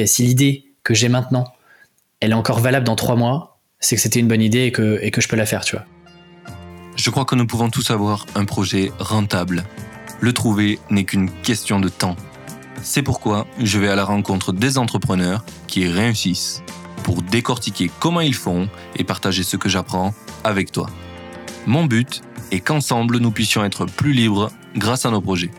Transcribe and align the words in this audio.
Et 0.00 0.06
si 0.06 0.22
l'idée 0.22 0.64
que 0.82 0.94
j'ai 0.94 1.10
maintenant, 1.10 1.52
elle 2.20 2.30
est 2.30 2.34
encore 2.34 2.60
valable 2.60 2.86
dans 2.86 2.96
trois 2.96 3.16
mois, 3.16 3.60
c'est 3.80 3.96
que 3.96 4.02
c'était 4.02 4.18
une 4.18 4.28
bonne 4.28 4.40
idée 4.40 4.64
et 4.64 4.72
que, 4.72 4.98
et 5.02 5.10
que 5.10 5.20
je 5.20 5.28
peux 5.28 5.36
la 5.36 5.44
faire, 5.44 5.62
tu 5.62 5.76
vois. 5.76 5.84
Je 6.96 7.10
crois 7.10 7.26
que 7.26 7.34
nous 7.34 7.46
pouvons 7.46 7.68
tous 7.68 7.90
avoir 7.90 8.24
un 8.34 8.46
projet 8.46 8.92
rentable. 8.98 9.62
Le 10.20 10.32
trouver 10.32 10.78
n'est 10.88 11.04
qu'une 11.04 11.30
question 11.30 11.80
de 11.80 11.90
temps. 11.90 12.16
C'est 12.82 13.02
pourquoi 13.02 13.46
je 13.58 13.78
vais 13.78 13.88
à 13.88 13.94
la 13.94 14.06
rencontre 14.06 14.52
des 14.52 14.78
entrepreneurs 14.78 15.44
qui 15.66 15.86
réussissent 15.86 16.62
pour 17.02 17.20
décortiquer 17.20 17.90
comment 18.00 18.22
ils 18.22 18.34
font 18.34 18.70
et 18.96 19.04
partager 19.04 19.42
ce 19.42 19.58
que 19.58 19.68
j'apprends 19.68 20.14
avec 20.44 20.72
toi. 20.72 20.88
Mon 21.66 21.84
but 21.84 22.22
est 22.52 22.60
qu'ensemble 22.60 23.18
nous 23.18 23.32
puissions 23.32 23.64
être 23.66 23.84
plus 23.84 24.14
libres 24.14 24.50
grâce 24.76 25.04
à 25.04 25.10
nos 25.10 25.20
projets. 25.20 25.50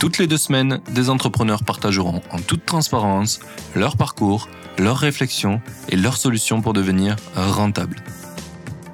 Toutes 0.00 0.16
les 0.16 0.26
deux 0.26 0.38
semaines, 0.38 0.80
des 0.92 1.10
entrepreneurs 1.10 1.62
partageront 1.62 2.22
en 2.30 2.40
toute 2.40 2.64
transparence 2.64 3.38
leur 3.74 3.98
parcours, 3.98 4.48
leurs 4.78 4.96
réflexions 4.96 5.60
et 5.90 5.96
leurs 5.96 6.16
solutions 6.16 6.62
pour 6.62 6.72
devenir 6.72 7.16
rentables. 7.36 8.02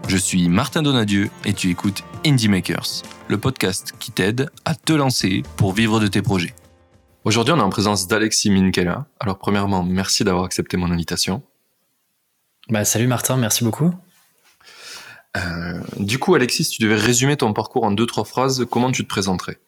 Je 0.09 0.17
suis 0.17 0.49
Martin 0.49 0.83
Donadieu 0.83 1.31
et 1.45 1.53
tu 1.53 1.71
écoutes 1.71 2.03
Indie 2.27 2.49
Makers, 2.49 3.03
le 3.29 3.39
podcast 3.39 3.95
qui 4.01 4.11
t'aide 4.11 4.51
à 4.65 4.75
te 4.75 4.93
lancer 4.93 5.45
pour 5.57 5.73
vivre 5.75 6.01
de 6.01 6.09
tes 6.09 6.23
projets. 6.23 6.57
Aujourd'hui, 7.23 7.55
on 7.55 7.59
est 7.59 7.63
en 7.63 7.71
présence 7.71 8.09
d'Alexis 8.09 8.51
Minkela. 8.51 9.07
Alors, 9.21 9.39
premièrement, 9.39 9.85
merci 9.85 10.25
d'avoir 10.25 10.45
accepté 10.45 10.77
mon 10.77 10.91
invitation. 10.91 11.45
Bah, 12.69 12.85
salut 12.85 13.07
Martin, 13.07 13.37
merci 13.37 13.63
beaucoup. 13.63 13.95
Euh, 15.37 15.81
du 15.99 16.19
coup, 16.19 16.35
Alexis, 16.35 16.65
si 16.65 16.71
tu 16.73 16.83
devais 16.83 16.97
résumer 16.97 17.37
ton 17.37 17.53
parcours 17.53 17.85
en 17.85 17.93
deux, 17.93 18.07
trois 18.07 18.25
phrases, 18.25 18.67
comment 18.69 18.91
tu 18.91 19.05
te 19.05 19.09
présenterais? 19.09 19.61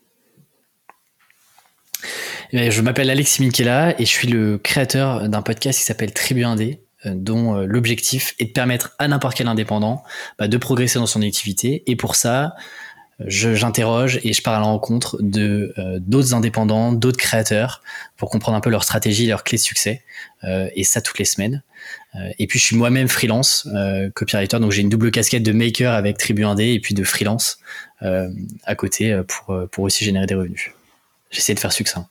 Je 2.52 2.80
m'appelle 2.80 3.10
Alexis 3.10 3.42
Minkela 3.42 3.94
et 4.00 4.04
je 4.04 4.10
suis 4.10 4.28
le 4.28 4.58
créateur 4.58 5.28
d'un 5.28 5.42
podcast 5.42 5.78
qui 5.78 5.84
s'appelle 5.84 6.12
Tribu 6.12 6.44
Indé, 6.44 6.80
euh, 7.06 7.12
dont 7.14 7.56
euh, 7.56 7.66
l'objectif 7.66 8.34
est 8.38 8.46
de 8.46 8.52
permettre 8.52 8.94
à 8.98 9.06
n'importe 9.08 9.36
quel 9.36 9.48
indépendant 9.48 10.02
bah, 10.38 10.48
de 10.48 10.56
progresser 10.56 10.98
dans 10.98 11.06
son 11.06 11.22
activité. 11.22 11.82
Et 11.86 11.96
pour 11.96 12.16
ça, 12.16 12.54
j'interroge 13.26 14.20
et 14.22 14.32
je 14.32 14.42
pars 14.42 14.54
à 14.54 14.60
la 14.60 14.66
rencontre 14.66 15.16
de 15.20 15.74
d'autres 15.98 16.34
indépendants, 16.34 16.92
d'autres 16.92 17.18
créateurs 17.18 17.82
pour 18.16 18.30
comprendre 18.30 18.56
un 18.56 18.60
peu 18.60 18.70
leur 18.70 18.84
stratégie, 18.84 19.26
leurs 19.26 19.42
clés 19.42 19.58
de 19.58 19.62
succès. 19.62 20.04
et 20.44 20.84
ça 20.84 21.00
toutes 21.00 21.18
les 21.18 21.24
semaines. 21.24 21.64
Euh, 22.14 22.30
et 22.38 22.46
puis 22.46 22.58
je 22.58 22.64
suis 22.64 22.76
moi-même 22.76 23.08
freelance, 23.08 23.68
euh, 23.74 24.10
copywriter, 24.10 24.58
donc 24.58 24.72
j'ai 24.72 24.82
une 24.82 24.88
double 24.88 25.10
casquette 25.10 25.42
de 25.42 25.52
maker 25.52 25.92
avec 25.92 26.18
Tribu 26.18 26.42
1D 26.42 26.74
et 26.74 26.80
puis 26.80 26.94
de 26.94 27.04
freelance 27.04 27.58
euh, 28.02 28.28
à 28.64 28.74
côté 28.74 29.20
pour, 29.26 29.68
pour 29.70 29.84
aussi 29.84 30.04
générer 30.04 30.26
des 30.26 30.34
revenus. 30.34 30.70
J'essaie 31.30 31.54
de 31.54 31.60
faire 31.60 31.72
succinct. 31.72 32.08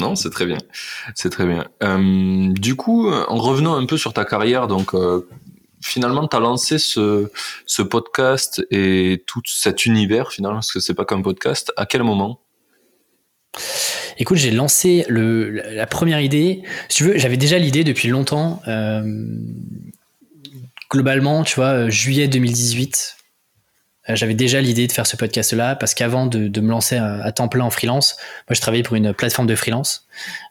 Non, 0.00 0.14
c'est 0.14 0.30
très 0.30 0.46
bien. 0.46 0.58
C'est 1.14 1.30
très 1.30 1.46
bien. 1.46 1.66
du 2.54 2.76
coup, 2.76 3.10
en 3.10 3.36
revenant 3.36 3.74
un 3.76 3.86
peu 3.86 3.96
sur 3.96 4.12
ta 4.12 4.24
carrière, 4.24 4.66
donc 4.66 4.94
finalement, 5.82 6.26
tu 6.28 6.36
as 6.36 6.40
lancé 6.40 6.78
ce, 6.78 7.28
podcast 7.82 8.64
et 8.70 9.22
tout 9.26 9.42
cet 9.46 9.84
univers, 9.84 10.32
finalement, 10.32 10.58
parce 10.58 10.72
que 10.72 10.80
c'est 10.80 10.94
pas 10.94 11.04
qu'un 11.04 11.20
podcast. 11.20 11.72
À 11.76 11.86
quel 11.86 12.02
moment? 12.02 12.40
Écoute, 14.18 14.38
j'ai 14.38 14.50
lancé 14.50 15.04
la 15.08 15.86
première 15.86 16.20
idée. 16.20 16.62
J'avais 16.88 17.36
déjà 17.36 17.58
l'idée 17.58 17.84
depuis 17.84 18.08
longtemps. 18.08 18.62
Euh, 18.68 19.02
globalement, 20.90 21.42
tu 21.44 21.56
vois, 21.56 21.72
euh, 21.86 21.90
juillet 21.90 22.28
2018, 22.28 23.16
euh, 23.16 23.21
j'avais 24.08 24.34
déjà 24.34 24.60
l'idée 24.60 24.88
de 24.88 24.92
faire 24.92 25.06
ce 25.06 25.16
podcast-là 25.16 25.76
parce 25.76 25.94
qu'avant 25.94 26.26
de, 26.26 26.48
de, 26.48 26.60
me 26.60 26.70
lancer 26.70 26.96
à, 26.96 27.30
temps 27.30 27.46
plein 27.46 27.64
en 27.64 27.70
freelance, 27.70 28.16
moi 28.48 28.54
je 28.54 28.60
travaillais 28.60 28.82
pour 28.82 28.96
une 28.96 29.14
plateforme 29.14 29.46
de 29.46 29.54
freelance 29.54 30.08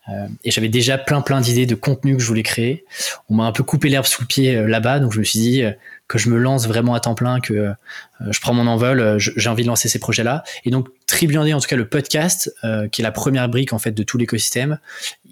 euh, 0.09 0.27
et 0.45 0.52
j'avais 0.52 0.69
déjà 0.69 0.97
plein 0.97 1.19
plein 1.21 1.41
d'idées 1.41 1.66
de 1.66 1.75
contenu 1.75 2.16
que 2.16 2.21
je 2.21 2.27
voulais 2.27 2.43
créer. 2.43 2.85
On 3.30 3.35
m'a 3.35 3.43
un 3.43 3.52
peu 3.52 3.63
coupé 3.63 3.89
l'herbe 3.89 4.05
sous 4.05 4.21
le 4.21 4.27
pied 4.27 4.55
euh, 4.55 4.67
là-bas, 4.67 4.99
donc 4.99 5.11
je 5.11 5.19
me 5.19 5.23
suis 5.25 5.39
dit 5.39 5.63
que 6.08 6.17
je 6.17 6.30
me 6.30 6.38
lance 6.38 6.66
vraiment 6.66 6.93
à 6.93 7.02
temps 7.02 7.15
plein, 7.15 7.39
que 7.39 7.73
je 8.20 8.39
prends 8.42 8.53
mon 8.53 8.67
envol, 8.67 9.15
j'ai 9.17 9.49
envie 9.49 9.64
de 9.64 9.67
lancer 9.67 9.87
ces 9.87 9.97
projets-là. 9.97 10.43
Et 10.65 10.70
donc 10.70 10.89
Tribuandé, 11.08 11.53
en 11.53 11.59
tout 11.59 11.67
cas 11.70 11.77
le 11.77 11.87
podcast, 11.87 12.53
qui 12.92 13.02
est 13.02 13.03
la 13.03 13.14
première 13.14 13.47
brique 13.47 13.71
en 13.71 13.80
fait 13.80 13.92
de 13.92 14.03
tout 14.03 14.17
l'écosystème, 14.17 14.77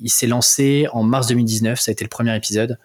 il 0.01 0.09
s'est 0.09 0.27
lancé 0.27 0.88
en 0.94 1.03
mars 1.03 1.27
2019, 1.27 1.77
ça 1.77 1.89
a 1.89 1.91
été 1.91 2.05
le 2.05 2.09
premier 2.09 2.33
épisode. 2.33 2.79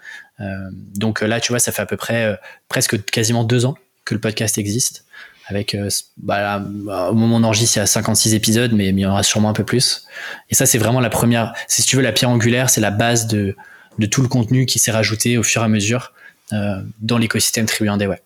donc 0.96 1.20
là, 1.20 1.38
tu 1.38 1.52
vois, 1.52 1.60
ça 1.60 1.70
fait 1.70 1.82
à 1.82 1.86
peu 1.86 1.96
près 1.96 2.36
presque 2.68 3.04
quasiment 3.04 3.44
deux 3.44 3.64
ans 3.64 3.76
que 4.04 4.14
le 4.14 4.20
podcast 4.20 4.58
existe 4.58 5.03
avec 5.46 5.74
euh, 5.74 5.88
bah, 6.16 6.62
au 7.10 7.14
moment 7.14 7.36
enregistre 7.36 7.76
il 7.76 7.80
y 7.80 7.82
a 7.82 7.86
56 7.86 8.34
épisodes 8.34 8.72
mais, 8.72 8.88
il 8.88 8.98
y 8.98 9.06
en 9.06 9.10
aura 9.10 9.22
sûrement 9.22 9.50
un 9.50 9.54
peu 9.54 9.64
plus. 9.64 10.06
Et 10.50 10.54
ça 10.54 10.66
c'est 10.66 10.78
vraiment 10.78 11.00
la 11.00 11.10
première 11.10 11.54
si 11.68 11.82
tu 11.82 11.96
veux 11.96 12.02
la 12.02 12.12
pierre 12.12 12.30
angulaire 12.30 12.70
c'est 12.70 12.80
la 12.80 12.90
base 12.90 13.26
de, 13.26 13.56
de 13.98 14.06
tout 14.06 14.22
le 14.22 14.28
contenu 14.28 14.66
qui 14.66 14.78
s'est 14.78 14.90
rajouté 14.90 15.38
au 15.38 15.42
fur 15.42 15.62
et 15.62 15.64
à 15.64 15.68
mesure 15.68 16.12
euh, 16.52 16.82
dans 17.00 17.18
l'écosystème 17.18 17.66
Tribu 17.66 17.90
ouais. 17.90 18.22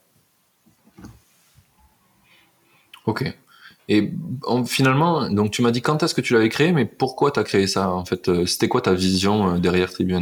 Ok. 3.07 3.33
Et 3.91 4.13
finalement 4.67 5.31
donc 5.31 5.51
tu 5.51 5.63
m'as 5.63 5.71
dit 5.71 5.83
quand 5.83 6.03
est-ce 6.03 6.15
que 6.15 6.21
tu 6.21 6.35
l'avais 6.35 6.51
créé 6.51 6.73
mais 6.73 6.85
pourquoi 6.85 7.31
tu 7.31 7.41
as 7.41 7.45
créé 7.45 7.67
ça 7.67 7.91
en 7.91 8.05
fait 8.05 8.29
euh, 8.29 8.47
c'était 8.47 8.69
quoi 8.69 8.83
ta 8.83 8.93
vision 8.93 9.59
derrière 9.59 9.91
Tribu 9.91 10.15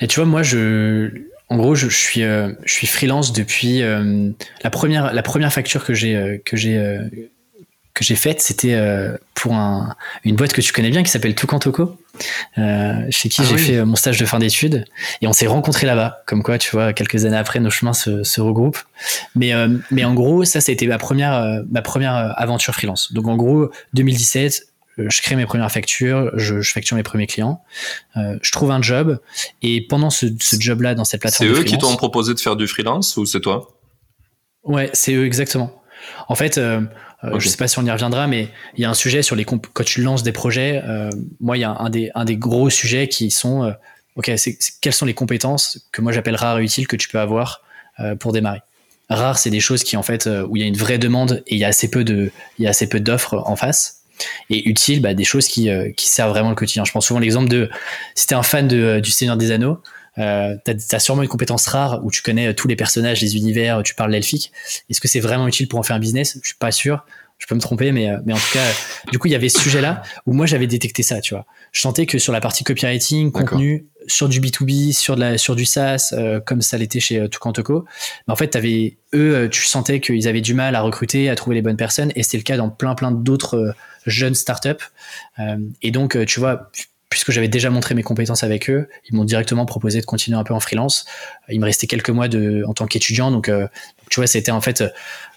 et 0.00 0.06
tu 0.06 0.20
vois 0.20 0.28
moi 0.28 0.42
je 0.42 1.10
en 1.48 1.56
gros, 1.56 1.74
je, 1.74 1.88
suis, 1.88 2.22
euh, 2.22 2.52
je 2.64 2.72
suis 2.72 2.86
freelance 2.86 3.32
depuis 3.32 3.82
euh, 3.82 4.30
la 4.62 4.70
première 4.70 5.12
la 5.12 5.22
première 5.22 5.52
facture 5.52 5.84
que 5.84 5.92
j'ai 5.92 6.16
euh, 6.16 6.38
que 6.44 6.56
j'ai 6.56 6.80
que 7.92 8.02
j'ai 8.02 8.16
faite, 8.16 8.40
c'était 8.40 8.76
pour 9.34 9.54
un, 9.54 9.94
une 10.24 10.34
boîte 10.34 10.52
que 10.52 10.60
tu 10.60 10.72
connais 10.72 10.90
bien 10.90 11.04
qui 11.04 11.12
s'appelle 11.12 11.36
Toucantoko, 11.36 11.96
chez 12.56 13.28
qui 13.28 13.40
ah 13.40 13.44
j'ai 13.48 13.56
fait 13.56 13.84
mon 13.84 13.94
stage 13.94 14.18
de 14.18 14.24
fin 14.26 14.40
d'études 14.40 14.84
et 15.20 15.28
on 15.28 15.32
s'est 15.32 15.46
rencontrés 15.46 15.86
là-bas. 15.86 16.24
Comme 16.26 16.42
quoi, 16.42 16.58
tu 16.58 16.72
vois, 16.72 16.92
quelques 16.92 17.24
années 17.24 17.36
après, 17.36 17.60
nos 17.60 17.70
chemins 17.70 17.92
se, 17.92 18.24
se 18.24 18.40
regroupent. 18.40 18.80
Mais 19.36 19.52
mais 19.92 20.04
en 20.04 20.12
gros, 20.12 20.44
ça, 20.44 20.60
ça 20.60 20.70
a 20.70 20.72
été 20.72 20.88
ma 20.88 20.98
première 20.98 21.62
ma 21.70 21.82
première 21.82 22.34
aventure 22.36 22.74
freelance. 22.74 23.12
Donc 23.12 23.28
en 23.28 23.36
gros, 23.36 23.70
2017, 23.92 24.54
euh, 24.54 24.73
je 24.96 25.22
crée 25.22 25.36
mes 25.36 25.46
premières 25.46 25.70
factures, 25.70 26.30
je, 26.34 26.60
facture 26.62 26.96
mes 26.96 27.02
premiers 27.02 27.26
clients, 27.26 27.62
euh, 28.16 28.38
je 28.42 28.52
trouve 28.52 28.70
un 28.70 28.82
job 28.82 29.18
et 29.62 29.86
pendant 29.86 30.10
ce, 30.10 30.26
job-là 30.58 30.94
dans 30.94 31.04
cette 31.04 31.20
plateforme, 31.20 31.52
c'est 31.52 31.60
eux 31.60 31.64
qui 31.64 31.78
t'ont 31.78 31.96
proposé 31.96 32.34
de 32.34 32.40
faire 32.40 32.56
du 32.56 32.66
freelance 32.66 33.16
ou 33.16 33.26
c'est 33.26 33.40
toi? 33.40 33.76
Ouais, 34.62 34.90
c'est 34.92 35.14
eux 35.14 35.26
exactement. 35.26 35.82
En 36.28 36.34
fait, 36.34 36.58
euh, 36.58 36.80
euh 37.24 37.38
je 37.38 37.48
sais 37.48 37.56
pas 37.56 37.68
si 37.68 37.78
on 37.78 37.84
y 37.84 37.90
reviendra, 37.90 38.26
mais 38.26 38.48
il 38.76 38.82
y 38.82 38.84
a 38.84 38.90
un 38.90 38.94
sujet 38.94 39.22
sur 39.22 39.36
les 39.36 39.44
quand 39.44 39.84
tu 39.84 40.02
lances 40.02 40.22
des 40.22 40.32
projets. 40.32 40.82
moi, 41.40 41.56
il 41.56 41.60
y 41.60 41.64
a 41.64 41.70
un 41.70 41.90
des 41.90 42.10
un 42.14 42.24
des 42.24 42.36
gros 42.36 42.70
sujets 42.70 43.08
qui 43.08 43.30
sont 43.30 43.74
ok, 44.16 44.32
c'est 44.36 44.56
quelles 44.80 44.92
sont 44.92 45.06
les 45.06 45.14
compétences 45.14 45.88
que 45.92 46.00
moi 46.02 46.12
j'appelle 46.12 46.36
rares 46.36 46.58
et 46.58 46.64
utiles 46.64 46.86
que 46.86 46.96
tu 46.96 47.08
peux 47.08 47.18
avoir 47.18 47.62
pour 48.20 48.32
démarrer? 48.32 48.60
Rares, 49.10 49.38
c'est 49.38 49.50
des 49.50 49.60
choses 49.60 49.84
qui 49.84 49.96
en 49.96 50.02
fait 50.02 50.28
où 50.48 50.56
il 50.56 50.62
y 50.62 50.64
a 50.64 50.68
une 50.68 50.76
vraie 50.76 50.98
demande 50.98 51.42
et 51.46 51.56
il 51.56 51.58
y 51.58 51.64
a 51.64 51.68
assez 51.68 51.90
peu 51.90 52.04
de 52.04 52.30
il 52.58 52.64
y 52.64 52.66
a 52.66 52.70
assez 52.70 52.88
peu 52.88 53.00
d'offres 53.00 53.42
en 53.46 53.56
face 53.56 53.93
et 54.50 54.68
utile 54.68 55.00
bah, 55.00 55.14
des 55.14 55.24
choses 55.24 55.48
qui, 55.48 55.70
euh, 55.70 55.90
qui, 55.96 56.08
servent 56.08 56.30
vraiment 56.30 56.50
le 56.50 56.54
quotidien. 56.54 56.84
Je 56.84 56.92
pense 56.92 57.06
souvent 57.06 57.20
l'exemple 57.20 57.48
de 57.48 57.68
si 58.14 58.26
tu 58.26 58.34
es 58.34 58.36
un 58.36 58.42
fan 58.42 58.68
de, 58.68 58.76
euh, 58.76 59.00
du 59.00 59.10
Seigneur 59.10 59.36
des 59.36 59.50
Anneaux, 59.50 59.80
euh, 60.18 60.56
tu 60.64 60.72
as, 60.94 60.98
sûrement 61.00 61.22
une 61.22 61.28
compétence 61.28 61.66
rare 61.66 62.04
où 62.04 62.10
tu 62.10 62.22
connais 62.22 62.48
euh, 62.48 62.52
tous 62.52 62.68
les 62.68 62.76
personnages, 62.76 63.20
les 63.20 63.36
univers, 63.36 63.82
tu 63.82 63.94
parles 63.94 64.12
l'elfique. 64.12 64.52
Est-ce 64.88 65.00
que 65.00 65.08
c'est 65.08 65.20
vraiment 65.20 65.48
utile 65.48 65.68
pour 65.68 65.78
en 65.78 65.82
faire 65.82 65.96
un 65.96 66.00
business? 66.00 66.38
Je 66.42 66.48
suis 66.48 66.56
pas 66.56 66.72
sûr. 66.72 67.04
Je 67.38 67.46
peux 67.46 67.56
me 67.56 67.60
tromper, 67.60 67.90
mais, 67.90 68.08
mais 68.24 68.32
en 68.32 68.38
tout 68.38 68.52
cas, 68.52 68.64
du 69.10 69.18
coup, 69.18 69.26
il 69.26 69.32
y 69.32 69.34
avait 69.34 69.48
ce 69.48 69.60
sujet-là 69.60 70.02
où 70.24 70.32
moi 70.32 70.46
j'avais 70.46 70.68
détecté 70.68 71.02
ça, 71.02 71.20
tu 71.20 71.34
vois. 71.34 71.46
Je 71.72 71.80
sentais 71.80 72.06
que 72.06 72.16
sur 72.18 72.32
la 72.32 72.40
partie 72.40 72.62
copywriting, 72.62 73.32
contenu, 73.32 73.86
sur 74.06 74.28
du 74.28 74.40
B2B, 74.40 74.96
sur, 74.96 75.16
de 75.16 75.20
la, 75.20 75.36
sur 75.36 75.56
du 75.56 75.64
SaaS, 75.64 76.14
comme 76.46 76.62
ça 76.62 76.78
l'était 76.78 77.00
chez 77.00 77.18
euh, 77.18 77.28
Tucantoco, 77.28 77.86
mais 78.28 78.32
en 78.32 78.36
fait, 78.36 78.54
avais, 78.54 78.98
eux, 79.14 79.48
tu 79.50 79.64
sentais 79.64 80.00
qu'ils 80.00 80.28
avaient 80.28 80.40
du 80.40 80.54
mal 80.54 80.76
à 80.76 80.80
recruter, 80.80 81.28
à 81.28 81.34
trouver 81.34 81.56
les 81.56 81.62
bonnes 81.62 81.76
personnes, 81.76 82.12
et 82.14 82.22
c'était 82.22 82.36
le 82.36 82.44
cas 82.44 82.56
dans 82.56 82.70
plein, 82.70 82.94
plein 82.94 83.10
d'autres 83.10 83.74
jeunes 84.06 84.34
startups. 84.34 84.70
Euh, 85.38 85.58
et 85.82 85.90
donc, 85.90 86.16
euh, 86.16 86.24
tu 86.24 86.40
vois, 86.40 86.70
puisque 87.08 87.30
j'avais 87.30 87.48
déjà 87.48 87.70
montré 87.70 87.94
mes 87.94 88.02
compétences 88.02 88.42
avec 88.42 88.68
eux, 88.70 88.88
ils 89.08 89.16
m'ont 89.16 89.24
directement 89.24 89.66
proposé 89.66 90.00
de 90.00 90.06
continuer 90.06 90.36
un 90.36 90.44
peu 90.44 90.54
en 90.54 90.60
freelance. 90.60 91.04
Il 91.48 91.60
me 91.60 91.64
restait 91.64 91.86
quelques 91.86 92.10
mois 92.10 92.28
de, 92.28 92.64
en 92.66 92.74
tant 92.74 92.86
qu'étudiant, 92.86 93.30
donc, 93.30 93.48
euh, 93.48 93.68
tu 94.10 94.20
vois, 94.20 94.26
c'était 94.26 94.50
en 94.50 94.60
fait 94.60 94.82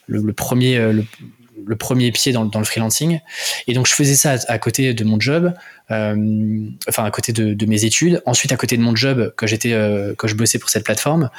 le, 0.08 0.34
premier, 0.34 0.80
le, 0.80 1.76
premier 1.76 2.12
pied 2.12 2.32
dans, 2.32 2.46
dans, 2.46 2.60
le 2.60 2.66
freelancing. 2.66 3.20
Et 3.68 3.74
donc, 3.74 3.88
je 3.88 3.94
faisais 3.94 4.16
ça 4.16 4.36
à, 4.48 4.58
côté 4.58 4.94
de 4.94 5.04
mon 5.04 5.20
job, 5.20 5.54
enfin 5.90 7.04
à 7.04 7.12
côté 7.12 7.34
de, 7.34 7.66
mes 7.66 7.84
études, 7.84 8.22
ensuite 8.26 8.52
à 8.52 8.58
côté 8.58 8.78
de 8.78 8.82
mon 8.82 8.96
job 8.96 9.34
quand 9.36 9.48
j'étais, 9.48 9.76
quand 10.18 10.28
je 10.28 10.36
bossais 10.36 10.60
pour 10.60 10.70
cette 10.70 10.86
plateforme. 10.86 11.30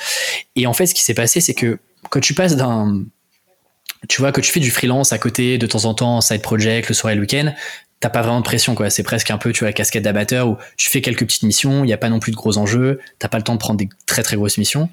Et 0.54 0.66
en 0.66 0.74
fait, 0.74 0.86
ce 0.86 0.94
qui 0.94 1.02
s'est 1.02 1.14
passé, 1.14 1.40
c'est 1.40 1.54
que 1.54 1.78
quand 2.10 2.20
tu 2.20 2.34
passes 2.34 2.56
d'un 2.56 3.04
tu 4.08 4.20
vois, 4.20 4.32
que 4.32 4.40
tu 4.40 4.52
fais 4.52 4.60
du 4.60 4.70
freelance 4.70 5.12
à 5.12 5.18
côté 5.18 5.58
de 5.58 5.66
temps 5.66 5.84
en 5.84 5.94
temps, 5.94 6.20
side 6.20 6.42
project, 6.42 6.88
le 6.88 6.94
soir 6.94 7.12
et 7.12 7.16
le 7.16 7.22
week-end, 7.22 7.52
t'as 8.00 8.10
pas 8.10 8.22
vraiment 8.22 8.40
de 8.40 8.44
pression, 8.44 8.74
quoi. 8.74 8.90
C'est 8.90 9.02
presque 9.02 9.30
un 9.30 9.38
peu, 9.38 9.52
tu 9.52 9.60
vois, 9.60 9.68
la 9.68 9.72
casquette 9.72 10.04
d'amateur 10.04 10.48
où 10.48 10.56
tu 10.76 10.88
fais 10.88 11.00
quelques 11.00 11.24
petites 11.24 11.42
missions, 11.42 11.84
il 11.84 11.86
n'y 11.86 11.92
a 11.92 11.98
pas 11.98 12.08
non 12.08 12.20
plus 12.20 12.32
de 12.32 12.36
gros 12.36 12.58
enjeux, 12.58 13.00
t'as 13.18 13.28
pas 13.28 13.38
le 13.38 13.44
temps 13.44 13.54
de 13.54 13.58
prendre 13.58 13.78
des 13.78 13.88
très 14.06 14.22
très 14.22 14.36
grosses 14.36 14.58
missions. 14.58 14.88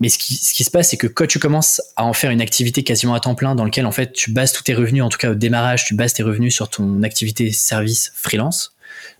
Mais 0.00 0.08
ce 0.08 0.16
qui, 0.16 0.34
ce 0.36 0.54
qui 0.54 0.64
se 0.64 0.70
passe, 0.70 0.88
c'est 0.88 0.96
que 0.96 1.06
quand 1.06 1.26
tu 1.26 1.38
commences 1.38 1.82
à 1.96 2.04
en 2.04 2.14
faire 2.14 2.30
une 2.30 2.40
activité 2.40 2.82
quasiment 2.82 3.12
à 3.12 3.20
temps 3.20 3.34
plein, 3.34 3.54
dans 3.54 3.66
lequel 3.66 3.84
en 3.84 3.92
fait 3.92 4.12
tu 4.12 4.30
bases 4.30 4.52
tous 4.52 4.62
tes 4.62 4.72
revenus, 4.72 5.02
en 5.02 5.10
tout 5.10 5.18
cas 5.18 5.32
au 5.32 5.34
démarrage, 5.34 5.84
tu 5.84 5.94
bases 5.94 6.14
tes 6.14 6.22
revenus 6.22 6.54
sur 6.54 6.70
ton 6.70 7.02
activité 7.02 7.52
service 7.52 8.10
freelance, 8.14 8.74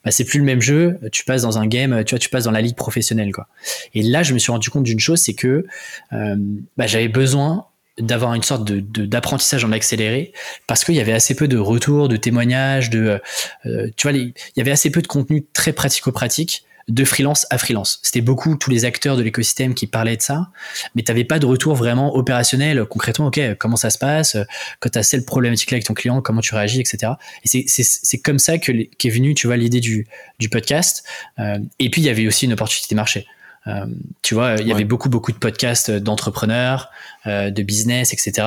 bah, 0.05 0.11
c'est 0.11 0.25
plus 0.25 0.39
le 0.39 0.47
même 0.47 0.63
jeu. 0.63 0.99
Tu 1.13 1.25
passes 1.25 1.43
dans 1.43 1.59
un 1.59 1.67
game, 1.67 2.03
tu 2.05 2.15
vois, 2.15 2.19
tu 2.19 2.31
passes 2.31 2.45
dans 2.45 2.51
la 2.51 2.63
ligue 2.63 2.77
professionnelle, 2.77 3.33
quoi. 3.33 3.47
Et 3.95 4.03
là, 4.03 4.23
je 4.23 4.33
me 4.33 4.39
suis 4.39 4.51
rendu 4.51 4.71
compte 4.71 4.85
d'une 4.85 5.01
chose, 5.01 5.21
c'est 5.21 5.35
que 5.35 5.67
euh, 6.15 6.37
bah, 6.79 6.87
j'avais 6.87 7.09
besoin 7.09 7.67
d'avoir 8.01 8.35
une 8.35 8.43
sorte 8.43 8.65
de, 8.65 8.81
d'apprentissage 9.07 9.65
en 9.65 9.73
accéléré 9.73 10.33
parce 10.67 10.85
qu'il 10.85 10.95
y 10.95 11.01
avait 11.01 11.13
assez 11.13 11.35
peu 11.35 11.49
de 11.49 11.59
retours, 11.59 12.09
de 12.09 12.17
témoignages, 12.17 12.91
de, 12.91 13.21
euh, 13.67 13.89
tu 13.97 14.09
vois, 14.09 14.17
il 14.17 14.33
y 14.57 14.61
avait 14.61 14.71
assez 14.71 14.91
peu 14.91 15.03
de 15.03 15.07
contenu 15.07 15.45
très 15.53 15.73
pratico-pratique 15.73 16.65
de 16.89 17.05
freelance 17.05 17.47
à 17.51 17.59
freelance. 17.59 18.01
C'était 18.03 18.21
beaucoup 18.21 18.57
tous 18.57 18.71
les 18.71 18.85
acteurs 18.85 19.17
de 19.17 19.23
l'écosystème 19.23 19.75
qui 19.75 19.87
parlaient 19.87 20.17
de 20.17 20.23
ça, 20.23 20.49
mais 20.95 21.03
tu 21.03 21.11
n'avais 21.13 21.25
pas 21.25 21.39
de 21.39 21.47
retour 21.47 21.75
vraiment 21.75 22.17
opérationnel, 22.17 22.85
concrètement, 22.85 23.27
ok, 23.27 23.41
comment 23.59 23.77
ça 23.77 23.91
se 23.91 23.99
passe, 23.99 24.37
quand 24.81 24.91
tu 24.91 24.99
as 24.99 25.03
cette 25.03 25.25
problématique-là 25.25 25.77
avec 25.77 25.87
ton 25.87 25.95
client, 25.95 26.21
comment 26.21 26.41
tu 26.41 26.55
réagis, 26.55 26.81
etc. 26.81 27.13
Et 27.45 27.65
c'est 27.69 28.19
comme 28.19 28.39
ça 28.39 28.59
que 28.59 28.73
qu'est 28.99 29.11
venue, 29.11 29.35
tu 29.35 29.47
vois, 29.47 29.57
l'idée 29.57 29.81
du, 29.81 30.07
du 30.39 30.49
podcast. 30.49 31.05
Euh, 31.39 31.59
et 31.79 31.91
puis, 31.91 32.03
il 32.03 32.05
y 32.05 32.11
avait 32.11 32.27
aussi 32.27 32.47
une 32.47 32.55
opportunité 32.55 32.95
marché. 32.95 33.27
Euh, 33.67 33.87
tu 34.23 34.35
vois, 34.35 34.57
il 34.59 34.67
y 34.67 34.73
avait 34.73 34.85
beaucoup, 34.85 35.09
beaucoup 35.09 35.33
de 35.33 35.39
podcasts 35.39 35.91
d'entrepreneurs, 35.91 36.91
euh, 37.27 37.51
de 37.51 37.63
business, 37.63 38.13
etc. 38.13 38.47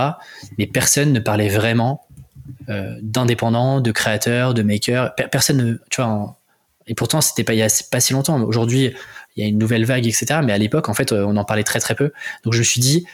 Mais 0.58 0.68
personne 0.68 1.14
ne 1.14 1.20
parlait 1.20 1.50
vraiment 1.50 2.06
d'indépendants, 3.02 3.80
de 3.80 3.92
créateurs, 3.92 4.54
de 4.54 4.64
makers. 4.64 5.14
Personne 5.32 5.58
ne, 5.58 5.74
tu 5.90 6.02
vois, 6.02 6.38
et 6.88 6.96
pourtant, 6.96 7.22
c'était 7.22 7.44
pas 7.44 7.54
il 7.54 7.60
y 7.60 7.64
a 7.64 7.84
pas 7.92 8.00
si 8.00 8.14
longtemps. 8.14 8.42
Aujourd'hui, 8.42 8.94
il 9.36 9.44
y 9.44 9.46
a 9.46 9.50
une 9.50 9.58
nouvelle 9.58 9.86
vague, 9.86 10.06
etc. 10.06 10.40
Mais 10.44 10.54
à 10.54 10.58
l'époque, 10.58 10.90
en 10.90 10.94
fait, 10.94 11.12
euh, 11.12 11.26
on 11.28 11.38
en 11.38 11.46
parlait 11.46 11.64
très 11.64 11.80
très 11.80 11.96
peu. 11.96 12.12
Donc 12.44 12.54
je 12.54 12.60
me 12.60 12.64
suis 12.64 12.82
dit, 12.82 13.06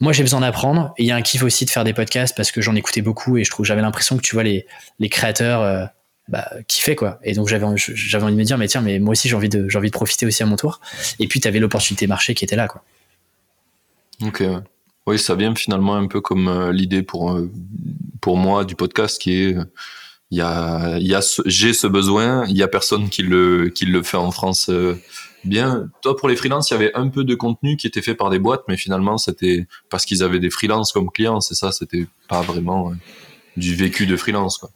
moi 0.00 0.12
j'ai 0.12 0.22
besoin 0.22 0.40
d'apprendre. 0.40 0.92
Et 0.98 1.04
il 1.04 1.06
y 1.06 1.10
a 1.10 1.16
un 1.16 1.22
kiff 1.22 1.42
aussi 1.42 1.64
de 1.64 1.70
faire 1.70 1.84
des 1.84 1.94
podcasts 1.94 2.36
parce 2.36 2.50
que 2.52 2.60
j'en 2.60 2.74
écoutais 2.74 3.02
beaucoup 3.02 3.36
et 3.36 3.44
je 3.44 3.50
trouve 3.50 3.64
j'avais 3.64 3.82
l'impression 3.82 4.16
que 4.16 4.22
tu 4.22 4.34
vois 4.34 4.44
les, 4.44 4.66
les 4.98 5.08
créateurs 5.08 5.62
euh, 5.62 5.84
bah, 6.28 6.48
kiffaient 6.66 6.96
quoi. 6.96 7.18
Et 7.22 7.34
donc 7.34 7.48
j'avais 7.48 7.66
j'avais 7.76 8.24
envie 8.24 8.34
de 8.34 8.38
me 8.38 8.44
dire, 8.44 8.58
mais 8.58 8.68
tiens, 8.68 8.80
mais 8.80 8.98
moi 8.98 9.12
aussi 9.12 9.28
j'ai 9.28 9.36
envie 9.36 9.48
de 9.48 9.68
j'ai 9.68 9.78
envie 9.78 9.88
de 9.88 9.92
profiter 9.92 10.26
aussi 10.26 10.42
à 10.42 10.46
mon 10.46 10.56
tour. 10.56 10.80
Et 11.18 11.28
puis 11.28 11.40
tu 11.40 11.48
avais 11.48 11.58
l'opportunité 11.58 12.06
marché 12.06 12.34
qui 12.34 12.44
était 12.44 12.56
là 12.56 12.68
quoi. 12.68 12.82
Ok. 14.22 14.42
Oui, 15.06 15.18
ça 15.18 15.34
vient 15.34 15.54
finalement 15.54 15.96
un 15.96 16.06
peu 16.06 16.20
comme 16.20 16.48
euh, 16.48 16.72
l'idée 16.72 17.02
pour 17.02 17.38
pour 18.20 18.36
moi 18.36 18.64
du 18.64 18.74
podcast 18.74 19.20
qui 19.20 19.42
est 19.42 19.56
il 20.30 20.38
y 20.38 20.42
a, 20.42 20.98
y 20.98 21.14
a 21.14 21.20
j'ai 21.46 21.72
ce 21.72 21.86
besoin, 21.86 22.44
il 22.46 22.56
y 22.56 22.62
a 22.62 22.68
personne 22.68 23.08
qui 23.08 23.22
le, 23.22 23.70
qui 23.70 23.86
le 23.86 24.02
fait 24.02 24.18
en 24.18 24.30
France 24.30 24.68
euh, 24.68 25.00
bien. 25.44 25.88
Toi, 26.02 26.16
pour 26.16 26.28
les 26.28 26.36
freelances, 26.36 26.70
il 26.70 26.74
y 26.74 26.76
avait 26.76 26.94
un 26.94 27.08
peu 27.08 27.24
de 27.24 27.34
contenu 27.34 27.76
qui 27.76 27.86
était 27.86 28.02
fait 28.02 28.14
par 28.14 28.28
des 28.28 28.38
boîtes, 28.38 28.64
mais 28.68 28.76
finalement, 28.76 29.16
c'était 29.16 29.66
parce 29.88 30.04
qu'ils 30.04 30.22
avaient 30.22 30.40
des 30.40 30.50
freelances 30.50 30.92
comme 30.92 31.10
clients, 31.10 31.40
c'est 31.40 31.54
ça, 31.54 31.72
c'était 31.72 32.06
pas 32.28 32.42
vraiment 32.42 32.90
euh, 32.90 32.94
du 33.56 33.74
vécu 33.74 34.06
de 34.06 34.16
freelance, 34.16 34.58
quoi. 34.58 34.70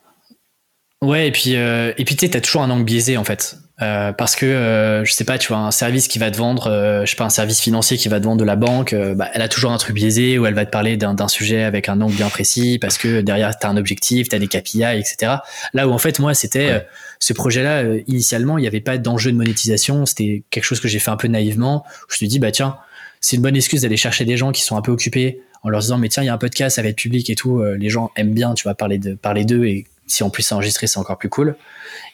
Ouais, 1.03 1.29
et 1.29 1.33
puis, 1.33 1.57
euh, 1.57 1.93
et 1.99 2.05
puis 2.05 2.17
tu 2.17 2.25
sais, 2.25 2.31
t'as 2.31 2.41
toujours 2.41 2.63
un 2.63 2.71
angle 2.71 2.85
biaisé 2.85 3.17
en 3.17 3.25
fait. 3.25 3.59
Euh, 3.83 4.13
parce 4.13 4.37
que 4.37 4.47
euh, 4.47 5.05
je 5.05 5.13
sais 5.13 5.25
pas, 5.25 5.39
tu 5.39 5.49
vois, 5.49 5.59
un 5.59 5.73
service 5.73 6.07
qui 6.07 6.21
va 6.21 6.31
te 6.31 6.37
vendre, 6.37 6.69
euh, 6.69 7.05
je 7.05 7.11
sais 7.11 7.17
pas, 7.17 7.25
un 7.25 7.31
service 7.31 7.61
financier 7.61 7.97
qui 7.97 8.09
va 8.09 8.21
te 8.21 8.25
vendre 8.25 8.39
de 8.39 8.45
la 8.45 8.55
banque, 8.55 8.95
bah, 8.95 9.29
elle 9.35 9.43
a 9.43 9.49
toujours 9.49 9.73
un 9.73 9.79
truc 9.79 9.97
biaisé 9.97 10.39
où 10.39 10.47
elle 10.47 10.55
va 10.55 10.65
te 10.65 10.71
parler 10.71 10.97
d'un 10.97 11.29
sujet 11.29 11.65
avec 11.65 11.89
un 11.89 12.01
angle 12.01 12.15
bien 12.15 12.29
précis 12.29 12.79
parce 12.81 12.97
que 12.97 13.23
derrière 13.23 13.59
t'as 13.59 13.69
un 13.69 13.77
objectif, 13.77 14.29
t'as 14.29 14.39
des 14.39 14.47
KPI, 14.47 14.85
etc. 14.85 15.33
Là 15.75 15.89
où 15.89 15.93
en 15.93 15.99
fait 15.99 16.21
moi 16.21 16.35
c'était 16.35 16.87
ce 17.19 17.33
projet-là 17.33 17.83
initialement 18.07 18.59
il 18.59 18.61
n'y 18.61 18.69
avait 18.69 18.81
pas 18.81 18.99
d'enjeu 18.99 19.33
de 19.33 19.37
monétisation, 19.37 20.07
c'était 20.07 20.45
quelque 20.51 20.65
chose 20.65 20.81
que 20.81 20.89
j'ai 20.89 20.99
fait 21.01 21.11
un 21.11 21.17
peu 21.17 21.29
naïvement. 21.29 21.85
Où 22.09 22.13
je 22.13 22.19
te 22.19 22.25
dis 22.25 22.39
bah 22.39 22.53
tiens, 22.53 22.77
c'est 23.21 23.37
une 23.37 23.43
bonne 23.43 23.57
excuse 23.57 23.83
d'aller 23.83 23.97
chercher 23.97 24.25
des 24.25 24.37
gens 24.37 24.53
qui 24.53 24.63
sont 24.63 24.77
un 24.77 24.83
peu 24.83 24.93
occupés 24.93 25.41
en 25.63 25.71
leur 25.71 25.81
disant 25.81 25.99
mais 25.99 26.09
tiens 26.09 26.23
il 26.23 26.27
y 26.27 26.29
a 26.29 26.35
un 26.35 26.39
podcast, 26.39 26.77
ça 26.77 26.83
va 26.83 26.89
être 26.89 26.97
public 26.97 27.31
et 27.31 27.35
tout, 27.35 27.63
les 27.63 27.89
gens 27.89 28.13
aiment 28.17 28.35
bien, 28.35 28.55
tu 28.55 28.69
vas 28.69 28.75
parler 28.75 28.99
de 28.99 29.15
parler 29.15 29.45
d'eux 29.45 29.65
et 29.65 29.87
si 30.07 30.23
en 30.23 30.31
plus 30.31 30.43
c'est 30.43 30.55
enregistré, 30.55 30.87
c'est 30.87 30.99
encore 30.99 31.19
plus 31.19 31.29
cool. 31.29 31.57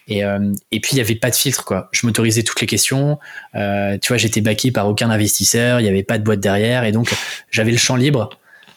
Et, 0.06 0.25
euh, 0.25 0.52
et 0.70 0.81
puis 0.81 0.93
il 0.93 0.99
y 0.99 1.00
avait 1.00 1.14
pas 1.14 1.31
de 1.31 1.35
filtre 1.35 1.64
quoi. 1.64 1.88
Je 1.93 2.06
m'autorisais 2.06 2.43
toutes 2.43 2.61
les 2.61 2.67
questions. 2.67 3.19
Euh, 3.55 3.99
tu 3.99 4.08
vois, 4.08 4.17
j'étais 4.17 4.40
backé 4.40 4.70
par 4.73 4.88
aucun 4.88 5.11
investisseur. 5.11 5.81
Il 5.81 5.87
y 5.87 5.88
avait 5.88 6.02
pas 6.02 6.19
de 6.19 6.25
boîte 6.25 6.40
derrière, 6.40 6.85
et 6.85 6.93
donc 6.93 7.14
j'avais 7.50 7.73
le 7.73 7.79
champ 7.79 7.96
libre 7.96 8.31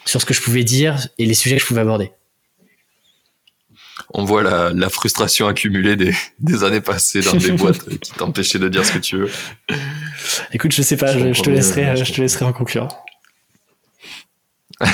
sur 0.06 0.19
ce 0.22 0.25
que 0.25 0.34
je 0.34 0.42
pouvais 0.42 0.63
dire 0.63 1.08
et 1.18 1.25
les 1.25 1.34
sujets 1.34 1.56
que 1.56 1.62
je 1.62 1.68
pouvais 1.68 1.81
aborder. 1.81 2.12
On 4.13 4.25
voit 4.25 4.44
la, 4.44 4.72
la 4.74 4.90
frustration 4.90 5.48
accumulée 5.48 5.96
des, 5.96 6.14
des, 6.40 6.64
années 6.64 6.81
passées 6.81 7.22
dans 7.22 7.34
des 7.34 7.52
boîtes 7.54 7.88
qui 8.00 8.12
t'empêchaient 8.12 8.60
de 8.60 8.68
dire 8.68 8.86
ce 8.86 8.92
que 8.92 8.98
tu 8.98 9.18
veux. 9.18 9.30
Écoute, 10.52 10.74
je 10.74 10.81
sais 10.81 10.98
pas, 10.98 11.18
je, 11.18 11.42
te 11.42 11.50
laisserai, 11.50 11.96
je 11.96 12.12
te 12.12 12.19
laisserai 12.19 12.44
en 12.46 12.52
conclure. 12.52 12.90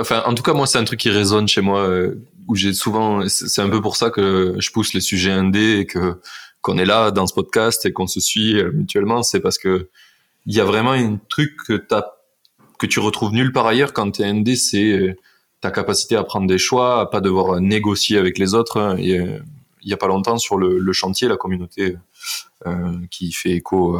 enfin, 0.00 0.22
en 0.26 0.34
tout 0.34 0.42
cas, 0.42 0.52
moi, 0.52 0.66
c'est 0.66 0.78
un 0.78 0.84
truc 0.84 1.00
qui 1.00 1.10
résonne 1.10 1.48
chez 1.48 1.60
moi, 1.60 1.80
euh, 1.80 2.14
où 2.48 2.54
j'ai 2.54 2.72
souvent, 2.72 3.28
c'est 3.28 3.60
un 3.60 3.68
peu 3.68 3.80
pour 3.80 3.96
ça 3.96 4.10
que 4.10 4.56
je 4.58 4.70
pousse 4.70 4.94
les 4.94 5.00
sujets 5.00 5.32
indés 5.32 5.78
et 5.80 5.86
que 5.86 6.20
qu'on 6.62 6.78
est 6.78 6.84
là 6.84 7.12
dans 7.12 7.28
ce 7.28 7.34
podcast 7.34 7.86
et 7.86 7.92
qu'on 7.92 8.08
se 8.08 8.18
suit 8.18 8.58
euh, 8.58 8.72
mutuellement, 8.72 9.22
c'est 9.22 9.40
parce 9.40 9.56
que 9.56 9.88
il 10.46 10.54
y 10.54 10.60
a 10.60 10.64
vraiment 10.64 10.92
un 10.92 11.18
truc 11.28 11.54
que 11.66 12.86
tu 12.86 13.00
retrouves 13.00 13.32
nulle 13.32 13.52
part 13.52 13.66
ailleurs 13.66 13.92
quand 13.92 14.10
t'es 14.10 14.24
indé, 14.24 14.56
c'est 14.56 14.90
euh, 14.90 15.14
ta 15.60 15.70
capacité 15.70 16.16
à 16.16 16.24
prendre 16.24 16.46
des 16.46 16.58
choix, 16.58 17.00
à 17.00 17.06
pas 17.06 17.20
devoir 17.20 17.60
négocier 17.60 18.18
avec 18.18 18.38
les 18.38 18.54
autres. 18.54 18.80
Hein, 18.80 18.96
il 18.98 19.90
y 19.90 19.92
a 19.92 19.96
pas 19.96 20.08
longtemps 20.08 20.38
sur 20.38 20.56
le, 20.56 20.92
chantier, 20.92 21.28
la 21.28 21.36
communauté 21.36 21.96
qui 23.10 23.32
fait 23.32 23.50
écho 23.50 23.98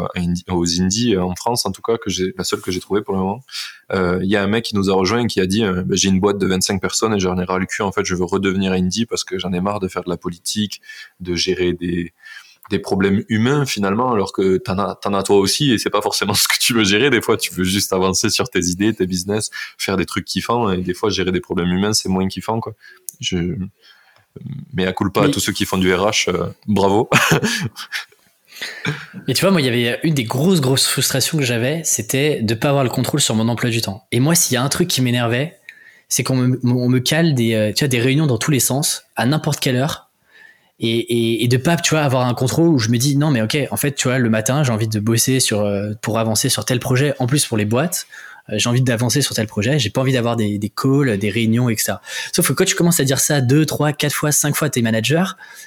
aux 0.49 0.81
indies 0.81 1.17
en 1.17 1.35
France 1.35 1.67
en 1.67 1.73
tout 1.73 1.82
cas 1.82 1.99
que 1.99 2.11
j'ai 2.11 2.32
la 2.38 2.44
seule 2.44 2.61
que 2.61 2.70
j'ai 2.70 2.81
trouvée 2.81 3.03
pour 3.03 3.14
le 3.14 3.20
moment. 3.20 3.44
Euh, 3.93 4.19
il 4.23 4.29
y 4.29 4.37
a 4.37 4.43
un 4.43 4.49
mec 4.49 4.64
qui 4.64 4.75
nous 4.75 4.91
a 4.91 4.94
rejoint 4.94 5.23
et 5.23 5.26
qui 5.26 5.41
a 5.41 5.47
dit 5.47 5.62
euh, 5.62 5.82
bah, 5.85 5.94
j'ai 5.97 6.08
une 6.08 6.19
boîte 6.19 6.38
de 6.38 6.47
25 6.47 6.81
personnes 6.81 7.14
et 7.14 7.20
j'en 7.20 7.38
ai 7.38 7.44
ras 7.44 7.58
le 7.58 7.67
cul 7.67 7.82
en 7.82 7.93
fait 7.93 8.05
je 8.05 8.14
veux 8.14 8.25
redevenir 8.25 8.73
indie 8.73 9.06
parce 9.06 9.23
que 9.23 9.38
j'en 9.38 9.53
ai 9.53 9.61
marre 9.61 9.79
de 9.79 9.88
faire 9.88 10.03
de 10.03 10.11
la 10.11 10.17
politique, 10.17 10.81
de 11.20 11.35
gérer 11.35 11.73
des 11.73 12.12
des 12.69 12.81
problèmes 12.81 13.23
humains 13.29 13.64
finalement 13.64 14.11
alors 14.11 14.32
que 14.32 14.56
t'en 14.56 14.76
as 14.79 14.97
t'en 14.97 15.14
as 15.14 15.23
toi 15.23 15.37
aussi 15.37 15.70
et 15.70 15.79
c'est 15.79 15.91
pas 15.91 16.02
forcément 16.02 16.35
ce 16.35 16.49
que 16.49 16.59
tu 16.61 16.75
veux 16.75 16.85
gérer. 16.85 17.11
Des 17.11 17.23
fois 17.23 17.37
tu 17.37 17.55
veux 17.55 17.64
juste 17.64 17.93
avancer 17.93 18.29
sur 18.29 18.49
tes 18.49 18.64
idées 18.64 18.93
tes 18.93 19.06
business 19.06 19.50
faire 19.79 19.97
des 19.97 20.06
trucs 20.06 20.25
kiffants 20.25 20.73
et 20.73 20.79
des 20.79 20.94
fois 20.94 21.11
gérer 21.11 21.31
des 21.31 21.41
problèmes 21.41 21.70
humains 21.70 21.93
c'est 21.93 22.09
moins 22.09 22.26
kiffant 22.26 22.59
quoi. 22.59 22.75
Je 23.20 23.55
mais 24.73 24.85
à 24.85 24.93
culpa 24.93 25.20
pas 25.20 25.26
à 25.26 25.31
tous 25.31 25.41
ceux 25.41 25.52
qui 25.52 25.64
font 25.64 25.79
du 25.79 25.94
RH 25.94 26.31
bravo 26.67 27.09
Et 29.29 29.35
tu 29.35 29.41
vois, 29.43 29.50
moi, 29.50 29.61
il 29.61 29.67
y 29.67 29.69
avait 29.69 30.00
une 30.03 30.14
des 30.14 30.25
grosses, 30.25 30.61
grosses 30.61 30.87
frustrations 30.87 31.38
que 31.38 31.44
j'avais, 31.44 31.82
c'était 31.85 32.41
de 32.43 32.55
pas 32.55 32.69
avoir 32.69 32.85
le 32.85 32.91
contrôle 32.91 33.20
sur 33.20 33.35
mon 33.35 33.49
emploi 33.49 33.70
du 33.70 33.81
temps. 33.81 34.06
Et 34.12 34.20
moi, 34.20 34.35
s'il 34.35 34.55
y 34.55 34.56
a 34.56 34.62
un 34.62 34.69
truc 34.69 34.88
qui 34.88 35.03
m'énervait, 35.03 35.58
c'est 36.08 36.23
qu'on 36.23 36.37
me, 36.37 36.99
cale 36.99 37.35
des, 37.35 37.55
euh, 37.55 37.73
tu 37.73 37.87
des 37.88 38.00
réunions 38.00 38.26
dans 38.26 38.38
tous 38.38 38.50
les 38.50 38.61
sens, 38.61 39.05
à 39.17 39.26
n'importe 39.26 39.61
quelle 39.61 39.76
heure, 39.76 40.11
et, 40.79 40.88
et, 40.88 41.44
et, 41.44 41.49
de 41.49 41.56
pas, 41.56 41.76
tu 41.76 41.95
vois, 41.95 42.02
avoir 42.02 42.26
un 42.28 42.35
contrôle 42.35 42.69
où 42.69 42.78
je 42.78 42.90
me 42.90 42.99
dis, 42.99 43.16
non, 43.16 43.31
mais 43.31 43.40
ok, 43.40 43.57
en 43.71 43.76
fait, 43.76 43.92
tu 43.92 44.09
vois, 44.09 44.19
le 44.19 44.28
matin, 44.28 44.62
j'ai 44.62 44.73
envie 44.73 44.88
de 44.88 45.00
bosser 45.00 45.40
sur, 45.40 45.61
euh, 45.61 45.92
pour 46.02 46.19
avancer 46.19 46.50
sur 46.50 46.64
tel 46.66 46.81
projet, 46.81 47.14
en 47.19 47.26
plus 47.26 47.47
pour 47.47 47.57
les 47.57 47.64
boîtes, 47.64 48.07
j'ai 48.49 48.69
envie 48.69 48.83
d'avancer 48.83 49.21
sur 49.23 49.35
tel 49.35 49.47
projet, 49.47 49.79
j'ai 49.79 49.91
pas 49.91 50.00
envie 50.00 50.12
d'avoir 50.12 50.37
des, 50.37 50.59
des 50.59 50.71
calls, 50.71 51.19
des 51.19 51.31
réunions, 51.31 51.69
etc. 51.69 51.95
Sauf 52.33 52.49
que 52.49 52.53
quand 52.53 52.65
tu 52.65 52.75
commences 52.75 53.00
à 53.00 53.05
dire 53.05 53.21
ça 53.21 53.41
deux, 53.41 53.67
trois, 53.67 53.93
quatre 53.93 54.15
fois, 54.15 54.33
cinq 54.33 54.55
fois 54.55 54.67
à 54.67 54.71
tes 54.71 54.83
managers, 54.83 55.25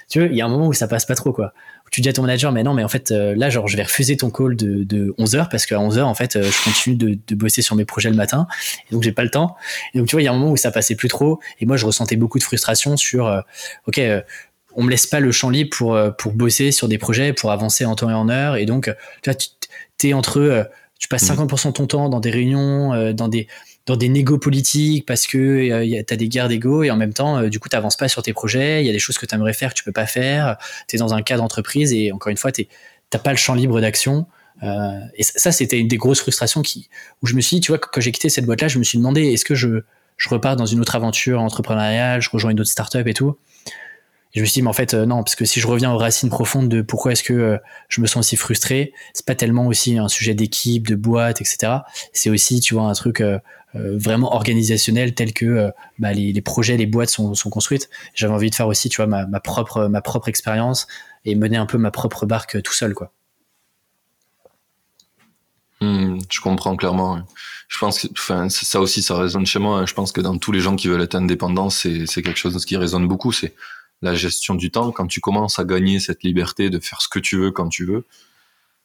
tu 0.10 0.20
vois, 0.20 0.28
il 0.30 0.36
y 0.36 0.42
a 0.42 0.46
un 0.46 0.50
moment 0.50 0.68
où 0.68 0.74
ça 0.74 0.88
passe 0.88 1.06
pas 1.06 1.16
trop, 1.16 1.34
quoi 1.34 1.54
tu 1.92 2.02
dis 2.02 2.10
à 2.10 2.14
ton 2.14 2.22
manager, 2.22 2.52
mais 2.52 2.64
non, 2.64 2.74
mais 2.74 2.84
en 2.84 2.90
fait, 2.90 3.12
euh, 3.12 3.34
là, 3.36 3.50
genre, 3.50 3.68
je 3.68 3.76
vais 3.76 3.84
refuser 3.84 4.18
ton 4.18 4.30
call 4.30 4.56
de, 4.56 4.84
de 4.84 5.14
11h 5.18 5.50
parce 5.50 5.66
qu'à 5.66 5.78
11h, 5.78 6.02
en 6.02 6.14
fait, 6.14 6.36
euh, 6.36 6.44
je 6.44 6.64
continue 6.64 6.96
de, 6.96 7.18
de, 7.28 7.36
bosser 7.36 7.62
sur 7.62 7.76
mes 7.76 7.86
projets 7.86 8.10
le 8.10 8.16
matin. 8.16 8.48
Et 8.90 8.94
donc, 8.94 9.04
j'ai 9.04 9.12
pas 9.12 9.24
le 9.24 9.32
temps. 9.32 9.56
Et 9.94 10.00
donc, 10.00 10.08
tu 10.08 10.16
vois, 10.16 10.22
il 10.22 10.26
y 10.26 10.28
a 10.28 10.32
un 10.32 10.38
moment 10.38 10.52
où 10.52 10.58
ça 10.58 10.72
passait 10.72 10.96
plus 10.96 11.08
trop. 11.08 11.40
Et 11.60 11.66
moi, 11.66 11.78
je 11.78 11.86
ressentais 11.86 12.16
beaucoup 12.16 12.38
de 12.38 12.44
frustration 12.44 12.96
sur, 12.98 13.28
euh, 13.28 13.42
OK, 13.88 14.00
on 14.76 14.84
me 14.84 14.92
laisse 14.92 15.08
pas 15.08 15.20
le 15.20 15.32
champ 15.32 15.50
libre 15.50 15.72
pour, 15.76 16.00
pour 16.18 16.34
bosser 16.34 16.72
sur 16.72 16.88
des 16.88 17.00
projets, 17.00 17.34
pour 17.34 17.52
avancer 17.52 17.86
en 17.86 17.96
temps 17.96 18.10
et 18.10 18.14
en 18.14 18.30
heure. 18.30 18.56
Et 18.56 18.66
donc, 18.66 18.86
tu 19.24 19.32
vois, 19.32 19.38
tu 19.98 20.10
es 20.10 20.14
entre, 20.14 20.70
tu 21.00 21.08
passes 21.08 21.28
50% 21.28 21.68
mmh. 21.68 21.72
de 21.72 21.74
ton 21.74 21.88
temps 21.88 22.10
dans 22.10 22.20
des 22.20 22.30
réunions, 22.30 23.14
dans 23.14 23.28
des, 23.28 23.48
dans 23.90 23.98
des 23.98 24.08
négos 24.08 24.38
politiques 24.38 25.06
parce 25.08 25.26
que 25.26 25.38
euh, 25.38 26.04
tu 26.08 26.14
as 26.14 26.18
des 26.18 26.30
guerres 26.30 26.48
d'ego 26.48 26.84
et 26.84 26.92
en 26.92 26.96
même 26.96 27.14
temps, 27.14 27.40
euh, 27.40 27.50
du 27.50 27.60
coup, 27.60 27.70
tu 27.70 27.76
n'avances 27.76 27.98
pas 27.98 28.08
sur 28.08 28.22
tes 28.22 28.34
projets. 28.34 28.84
Il 28.84 28.86
y 28.86 28.90
a 28.90 28.94
des 28.94 29.00
choses 29.00 29.18
que 29.18 29.26
tu 29.26 29.34
aimerais 29.34 29.54
faire 29.54 29.72
que 29.72 29.76
tu 29.76 29.84
peux 29.84 29.92
pas 29.92 30.06
faire. 30.06 30.58
Tu 30.88 30.96
es 30.96 31.00
dans 31.00 31.16
un 31.16 31.24
cadre 31.24 31.42
d'entreprise 31.42 31.92
et 31.92 32.12
encore 32.12 32.30
une 32.30 32.38
fois, 32.38 32.52
tu 32.52 32.68
n'as 33.12 33.20
pas 33.20 33.32
le 33.32 33.38
champ 33.38 33.56
libre 33.56 33.82
d'action. 33.82 34.28
Euh, 34.62 35.00
et 35.16 35.24
ça, 35.24 35.52
c'était 35.52 35.80
une 35.80 35.88
des 35.88 35.98
grosses 35.98 36.20
frustrations 36.20 36.62
qui, 36.62 36.88
où 37.24 37.28
je 37.28 37.34
me 37.34 37.42
suis 37.42 37.58
dit, 37.58 37.62
tu 37.62 37.72
vois, 37.72 37.80
quand 37.80 38.00
j'ai 38.00 38.12
quitté 38.12 38.30
cette 38.30 38.46
boîte-là, 38.46 38.68
je 38.68 38.78
me 38.78 38.84
suis 38.84 39.00
demandé, 39.00 39.24
est-ce 39.24 39.46
que 39.46 39.56
je, 39.56 39.82
je 40.18 40.30
repars 40.30 40.56
dans 40.56 40.68
une 40.68 40.82
autre 40.82 40.96
aventure 40.96 41.42
entrepreneuriale, 41.42 42.22
je 42.22 42.30
rejoins 42.30 42.52
une 42.52 42.60
autre 42.60 42.70
startup 42.70 43.08
et 43.08 43.16
tout? 43.16 43.38
Je 44.36 44.42
me 44.42 44.46
suis 44.46 44.54
dit, 44.54 44.62
mais 44.62 44.70
en 44.70 44.74
fait, 44.74 44.94
non, 44.94 45.24
parce 45.24 45.36
que 45.36 45.44
si 45.44 45.60
je 45.60 45.66
reviens 45.66 45.92
aux 45.92 45.98
racines 45.98 46.30
profondes 46.30 46.70
de 46.70 46.84
pourquoi 46.84 47.14
est-ce 47.14 47.24
que 47.24 47.60
je 47.88 48.00
me 48.00 48.06
sens 48.06 48.28
aussi 48.28 48.36
frustré, 48.36 48.94
c'est 49.14 49.26
pas 49.26 49.34
tellement 49.34 49.66
aussi 49.66 49.98
un 49.98 50.08
sujet 50.08 50.36
d'équipe, 50.36 50.88
de 50.88 50.96
boîte, 50.96 51.42
etc. 51.42 51.78
C'est 52.14 52.30
aussi, 52.30 52.60
tu 52.60 52.76
vois, 52.76 52.84
un 52.84 52.94
truc 52.94 53.24
euh, 53.76 53.98
vraiment 54.00 54.34
organisationnel 54.34 55.14
tel 55.14 55.32
que 55.32 55.46
euh, 55.46 55.72
bah, 56.00 56.12
les, 56.12 56.42
projets, 56.42 56.76
les 56.76 56.88
boîtes 56.88 57.10
sont, 57.10 57.34
construites. 57.52 57.90
J'avais 58.16 58.34
envie 58.34 58.50
de 58.50 58.56
faire 58.56 58.68
aussi, 58.68 58.90
tu 58.90 58.98
vois, 58.98 59.06
ma, 59.06 59.40
propre, 59.40 59.88
ma 59.88 60.02
propre 60.02 60.28
expérience 60.28 60.88
et 61.24 61.36
mener 61.36 61.58
un 61.58 61.68
peu 61.68 61.78
ma 61.78 61.92
propre 61.92 62.26
barque 62.26 62.62
tout 62.64 62.74
seul, 62.74 62.96
quoi. 62.96 63.12
Hmm, 65.82 66.18
je 66.30 66.42
comprends 66.42 66.76
clairement. 66.76 67.22
Je 67.70 67.78
pense 67.78 68.02
que, 68.02 68.50
ça 68.50 68.82
aussi, 68.82 69.02
ça 69.04 69.16
résonne 69.16 69.46
chez 69.46 69.60
moi. 69.60 69.86
Je 69.86 69.94
pense 69.94 70.12
que 70.12 70.20
dans 70.20 70.38
tous 70.38 70.52
les 70.52 70.60
gens 70.60 70.76
qui 70.76 70.88
veulent 70.88 71.04
être 71.04 71.16
indépendants, 71.16 71.70
c'est 71.70 72.06
quelque 72.08 72.38
chose 72.38 72.66
qui 72.66 72.76
résonne 72.76 73.08
beaucoup. 73.08 73.32
C'est 73.32 73.54
la 74.02 74.16
gestion 74.16 74.56
du 74.56 74.72
temps. 74.72 74.92
Quand 74.92 75.08
tu 75.08 75.20
commences 75.20 75.60
à 75.60 75.66
gagner 75.66 76.00
cette 76.00 76.24
liberté 76.24 76.70
de 76.70 76.80
faire 76.80 77.02
ce 77.02 77.10
que 77.10 77.20
tu 77.20 77.38
veux 77.38 77.52
quand 77.52 77.70
tu 77.70 77.86
veux, 77.86 78.06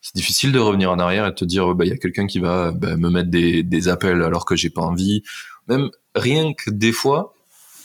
c'est 0.00 0.14
difficile 0.14 0.52
de 0.52 0.58
revenir 0.58 0.90
en 0.90 0.98
arrière 0.98 1.26
et 1.26 1.34
te 1.34 1.44
dire, 1.44 1.74
bah, 1.74 1.84
il 1.84 1.88
y 1.88 1.92
a 1.92 1.96
quelqu'un 1.96 2.26
qui 2.26 2.38
va 2.38 2.72
bah, 2.72 2.96
me 2.96 3.08
mettre 3.08 3.30
des, 3.30 3.62
des 3.62 3.88
appels 3.88 4.22
alors 4.22 4.44
que 4.44 4.56
j'ai 4.56 4.70
pas 4.70 4.82
envie. 4.82 5.22
Même 5.68 5.90
rien 6.14 6.52
que 6.52 6.70
des 6.70 6.92
fois, 6.92 7.34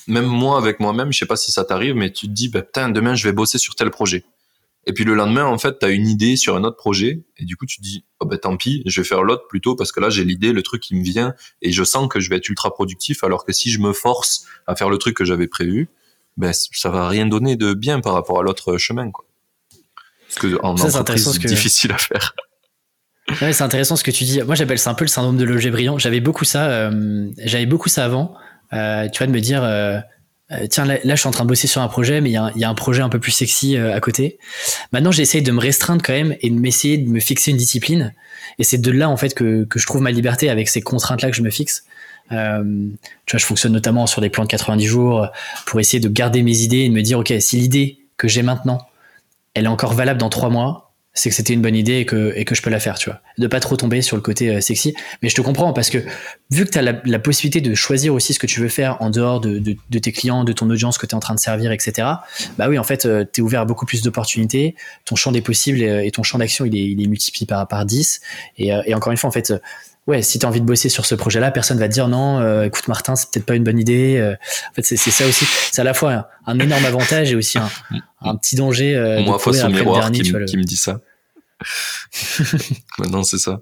même 0.07 0.25
moi 0.25 0.57
avec 0.57 0.79
moi-même, 0.79 1.13
je 1.13 1.19
sais 1.19 1.25
pas 1.25 1.37
si 1.37 1.51
ça 1.51 1.63
t'arrive, 1.63 1.95
mais 1.95 2.11
tu 2.11 2.27
te 2.27 2.33
dis, 2.33 2.49
bah, 2.49 2.61
putain, 2.61 2.89
demain 2.89 3.15
je 3.15 3.23
vais 3.23 3.31
bosser 3.31 3.57
sur 3.57 3.75
tel 3.75 3.89
projet. 3.89 4.25
Et 4.85 4.93
puis 4.93 5.03
le 5.03 5.13
lendemain, 5.13 5.45
en 5.45 5.57
fait, 5.57 5.79
tu 5.79 5.85
as 5.85 5.89
une 5.89 6.07
idée 6.07 6.35
sur 6.35 6.55
un 6.55 6.63
autre 6.63 6.77
projet, 6.77 7.23
et 7.37 7.45
du 7.45 7.55
coup, 7.55 7.65
tu 7.65 7.77
te 7.77 7.83
dis, 7.83 8.05
oh 8.19 8.25
ben 8.25 8.37
tant 8.37 8.57
pis, 8.57 8.81
je 8.85 9.01
vais 9.01 9.07
faire 9.07 9.23
l'autre 9.23 9.45
plutôt 9.47 9.75
parce 9.75 9.91
que 9.91 9.99
là, 9.99 10.09
j'ai 10.09 10.23
l'idée, 10.23 10.51
le 10.51 10.63
truc 10.63 10.81
qui 10.81 10.95
me 10.95 11.03
vient, 11.03 11.35
et 11.61 11.71
je 11.71 11.83
sens 11.83 12.07
que 12.09 12.19
je 12.19 12.29
vais 12.29 12.37
être 12.37 12.49
ultra 12.49 12.73
productif, 12.73 13.23
alors 13.23 13.45
que 13.45 13.53
si 13.53 13.69
je 13.69 13.79
me 13.79 13.93
force 13.93 14.45
à 14.67 14.75
faire 14.75 14.89
le 14.89 14.97
truc 14.97 15.15
que 15.15 15.25
j'avais 15.25 15.47
prévu, 15.47 15.89
ben 16.39 16.53
ça 16.53 16.89
va 16.89 17.07
rien 17.07 17.25
donner 17.25 17.57
de 17.57 17.73
bien 17.73 17.99
par 17.99 18.13
rapport 18.13 18.39
à 18.39 18.43
l'autre 18.43 18.77
chemin, 18.77 19.11
quoi. 19.11 19.25
Parce 20.27 20.39
que 20.39 20.59
en 20.63 20.75
entreprise, 20.75 21.29
c'est 21.31 21.47
difficile 21.47 21.91
à 21.91 21.97
faire. 21.97 22.33
Ouais, 23.41 23.53
c'est 23.53 23.63
intéressant 23.63 23.95
ce 23.95 24.03
que 24.03 24.11
tu 24.11 24.23
dis. 24.23 24.41
Moi, 24.41 24.55
j'appelle 24.55 24.79
ça 24.79 24.89
un 24.89 24.93
peu 24.93 25.03
le 25.03 25.09
syndrome 25.09 25.37
de 25.37 25.43
l'objet 25.43 25.69
brillant. 25.69 25.97
J'avais 25.97 26.19
beaucoup 26.19 26.45
ça. 26.45 26.69
Euh, 26.69 27.29
j'avais 27.43 27.65
beaucoup 27.65 27.89
ça 27.89 28.05
avant. 28.05 28.33
Euh, 28.73 29.07
tu 29.09 29.17
vois, 29.17 29.27
de 29.27 29.31
me 29.31 29.39
dire, 29.39 29.63
euh, 29.63 29.99
tiens, 30.69 30.85
là, 30.85 30.97
je 31.03 31.15
suis 31.15 31.27
en 31.27 31.31
train 31.31 31.43
de 31.43 31.49
bosser 31.49 31.67
sur 31.67 31.81
un 31.81 31.87
projet, 31.87 32.21
mais 32.21 32.29
il 32.29 32.53
y, 32.55 32.59
y, 32.59 32.63
a 32.63 32.69
un 32.69 32.73
projet 32.73 33.01
un 33.01 33.09
peu 33.09 33.19
plus 33.19 33.31
sexy 33.31 33.77
à 33.77 33.99
côté. 33.99 34.39
Maintenant, 34.93 35.11
j'essaye 35.11 35.41
de 35.41 35.51
me 35.51 35.59
restreindre 35.59 36.01
quand 36.03 36.13
même 36.13 36.35
et 36.41 36.49
de 36.49 36.59
m'essayer 36.59 36.97
de 36.97 37.09
me 37.09 37.19
fixer 37.19 37.51
une 37.51 37.57
discipline. 37.57 38.13
Et 38.57 38.63
c'est 38.63 38.79
de 38.79 38.91
là, 38.91 39.09
en 39.09 39.17
fait, 39.17 39.33
que, 39.33 39.65
que 39.65 39.77
je 39.77 39.85
trouve 39.85 40.01
ma 40.01 40.11
liberté 40.11 40.49
avec 40.49 40.69
ces 40.69 40.81
contraintes-là 40.81 41.29
que 41.29 41.35
je 41.35 41.43
me 41.43 41.49
fixe. 41.49 41.83
Euh, 42.31 42.63
tu 43.25 43.31
vois, 43.31 43.39
je 43.39 43.45
fonctionne 43.45 43.73
notamment 43.73 44.07
sur 44.07 44.21
des 44.21 44.29
plans 44.29 44.43
de 44.43 44.49
90 44.49 44.85
jours 44.85 45.27
pour 45.65 45.79
essayer 45.79 45.99
de 45.99 46.09
garder 46.09 46.41
mes 46.43 46.59
idées 46.59 46.79
et 46.79 46.89
de 46.89 46.93
me 46.93 47.01
dire, 47.01 47.19
OK, 47.19 47.33
si 47.39 47.57
l'idée 47.57 47.99
que 48.17 48.27
j'ai 48.27 48.43
maintenant, 48.43 48.79
elle 49.53 49.65
est 49.65 49.69
encore 49.69 49.93
valable 49.93 50.19
dans 50.19 50.29
trois 50.29 50.49
mois, 50.49 50.89
c'est 51.13 51.29
que 51.29 51.35
c'était 51.35 51.53
une 51.53 51.61
bonne 51.61 51.75
idée 51.75 51.97
et 51.97 52.05
que, 52.05 52.33
et 52.35 52.45
que 52.45 52.55
je 52.55 52.61
peux 52.61 52.69
la 52.69 52.79
faire, 52.79 52.97
tu 52.97 53.09
vois. 53.09 53.19
De 53.37 53.47
pas 53.47 53.59
trop 53.59 53.75
tomber 53.75 54.01
sur 54.01 54.15
le 54.15 54.21
côté 54.21 54.49
euh, 54.49 54.61
sexy. 54.61 54.93
Mais 55.21 55.29
je 55.29 55.35
te 55.35 55.41
comprends 55.41 55.73
parce 55.73 55.89
que 55.89 55.97
vu 56.51 56.65
que 56.65 56.69
tu 56.69 56.77
as 56.77 56.81
la, 56.81 57.19
possibilité 57.19 57.67
de 57.67 57.73
choisir 57.75 58.13
aussi 58.13 58.33
ce 58.33 58.39
que 58.39 58.47
tu 58.47 58.59
veux 58.61 58.69
faire 58.69 59.01
en 59.01 59.09
dehors 59.09 59.41
de, 59.41 59.57
de, 59.57 59.99
tes 59.99 60.11
clients, 60.11 60.43
de 60.43 60.53
ton 60.53 60.69
audience 60.69 60.97
que 60.97 61.05
tu 61.05 61.11
es 61.11 61.15
en 61.15 61.19
train 61.19 61.35
de 61.35 61.39
servir, 61.39 61.71
etc. 61.71 62.07
Bah 62.57 62.69
oui, 62.69 62.77
en 62.77 62.83
fait, 62.83 63.05
euh, 63.05 63.25
tu 63.31 63.41
es 63.41 63.43
ouvert 63.43 63.61
à 63.61 63.65
beaucoup 63.65 63.85
plus 63.85 64.01
d'opportunités. 64.01 64.75
Ton 65.05 65.15
champ 65.15 65.31
des 65.31 65.41
possibles 65.41 65.81
et, 65.81 66.11
ton 66.11 66.23
champ 66.23 66.37
d'action, 66.37 66.65
il 66.65 66.75
est, 66.75 66.85
il 66.85 67.03
est 67.03 67.07
multiplié 67.07 67.47
par, 67.47 67.67
par 67.67 67.85
10. 67.85 68.21
Et, 68.57 68.69
et 68.85 68.93
encore 68.93 69.11
une 69.11 69.17
fois, 69.17 69.29
en 69.29 69.33
fait, 69.33 69.53
ouais, 70.09 70.23
si 70.23 70.39
tu 70.39 70.45
as 70.45 70.49
envie 70.49 70.59
de 70.59 70.65
bosser 70.65 70.89
sur 70.89 71.05
ce 71.05 71.15
projet-là, 71.15 71.51
personne 71.51 71.77
va 71.77 71.87
te 71.87 71.93
dire 71.93 72.07
non, 72.07 72.39
euh, 72.39 72.63
écoute 72.63 72.87
Martin, 72.87 73.15
c'est 73.15 73.31
peut-être 73.31 73.45
pas 73.45 73.55
une 73.55 73.63
bonne 73.63 73.79
idée. 73.79 74.17
Euh. 74.17 74.33
en 74.33 74.73
fait, 74.73 74.81
c'est 74.81 74.97
ça 74.97 75.25
aussi. 75.27 75.45
C'est 75.71 75.81
à 75.81 75.83
la 75.83 75.93
fois 75.93 76.29
un, 76.45 76.59
énorme 76.59 76.83
avantage 76.83 77.31
et 77.31 77.35
aussi 77.35 77.59
un, 77.59 77.69
un 78.21 78.35
petit 78.35 78.55
danger. 78.55 78.95
Euh, 78.95 79.21
Moi, 79.21 79.37
face 79.37 79.63
au 79.63 79.69
miroir 79.69 80.11
qui, 80.11 80.23
qui 80.23 80.57
me 80.57 80.63
dit 80.63 80.75
ça. 80.75 80.99
Maintenant, 82.97 83.23
c'est 83.23 83.37
ça. 83.37 83.61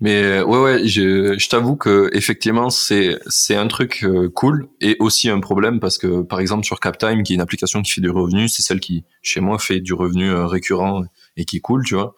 Mais 0.00 0.40
ouais, 0.40 0.58
ouais, 0.58 0.88
je, 0.88 1.38
je 1.38 1.48
t'avoue 1.48 1.76
que 1.76 2.08
effectivement, 2.14 2.70
c'est 2.70 3.18
c'est 3.26 3.54
un 3.54 3.68
truc 3.68 4.04
cool 4.34 4.66
et 4.80 4.96
aussi 4.98 5.28
un 5.28 5.40
problème 5.40 5.78
parce 5.78 5.98
que 5.98 6.22
par 6.22 6.40
exemple 6.40 6.64
sur 6.64 6.80
CapTime, 6.80 7.22
qui 7.22 7.34
est 7.34 7.36
une 7.36 7.42
application 7.42 7.82
qui 7.82 7.92
fait 7.92 8.00
du 8.00 8.08
revenu, 8.10 8.48
c'est 8.48 8.62
celle 8.62 8.80
qui 8.80 9.04
chez 9.20 9.40
moi 9.40 9.58
fait 9.58 9.80
du 9.80 9.92
revenu 9.92 10.32
récurrent 10.32 11.02
et 11.36 11.44
qui 11.44 11.58
est 11.58 11.60
cool, 11.60 11.84
tu 11.84 11.94
vois. 11.94 12.14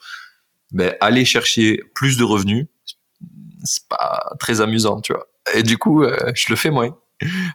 Ben 0.71 0.95
aller 1.01 1.25
chercher 1.25 1.81
plus 1.93 2.17
de 2.17 2.23
revenus, 2.23 2.67
c'est 3.65 3.87
pas 3.89 4.35
très 4.39 4.61
amusant, 4.61 5.01
tu 5.01 5.13
vois. 5.13 5.27
Et 5.55 5.63
du 5.63 5.79
coup, 5.79 6.03
euh, 6.03 6.33
je 6.35 6.47
le 6.51 6.57
fais 6.57 6.71
moins. 6.71 6.97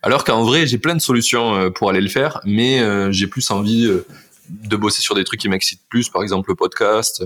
Alors 0.04 0.24
qu'en 0.24 0.44
vrai, 0.44 0.68
j'ai 0.68 0.78
plein 0.78 0.96
de 0.96 1.02
solutions 1.02 1.56
euh, 1.56 1.70
pour 1.70 1.90
aller 1.90 2.02
le 2.02 2.10
faire, 2.10 2.40
mais 2.46 2.82
euh, 2.82 3.12
j'ai 3.12 3.28
plus 3.28 3.50
envie 3.52 3.90
de 4.50 4.76
bosser 4.76 5.02
sur 5.02 5.16
des 5.16 5.24
trucs 5.24 5.40
qui 5.40 5.50
m'excitent 5.50 5.88
plus, 5.90 6.10
par 6.10 6.22
exemple 6.22 6.50
le 6.50 6.56
podcast, 6.56 7.24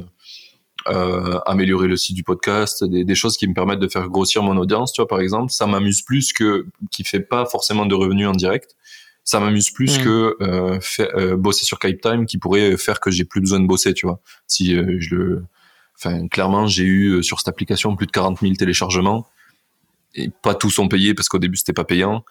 améliorer 1.45 1.87
le 1.87 1.97
site 1.97 2.15
du 2.15 2.23
podcast, 2.23 2.83
des, 2.83 3.15
choses 3.15 3.37
qui 3.37 3.47
me 3.47 3.53
permettent 3.53 3.81
de 3.81 3.87
faire 3.87 4.07
grossir 4.07 4.41
mon 4.41 4.57
audience, 4.57 4.91
tu 4.93 5.01
vois, 5.01 5.07
par 5.07 5.19
exemple. 5.19 5.51
Ça 5.51 5.67
m'amuse 5.67 6.01
plus 6.01 6.33
que 6.33 6.65
qui 6.89 7.03
fait 7.03 7.19
pas 7.19 7.45
forcément 7.45 7.85
de 7.85 7.93
revenus 7.93 8.27
en 8.27 8.31
direct. 8.31 8.75
Ça 9.23 9.39
m'amuse 9.39 9.69
plus 9.69 9.99
que 9.99 11.35
bosser 11.35 11.65
sur 11.65 11.77
Skype 11.77 12.01
Time 12.01 12.25
qui 12.25 12.39
pourrait 12.39 12.75
faire 12.77 13.01
que 13.01 13.11
j'ai 13.11 13.25
plus 13.25 13.41
besoin 13.41 13.59
de 13.59 13.67
bosser, 13.67 13.93
tu 13.93 14.07
vois. 14.07 14.19
Si 14.47 14.73
je 14.73 15.15
le 15.15 15.43
Enfin, 16.01 16.27
clairement, 16.27 16.65
j'ai 16.67 16.83
eu 16.83 17.09
euh, 17.09 17.21
sur 17.21 17.39
cette 17.39 17.49
application 17.49 17.95
plus 17.95 18.05
de 18.05 18.11
40 18.11 18.39
000 18.39 18.53
téléchargements 18.53 19.27
et 20.15 20.29
pas 20.41 20.55
tous 20.55 20.71
sont 20.71 20.87
payés 20.87 21.13
parce 21.13 21.29
qu'au 21.29 21.39
début 21.39 21.57
c'était 21.57 21.73
pas 21.73 21.83
payant. 21.83 22.23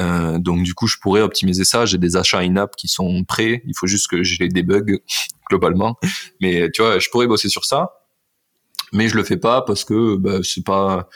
Euh, 0.00 0.38
donc 0.38 0.62
du 0.64 0.74
coup, 0.74 0.86
je 0.86 0.98
pourrais 0.98 1.20
optimiser 1.20 1.64
ça. 1.64 1.86
J'ai 1.86 1.98
des 1.98 2.16
achats 2.16 2.40
in-app 2.40 2.74
qui 2.76 2.88
sont 2.88 3.24
prêts. 3.24 3.62
Il 3.66 3.74
faut 3.76 3.86
juste 3.86 4.08
que 4.08 4.22
j'ai 4.22 4.48
des 4.48 4.62
bugs 4.62 4.98
globalement. 5.50 5.96
Mais 6.40 6.70
tu 6.72 6.82
vois, 6.82 6.98
je 6.98 7.08
pourrais 7.10 7.26
bosser 7.26 7.48
sur 7.48 7.64
ça, 7.64 7.92
mais 8.92 9.08
je 9.08 9.16
le 9.16 9.24
fais 9.24 9.36
pas 9.36 9.62
parce 9.62 9.84
que 9.84 10.16
bah, 10.16 10.38
c'est 10.42 10.64
pas. 10.64 11.08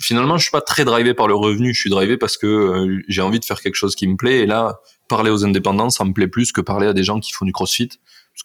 Finalement, 0.00 0.38
je 0.38 0.44
suis 0.44 0.50
pas 0.50 0.62
très 0.62 0.86
drivé 0.86 1.12
par 1.12 1.28
le 1.28 1.34
revenu. 1.34 1.74
Je 1.74 1.80
suis 1.80 1.90
drivé 1.90 2.16
parce 2.16 2.38
que 2.38 2.46
euh, 2.46 3.02
j'ai 3.08 3.20
envie 3.20 3.40
de 3.40 3.44
faire 3.44 3.60
quelque 3.60 3.74
chose 3.74 3.94
qui 3.94 4.08
me 4.08 4.16
plaît. 4.16 4.40
Et 4.40 4.46
là, 4.46 4.80
parler 5.06 5.30
aux 5.30 5.44
indépendants, 5.44 5.90
ça 5.90 6.04
me 6.06 6.14
plaît 6.14 6.28
plus 6.28 6.50
que 6.50 6.62
parler 6.62 6.86
à 6.86 6.94
des 6.94 7.04
gens 7.04 7.20
qui 7.20 7.32
font 7.32 7.44
du 7.44 7.52
CrossFit 7.52 7.90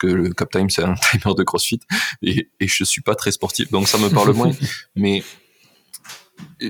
que 0.01 0.07
le 0.07 0.33
Cap 0.33 0.51
Time 0.51 0.69
c'est 0.69 0.83
un 0.83 0.95
timer 1.11 1.35
de 1.35 1.43
CrossFit 1.43 1.79
et, 2.21 2.49
et 2.59 2.67
je 2.67 2.83
suis 2.83 3.01
pas 3.01 3.15
très 3.15 3.31
sportif, 3.31 3.69
donc 3.71 3.87
ça 3.87 3.97
me 3.97 4.09
parle 4.09 4.33
moins. 4.33 4.51
Mais 4.95 5.23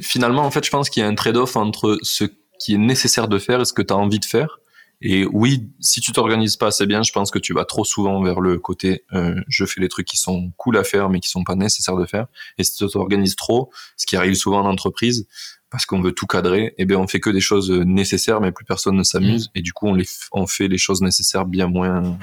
finalement, 0.01 0.43
en 0.43 0.51
fait, 0.51 0.65
je 0.65 0.69
pense 0.69 0.89
qu'il 0.89 1.01
y 1.01 1.05
a 1.05 1.09
un 1.09 1.15
trade-off 1.15 1.55
entre 1.55 1.97
ce 2.01 2.25
qui 2.59 2.75
est 2.75 2.77
nécessaire 2.77 3.27
de 3.27 3.39
faire 3.39 3.61
et 3.61 3.65
ce 3.65 3.73
que 3.73 3.81
tu 3.81 3.93
as 3.93 3.97
envie 3.97 4.19
de 4.19 4.25
faire. 4.25 4.59
Et 5.03 5.25
oui, 5.25 5.67
si 5.79 5.99
tu 5.99 6.11
t'organises 6.11 6.57
pas 6.57 6.67
assez 6.67 6.85
bien, 6.85 7.01
je 7.01 7.11
pense 7.11 7.31
que 7.31 7.39
tu 7.39 7.53
vas 7.53 7.65
trop 7.65 7.83
souvent 7.83 8.21
vers 8.21 8.39
le 8.39 8.59
côté 8.59 9.03
euh, 9.13 9.33
je 9.47 9.65
fais 9.65 9.81
les 9.81 9.87
trucs 9.87 10.05
qui 10.05 10.17
sont 10.17 10.51
cool 10.57 10.77
à 10.77 10.83
faire 10.83 11.09
mais 11.09 11.19
qui 11.19 11.27
sont 11.27 11.43
pas 11.43 11.55
nécessaires 11.55 11.97
de 11.97 12.05
faire. 12.05 12.27
Et 12.59 12.63
si 12.63 12.75
tu 12.75 12.87
t'organises 12.87 13.35
trop, 13.35 13.71
ce 13.97 14.05
qui 14.05 14.15
arrive 14.15 14.35
souvent 14.35 14.59
en 14.59 14.69
entreprise, 14.69 15.27
parce 15.71 15.87
qu'on 15.87 16.01
veut 16.01 16.11
tout 16.11 16.27
cadrer, 16.27 16.75
eh 16.77 16.85
bien 16.85 16.99
on 16.99 17.07
fait 17.07 17.19
que 17.19 17.31
des 17.31 17.39
choses 17.39 17.71
nécessaires 17.71 18.41
mais 18.41 18.51
plus 18.51 18.65
personne 18.65 18.95
ne 18.95 19.03
s'amuse 19.03 19.47
mmh. 19.47 19.51
et 19.55 19.61
du 19.61 19.73
coup 19.73 19.87
on, 19.87 19.95
les, 19.95 20.05
on 20.33 20.45
fait 20.45 20.67
les 20.67 20.77
choses 20.77 21.01
nécessaires 21.01 21.45
bien 21.45 21.67
moins 21.67 22.19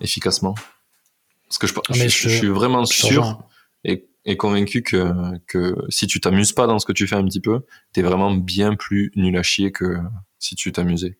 efficacement. 0.00 0.54
Parce 1.48 1.58
que 1.58 1.66
je, 1.66 2.08
je, 2.08 2.28
suis 2.28 2.48
vraiment 2.48 2.84
sûr 2.84 3.42
et, 3.84 4.08
et, 4.24 4.36
convaincu 4.36 4.82
que, 4.82 5.12
que 5.46 5.74
si 5.88 6.06
tu 6.06 6.20
t'amuses 6.20 6.52
pas 6.52 6.66
dans 6.66 6.78
ce 6.78 6.86
que 6.86 6.92
tu 6.92 7.06
fais 7.06 7.16
un 7.16 7.24
petit 7.24 7.40
peu, 7.40 7.60
tu 7.92 8.00
es 8.00 8.02
vraiment 8.02 8.32
bien 8.32 8.74
plus 8.74 9.12
nul 9.14 9.36
à 9.36 9.42
chier 9.42 9.70
que 9.70 9.98
si 10.38 10.56
tu 10.56 10.72
t'amusais. 10.72 11.18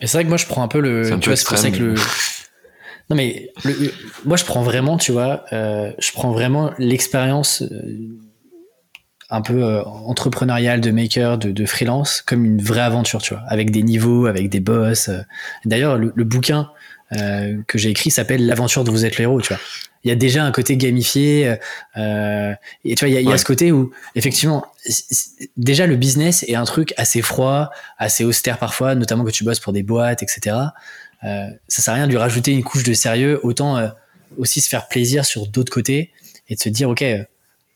Mais 0.00 0.06
c'est 0.06 0.18
vrai 0.18 0.24
que 0.24 0.28
moi 0.28 0.36
je 0.36 0.46
prends 0.46 0.62
un 0.62 0.68
peu 0.68 0.80
le. 0.80 1.12
Un 1.12 1.18
tu 1.18 1.30
vois, 1.30 1.36
c'est 1.36 1.72
que 1.72 1.78
le. 1.78 1.94
Non 3.08 3.16
mais 3.16 3.52
moi 4.24 4.36
je 4.36 4.44
prends 4.44 4.62
vraiment, 4.62 4.98
tu 4.98 5.12
vois, 5.12 5.44
euh, 5.52 5.92
je 5.98 6.12
prends 6.12 6.32
vraiment 6.32 6.72
l'expérience 6.78 7.62
euh, 7.62 8.18
un 9.30 9.40
peu 9.40 9.62
euh, 9.62 9.82
entrepreneuriale 9.82 10.80
de 10.80 10.90
maker, 10.90 11.38
de, 11.38 11.50
de, 11.50 11.66
freelance, 11.66 12.22
comme 12.22 12.44
une 12.44 12.62
vraie 12.62 12.80
aventure, 12.80 13.20
tu 13.22 13.34
vois, 13.34 13.42
avec 13.48 13.70
des 13.70 13.82
niveaux, 13.82 14.26
avec 14.26 14.48
des 14.48 14.60
boss. 14.60 15.10
D'ailleurs, 15.64 15.98
le, 15.98 16.24
bouquin 16.24 16.70
euh, 17.12 17.56
que 17.66 17.78
j'ai 17.78 17.90
écrit 17.90 18.10
s'appelle 18.10 18.46
L'aventure 18.46 18.84
dont 18.84 18.92
vous 18.92 19.04
êtes 19.04 19.18
le 19.18 19.22
héros, 19.22 19.40
tu 19.40 19.48
vois. 19.48 19.62
Il 20.04 20.08
y 20.08 20.12
a 20.12 20.14
déjà 20.14 20.44
un 20.44 20.52
côté 20.52 20.76
gamifié, 20.76 21.56
euh, 21.96 22.54
et 22.84 22.94
tu 22.94 23.04
vois, 23.04 23.08
il 23.08 23.14
y 23.14 23.16
a, 23.16 23.20
il 23.20 23.28
y 23.28 23.32
a 23.32 23.38
ce 23.38 23.44
côté 23.44 23.72
où, 23.72 23.90
effectivement, 24.14 24.64
déjà 25.56 25.88
le 25.88 25.96
business 25.96 26.44
est 26.46 26.54
un 26.54 26.64
truc 26.64 26.94
assez 26.96 27.22
froid, 27.22 27.70
assez 27.98 28.22
austère 28.22 28.58
parfois, 28.58 28.94
notamment 28.94 29.24
que 29.24 29.32
tu 29.32 29.42
bosses 29.42 29.58
pour 29.58 29.72
des 29.72 29.82
boîtes, 29.82 30.22
etc. 30.22 30.56
Euh, 31.24 31.48
ça 31.68 31.82
sert 31.82 31.94
à 31.94 31.96
rien 31.96 32.06
de 32.06 32.12
lui 32.12 32.18
rajouter 32.18 32.52
une 32.52 32.62
couche 32.62 32.84
de 32.84 32.94
sérieux, 32.94 33.40
autant 33.42 33.76
euh, 33.76 33.88
aussi 34.38 34.60
se 34.60 34.68
faire 34.68 34.88
plaisir 34.88 35.24
sur 35.24 35.46
d'autres 35.46 35.72
côtés 35.72 36.12
et 36.48 36.54
de 36.54 36.60
se 36.60 36.68
dire, 36.68 36.88
ok, 36.88 37.04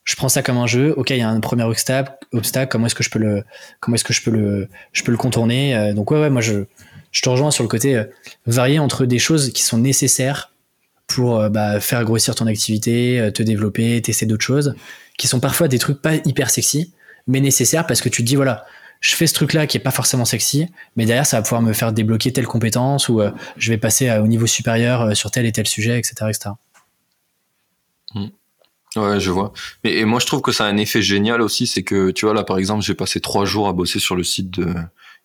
je 0.04 0.16
prends 0.16 0.28
ça 0.28 0.42
comme 0.42 0.57
un 0.57 0.66
jeu. 0.66 0.95
Ok, 0.97 1.11
il 1.11 1.19
y 1.19 1.23
a 1.23 1.28
un 1.28 1.40
premier 1.40 1.64
obstacle. 1.64 2.12
Obstacle. 2.33 2.71
Comment 2.71 2.87
est-ce 2.87 2.95
que 2.95 3.02
je 3.02 3.11
peux 3.11 3.19
le, 3.19 3.45
comment 3.80 3.95
est-ce 3.95 4.04
que 4.04 4.12
je 4.12 4.23
peux 4.23 4.30
le, 4.30 4.69
je 4.92 5.02
peux 5.02 5.12
le 5.12 5.19
contourner. 5.19 5.76
Euh, 5.76 5.92
donc 5.92 6.11
ouais, 6.11 6.21
ouais, 6.21 6.30
moi 6.30 6.40
je, 6.40 6.64
je 7.12 7.23
te 7.23 7.28
rejoins 7.28 7.50
sur 7.50 7.62
le 7.62 7.69
côté 7.69 7.97
euh, 7.97 8.04
varié 8.47 8.78
entre 8.78 9.04
des 9.07 9.19
choses 9.19 9.52
qui 9.52 9.62
sont 9.62 9.78
nécessaires 9.78 10.52
pour 11.07 11.38
euh, 11.38 11.49
bah, 11.49 11.80
faire 11.80 12.04
grossir 12.04 12.35
ton 12.35 12.47
activité, 12.47 13.30
te 13.35 13.42
développer, 13.42 14.00
tester 14.00 14.26
d'autres 14.26 14.45
choses, 14.45 14.75
qui 15.19 15.26
sont 15.26 15.40
parfois 15.40 15.69
des 15.69 15.78
trucs 15.78 16.00
pas 16.00 16.14
hyper 16.25 16.50
sexy, 16.50 16.92
mais 17.26 17.40
nécessaires 17.40 17.87
parce 17.87 18.00
que 18.00 18.09
tu 18.09 18.23
te 18.23 18.26
dis 18.26 18.37
voilà, 18.37 18.64
je 19.00 19.14
fais 19.14 19.26
ce 19.26 19.35
truc-là 19.35 19.66
qui 19.66 19.76
est 19.76 19.80
pas 19.80 19.90
forcément 19.90 20.25
sexy, 20.25 20.69
mais 20.97 21.04
derrière 21.04 21.26
ça 21.26 21.38
va 21.38 21.42
pouvoir 21.42 21.62
me 21.62 21.73
faire 21.73 21.92
débloquer 21.92 22.33
telle 22.33 22.47
compétence 22.47 23.09
ou 23.09 23.21
je 23.57 23.71
vais 23.71 23.78
passer 23.78 24.11
au 24.19 24.26
niveau 24.26 24.47
supérieur 24.47 25.16
sur 25.16 25.30
tel 25.30 25.47
et 25.47 25.52
tel 25.52 25.66
sujet, 25.66 25.99
etc. 25.99 26.26
Ouais, 28.97 29.20
je 29.20 29.30
vois. 29.30 29.52
Et, 29.85 30.04
moi, 30.04 30.18
je 30.18 30.26
trouve 30.26 30.42
que 30.42 30.52
ça 30.52 30.64
a 30.64 30.68
un 30.68 30.76
effet 30.76 31.00
génial 31.00 31.42
aussi, 31.42 31.66
c'est 31.66 31.85
que, 31.85 32.11
tu 32.11 32.25
vois, 32.25 32.35
là, 32.35 32.42
par 32.42 32.59
exemple, 32.59 32.82
j'ai 32.82 32.94
passé 32.94 33.20
trois 33.20 33.44
jours 33.44 33.68
à 33.68 33.73
bosser 33.73 34.00
sur 34.00 34.16
le 34.16 34.25
site 34.25 34.50
de 34.50 34.75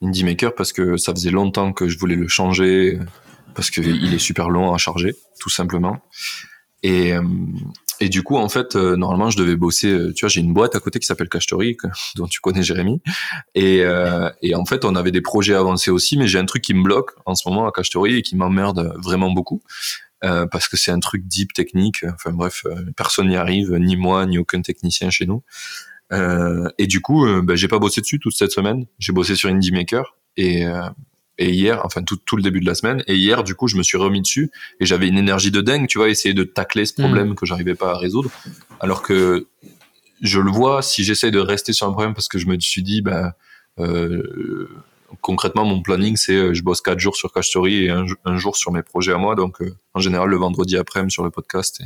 Indie 0.04 0.24
Maker 0.24 0.54
parce 0.54 0.72
que 0.72 0.98
ça 0.98 1.14
faisait 1.14 1.32
longtemps 1.32 1.74
que 1.74 1.88
je 1.88 1.98
voulais 1.98 2.16
le 2.16 2.28
changer, 2.28 3.00
parce 3.56 3.72
qu'il 3.72 4.14
est 4.14 4.20
super 4.20 4.50
long 4.50 4.74
à 4.74 4.78
charger, 4.78 5.16
tout 5.40 5.50
simplement. 5.50 6.00
Et, 6.84 7.14
euh, 7.14 7.24
et 8.00 8.10
du 8.10 8.22
coup, 8.22 8.36
en 8.38 8.50
fait, 8.50 8.76
euh, 8.76 8.96
normalement, 8.96 9.32
je 9.32 9.38
devais 9.38 9.56
bosser. 9.56 9.88
Euh, 9.88 10.14
tu 10.14 10.26
vois, 10.26 10.30
j'ai 10.30 10.42
une 10.42 10.54
boîte 10.54 10.76
à 10.76 10.80
côté 10.80 11.00
qui 11.00 11.08
s'appelle 11.08 11.30
Cachetori, 11.30 11.78
dont 12.16 12.28
tu 12.28 12.42
connais 12.42 12.62
Jérémy. 12.62 13.02
Et, 13.56 13.84
et 14.42 14.54
en 14.56 14.66
fait, 14.66 14.86
on 14.86 14.96
avait 14.96 15.12
des 15.12 15.22
projets 15.22 15.56
avancés 15.56 15.90
aussi, 15.90 16.18
mais 16.18 16.28
j'ai 16.28 16.38
un 16.38 16.46
truc 16.46 16.62
qui 16.62 16.76
me 16.76 16.84
bloque 16.84 17.14
en 17.26 17.34
ce 17.34 17.48
moment 17.50 17.68
à 17.68 17.72
Cachetori 17.72 18.18
et 18.18 18.22
qui 18.22 18.36
m'emmerde 18.36 18.94
vraiment 19.02 19.32
beaucoup. 19.32 19.64
Euh, 20.26 20.48
parce 20.48 20.68
que 20.68 20.76
c'est 20.76 20.92
un 20.92 21.00
truc 21.00 21.28
deep 21.28 21.54
technique. 21.54 22.04
Enfin 22.14 22.32
bref, 22.32 22.66
personne 22.98 23.30
n'y 23.30 23.38
arrive, 23.38 23.74
ni 23.76 23.96
moi, 23.96 24.26
ni 24.26 24.38
aucun 24.38 24.62
technicien 24.62 25.10
chez 25.10 25.26
nous. 25.26 25.44
et 26.78 26.88
du 26.88 27.02
coup, 27.02 27.26
ben, 27.44 27.56
j'ai 27.56 27.68
pas 27.68 27.80
bossé 27.80 28.02
dessus 28.02 28.20
toute 28.20 28.36
cette 28.36 28.52
semaine. 28.52 28.86
J'ai 29.00 29.14
bossé 29.14 29.36
sur 29.36 29.50
Indie 29.50 29.72
Maker 29.72 30.16
et 30.38 30.66
et 31.38 31.50
hier, 31.50 31.82
enfin 31.84 32.04
tout, 32.04 32.18
tout 32.18 32.38
le 32.38 32.44
début 32.44 32.60
de 32.60 32.66
la 32.66 32.76
semaine, 32.76 33.04
et 33.08 33.16
hier 33.16 33.44
du 33.44 33.56
coup 33.56 33.68
je 33.68 33.76
me 33.76 33.84
suis 33.84 33.98
remis 33.98 34.22
dessus 34.22 34.52
et 34.80 34.86
j'avais 34.86 35.08
une 35.08 35.18
énergie 35.18 35.52
de 35.52 35.62
dingue, 35.62 35.88
tu 35.88 35.98
vois, 35.98 36.10
essayer 36.10 36.34
de 36.34 36.44
tacler 36.44 36.86
ce 36.86 36.94
hmm. 36.94 37.04
problème 37.04 37.36
que 37.36 37.46
j'arrivais 37.46 37.76
pas 37.76 37.92
à 37.92 37.98
résoudre, 37.98 38.32
alors 38.80 39.02
que 39.02 39.48
je 40.22 40.40
le 40.40 40.50
vois 40.50 40.82
si 40.82 41.04
j'essaie 41.04 41.32
de 41.32 41.40
rester 41.40 41.74
sur 41.74 41.88
un 41.88 41.92
problème 41.92 42.14
parce 42.14 42.28
que 42.28 42.40
je 42.40 42.48
me 42.48 42.60
suis 42.60 42.84
dit, 42.84 43.02
bah, 43.02 43.36
euh, 43.80 44.70
concrètement 45.22 45.66
mon 45.66 45.82
planning 45.82 46.16
c'est 46.16 46.36
euh, 46.36 46.54
je 46.54 46.64
bosse 46.64 46.82
quatre 46.82 47.00
jours 47.00 47.16
sur 47.16 47.32
Cash 47.32 47.50
Story 47.50 47.86
et 47.86 47.90
un, 47.90 48.38
jour 48.38 48.56
sur 48.56 48.72
mes 48.72 48.84
projets 48.84 49.14
à 49.14 49.18
moi, 49.18 49.36
donc 49.36 49.62
euh, 49.62 49.76
en 49.94 50.00
général 50.00 50.30
le 50.30 50.38
vendredi 50.38 50.78
après-midi 50.78 51.14
sur 51.14 51.24
le 51.24 51.32
podcast 51.32 51.82
et 51.82 51.86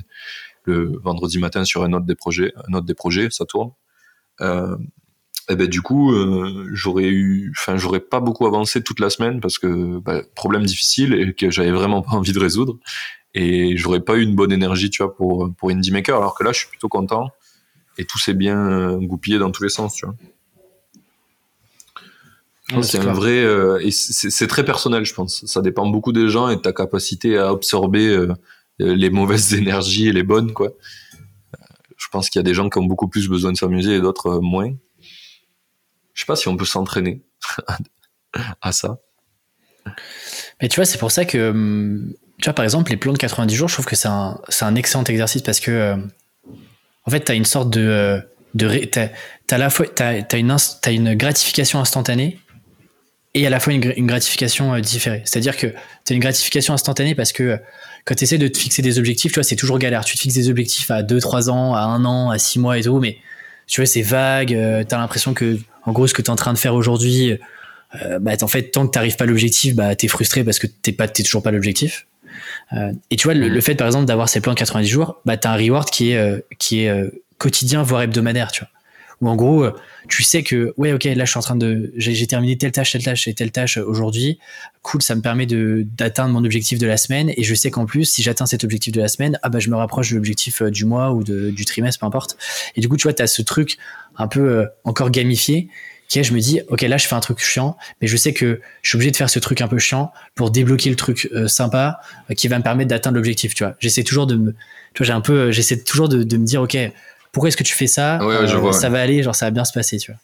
le 0.66 1.00
vendredi 1.04 1.40
matin 1.40 1.64
sur 1.66 1.84
un 1.84 1.94
autre 1.94 2.06
des 2.06 2.16
projets, 2.16 2.54
un 2.68 2.74
autre 2.74 2.86
des 2.86 2.94
projets, 2.94 3.30
ça 3.32 3.46
tourne. 3.46 3.72
Euh, 4.42 4.76
ben 5.50 5.68
du 5.68 5.82
coup 5.82 6.14
euh, 6.14 6.70
j'aurais 6.74 7.08
eu 7.08 7.52
enfin 7.58 7.76
j'aurais 7.78 8.00
pas 8.00 8.20
beaucoup 8.20 8.46
avancé 8.46 8.84
toute 8.84 9.00
la 9.00 9.10
semaine 9.10 9.42
parce 9.42 9.58
que 9.58 9.98
bah, 10.00 10.22
problème 10.36 10.64
difficile 10.64 11.14
et 11.14 11.34
que 11.34 11.50
j'avais 11.50 11.72
vraiment 11.72 12.02
pas 12.02 12.12
envie 12.12 12.34
de 12.34 12.40
résoudre. 12.40 12.78
Et 13.34 13.78
j'aurais 13.78 14.00
pas 14.00 14.16
eu 14.16 14.24
une 14.24 14.36
bonne 14.36 14.52
énergie 14.52 14.90
tu 14.90 15.04
vois 15.04 15.16
pour 15.16 15.54
pour 15.58 15.72
Indie 15.72 15.92
Maker. 15.92 16.18
Alors 16.18 16.38
que 16.38 16.44
là 16.44 16.52
je 16.52 16.60
suis 16.60 16.68
plutôt 16.68 16.90
content 16.90 17.30
et 17.98 18.06
tout 18.06 18.20
s'est 18.20 18.34
bien 18.34 18.98
goupillé 19.00 19.40
dans 19.40 19.52
tous 19.52 19.64
les 19.64 19.70
sens 19.70 19.96
tu 19.96 20.06
vois 20.06 20.16
c'est 22.82 23.00
un 23.00 23.14
vrai 23.14 23.44
euh, 23.44 23.80
et 23.80 23.92
c'est 23.92 24.48
très 24.48 24.64
personnel 24.64 25.06
je 25.06 25.14
pense 25.14 25.46
ça 25.46 25.62
dépend 25.62 25.88
beaucoup 25.88 26.12
des 26.12 26.30
gens 26.30 26.50
et 26.50 26.56
de 26.56 26.62
ta 26.62 26.74
capacité 26.74 27.38
à 27.38 27.50
absorber 27.50 28.28
les 28.80 29.10
mauvaises 29.10 29.54
énergies 29.62 30.08
et 30.08 30.14
les 30.14 30.24
bonnes 30.24 30.54
quoi 30.54 30.72
je 31.98 32.08
pense 32.12 32.30
qu'il 32.30 32.40
y 32.40 32.42
a 32.42 32.44
des 32.44 32.54
gens 32.54 32.70
qui 32.70 32.78
ont 32.78 32.86
beaucoup 32.86 33.08
plus 33.08 33.28
besoin 33.28 33.52
de 33.52 33.58
s'amuser 33.58 33.96
et 33.96 34.02
d'autres 34.02 34.40
moins 34.40 34.72
je 36.20 36.24
sais 36.24 36.28
pas 36.28 36.36
si 36.36 36.50
on 36.50 36.58
peut 36.58 36.66
s'entraîner 36.66 37.22
à 38.62 38.74
ça. 38.74 38.98
Mais 40.62 40.68
tu 40.68 40.76
vois, 40.76 40.84
c'est 40.84 40.98
pour 40.98 41.12
ça 41.12 41.24
que, 41.24 41.52
hum, 41.52 42.14
tu 42.40 42.46
vois, 42.46 42.54
par 42.54 42.66
exemple, 42.66 42.92
les 42.92 42.98
plans 42.98 43.14
de 43.14 43.18
90 43.18 43.56
jours, 43.56 43.70
je 43.70 43.76
trouve 43.76 43.86
que 43.86 43.96
c'est 43.96 44.10
un, 44.10 44.38
un, 44.62 44.76
excellent 44.76 45.06
exercice 45.06 45.42
parce 45.42 45.62
que, 45.62 45.72
euh, 45.72 45.96
en 47.06 47.10
fait, 47.10 47.24
tu 47.24 47.32
as 47.32 47.36
une 47.36 47.46
sorte 47.46 47.70
de. 47.70 47.82
Euh, 47.82 48.20
de 48.54 48.84
t'as, 48.86 49.10
as 49.50 49.58
la 49.58 49.70
fois, 49.70 49.86
t'as, 49.88 50.38
une, 50.38 50.52
as 50.52 50.92
une 50.92 51.16
gratification 51.16 51.80
instantanée 51.80 52.40
et 53.34 53.46
à 53.46 53.50
la 53.50 53.60
fois 53.60 53.74
une, 53.74 54.08
gratification 54.08 54.74
euh, 54.74 54.80
différée. 54.80 55.22
C'est-à-dire 55.26 55.56
que 55.56 55.68
tu 55.68 56.14
as 56.14 56.16
une 56.16 56.22
gratification 56.22 56.74
instantanée 56.74 57.16
parce 57.16 57.32
que 57.32 57.60
quand 58.06 58.16
tu 58.16 58.24
essaies 58.24 58.38
de 58.38 58.48
te 58.48 58.58
fixer 58.58 58.82
des 58.82 58.98
objectifs, 58.98 59.32
tu 59.32 59.36
vois, 59.36 59.44
c'est 59.44 59.56
toujours 59.56 59.80
galère. 59.80 60.04
Tu 60.04 60.16
te 60.16 60.22
fixes 60.22 60.36
des 60.36 60.50
objectifs 60.50 60.90
à 60.90 61.04
2-3 61.04 61.50
ans, 61.50 61.76
à 61.76 61.82
1 61.82 62.06
an, 62.06 62.30
à 62.32 62.38
6 62.38 62.60
mois 62.60 62.78
et 62.78 62.84
tout, 62.84 63.00
mais 63.00 63.18
tu 63.68 63.82
vois, 63.82 63.86
c'est 63.86 64.02
vague, 64.02 64.50
tu 64.50 64.96
as 64.96 64.98
l'impression 64.98 65.34
que 65.34 65.60
en 65.86 65.92
gros, 65.92 66.08
ce 66.08 66.14
que 66.14 66.22
tu 66.22 66.28
es 66.28 66.30
en 66.30 66.36
train 66.36 66.54
de 66.54 66.58
faire 66.58 66.76
aujourd'hui, 66.76 67.38
euh, 68.02 68.20
bah, 68.20 68.32
en 68.42 68.48
fait, 68.48 68.72
tant 68.72 68.86
que 68.86 68.92
tu 68.92 68.98
n'arrives 68.98 69.16
pas 69.16 69.24
à 69.24 69.28
l'objectif, 69.28 69.76
bah, 69.76 69.96
tu 69.96 70.06
es 70.06 70.10
frustré 70.10 70.44
parce 70.44 70.60
que 70.60 70.68
tu 70.68 70.92
n'es 70.92 71.24
toujours 71.24 71.44
pas 71.44 71.52
l'objectif. 71.52 72.06
Euh, 72.74 72.92
et 73.10 73.16
tu 73.16 73.26
vois, 73.26 73.34
le, 73.34 73.62
fait, 73.62 73.76
par 73.76 73.88
exemple, 73.88 74.06
d'avoir 74.06 74.30
ces 74.30 74.42
plans 74.42 74.54
90 74.54 74.88
jours, 74.88 75.20
bah, 75.26 75.38
tu 75.38 75.48
as 75.48 75.52
un 75.52 75.56
reward 75.56 75.90
qui 75.90 76.12
est, 76.12 76.18
euh, 76.18 76.40
qui 76.60 76.82
est 76.82 77.12
quotidien, 77.38 77.84
voire 77.84 78.04
hebdomadaire, 78.04 78.52
tu 78.52 78.62
vois. 78.62 78.70
Ou 79.22 79.30
en 79.30 79.36
gros, 79.36 79.68
tu 80.08 80.24
sais 80.24 80.44
que, 80.44 80.74
ouais, 80.78 80.94
ok, 80.94 81.04
là, 81.04 81.26
je 81.26 81.30
suis 81.30 81.38
en 81.38 81.42
train 81.42 81.56
de, 81.56 81.92
j'ai 81.98 82.26
terminé 82.26 82.58
telle 82.58 82.72
tâche, 82.72 82.94
telle 82.94 83.04
tâche 83.04 83.28
et 83.28 83.34
telle 83.34 83.52
tâche 83.52 83.78
aujourd'hui. 83.78 84.40
Cool, 84.82 85.02
ça 85.02 85.14
me 85.16 85.22
permet 85.22 85.46
d'atteindre 85.46 86.34
mon 86.34 86.46
objectif 86.46 86.80
de 86.80 86.88
la 86.88 86.96
semaine. 86.96 87.32
Et 87.36 87.44
je 87.44 87.54
sais 87.54 87.70
qu'en 87.70 87.86
plus, 87.86 88.06
si 88.06 88.24
j'atteins 88.24 88.46
cet 88.46 88.64
objectif 88.64 88.94
de 88.94 89.02
la 89.02 89.10
semaine, 89.10 89.38
ah 89.44 89.50
bah, 89.50 89.60
je 89.60 89.70
me 89.70 89.76
rapproche 89.76 90.12
de 90.12 90.16
l'objectif 90.16 90.64
du 90.64 90.86
mois 90.86 91.12
ou 91.12 91.24
du 91.24 91.66
trimestre, 91.66 92.00
peu 92.00 92.06
importe. 92.06 92.38
Et 92.76 92.82
du 92.82 92.88
coup, 92.88 92.96
tu 92.96 93.04
vois, 93.04 93.14
tu 93.14 93.22
as 93.22 93.28
ce 93.28 93.42
truc 93.42 93.78
un 94.20 94.28
peu 94.28 94.40
euh, 94.40 94.66
encore 94.84 95.10
gamifié 95.10 95.70
qui 96.08 96.20
est 96.20 96.24
je 96.24 96.34
me 96.34 96.40
dis 96.40 96.62
ok 96.68 96.82
là 96.82 96.98
je 96.98 97.08
fais 97.08 97.16
un 97.16 97.20
truc 97.20 97.40
chiant 97.40 97.78
mais 98.02 98.08
je 98.08 98.18
sais 98.18 98.34
que 98.34 98.60
je 98.82 98.90
suis 98.90 98.98
obligé 98.98 99.12
de 99.12 99.16
faire 99.16 99.30
ce 99.30 99.40
truc 99.40 99.62
un 99.62 99.68
peu 99.68 99.78
chiant 99.80 100.12
pour 100.36 100.52
débloquer 100.52 100.90
le 100.90 100.96
truc 100.96 101.30
euh, 101.34 101.48
sympa 101.48 102.02
euh, 102.30 102.34
qui 102.34 102.48
va 102.48 102.58
me 102.58 102.64
permettre 102.64 102.90
d'atteindre 102.90 103.16
l'objectif 103.16 103.56
tu 103.56 103.64
vois 103.64 103.76
j'essaie 103.80 104.04
toujours 104.04 104.28
de 104.28 104.36
me 104.36 104.52
tu 104.94 105.00
vois 105.00 105.06
j'ai 105.06 105.14
un 105.14 105.22
peu 105.22 105.52
j'essaie 105.52 105.78
toujours 105.82 106.10
de, 106.10 106.18
me 106.18 106.46
dire 106.46 106.62
ok 106.62 106.78
pourquoi 107.32 107.50
est-ce 107.50 107.58
que 107.58 107.64
tu 107.64 107.76
fais 107.76 107.88
ça 107.88 108.20
ça 108.74 108.90
va 108.90 109.02
aller 109.02 109.24
genre 109.24 109.36
ça 109.36 109.46
va 109.48 109.52
bien 109.52 109.66
se 109.66 109.74
passer 109.74 109.98
tu 109.98 110.12
vois. 110.12 110.20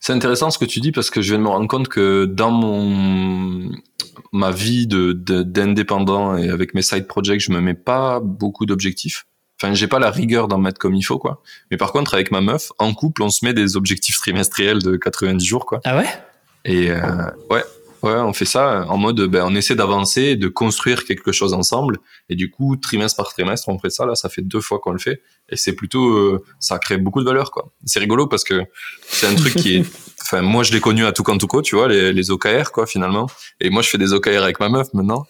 C'est 0.00 0.12
intéressant 0.12 0.50
ce 0.50 0.58
que 0.58 0.66
tu 0.66 0.80
dis 0.80 0.92
parce 0.92 1.08
que 1.08 1.22
je 1.22 1.30
viens 1.30 1.38
de 1.38 1.44
me 1.44 1.48
rendre 1.48 1.66
compte 1.66 1.88
que 1.88 2.26
dans 2.26 2.50
mon 2.50 3.70
ma 4.32 4.50
vie 4.50 4.86
de 4.86 5.12
d'indépendant 5.12 6.36
et 6.36 6.50
avec 6.50 6.74
mes 6.74 6.82
side 6.82 7.06
projects 7.06 7.40
je 7.40 7.52
me 7.52 7.60
mets 7.60 7.74
pas 7.74 8.20
beaucoup 8.20 8.66
d'objectifs. 8.66 9.26
Enfin, 9.62 9.72
j'ai 9.72 9.86
pas 9.86 9.98
la 9.98 10.10
rigueur 10.10 10.48
d'en 10.48 10.58
mettre 10.58 10.78
comme 10.78 10.94
il 10.94 11.02
faut, 11.02 11.18
quoi. 11.18 11.40
Mais 11.70 11.76
par 11.76 11.92
contre, 11.92 12.14
avec 12.14 12.32
ma 12.32 12.40
meuf, 12.40 12.72
en 12.78 12.92
couple, 12.92 13.22
on 13.22 13.30
se 13.30 13.44
met 13.44 13.54
des 13.54 13.76
objectifs 13.76 14.18
trimestriels 14.18 14.82
de 14.82 14.96
90 14.96 15.44
jours, 15.46 15.64
quoi. 15.64 15.80
Ah 15.84 15.96
ouais? 15.96 16.08
Et 16.64 16.90
euh, 16.90 17.30
ouais, 17.50 17.62
ouais, 18.04 18.20
on 18.20 18.32
fait 18.32 18.44
ça 18.44 18.84
en 18.88 18.98
mode, 18.98 19.20
ben, 19.22 19.44
on 19.46 19.54
essaie 19.54 19.74
d'avancer, 19.74 20.36
de 20.36 20.48
construire 20.48 21.04
quelque 21.04 21.32
chose 21.32 21.54
ensemble. 21.54 21.98
Et 22.28 22.36
du 22.36 22.50
coup, 22.50 22.76
trimestre 22.76 23.16
par 23.16 23.32
trimestre, 23.32 23.68
on 23.68 23.78
fait 23.78 23.90
ça. 23.90 24.06
Là, 24.06 24.14
ça 24.14 24.28
fait 24.28 24.42
deux 24.42 24.60
fois 24.60 24.78
qu'on 24.78 24.92
le 24.92 24.98
fait. 24.98 25.22
Et 25.48 25.56
c'est 25.56 25.72
plutôt, 25.74 26.10
euh, 26.10 26.44
ça 26.60 26.78
crée 26.78 26.98
beaucoup 26.98 27.20
de 27.20 27.26
valeur, 27.26 27.50
quoi. 27.50 27.72
C'est 27.84 27.98
rigolo 27.98 28.26
parce 28.26 28.44
que 28.44 28.62
c'est 29.02 29.26
un 29.26 29.34
truc 29.34 29.54
qui 29.54 29.76
est, 29.76 29.84
enfin, 30.22 30.42
moi, 30.42 30.62
je 30.62 30.72
l'ai 30.72 30.80
connu 30.80 31.04
à 31.06 31.12
tout 31.12 31.22
tout 31.22 31.46
quoi, 31.46 31.62
tu 31.62 31.76
vois, 31.76 31.88
les, 31.88 32.12
les 32.12 32.30
OKR, 32.30 32.70
quoi, 32.72 32.86
finalement. 32.86 33.26
Et 33.60 33.70
moi, 33.70 33.82
je 33.82 33.88
fais 33.88 33.98
des 33.98 34.12
OKR 34.12 34.42
avec 34.42 34.60
ma 34.60 34.68
meuf 34.68 34.88
maintenant. 34.92 35.26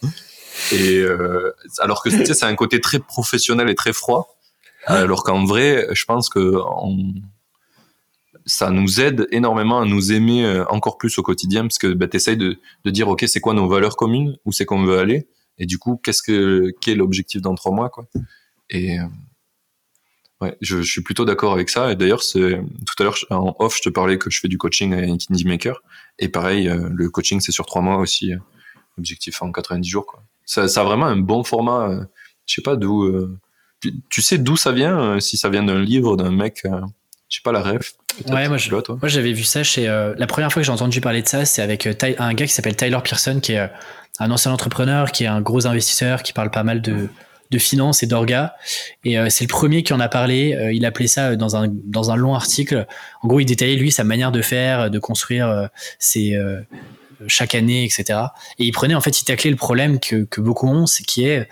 Et 0.71 0.99
euh, 0.99 1.53
alors 1.79 2.01
que 2.03 2.09
tu 2.09 2.25
sais, 2.25 2.33
c'est 2.33 2.45
un 2.45 2.55
côté 2.55 2.79
très 2.79 2.99
professionnel 2.99 3.69
et 3.69 3.75
très 3.75 3.93
froid. 3.93 4.37
Alors 4.85 5.23
qu'en 5.23 5.45
vrai, 5.45 5.87
je 5.91 6.05
pense 6.05 6.29
que 6.29 6.57
ça 8.45 8.69
nous 8.69 9.01
aide 9.01 9.27
énormément 9.31 9.79
à 9.81 9.85
nous 9.85 10.11
aimer 10.11 10.45
euh, 10.45 10.65
encore 10.69 10.97
plus 10.97 11.17
au 11.17 11.23
quotidien 11.23 11.63
parce 11.63 11.77
que 11.77 11.87
bah, 11.87 12.07
tu 12.07 12.17
essayes 12.17 12.37
de, 12.37 12.59
dire 12.85 13.07
ok 13.07 13.25
c'est 13.27 13.39
quoi 13.39 13.53
nos 13.53 13.67
valeurs 13.67 13.95
communes 13.95 14.37
où 14.45 14.51
c'est 14.51 14.65
qu'on 14.65 14.83
veut 14.83 14.97
aller 14.97 15.27
et 15.57 15.65
du 15.65 15.77
coup 15.77 15.99
qu'est-ce 16.03 16.21
que 16.21 16.71
quel 16.81 16.95
est 16.95 16.97
l'objectif 16.97 17.41
dans 17.41 17.55
trois 17.55 17.71
mois 17.71 17.89
quoi 17.89 18.07
et 18.69 18.99
euh, 18.99 19.05
ouais 20.41 20.55
je, 20.61 20.81
suis 20.81 21.01
plutôt 21.01 21.25
d'accord 21.25 21.53
avec 21.53 21.69
ça 21.69 21.91
et 21.91 21.95
d'ailleurs 21.95 22.23
c'est 22.23 22.61
tout 22.85 22.95
à 22.99 23.03
l'heure 23.03 23.17
en 23.29 23.55
off 23.59 23.77
je 23.77 23.83
te 23.83 23.89
parlais 23.89 24.17
que 24.17 24.29
je 24.29 24.39
fais 24.39 24.47
du 24.47 24.57
coaching 24.57 24.93
à 24.93 24.97
Indie 24.97 25.45
Maker 25.45 25.81
et 26.19 26.29
pareil 26.29 26.71
le 26.91 27.09
coaching 27.09 27.39
c'est 27.41 27.51
sur 27.51 27.65
trois 27.65 27.81
mois 27.81 27.97
aussi 27.97 28.33
objectif 28.97 29.41
en 29.41 29.51
90 29.51 29.89
jours 29.89 30.05
quoi 30.05 30.23
ça, 30.45 30.63
a 30.63 30.83
vraiment 30.83 31.07
un 31.07 31.17
bon 31.17 31.43
format. 31.43 31.89
Euh, 31.89 32.05
je 32.45 32.55
sais 32.55 32.61
pas 32.61 32.75
d'où. 32.75 33.03
Euh, 33.03 33.37
tu, 34.09 34.21
sais 34.21 34.37
d'où 34.37 34.55
ça 34.57 34.71
vient 34.71 34.99
euh, 34.99 35.19
Si 35.19 35.37
ça 35.37 35.49
vient 35.49 35.63
d'un 35.63 35.81
livre, 35.81 36.15
d'un 36.17 36.31
mec. 36.31 36.63
Je 37.29 37.37
sais 37.37 37.41
pas 37.43 37.51
la 37.51 37.61
rêve. 37.61 37.81
Ouais, 38.29 38.47
moi, 38.47 38.57
moi 38.87 39.09
j'avais 39.09 39.33
vu 39.33 39.43
ça 39.43 39.63
chez. 39.63 39.85
la 39.85 40.27
première 40.27 40.51
fois 40.51 40.61
que 40.61 40.65
j'ai 40.65 40.71
entendu 40.71 41.01
parler 41.01 41.21
de 41.21 41.27
ça, 41.27 41.45
c'est 41.45 41.61
avec 41.61 41.87
un 41.87 42.33
gars 42.33 42.45
qui 42.45 42.53
s'appelle 42.53 42.75
Tyler 42.75 42.99
Pearson, 43.03 43.39
qui 43.41 43.53
est 43.53 43.69
un 44.19 44.31
ancien 44.31 44.51
entrepreneur, 44.51 45.11
qui 45.11 45.25
est 45.25 45.27
un 45.27 45.41
gros 45.41 45.67
investisseur, 45.67 46.23
qui 46.23 46.31
parle 46.31 46.49
pas 46.49 46.63
mal 46.63 46.81
de, 46.81 47.09
de 47.51 47.57
finance 47.57 48.03
et 48.03 48.07
d'orga. 48.07 48.55
Et 49.03 49.17
c'est 49.29 49.43
le 49.43 49.49
premier 49.49 49.83
qui 49.83 49.91
en 49.91 49.99
a 49.99 50.07
parlé. 50.07 50.71
il 50.73 50.85
appelait 50.85 51.07
ça 51.07 51.35
dans 51.35 51.57
un, 51.57 51.67
dans 51.67 52.11
un 52.11 52.15
long 52.15 52.35
article. 52.35 52.87
En 53.21 53.27
gros, 53.27 53.39
il 53.39 53.45
détaillait 53.45 53.75
lui 53.75 53.91
sa 53.91 54.05
manière 54.05 54.31
de 54.31 54.41
faire, 54.41 54.89
de 54.89 54.99
construire 54.99 55.69
ses, 55.99 56.39
chaque 57.27 57.55
année, 57.55 57.83
etc. 57.83 58.19
Et 58.59 58.65
il 58.65 58.71
prenait, 58.71 58.95
en 58.95 59.01
fait, 59.01 59.21
il 59.21 59.25
taclait 59.25 59.49
le 59.49 59.55
problème 59.55 59.99
que, 59.99 60.23
que 60.25 60.41
beaucoup 60.41 60.67
ont, 60.67 60.85
c'est 60.85 61.03
qui 61.03 61.25
est, 61.25 61.47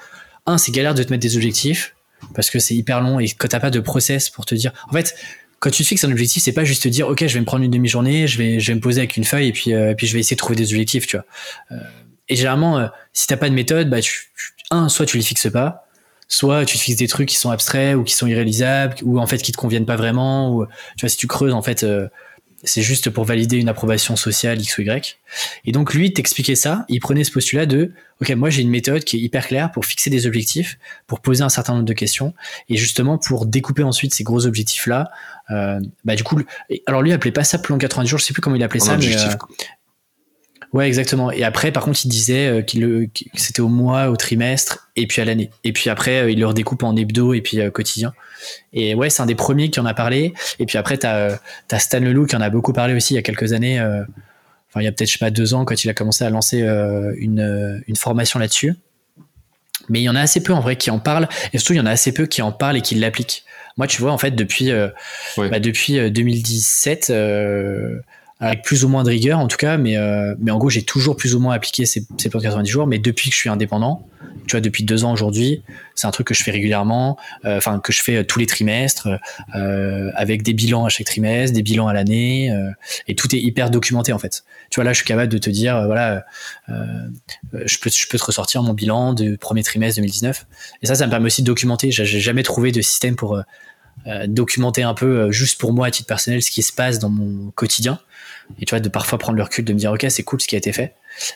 un, 0.45 0.57
c'est 0.57 0.71
galère 0.71 0.93
de 0.93 1.03
te 1.03 1.09
mettre 1.09 1.21
des 1.21 1.35
objectifs, 1.35 1.95
parce 2.33 2.49
que 2.49 2.59
c'est 2.59 2.75
hyper 2.75 3.01
long 3.01 3.19
et 3.19 3.29
que 3.29 3.47
t'as 3.47 3.59
pas 3.59 3.69
de 3.69 3.79
process 3.79 4.29
pour 4.29 4.45
te 4.45 4.55
dire. 4.55 4.71
En 4.89 4.93
fait, 4.93 5.15
quand 5.63 5.69
tu 5.69 5.83
te 5.83 5.87
fixes 5.87 6.03
un 6.03 6.11
objectif, 6.11 6.43
c'est 6.43 6.51
pas 6.51 6.65
juste 6.65 6.83
te 6.83 6.89
dire, 6.89 7.07
ok, 7.07 7.25
je 7.25 7.33
vais 7.35 7.39
me 7.39 7.45
prendre 7.45 7.63
une 7.63 7.71
demi-journée, 7.71 8.27
je 8.27 8.37
vais, 8.37 8.59
je 8.59 8.67
vais 8.67 8.75
me 8.75 8.81
poser 8.81 8.99
avec 8.99 9.15
une 9.15 9.23
feuille 9.23 9.47
et 9.47 9.51
puis, 9.53 9.73
euh, 9.73 9.93
puis 9.95 10.07
je 10.07 10.13
vais 10.13 10.19
essayer 10.19 10.35
de 10.35 10.39
trouver 10.39 10.57
des 10.57 10.73
objectifs, 10.73 11.07
tu 11.07 11.15
vois. 11.15 11.25
Euh, 11.71 11.79
et 12.27 12.35
généralement, 12.35 12.79
euh, 12.79 12.87
si 13.13 13.27
t'as 13.27 13.37
pas 13.37 13.47
de 13.47 13.55
méthode, 13.55 13.89
bah, 13.89 14.01
tu, 14.01 14.29
un, 14.71 14.89
soit 14.89 15.05
tu 15.05 15.15
les 15.15 15.23
fixes 15.23 15.49
pas, 15.49 15.87
soit 16.27 16.65
tu 16.65 16.77
te 16.77 16.83
fixes 16.83 16.97
des 16.97 17.07
trucs 17.07 17.29
qui 17.29 17.37
sont 17.37 17.49
abstraits 17.49 17.95
ou 17.95 18.03
qui 18.03 18.13
sont 18.13 18.27
irréalisables 18.27 18.97
ou 19.03 19.19
en 19.19 19.25
fait 19.25 19.37
qui 19.37 19.53
te 19.53 19.57
conviennent 19.57 19.85
pas 19.85 19.95
vraiment 19.95 20.53
ou 20.53 20.65
tu 20.97 21.05
vois 21.05 21.09
si 21.09 21.15
tu 21.15 21.27
creuses 21.27 21.53
en 21.53 21.61
fait 21.61 21.85
c'est 22.63 22.81
juste 22.81 23.09
pour 23.09 23.25
valider 23.25 23.57
une 23.57 23.69
approbation 23.69 24.15
sociale 24.15 24.61
X 24.61 24.77
ou 24.77 24.81
Y. 24.81 25.19
Et 25.65 25.71
donc 25.71 25.93
lui 25.93 26.13
t'expliquait 26.13 26.55
ça, 26.55 26.85
il 26.89 26.99
prenait 26.99 27.23
ce 27.23 27.31
postulat 27.31 27.65
de 27.65 27.91
OK, 28.21 28.29
moi 28.31 28.49
j'ai 28.49 28.61
une 28.61 28.69
méthode 28.69 29.03
qui 29.03 29.17
est 29.17 29.19
hyper 29.19 29.47
claire 29.47 29.71
pour 29.71 29.85
fixer 29.85 30.09
des 30.09 30.27
objectifs, 30.27 30.79
pour 31.07 31.19
poser 31.19 31.43
un 31.43 31.49
certain 31.49 31.73
nombre 31.73 31.85
de 31.85 31.93
questions 31.93 32.33
et 32.69 32.77
justement 32.77 33.17
pour 33.17 33.45
découper 33.45 33.83
ensuite 33.83 34.13
ces 34.13 34.23
gros 34.23 34.45
objectifs 34.45 34.87
là. 34.87 35.11
Euh, 35.51 35.79
bah 36.05 36.15
du 36.15 36.23
coup, 36.23 36.39
alors 36.85 37.01
lui 37.01 37.09
il 37.09 37.13
appelait 37.13 37.31
pas 37.31 37.43
ça 37.43 37.59
plan 37.59 37.77
90 37.77 38.09
jours, 38.09 38.19
je 38.19 38.25
sais 38.25 38.33
plus 38.33 38.41
comment 38.41 38.55
il 38.55 38.63
appelait 38.63 38.79
ça, 38.79 38.97
mais 38.97 39.15
euh, 39.15 39.29
Ouais, 40.73 40.87
exactement. 40.87 41.31
Et 41.31 41.43
après, 41.43 41.71
par 41.71 41.83
contre, 41.83 41.99
il 42.03 42.09
disait 42.09 42.47
euh, 42.47 42.61
qu'il 42.63 42.81
que 43.13 43.39
c'était 43.39 43.61
au 43.61 43.67
mois, 43.67 44.09
au 44.09 44.15
trimestre, 44.15 44.89
et 44.95 45.05
puis 45.05 45.21
à 45.21 45.25
l'année. 45.25 45.51
Et 45.63 45.71
puis 45.71 45.91
après, 45.91 46.23
euh, 46.23 46.31
il 46.31 46.39
le 46.39 46.47
redécoupe 46.47 46.81
en 46.81 46.95
hebdo 46.95 47.35
et 47.35 47.41
puis 47.41 47.61
euh, 47.61 47.69
quotidien. 47.69 48.13
Et 48.73 48.95
ouais, 48.95 49.11
c'est 49.11 49.21
un 49.21 49.27
des 49.27 49.35
premiers 49.35 49.69
qui 49.69 49.79
en 49.79 49.85
a 49.85 49.93
parlé. 49.93 50.33
Et 50.57 50.65
puis 50.65 50.79
après, 50.79 50.97
t'as 50.97 51.37
as 51.71 51.79
Stan 51.79 51.99
Leloup 51.99 52.25
qui 52.25 52.35
en 52.35 52.41
a 52.41 52.49
beaucoup 52.49 52.73
parlé 52.73 52.95
aussi 52.95 53.13
il 53.13 53.17
y 53.17 53.19
a 53.19 53.21
quelques 53.21 53.53
années. 53.53 53.79
Enfin, 53.79 54.81
il 54.81 54.83
y 54.83 54.87
a 54.87 54.91
peut-être, 54.91 55.07
je 55.07 55.13
sais 55.13 55.19
pas, 55.19 55.29
deux 55.29 55.53
ans, 55.53 55.63
quand 55.63 55.83
il 55.83 55.89
a 55.89 55.93
commencé 55.93 56.25
à 56.25 56.29
lancer 56.31 56.59
une, 57.17 57.83
une 57.87 57.95
formation 57.95 58.39
là-dessus. 58.39 58.73
Mais 59.89 60.01
il 60.01 60.03
y 60.03 60.09
en 60.09 60.15
a 60.15 60.21
assez 60.21 60.41
peu 60.41 60.53
en 60.53 60.59
vrai 60.59 60.75
qui 60.75 60.89
en 60.89 60.99
parlent. 60.99 61.29
Et 61.53 61.59
surtout, 61.59 61.73
il 61.73 61.77
y 61.77 61.79
en 61.79 61.85
a 61.85 61.91
assez 61.91 62.11
peu 62.11 62.25
qui 62.25 62.41
en 62.41 62.51
parlent 62.51 62.77
et 62.77 62.81
qui 62.81 62.95
l'appliquent. 62.95 63.45
Moi, 63.77 63.87
tu 63.87 64.01
vois, 64.01 64.11
en 64.11 64.17
fait, 64.17 64.31
depuis, 64.31 64.71
bah, 65.37 65.59
depuis 65.59 66.11
2017, 66.11 67.13
avec 68.43 68.61
plus 68.61 68.83
ou 68.83 68.89
moins 68.89 69.03
de 69.03 69.09
rigueur 69.09 69.39
en 69.39 69.47
tout 69.47 69.55
cas, 69.55 69.77
mais, 69.77 69.95
euh, 69.95 70.35
mais 70.37 70.51
en 70.51 70.57
gros 70.57 70.69
j'ai 70.69 70.81
toujours 70.81 71.15
plus 71.15 71.33
ou 71.33 71.39
moins 71.39 71.55
appliqué 71.55 71.85
ces, 71.85 72.05
ces 72.17 72.29
plans 72.29 72.39
de 72.39 72.43
90 72.43 72.69
jours, 72.69 72.87
mais 72.87 72.99
depuis 72.99 73.29
que 73.29 73.35
je 73.35 73.39
suis 73.39 73.49
indépendant, 73.49 74.05
tu 74.47 74.51
vois, 74.51 74.59
depuis 74.59 74.83
deux 74.83 75.05
ans 75.05 75.13
aujourd'hui, 75.13 75.63
c'est 75.95 76.07
un 76.07 76.11
truc 76.11 76.27
que 76.27 76.33
je 76.33 76.43
fais 76.43 76.51
régulièrement, 76.51 77.17
euh, 77.45 77.55
enfin 77.55 77.79
que 77.79 77.93
je 77.93 78.01
fais 78.01 78.17
euh, 78.17 78.23
tous 78.25 78.39
les 78.39 78.45
trimestres, 78.45 79.07
avec 79.53 80.43
des 80.43 80.51
bilans 80.51 80.83
à 80.83 80.89
chaque 80.89 81.05
trimestre, 81.05 81.55
des 81.55 81.63
bilans 81.63 81.87
à 81.87 81.93
l'année, 81.93 82.53
et 83.07 83.15
tout 83.15 83.33
est 83.33 83.39
hyper 83.39 83.69
documenté 83.69 84.11
en 84.11 84.19
fait. 84.19 84.43
Tu 84.69 84.75
vois 84.75 84.83
là, 84.83 84.91
je 84.91 84.97
suis 84.97 85.05
capable 85.05 85.31
de 85.31 85.37
te 85.37 85.49
dire, 85.49 85.85
voilà, 85.85 86.25
je 86.67 87.77
peux, 87.77 87.89
je 87.89 88.07
peux 88.09 88.17
te 88.17 88.25
ressortir 88.25 88.61
mon 88.61 88.73
bilan 88.73 89.13
du 89.13 89.37
premier 89.37 89.63
trimestre 89.63 89.97
2019, 90.01 90.45
et 90.81 90.87
ça, 90.87 90.95
ça 90.95 91.05
me 91.05 91.11
permet 91.11 91.27
aussi 91.27 91.43
de 91.43 91.47
documenter. 91.47 91.91
J'ai 91.91 92.19
jamais 92.19 92.43
trouvé 92.43 92.71
de 92.71 92.81
système 92.81 93.15
pour 93.15 93.41
documenter 94.27 94.83
un 94.83 94.93
peu 94.93 95.31
juste 95.31 95.59
pour 95.59 95.71
moi 95.71 95.87
à 95.87 95.91
titre 95.91 96.07
personnel 96.07 96.41
ce 96.41 96.51
qui 96.51 96.63
se 96.63 96.73
passe 96.73 96.99
dans 96.99 97.09
mon 97.09 97.51
quotidien 97.51 97.99
et 98.59 98.65
tu 98.65 98.71
vois 98.71 98.79
de 98.79 98.89
parfois 98.89 99.17
prendre 99.17 99.37
le 99.37 99.43
recul 99.43 99.65
de 99.65 99.73
me 99.73 99.77
dire 99.77 99.91
ok 99.91 100.05
c'est 100.09 100.23
cool 100.23 100.41
ce 100.41 100.47
qui 100.47 100.55
a 100.55 100.57
été 100.57 100.71
fait. 100.71 100.93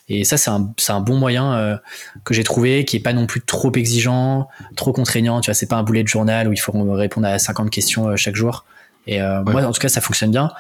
Et 0.09 0.23
ça 0.23 0.37
c'est 0.37 0.49
un, 0.49 0.73
un, 0.89 0.99
bon 1.01 1.15
moyen 1.17 1.53
euh, 1.53 1.77
que 2.23 2.33
j'ai 2.33 2.43
trouvé 2.43 2.85
qui 2.85 2.97
est 2.97 3.01
pas 3.01 3.13
non 3.13 3.25
plus 3.25 3.41
trop 3.41 3.71
exigeant 3.73 4.47
trop 4.75 4.93
contraignant. 4.93 5.41
Tu 5.41 5.49
vois 5.49 5.53
c'est 5.55 5.67
pas 5.67 5.77
un 5.77 5.83
boulet 5.83 6.03
de 6.03 6.07
journal 6.07 6.47
où 6.47 6.53
il 6.53 6.59
faut 6.59 6.73
répondre 6.93 7.27
à 7.27 7.39
50 7.39 7.69
questions 7.69 8.09
euh, 8.09 8.15
chaque 8.15 8.35
jour. 8.35 8.65
Et 9.07 9.21
euh, 9.21 9.43
moi 9.43 9.63
en 9.63 9.71
tout 9.71 9.79
cas 9.79 9.89
ça 9.89 10.01
fonctionne 10.01 10.31
bien. 10.31 10.51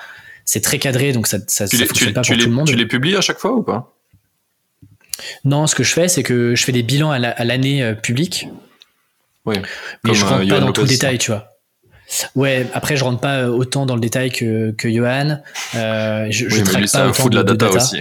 C'est 0.45 0.61
très 0.61 0.79
cadré 0.79 1.11
donc 1.11 1.27
ça, 1.27 1.39
ça, 1.47 1.67
ça 1.67 1.85
fonctionne 1.85 2.13
pas 2.13 2.21
pour 2.21 2.37
tout 2.37 2.45
le 2.45 2.51
monde. 2.51 2.67
tu 2.67 2.75
les 2.75 2.87
publies 2.87 3.15
à 3.15 3.21
chaque 3.21 3.39
fois 3.39 3.53
ou 3.53 3.63
pas? 3.63 3.93
Non 5.43 5.67
ce 5.67 5.75
que 5.75 5.83
je 5.83 5.93
fais 5.93 6.07
c'est 6.07 6.23
que 6.23 6.55
je 6.55 6.63
fais 6.63 6.71
des 6.71 6.83
bilans 6.83 7.11
à 7.11 7.43
l'année 7.43 7.93
publique. 7.95 8.47
Oui, 9.45 9.55
mais 10.03 10.13
je 10.13 10.25
rentre 10.25 10.47
pas 10.47 10.59
dans 10.59 10.71
tout 10.71 10.81
le 10.81 10.87
détail 10.87 11.17
tu 11.17 11.31
vois 11.31 11.56
Ouais, 12.35 12.65
après 12.73 12.95
je 12.95 13.03
rentre 13.03 13.19
pas 13.19 13.49
autant 13.49 13.85
dans 13.85 13.95
le 13.95 14.01
détail 14.01 14.31
que, 14.31 14.71
que 14.71 14.89
Johan. 14.89 15.39
Euh, 15.75 16.27
je, 16.29 16.49
je 16.49 16.61
traque 16.63 16.91
pas 16.91 17.09
autant 17.09 17.29
de, 17.29 17.35
la 17.35 17.43
data, 17.43 17.69
aussi. 17.69 17.97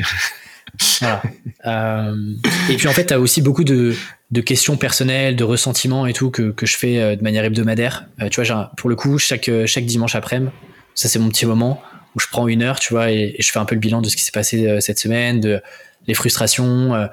voilà. 1.00 1.22
euh, 1.66 2.34
et 2.70 2.76
puis 2.76 2.88
en 2.88 2.92
fait, 2.92 3.06
tu 3.06 3.14
as 3.14 3.20
aussi 3.20 3.42
beaucoup 3.42 3.64
de, 3.64 3.94
de, 4.30 4.40
questions 4.40 4.76
personnelles, 4.76 5.36
de 5.36 5.44
ressentiments 5.44 6.06
et 6.06 6.12
tout 6.12 6.30
que, 6.30 6.50
que 6.50 6.66
je 6.66 6.76
fais 6.76 6.98
euh, 6.98 7.16
de 7.16 7.22
manière 7.22 7.44
hebdomadaire. 7.44 8.06
Euh, 8.20 8.28
tu 8.28 8.42
vois, 8.42 8.72
pour 8.76 8.90
le 8.90 8.96
coup, 8.96 9.18
chaque, 9.18 9.50
chaque 9.66 9.86
dimanche 9.86 10.14
après-midi, 10.14 10.50
ça 10.94 11.08
c'est 11.08 11.18
mon 11.18 11.28
petit 11.28 11.46
moment 11.46 11.82
où 12.14 12.20
je 12.20 12.26
prends 12.30 12.48
une 12.48 12.62
heure, 12.62 12.80
tu 12.80 12.94
vois, 12.94 13.10
et, 13.10 13.34
et, 13.36 13.42
je 13.42 13.52
fais 13.52 13.58
un 13.58 13.66
peu 13.66 13.74
le 13.74 13.80
bilan 13.80 14.00
de 14.00 14.08
ce 14.08 14.16
qui 14.16 14.22
s'est 14.22 14.32
passé 14.32 14.66
euh, 14.66 14.80
cette 14.80 14.98
semaine, 14.98 15.40
de 15.40 15.60
les 16.08 16.14
frustrations, 16.14 17.08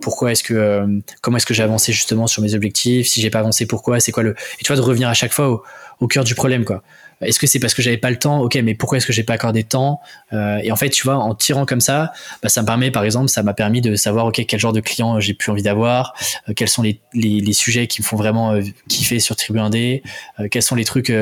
pourquoi 0.00 0.32
est-ce 0.32 0.42
que, 0.42 0.86
comment 1.20 1.36
est-ce 1.36 1.44
que 1.44 1.52
j'ai 1.52 1.62
avancé 1.62 1.92
justement 1.92 2.26
sur 2.26 2.40
mes 2.40 2.54
objectifs, 2.54 3.06
si 3.06 3.20
j'ai 3.20 3.28
pas 3.28 3.40
avancé, 3.40 3.66
pourquoi, 3.66 4.00
c'est 4.00 4.12
quoi 4.12 4.22
le, 4.22 4.30
et 4.30 4.64
tu 4.64 4.68
vois, 4.68 4.76
de 4.76 4.80
revenir 4.80 5.10
à 5.10 5.12
chaque 5.12 5.34
fois 5.34 5.50
au, 5.50 5.62
au 6.00 6.06
cœur 6.06 6.24
du 6.24 6.34
problème 6.34 6.64
quoi. 6.64 6.82
Est-ce 7.20 7.38
que 7.38 7.46
c'est 7.46 7.58
parce 7.58 7.74
que 7.74 7.82
j'avais 7.82 7.96
pas 7.96 8.10
le 8.10 8.18
temps? 8.18 8.40
Ok, 8.40 8.56
mais 8.56 8.74
pourquoi 8.74 8.98
est-ce 8.98 9.06
que 9.06 9.12
j'ai 9.12 9.22
pas 9.22 9.34
accordé 9.34 9.62
de 9.62 9.68
temps? 9.68 10.00
Euh, 10.32 10.58
Et 10.62 10.72
en 10.72 10.76
fait, 10.76 10.90
tu 10.90 11.04
vois, 11.04 11.16
en 11.16 11.34
tirant 11.34 11.66
comme 11.66 11.80
ça, 11.80 12.12
bah, 12.42 12.48
ça 12.48 12.62
me 12.62 12.66
permet, 12.66 12.90
par 12.90 13.04
exemple, 13.04 13.28
ça 13.28 13.42
m'a 13.42 13.54
permis 13.54 13.80
de 13.80 13.94
savoir 13.96 14.26
ok 14.26 14.44
quel 14.46 14.60
genre 14.60 14.72
de 14.72 14.80
client 14.80 15.20
j'ai 15.20 15.34
plus 15.34 15.50
envie 15.50 15.62
d'avoir, 15.62 16.14
euh, 16.48 16.52
quels 16.54 16.68
sont 16.68 16.82
les, 16.82 17.00
les, 17.12 17.52
sujets 17.52 17.86
qui 17.86 18.02
me 18.02 18.06
font 18.06 18.16
vraiment 18.16 18.52
euh, 18.52 18.62
kiffer 18.88 19.20
sur 19.20 19.36
Tribu 19.36 19.58
1D, 19.58 20.02
euh, 20.40 20.48
quels 20.48 20.62
sont 20.62 20.74
les 20.74 20.84
trucs 20.84 21.12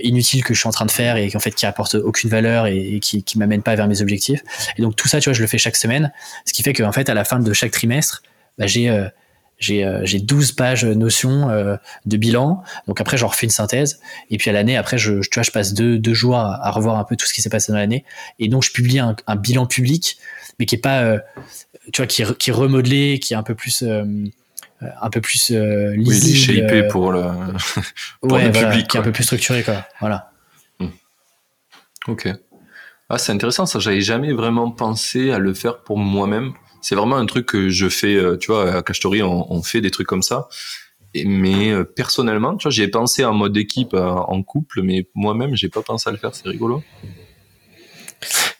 inutiles 0.00 0.44
que 0.44 0.54
je 0.54 0.58
suis 0.60 0.68
en 0.68 0.72
train 0.72 0.86
de 0.86 0.90
faire 0.90 1.16
et 1.16 1.30
en 1.34 1.40
fait 1.40 1.50
qui 1.52 1.66
apportent 1.66 1.96
aucune 1.96 2.30
valeur 2.30 2.66
et, 2.66 2.94
et 2.94 3.00
qui 3.00 3.22
qui 3.24 3.38
m'amènent 3.38 3.62
pas 3.62 3.74
vers 3.74 3.88
mes 3.88 4.02
objectifs. 4.02 4.42
Et 4.78 4.82
donc 4.82 4.96
tout 4.96 5.08
ça, 5.08 5.20
tu 5.20 5.28
vois, 5.28 5.34
je 5.34 5.40
le 5.40 5.46
fais 5.48 5.58
chaque 5.58 5.76
semaine, 5.76 6.12
ce 6.44 6.52
qui 6.52 6.62
fait 6.62 6.72
qu'en 6.72 6.92
fait 6.92 7.08
à 7.08 7.14
la 7.14 7.24
fin 7.24 7.38
de 7.40 7.52
chaque 7.52 7.72
trimestre, 7.72 8.22
bah, 8.58 8.66
j'ai 8.66 8.88
j'ai 9.58 9.84
euh, 9.84 10.04
12 10.04 10.52
pages 10.52 10.84
notions 10.84 11.50
euh, 11.50 11.76
de 12.06 12.16
bilan. 12.16 12.62
Donc 12.86 13.00
après, 13.00 13.16
j'en 13.16 13.28
refais 13.28 13.46
une 13.46 13.50
synthèse. 13.50 14.00
Et 14.30 14.38
puis 14.38 14.50
à 14.50 14.52
l'année, 14.52 14.76
après, 14.76 14.98
je, 14.98 15.20
tu 15.20 15.34
vois, 15.34 15.42
je 15.42 15.50
passe 15.50 15.74
deux, 15.74 15.98
deux 15.98 16.14
jours 16.14 16.36
à, 16.36 16.70
revoir 16.70 16.98
un 16.98 17.04
peu 17.04 17.16
tout 17.16 17.26
ce 17.26 17.32
qui 17.32 17.42
s'est 17.42 17.50
passé 17.50 17.72
dans 17.72 17.78
l'année. 17.78 18.04
Et 18.38 18.48
donc, 18.48 18.64
je 18.64 18.72
publie 18.72 18.98
un, 18.98 19.16
un, 19.26 19.36
bilan 19.36 19.66
public, 19.66 20.18
mais 20.58 20.66
qui 20.66 20.74
est 20.74 20.78
pas, 20.78 21.02
euh, 21.02 21.18
tu 21.92 22.02
vois, 22.02 22.06
qui, 22.06 22.24
qui 22.38 22.50
est 22.50 22.52
remodelé, 22.52 23.18
qui 23.18 23.34
est 23.34 23.36
un 23.36 23.42
peu 23.42 23.54
plus 23.54 23.84
euh, 24.84 24.94
un 25.00 25.10
peu 25.10 25.20
plus 25.20 25.50
euh, 25.50 25.94
lisible. 25.96 26.68
Oui, 26.70 26.82
pour 26.88 27.12
le, 27.12 27.22
pour 28.20 28.32
ouais, 28.32 28.46
le 28.46 28.52
voilà, 28.52 28.70
public. 28.70 28.88
Qui 28.88 28.96
est 28.96 29.00
un 29.00 29.04
peu 29.04 29.12
plus 29.12 29.24
structuré, 29.24 29.62
quoi. 29.62 29.86
Voilà. 30.00 30.32
Hmm. 30.78 30.88
Ok. 32.08 32.28
Ah, 33.08 33.18
c'est 33.18 33.32
intéressant, 33.32 33.66
ça. 33.66 33.78
J'avais 33.78 34.00
jamais 34.00 34.32
vraiment 34.32 34.70
pensé 34.70 35.30
à 35.30 35.38
le 35.38 35.54
faire 35.54 35.78
pour 35.78 35.98
moi-même 35.98 36.52
c'est 36.84 36.94
vraiment 36.94 37.16
un 37.16 37.24
truc 37.24 37.46
que 37.46 37.70
je 37.70 37.88
fais, 37.88 38.14
euh, 38.14 38.36
tu 38.36 38.52
vois, 38.52 38.74
à 38.74 38.82
Cashtory, 38.82 39.22
on, 39.22 39.50
on 39.50 39.62
fait 39.62 39.80
des 39.80 39.90
trucs 39.90 40.06
comme 40.06 40.22
ça. 40.22 40.48
Et, 41.14 41.24
mais 41.24 41.70
euh, 41.70 41.84
personnellement, 41.84 42.56
tu 42.56 42.64
vois, 42.64 42.72
j'ai 42.72 42.88
pensé 42.88 43.24
en 43.24 43.32
mode 43.32 43.56
équipe, 43.56 43.94
euh, 43.94 44.10
en 44.10 44.42
couple, 44.42 44.82
mais 44.82 45.08
moi-même, 45.14 45.56
j'ai 45.56 45.70
pas 45.70 45.80
pensé 45.80 46.10
à 46.10 46.12
le 46.12 46.18
faire. 46.18 46.34
C'est 46.34 46.46
rigolo. 46.46 46.82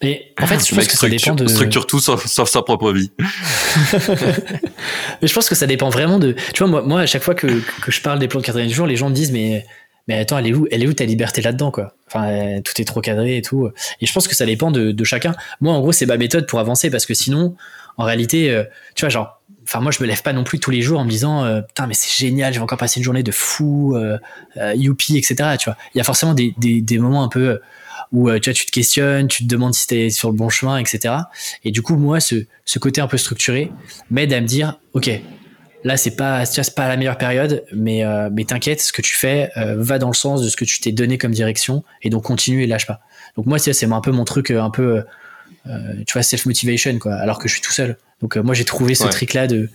Mais 0.02 0.32
en 0.40 0.46
fait, 0.46 0.66
je 0.66 0.74
pense 0.74 0.86
que 0.86 0.96
ça 0.96 1.08
dépend 1.08 1.34
de. 1.34 1.46
Structure 1.46 1.86
tout 1.86 2.00
sauf, 2.00 2.26
sa 2.26 2.62
propre 2.62 2.92
vie. 2.92 3.12
mais 3.18 5.28
je 5.28 5.34
pense 5.34 5.50
que 5.50 5.54
ça 5.54 5.66
dépend 5.66 5.90
vraiment 5.90 6.18
de. 6.18 6.34
Tu 6.54 6.60
vois, 6.60 6.68
moi, 6.68 6.82
moi 6.82 7.00
à 7.00 7.06
chaque 7.06 7.22
fois 7.22 7.34
que, 7.34 7.60
que 7.82 7.92
je 7.92 8.00
parle 8.00 8.18
des 8.18 8.28
plans 8.28 8.40
de 8.40 8.46
90 8.46 8.72
jours, 8.72 8.86
les 8.86 8.96
gens 8.96 9.10
me 9.10 9.14
disent, 9.14 9.32
mais 9.32 9.66
mais 10.08 10.18
attends, 10.18 10.38
elle 10.38 10.46
est 10.46 10.54
où, 10.54 10.66
elle 10.70 10.82
est 10.82 10.86
où 10.86 10.92
ta 10.92 11.04
liberté 11.04 11.40
là-dedans, 11.40 11.70
quoi? 11.70 11.94
Enfin, 12.06 12.60
tout 12.62 12.78
est 12.80 12.84
trop 12.84 13.00
cadré 13.00 13.38
et 13.38 13.42
tout. 13.42 13.70
Et 14.00 14.06
je 14.06 14.12
pense 14.12 14.28
que 14.28 14.34
ça 14.34 14.44
dépend 14.44 14.70
de, 14.70 14.92
de 14.92 15.04
chacun. 15.04 15.34
Moi, 15.60 15.72
en 15.72 15.80
gros, 15.80 15.92
c'est 15.92 16.06
ma 16.06 16.18
méthode 16.18 16.46
pour 16.46 16.58
avancer 16.58 16.90
parce 16.90 17.06
que 17.06 17.14
sinon, 17.14 17.56
en 17.96 18.04
réalité, 18.04 18.50
euh, 18.50 18.64
tu 18.94 19.04
vois, 19.04 19.08
genre, 19.08 19.42
enfin, 19.62 19.80
moi, 19.80 19.92
je 19.92 20.02
me 20.02 20.06
lève 20.06 20.22
pas 20.22 20.32
non 20.32 20.44
plus 20.44 20.58
tous 20.58 20.70
les 20.70 20.82
jours 20.82 21.00
en 21.00 21.04
me 21.04 21.10
disant, 21.10 21.44
euh, 21.44 21.60
putain, 21.60 21.86
mais 21.86 21.94
c'est 21.94 22.10
génial, 22.10 22.52
je 22.52 22.58
vais 22.58 22.62
encore 22.62 22.78
passer 22.78 23.00
une 23.00 23.04
journée 23.04 23.22
de 23.22 23.32
fou, 23.32 23.94
euh, 23.96 24.18
euh 24.56 24.74
youpi, 24.74 25.16
etc. 25.16 25.56
Tu 25.58 25.66
vois, 25.66 25.76
il 25.94 25.98
y 25.98 26.00
a 26.00 26.04
forcément 26.04 26.34
des, 26.34 26.98
moments 26.98 27.22
un 27.22 27.28
peu 27.28 27.60
où 28.12 28.30
tu 28.38 28.52
te 28.52 28.70
questionnes, 28.70 29.28
tu 29.28 29.44
te 29.44 29.48
demandes 29.48 29.74
si 29.74 29.86
t'es 29.86 30.10
sur 30.10 30.30
le 30.30 30.36
bon 30.36 30.48
chemin, 30.48 30.78
etc. 30.78 31.14
Et 31.64 31.72
du 31.72 31.82
coup, 31.82 31.96
moi, 31.96 32.20
ce, 32.20 32.44
côté 32.78 33.00
un 33.00 33.08
peu 33.08 33.16
structuré 33.16 33.72
m'aide 34.10 34.32
à 34.32 34.40
me 34.40 34.46
dire, 34.46 34.78
ok, 34.92 35.10
là 35.84 35.98
c'est 35.98 36.16
pas 36.16 36.46
c'est 36.46 36.74
pas 36.74 36.88
la 36.88 36.96
meilleure 36.96 37.18
période 37.18 37.62
mais 37.74 38.04
mais 38.32 38.44
t'inquiète 38.44 38.80
ce 38.80 38.90
que 38.90 39.02
tu 39.02 39.14
fais 39.14 39.50
va 39.54 39.98
dans 39.98 40.08
le 40.08 40.14
sens 40.14 40.40
de 40.40 40.48
ce 40.48 40.56
que 40.56 40.64
tu 40.64 40.80
t'es 40.80 40.92
donné 40.92 41.18
comme 41.18 41.32
direction 41.32 41.84
et 42.00 42.08
donc 42.08 42.22
continue 42.24 42.62
et 42.62 42.66
lâche 42.66 42.86
pas 42.86 43.00
donc 43.36 43.44
moi 43.44 43.58
c'est 43.58 43.84
un 43.84 44.00
peu 44.00 44.10
mon 44.10 44.24
truc 44.24 44.50
un 44.50 44.70
peu 44.70 45.04
tu 46.06 46.12
vois 46.12 46.22
self 46.22 46.46
motivation 46.46 46.98
quoi 46.98 47.14
alors 47.14 47.38
que 47.38 47.48
je 47.48 47.54
suis 47.54 47.62
tout 47.62 47.72
seul 47.72 47.96
donc 48.20 48.36
moi 48.36 48.54
j'ai 48.54 48.64
trouvé 48.64 48.94
ce 48.94 49.06
trick 49.08 49.32
là 49.32 49.46
de 49.46 49.70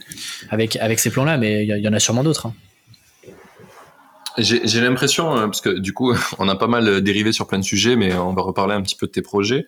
avec 0.50 0.76
avec 0.76 1.00
ces 1.00 1.10
plans 1.10 1.26
là 1.26 1.38
mais 1.38 1.66
il 1.66 1.70
y, 1.70 1.88
en 1.88 1.94
a 1.94 2.00
sûrement 2.00 2.24
d'autres 2.24 2.48
hein. 2.48 2.54
J'ai 4.38 4.80
l'impression, 4.80 5.34
parce 5.34 5.60
que 5.60 5.70
du 5.70 5.92
coup, 5.92 6.14
on 6.40 6.48
a 6.48 6.56
pas 6.56 6.68
mal 6.68 7.02
dérivé 7.02 7.34
sur 7.34 7.46
plein 7.46 7.60
de 7.60 7.64
sujets, 7.64 7.98
mais 7.98 8.14
on 8.14 8.34
va 8.34 8.42
reparler 8.42 8.74
un 8.74 8.82
petit 8.82 8.96
peu 8.96 9.08
de 9.08 9.12
tes 9.12 9.22
projets. 9.22 9.66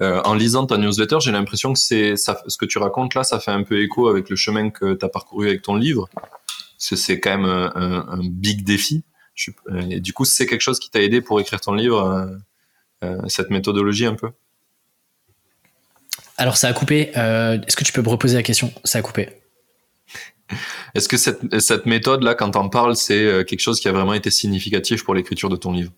Euh, 0.00 0.22
en 0.24 0.34
lisant 0.34 0.66
ta 0.66 0.78
newsletter, 0.78 1.18
j'ai 1.20 1.32
l'impression 1.32 1.72
que 1.72 1.78
c'est 1.78 2.16
ce 2.16 2.56
que 2.56 2.64
tu 2.64 2.78
racontes 2.78 3.14
là, 3.14 3.24
ça 3.24 3.40
fait 3.40 3.50
un 3.50 3.62
peu 3.62 3.82
écho 3.82 4.08
avec 4.08 4.30
le 4.30 4.36
chemin 4.36 4.70
que 4.70 4.94
tu 4.94 5.04
as 5.04 5.08
parcouru 5.08 5.48
avec 5.48 5.62
ton 5.62 5.76
livre. 5.76 6.08
C'est 6.78 7.20
quand 7.20 7.38
même 7.38 7.44
un, 7.44 8.06
un, 8.08 8.20
big 8.22 8.64
défi. 8.64 9.04
Je, 9.34 9.50
et 9.88 10.00
du 10.00 10.12
coup, 10.12 10.24
c'est 10.24 10.46
quelque 10.46 10.62
chose 10.62 10.80
qui 10.80 10.90
t'a 10.90 11.00
aidé 11.00 11.20
pour 11.20 11.40
écrire 11.40 11.60
ton 11.60 11.74
livre, 11.74 12.04
euh, 12.04 12.26
euh, 13.04 13.20
cette 13.28 13.50
méthodologie 13.50 14.06
un 14.06 14.14
peu? 14.14 14.30
Alors, 16.42 16.56
ça 16.56 16.68
a 16.68 16.72
coupé. 16.72 17.12
Euh, 17.16 17.58
est-ce 17.66 17.76
que 17.76 17.84
tu 17.84 17.92
peux 17.92 18.02
me 18.02 18.08
reposer 18.08 18.36
la 18.36 18.42
question? 18.42 18.72
Ça 18.84 18.98
a 18.98 19.02
coupé. 19.02 19.30
Est-ce 20.94 21.08
que 21.08 21.16
cette, 21.16 21.60
cette 21.60 21.86
méthode-là, 21.86 22.34
quand 22.34 22.50
t'en 22.50 22.68
parles, 22.68 22.96
c'est 22.96 23.24
euh, 23.24 23.44
quelque 23.44 23.60
chose 23.60 23.80
qui 23.80 23.88
a 23.88 23.92
vraiment 23.92 24.12
été 24.12 24.30
significatif 24.30 25.04
pour 25.04 25.14
l'écriture 25.14 25.48
de 25.48 25.56
ton 25.56 25.72
livre? 25.72 25.92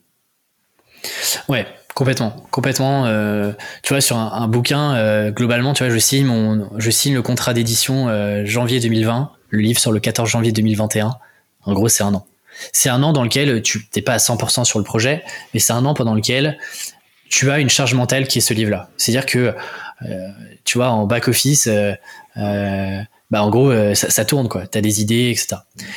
Ouais, 1.49 1.67
Complètement, 1.95 2.35
complètement. 2.51 3.07
Euh, 3.07 3.53
tu 3.85 3.95
vois, 3.95 4.01
sur 4.01 4.17
un, 4.17 4.33
un 4.33 4.49
bouquin, 4.49 4.97
euh, 4.97 5.31
globalement, 5.31 5.75
tu 5.75 5.85
vois, 5.85 5.95
je 5.95 5.99
signe 5.99 6.27
mon, 6.27 6.69
je 6.77 6.91
signe 6.91 7.15
le 7.15 7.23
contrat 7.23 7.55
d'édition 7.55 8.09
euh, 8.09 8.45
janvier 8.45 8.81
2020, 8.81 9.31
le 9.51 9.61
livre 9.61 9.79
sur 9.79 9.93
le 9.93 10.01
14 10.01 10.29
janvier 10.29 10.51
2021. 10.51 11.13
En 11.63 11.73
gros, 11.73 11.89
c'est 11.89 12.03
un 12.03 12.13
an. 12.13 12.27
C'est 12.73 12.89
un 12.89 13.01
an 13.05 13.13
dans 13.13 13.23
lequel 13.23 13.63
tu 13.63 13.87
t'es 13.87 14.03
pas 14.03 14.15
à 14.15 14.17
100% 14.17 14.65
sur 14.65 14.81
le 14.81 14.85
projet, 14.85 15.23
mais 15.55 15.61
c'est 15.61 15.73
un 15.73 15.85
an 15.85 15.95
pendant 15.95 16.15
lequel 16.15 16.59
tu 17.31 17.51
as 17.53 17.61
une 17.61 17.71
charge 17.71 17.95
mentale 17.95 18.27
qui 18.27 18.39
est 18.39 18.41
ce 18.41 18.55
livre-là. 18.55 18.91
C'est-à-dire 18.97 19.27
que, 19.27 19.55
tu 20.65 20.79
vois, 20.79 20.91
en 20.91 21.07
back 21.07 21.29
office, 21.29 21.69
bah, 21.69 23.05
bah 23.31 23.43
en 23.43 23.51
gros, 23.51 23.73
ça, 23.95 24.25
tourne, 24.25 24.49
quoi. 24.49 24.67
Tu 24.67 24.79
as 24.79 24.81
des 24.81 25.01
idées, 25.01 25.31
etc. 25.31 25.57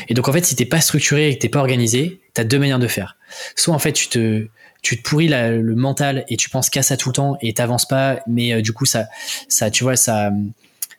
Et 0.09 0.13
donc, 0.13 0.27
en 0.27 0.33
fait, 0.33 0.45
si 0.45 0.55
t'es 0.55 0.65
pas 0.65 0.81
structuré 0.81 1.29
et 1.29 1.35
que 1.35 1.41
t'es 1.41 1.49
pas 1.49 1.59
organisé, 1.59 2.21
tu 2.33 2.41
as 2.41 2.43
deux 2.43 2.59
manières 2.59 2.79
de 2.79 2.87
faire. 2.87 3.17
Soit, 3.55 3.73
en 3.73 3.79
fait, 3.79 3.93
tu 3.93 4.07
te, 4.07 4.47
tu 4.81 4.97
te 4.97 5.07
pourris 5.07 5.27
le 5.27 5.75
mental 5.75 6.25
et 6.29 6.37
tu 6.37 6.49
penses 6.49 6.69
qu'à 6.69 6.83
ça 6.83 6.97
tout 6.97 7.09
le 7.09 7.13
temps 7.13 7.37
et 7.41 7.53
t'avances 7.53 7.87
pas, 7.87 8.19
mais 8.27 8.61
du 8.61 8.73
coup, 8.73 8.85
ça, 8.85 9.07
ça, 9.49 9.69
tu 9.69 9.83
vois, 9.83 9.95
ça, 9.95 10.31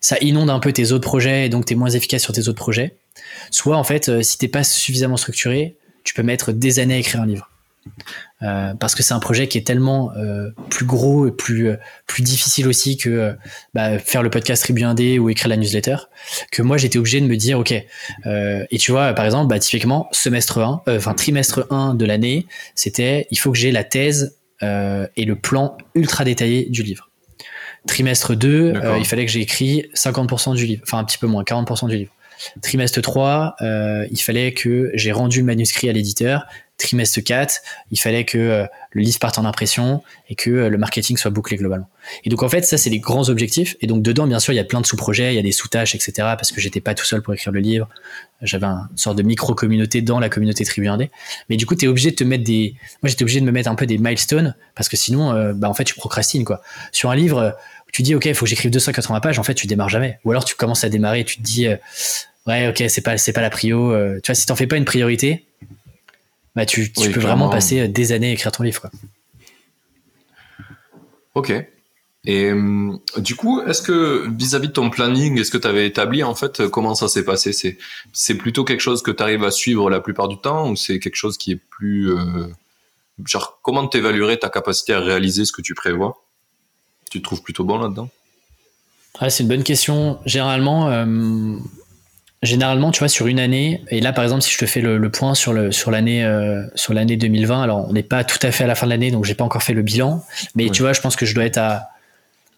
ça 0.00 0.16
inonde 0.20 0.50
un 0.50 0.60
peu 0.60 0.72
tes 0.72 0.92
autres 0.92 1.06
projets 1.06 1.46
et 1.46 1.48
donc 1.48 1.66
tu 1.66 1.72
es 1.72 1.76
moins 1.76 1.90
efficace 1.90 2.22
sur 2.22 2.32
tes 2.32 2.48
autres 2.48 2.58
projets. 2.58 2.96
Soit 3.50 3.76
en 3.76 3.84
fait, 3.84 4.08
euh, 4.08 4.22
si 4.22 4.38
t'es 4.38 4.48
pas 4.48 4.64
suffisamment 4.64 5.16
structuré, 5.16 5.76
tu 6.04 6.14
peux 6.14 6.22
mettre 6.22 6.52
des 6.52 6.78
années 6.78 6.94
à 6.94 6.98
écrire 6.98 7.20
un 7.20 7.26
livre. 7.26 7.50
Euh, 8.42 8.74
parce 8.74 8.94
que 8.94 9.02
c'est 9.02 9.14
un 9.14 9.18
projet 9.18 9.48
qui 9.48 9.58
est 9.58 9.66
tellement 9.66 10.12
euh, 10.16 10.50
plus 10.70 10.86
gros 10.86 11.26
et 11.26 11.32
plus 11.32 11.70
plus 12.06 12.22
difficile 12.22 12.68
aussi 12.68 12.96
que 12.96 13.34
bah, 13.74 13.98
faire 13.98 14.22
le 14.22 14.30
podcast 14.30 14.62
Tribu 14.62 14.82
1D 14.82 15.18
ou 15.18 15.28
écrire 15.28 15.48
la 15.48 15.56
newsletter 15.56 15.96
que 16.52 16.62
moi 16.62 16.76
j'étais 16.76 16.98
obligé 16.98 17.20
de 17.20 17.26
me 17.26 17.36
dire 17.36 17.58
ok 17.58 17.72
et 17.72 18.78
tu 18.78 18.92
vois 18.92 19.12
par 19.12 19.24
exemple 19.24 19.48
bah, 19.48 19.58
typiquement 19.58 20.08
semestre 20.12 20.58
1 20.58 20.82
enfin 20.88 21.14
trimestre 21.14 21.66
1 21.70 21.94
de 21.94 22.04
l'année 22.04 22.46
c'était 22.76 23.26
il 23.32 23.38
faut 23.38 23.50
que 23.50 23.58
j'ai 23.58 23.72
la 23.72 23.82
thèse 23.82 24.38
et 24.62 25.24
le 25.24 25.34
plan 25.34 25.76
ultra 25.96 26.24
détaillé 26.24 26.66
du 26.70 26.84
livre 26.84 27.08
Trimestre 27.86 28.36
2, 28.36 28.74
euh, 28.76 28.98
il 28.98 29.06
fallait 29.06 29.24
que 29.24 29.32
j'ai 29.32 29.40
écrit 29.40 29.90
50% 29.94 30.54
du 30.54 30.66
livre, 30.66 30.82
enfin 30.84 30.98
un 30.98 31.04
petit 31.04 31.18
peu 31.18 31.26
moins, 31.26 31.42
40% 31.42 31.88
du 31.88 31.96
livre. 31.96 32.12
Trimestre 32.62 33.00
3, 33.00 33.56
euh, 33.62 34.06
il 34.10 34.20
fallait 34.20 34.52
que 34.52 34.90
j'ai 34.94 35.10
rendu 35.10 35.40
le 35.40 35.44
manuscrit 35.44 35.88
à 35.88 35.92
l'éditeur. 35.92 36.46
Trimestre 36.78 37.22
4, 37.22 37.60
il 37.90 37.98
fallait 37.98 38.24
que 38.24 38.38
euh, 38.38 38.66
le 38.92 39.02
livre 39.02 39.18
parte 39.18 39.38
en 39.38 39.44
impression 39.44 40.02
et 40.28 40.34
que 40.34 40.50
le 40.50 40.78
marketing 40.78 41.16
soit 41.16 41.30
bouclé 41.30 41.56
globalement. 41.56 41.88
Et 42.24 42.30
donc 42.30 42.42
en 42.42 42.48
fait, 42.48 42.62
ça 42.62 42.78
c'est 42.78 42.90
les 42.90 43.00
grands 43.00 43.28
objectifs. 43.28 43.76
Et 43.80 43.86
donc 43.86 44.02
dedans, 44.02 44.26
bien 44.26 44.38
sûr, 44.38 44.52
il 44.52 44.56
y 44.56 44.60
a 44.60 44.64
plein 44.64 44.80
de 44.80 44.86
sous-projets, 44.86 45.32
il 45.32 45.36
y 45.36 45.40
a 45.40 45.42
des 45.42 45.52
sous-tâches, 45.52 45.94
etc. 45.94 46.12
Parce 46.16 46.52
que 46.52 46.60
j'étais 46.60 46.80
pas 46.80 46.94
tout 46.94 47.04
seul 47.04 47.20
pour 47.20 47.34
écrire 47.34 47.52
le 47.52 47.60
livre. 47.60 47.88
J'avais 48.40 48.66
une 48.66 48.88
sorte 48.96 49.18
de 49.18 49.22
micro-communauté 49.22 50.00
dans 50.00 50.20
la 50.20 50.28
communauté 50.28 50.64
Tribu 50.64 50.86
1D. 50.86 51.10
Mais 51.50 51.56
du 51.56 51.66
coup, 51.66 51.74
tu 51.74 51.84
es 51.84 51.88
obligé 51.88 52.12
de 52.12 52.16
te 52.16 52.24
mettre 52.24 52.44
des... 52.44 52.76
Moi, 53.02 53.10
j'étais 53.10 53.24
obligé 53.24 53.40
de 53.40 53.44
me 53.44 53.50
mettre 53.50 53.68
un 53.68 53.74
peu 53.74 53.86
des 53.86 53.98
milestones 53.98 54.54
parce 54.76 54.88
que 54.88 54.96
sinon, 54.96 55.52
bah, 55.54 55.68
en 55.68 55.74
fait, 55.74 55.84
tu 55.84 55.94
procrastines. 55.94 56.44
quoi. 56.44 56.62
Sur 56.92 57.10
un 57.10 57.16
livre 57.16 57.56
tu 57.92 58.02
dis 58.02 58.14
ok 58.14 58.26
il 58.26 58.34
faut 58.34 58.44
que 58.44 58.50
j'écrive 58.50 58.70
280 58.70 59.20
pages 59.20 59.38
en 59.38 59.42
fait 59.42 59.54
tu 59.54 59.66
démarres 59.66 59.88
jamais 59.88 60.18
ou 60.24 60.30
alors 60.30 60.44
tu 60.44 60.54
commences 60.54 60.84
à 60.84 60.88
démarrer 60.88 61.20
et 61.20 61.24
tu 61.24 61.38
te 61.38 61.42
dis 61.42 61.66
euh, 61.66 61.76
ouais 62.46 62.68
ok 62.68 62.84
c'est 62.88 63.00
pas 63.00 63.16
pas 63.34 63.40
la 63.40 63.50
prio 63.50 63.92
euh, 63.92 64.20
tu 64.22 64.28
vois 64.30 64.34
si 64.34 64.46
t'en 64.46 64.56
fais 64.56 64.66
pas 64.66 64.76
une 64.76 64.84
priorité 64.84 65.47
bah 66.58 66.66
tu, 66.66 66.90
peux 66.90 67.20
vraiment 67.20 67.48
passer 67.48 67.80
euh, 67.80 67.88
des 67.88 68.12
années 68.12 68.30
à 68.30 68.32
écrire 68.32 68.52
ton 68.52 68.62
livre 68.62 68.80
quoi. 68.80 68.90
ok. 71.34 71.52
Et 72.24 72.50
du 73.16 73.36
coup 73.36 73.62
est-ce 73.62 73.80
que 73.80 74.28
vis-à-vis 74.36 74.68
de 74.68 74.72
ton 74.72 74.90
planning 74.90 75.38
est-ce 75.38 75.50
que 75.50 75.56
tu 75.56 75.68
avais 75.68 75.86
établi 75.86 76.22
en 76.22 76.34
fait 76.34 76.66
comment 76.68 76.94
ça 76.94 77.08
s'est 77.08 77.24
passé? 77.24 77.78
C'est 78.12 78.34
plutôt 78.34 78.64
quelque 78.64 78.80
chose 78.80 79.02
que 79.02 79.12
tu 79.12 79.22
arrives 79.22 79.44
à 79.44 79.50
suivre 79.50 79.88
la 79.88 80.00
plupart 80.00 80.28
du 80.28 80.36
temps 80.36 80.68
ou 80.68 80.76
c'est 80.76 80.98
quelque 80.98 81.14
chose 81.14 81.38
qui 81.38 81.52
est 81.52 81.60
plus 81.70 82.12
genre 83.24 83.60
comment 83.62 83.86
t'évaluerais 83.86 84.36
ta 84.36 84.50
capacité 84.50 84.92
à 84.92 85.00
réaliser 85.00 85.44
ce 85.44 85.52
que 85.52 85.62
tu 85.62 85.74
prévois? 85.74 86.24
Tu 87.10 87.20
te 87.20 87.24
trouves 87.24 87.42
plutôt 87.42 87.64
bon 87.64 87.78
là-dedans? 87.78 88.10
Ah, 89.18 89.30
C'est 89.30 89.42
une 89.42 89.48
bonne 89.48 89.64
question. 89.64 90.18
Généralement, 90.26 90.88
euh, 90.88 91.56
généralement, 92.42 92.90
tu 92.90 93.00
vois, 93.00 93.08
sur 93.08 93.26
une 93.26 93.40
année, 93.40 93.82
et 93.88 94.00
là 94.00 94.12
par 94.12 94.24
exemple, 94.24 94.42
si 94.42 94.52
je 94.52 94.58
te 94.58 94.66
fais 94.66 94.80
le, 94.80 95.10
point 95.10 95.34
sur 95.34 95.52
l'année 95.52 96.24
euh, 96.24 96.62
sur 96.74 96.94
l'année 96.94 97.16
2020, 97.16 97.62
alors 97.62 97.88
on 97.88 97.92
n'est 97.92 98.02
pas 98.02 98.24
tout 98.24 98.38
à 98.42 98.50
fait 98.50 98.64
à 98.64 98.66
la 98.66 98.74
fin 98.74 98.86
de 98.86 98.90
l'année, 98.90 99.10
donc 99.10 99.24
j'ai 99.24 99.34
pas 99.34 99.44
encore 99.44 99.62
fait 99.62 99.74
le 99.74 99.82
bilan, 99.82 100.24
mais 100.54 100.70
tu 100.70 100.82
vois, 100.82 100.92
je 100.92 101.00
pense 101.00 101.16
que 101.16 101.26
je 101.26 101.34
dois 101.34 101.44
être 101.44 101.58
à 101.58 101.88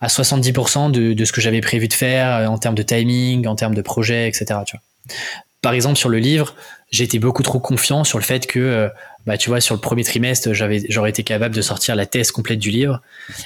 à 0.03 0.07
70% 0.07 0.90
de, 0.90 1.12
de, 1.12 1.25
ce 1.27 1.31
que 1.33 1.43
j'avais 1.43 1.61
prévu 1.61 1.87
de 1.87 1.93
faire 1.93 2.35
euh, 2.35 2.47
en 2.47 2.57
termes 2.57 2.75
de 2.75 2.83
timing, 2.83 3.47
en 3.47 3.55
termes 3.55 3.75
de 3.75 3.83
projet, 3.83 4.29
etc. 4.29 4.61
Tu 4.64 4.77
vois. 4.77 5.14
Par 5.61 5.75
exemple, 5.75 5.97
sur 5.97 6.09
le 6.09 6.16
livre, 6.16 6.55
j'étais 6.90 7.19
beaucoup 7.19 7.43
trop 7.43 7.61
confiant 7.61 8.03
sur 8.03 8.16
le 8.16 8.25
fait 8.25 8.47
que 8.47 8.90
bah, 9.27 9.37
tu 9.37 9.51
vois, 9.51 9.61
sur 9.61 9.75
le 9.75 9.81
premier 9.81 10.05
trimestre, 10.05 10.53
j'aurais 10.53 11.11
été 11.11 11.23
capable 11.23 11.55
de 11.55 11.62
sortir 11.62 11.95
la 11.95 12.07
thèse 12.07 12.31
complète 12.31 12.59
du 12.59 12.71
livre. 12.71 13.03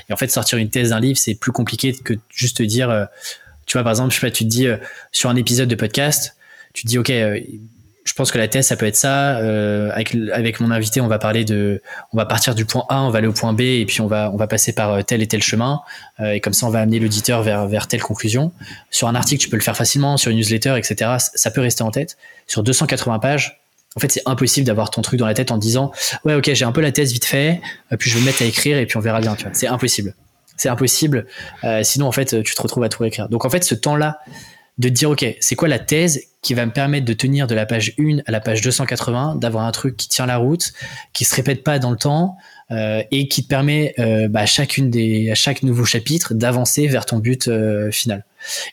Et 0.09 0.13
en 0.13 0.17
fait, 0.17 0.29
sortir 0.31 0.59
une 0.59 0.71
thèse 0.71 0.91
d'un 0.91 1.01
livre, 1.01 1.19
c'est 1.19 1.35
plus 1.35 1.53
compliqué 1.53 1.93
que 1.93 2.15
juste 2.31 2.59
te 2.59 2.63
dire, 2.63 2.91
euh, 2.91 3.05
tu 3.67 3.75
vois, 3.75 3.83
par 3.83 3.93
exemple, 3.93 4.13
je 4.13 4.21
sais 4.21 4.27
pas, 4.27 4.31
tu 4.31 4.45
te 4.45 4.49
dis, 4.49 4.67
euh, 4.67 4.77
sur 5.13 5.31
un 5.31 5.37
épisode 5.37 5.69
de 5.69 5.75
podcast, 5.75 6.37
tu 6.73 6.83
te 6.83 6.89
dis, 6.89 6.99
OK, 6.99 7.11
euh, 7.11 7.41
je 8.05 8.13
pense 8.13 8.31
que 8.31 8.39
la 8.39 8.49
thèse, 8.49 8.67
ça 8.67 8.77
peut 8.77 8.87
être 8.87 8.97
ça. 8.97 9.39
avec, 9.95 10.15
avec 10.31 10.61
mon 10.61 10.71
invité, 10.71 11.01
on 11.01 11.07
va 11.09 11.19
parler 11.19 11.47
de, 11.47 11.81
on 12.13 12.19
va 12.19 12.27
partir 12.27 12.55
du 12.55 12.67
point 12.67 12.85
A, 12.91 13.01
on 13.03 13.09
va 13.09 13.19
aller 13.19 13.27
au 13.27 13.33
point 13.33 13.55
B, 13.55 13.63
et 13.63 13.87
puis 13.87 14.03
on 14.03 14.07
va, 14.07 14.31
on 14.31 14.37
va 14.37 14.47
passer 14.47 14.75
par 14.75 15.03
tel 15.07 15.23
et 15.23 15.27
tel 15.27 15.43
chemin. 15.43 15.81
et 16.23 16.39
comme 16.41 16.53
ça, 16.53 16.67
on 16.67 16.71
va 16.71 16.81
amener 16.81 16.99
l'auditeur 16.99 17.43
vers, 17.43 17.67
vers 17.67 17.89
telle 17.89 18.03
conclusion. 18.03 18.53
Sur 18.91 19.09
un 19.09 19.15
article, 19.15 19.43
tu 19.43 19.49
peux 19.49 19.57
le 19.57 19.63
faire 19.63 19.77
facilement. 19.77 20.19
Sur 20.19 20.31
une 20.31 20.37
newsletter, 20.37 20.77
etc., 20.77 21.13
ça 21.35 21.51
peut 21.51 21.63
rester 21.63 21.83
en 21.83 21.91
tête. 21.91 22.19
Sur 22.47 22.63
280 22.63 23.21
pages, 23.21 23.59
en 23.97 24.01
fait, 24.01 24.11
c'est 24.11 24.23
impossible 24.27 24.67
d'avoir 24.67 24.91
ton 24.91 25.03
truc 25.03 25.19
dans 25.21 25.27
la 25.27 25.35
tête 25.35 25.51
en 25.51 25.59
disant 25.59 25.93
ouais, 26.25 26.35
ok, 26.35 26.53
j'ai 26.53 26.65
un 26.65 26.73
peu 26.73 26.81
la 26.81 26.93
thèse 26.93 27.13
vite 27.13 27.25
fait, 27.25 27.61
euh, 27.93 27.97
puis 27.97 28.11
je 28.11 28.17
vais 28.17 28.21
me 28.21 28.27
mettre 28.27 28.43
à 28.43 28.45
écrire 28.45 28.79
et 28.79 28.87
puis 28.87 28.97
on 28.97 29.01
verra 29.01 29.21
bien. 29.21 29.37
C'est 29.53 29.69
impossible. 29.69 30.15
C'est 30.57 30.69
impossible. 30.69 31.27
Euh, 31.65 31.83
sinon, 31.83 32.07
en 32.07 32.13
fait, 32.13 32.43
tu 32.43 32.55
te 32.55 32.63
retrouves 32.63 32.85
à 32.85 32.89
tout 32.89 33.05
écrire. 33.05 33.29
Donc, 33.29 33.45
en 33.45 33.51
fait, 33.51 33.65
ce 33.65 33.75
temps-là 33.75 34.19
de 34.79 34.89
dire 34.89 35.11
ok, 35.11 35.25
c'est 35.41 35.55
quoi 35.55 35.69
la 35.69 35.79
thèse 35.79 36.23
qui 36.43 36.53
va 36.53 36.67
me 36.67 36.73
permettre 36.73 37.07
de 37.07 37.13
tenir 37.13 37.47
de 37.47 37.55
la 37.55 37.65
page 37.65 37.95
1 37.99 38.19
à 38.27 38.33
la 38.33 38.41
page 38.41 38.61
280, 38.61 39.37
d'avoir 39.37 39.65
un 39.65 39.71
truc 39.71 39.97
qui 39.97 40.09
tient 40.09 40.27
la 40.27 40.37
route, 40.37 40.73
qui 41.13 41.25
se 41.25 41.35
répète 41.35 41.63
pas 41.63 41.79
dans 41.79 41.91
le 41.91 41.97
temps 41.97 42.37
euh, 42.73 43.03
et 43.13 43.29
qui 43.29 43.45
te 43.45 43.49
permet 43.49 43.95
bah, 44.29 44.41
à 44.41 44.47
chacune 44.47 44.91
des 44.91 45.31
à 45.31 45.37
chaque 45.37 45.63
nouveau 45.63 45.85
chapitre 45.85 46.35
d'avancer 46.35 46.89
vers 46.89 47.07
ton 47.07 47.19
but 47.19 47.49
final. 47.93 48.25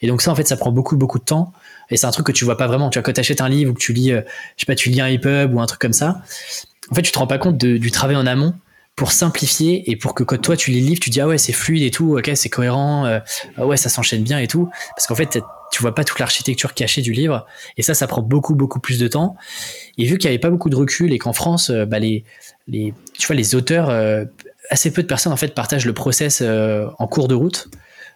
Et 0.01 0.07
donc 0.07 0.23
ça, 0.23 0.31
en 0.31 0.35
fait, 0.35 0.47
ça 0.47 0.57
prend 0.57 0.71
beaucoup 0.71 0.97
beaucoup 0.97 1.19
de 1.19 1.23
temps. 1.23 1.53
Et 1.91 1.97
c'est 1.97 2.07
un 2.07 2.11
truc 2.11 2.25
que 2.25 2.31
tu 2.31 2.45
vois 2.45 2.57
pas 2.57 2.67
vraiment. 2.67 2.89
Tu 2.89 2.97
vois, 2.97 3.03
quand 3.03 3.13
tu 3.13 3.19
achètes 3.19 3.41
un 3.41 3.49
livre 3.49 3.71
ou 3.71 3.73
que 3.75 3.79
tu 3.79 3.93
lis, 3.93 4.11
euh, 4.11 4.21
je 4.55 4.61
sais 4.61 4.65
pas, 4.65 4.75
tu 4.75 4.89
lis 4.89 5.01
un 5.01 5.07
EPUB 5.07 5.53
ou 5.53 5.61
un 5.61 5.65
truc 5.65 5.79
comme 5.79 5.93
ça, 5.93 6.21
en 6.89 6.95
fait, 6.95 7.01
tu 7.03 7.11
te 7.11 7.19
rends 7.19 7.27
pas 7.27 7.37
compte 7.37 7.57
du 7.57 7.91
travail 7.91 8.15
en 8.15 8.25
amont 8.25 8.53
pour 8.95 9.11
simplifier 9.11 9.89
et 9.89 9.95
pour 9.95 10.13
que 10.13 10.23
quand 10.23 10.37
toi 10.37 10.57
tu 10.57 10.71
lis 10.71 10.81
le 10.81 10.87
livre, 10.87 10.99
tu 10.99 11.09
dis 11.09 11.21
ah 11.21 11.27
ouais, 11.27 11.37
c'est 11.37 11.53
fluide 11.53 11.83
et 11.83 11.91
tout, 11.91 12.17
ok, 12.17 12.31
c'est 12.35 12.49
cohérent, 12.49 13.05
euh, 13.05 13.19
ah 13.57 13.65
ouais, 13.65 13.77
ça 13.77 13.89
s'enchaîne 13.89 14.23
bien 14.23 14.39
et 14.39 14.47
tout. 14.47 14.69
Parce 14.95 15.07
qu'en 15.07 15.15
fait, 15.15 15.39
tu 15.71 15.81
vois 15.81 15.95
pas 15.95 16.03
toute 16.03 16.19
l'architecture 16.19 16.73
cachée 16.73 17.01
du 17.01 17.13
livre. 17.13 17.45
Et 17.77 17.81
ça, 17.81 17.93
ça 17.93 18.07
prend 18.07 18.21
beaucoup, 18.21 18.55
beaucoup 18.55 18.79
plus 18.79 18.99
de 18.99 19.07
temps. 19.07 19.35
Et 19.97 20.05
vu 20.05 20.17
qu'il 20.17 20.25
y 20.25 20.33
avait 20.33 20.39
pas 20.39 20.49
beaucoup 20.49 20.69
de 20.69 20.75
recul 20.75 21.13
et 21.13 21.17
qu'en 21.17 21.33
France, 21.33 21.69
euh, 21.69 21.85
bah, 21.85 21.99
les, 21.99 22.25
les, 22.67 22.93
tu 23.17 23.27
vois, 23.27 23.35
les 23.35 23.55
auteurs, 23.55 23.89
assez 24.69 24.91
peu 24.91 25.01
de 25.01 25.07
personnes 25.07 25.33
en 25.33 25.37
fait 25.37 25.53
partagent 25.53 25.85
le 25.85 25.93
process 25.93 26.41
en 26.41 27.07
cours 27.07 27.27
de 27.27 27.35
route. 27.35 27.69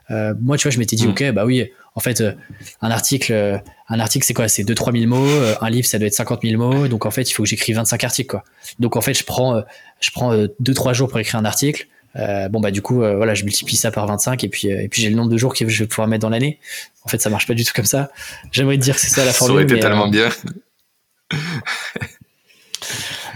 Moi, 0.09 0.57
tu 0.57 0.63
vois, 0.63 0.71
je 0.71 0.79
m'étais 0.79 0.95
dit, 0.95 1.07
mm. 1.07 1.11
ok, 1.11 1.31
bah 1.31 1.45
oui, 1.45 1.69
en 1.95 2.01
fait, 2.01 2.19
euh, 2.19 2.33
un 2.81 2.91
article, 2.91 3.31
euh, 3.31 3.57
un 3.87 3.99
article, 3.99 4.25
c'est 4.25 4.33
quoi? 4.33 4.49
C'est 4.49 4.63
2-3 4.63 4.97
000 4.99 5.09
mots. 5.09 5.25
Euh, 5.25 5.55
un 5.61 5.69
livre, 5.69 5.87
ça 5.87 5.97
doit 5.97 6.07
être 6.07 6.13
50 6.13 6.41
000 6.43 6.61
mots. 6.61 6.89
Donc, 6.89 7.05
en 7.05 7.11
fait, 7.11 7.29
il 7.29 7.33
faut 7.33 7.43
que 7.43 7.49
j'écrive 7.49 7.77
25 7.77 8.03
articles, 8.03 8.29
quoi. 8.29 8.43
Donc, 8.79 8.97
en 8.97 9.01
fait, 9.01 9.13
je 9.13 9.23
prends, 9.23 9.63
je 10.01 10.11
prends 10.11 10.35
2-3 10.61 10.93
jours 10.93 11.07
pour 11.07 11.19
écrire 11.19 11.39
un 11.39 11.45
article. 11.45 11.87
bon, 12.15 12.59
bah, 12.59 12.71
du 12.71 12.81
coup, 12.81 12.95
voilà, 12.97 13.33
je 13.33 13.45
multiplie 13.45 13.77
ça 13.77 13.91
par 13.91 14.05
25 14.07 14.43
et 14.43 14.49
puis, 14.49 14.67
et 14.67 14.89
puis 14.89 15.01
j'ai 15.01 15.09
le 15.09 15.15
nombre 15.15 15.31
de 15.31 15.37
jours 15.37 15.53
que 15.53 15.67
je 15.67 15.83
vais 15.83 15.87
pouvoir 15.87 16.09
mettre 16.09 16.21
dans 16.21 16.29
l'année. 16.29 16.59
En 17.03 17.09
fait, 17.09 17.21
ça 17.21 17.29
marche 17.29 17.47
pas 17.47 17.53
du 17.53 17.63
tout 17.63 17.73
comme 17.73 17.85
ça. 17.85 18.11
J'aimerais 18.51 18.77
te 18.77 18.81
dire 18.81 18.95
que 18.95 19.01
c'est 19.01 19.07
ça 19.07 19.23
la 19.23 19.31
formule. 19.31 19.55
Ça 19.55 19.63
aurait 19.63 19.63
été 19.63 19.79
tellement 19.79 20.09
bien. 20.09 20.29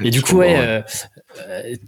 Et 0.04 0.12
du 0.12 0.22
coup, 0.22 0.38
ouais, 0.38 0.56
euh, 0.58 0.82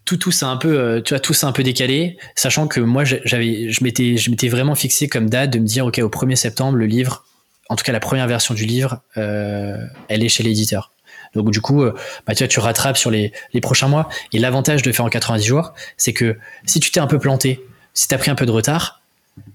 tout 0.05 0.17
tout 0.17 0.31
c'est 0.31 0.45
un 0.45 0.57
peu 0.57 0.79
euh, 0.79 1.01
tu 1.01 1.63
décalé 1.63 2.17
sachant 2.35 2.67
que 2.67 2.79
moi 2.79 3.03
j'avais 3.03 3.69
je 3.69 3.83
m'étais 3.83 4.47
vraiment 4.47 4.75
fixé 4.75 5.07
comme 5.07 5.29
date 5.29 5.51
de 5.51 5.59
me 5.59 5.65
dire 5.65 5.85
ok 5.85 5.99
au 5.99 6.09
1er 6.09 6.35
septembre 6.35 6.77
le 6.77 6.85
livre 6.85 7.25
en 7.69 7.75
tout 7.75 7.83
cas 7.83 7.91
la 7.91 7.99
première 7.99 8.27
version 8.27 8.53
du 8.53 8.65
livre 8.65 9.01
euh, 9.17 9.77
elle 10.07 10.23
est 10.23 10.29
chez 10.29 10.43
l'éditeur. 10.43 10.91
Donc 11.33 11.51
du 11.51 11.61
coup 11.61 11.85
bah, 12.27 12.35
tu 12.35 12.59
rattrapes 12.59 12.97
sur 12.97 13.09
les, 13.09 13.31
prochains 13.61 13.87
mois. 13.87 14.09
Et 14.33 14.39
l'avantage 14.39 14.81
de 14.81 14.91
faire 14.91 15.05
en 15.05 15.09
90 15.09 15.45
jours 15.45 15.73
c'est 15.95 16.13
que 16.13 16.37
si 16.65 16.79
tu 16.79 16.91
t'es 16.91 16.99
un 16.99 17.07
peu 17.07 17.19
planté 17.19 17.65
si 17.93 18.07
tu 18.07 18.15
as 18.15 18.17
pris 18.17 18.31
un 18.31 18.35
peu 18.35 18.45
de 18.45 18.51
retard 18.51 19.01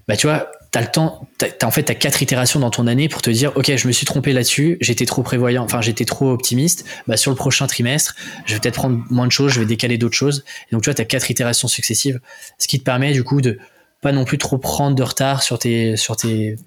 bah 0.07 0.17
tu 0.17 0.25
vois 0.27 0.49
t'as 0.77 0.81
le 0.81 0.91
temps, 0.91 1.27
t'as, 1.39 1.65
en 1.65 1.71
fait 1.71 1.81
t'as 1.81 1.95
quatre 1.95 2.21
itérations 2.21 2.59
dans 2.59 2.69
ton 2.69 2.85
année 2.85 3.09
pour 3.09 3.23
te 3.23 3.31
dire 3.31 3.51
ok 3.55 3.75
je 3.75 3.87
me 3.87 3.91
suis 3.91 4.05
trompé 4.05 4.31
là-dessus, 4.31 4.77
j'étais 4.79 5.07
trop 5.07 5.23
prévoyant, 5.23 5.63
enfin 5.63 5.81
j'étais 5.81 6.05
trop 6.05 6.29
optimiste, 6.29 6.85
bah 7.07 7.17
sur 7.17 7.31
le 7.31 7.35
prochain 7.35 7.65
trimestre 7.65 8.15
je 8.45 8.53
vais 8.53 8.59
peut-être 8.59 8.75
prendre 8.75 9.03
moins 9.09 9.25
de 9.25 9.31
choses, 9.31 9.51
je 9.53 9.59
vais 9.59 9.65
décaler 9.65 9.97
d'autres 9.97 10.15
choses. 10.15 10.45
Et 10.69 10.75
donc 10.75 10.83
tu 10.83 10.89
vois 10.91 10.93
t'as 10.93 11.05
quatre 11.05 11.31
itérations 11.31 11.67
successives, 11.67 12.19
ce 12.59 12.67
qui 12.67 12.77
te 12.77 12.83
permet 12.83 13.11
du 13.11 13.23
coup 13.23 13.41
de 13.41 13.57
pas 14.01 14.11
non 14.11 14.23
plus 14.23 14.37
trop 14.37 14.59
prendre 14.59 14.95
de 14.95 15.01
retard 15.01 15.41
sur 15.41 15.57
tes 15.57 15.97
sur 15.97 16.15
tes 16.15 16.57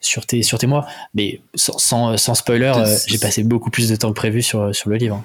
sur 0.00 0.24
tes 0.24 0.44
sur 0.44 0.60
tes 0.60 0.68
mois. 0.68 0.86
Mais 1.14 1.40
sans, 1.56 2.16
sans, 2.16 2.34
spoiler, 2.36 2.72
euh, 2.76 2.96
j'ai 3.08 3.18
passé 3.18 3.42
beaucoup 3.42 3.70
plus 3.70 3.88
de 3.88 3.96
temps 3.96 4.10
que 4.10 4.14
prévu 4.14 4.40
sur 4.40 4.72
sur 4.72 4.88
le 4.88 4.96
livre. 4.98 5.24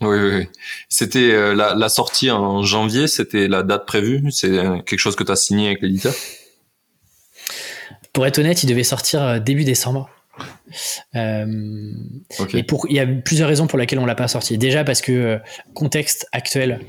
Oui, 0.00 0.16
oui, 0.16 0.30
oui. 0.36 0.48
C'était 0.88 1.32
euh, 1.32 1.52
la, 1.56 1.74
la 1.74 1.88
sortie 1.88 2.30
en 2.30 2.62
janvier, 2.62 3.08
c'était 3.08 3.48
la 3.48 3.64
date 3.64 3.86
prévue? 3.86 4.22
C'est 4.30 4.52
quelque 4.86 5.00
chose 5.00 5.16
que 5.16 5.24
tu 5.24 5.32
as 5.32 5.36
signé 5.36 5.66
avec 5.66 5.82
l'éditeur? 5.82 6.14
Pour 8.18 8.26
être 8.26 8.40
honnête, 8.40 8.64
il 8.64 8.66
devait 8.66 8.82
sortir 8.82 9.22
euh, 9.22 9.38
début 9.38 9.62
décembre. 9.62 10.10
Euh, 11.14 11.92
et 12.52 12.64
pour, 12.64 12.84
il 12.90 12.96
y 12.96 12.98
a 12.98 13.06
plusieurs 13.06 13.48
raisons 13.48 13.68
pour 13.68 13.78
lesquelles 13.78 14.00
on 14.00 14.06
l'a 14.06 14.16
pas 14.16 14.26
sorti. 14.26 14.58
Déjà 14.58 14.82
parce 14.82 15.00
que 15.00 15.12
euh, 15.12 15.38
contexte 15.72 16.26
actuel, 16.32 16.80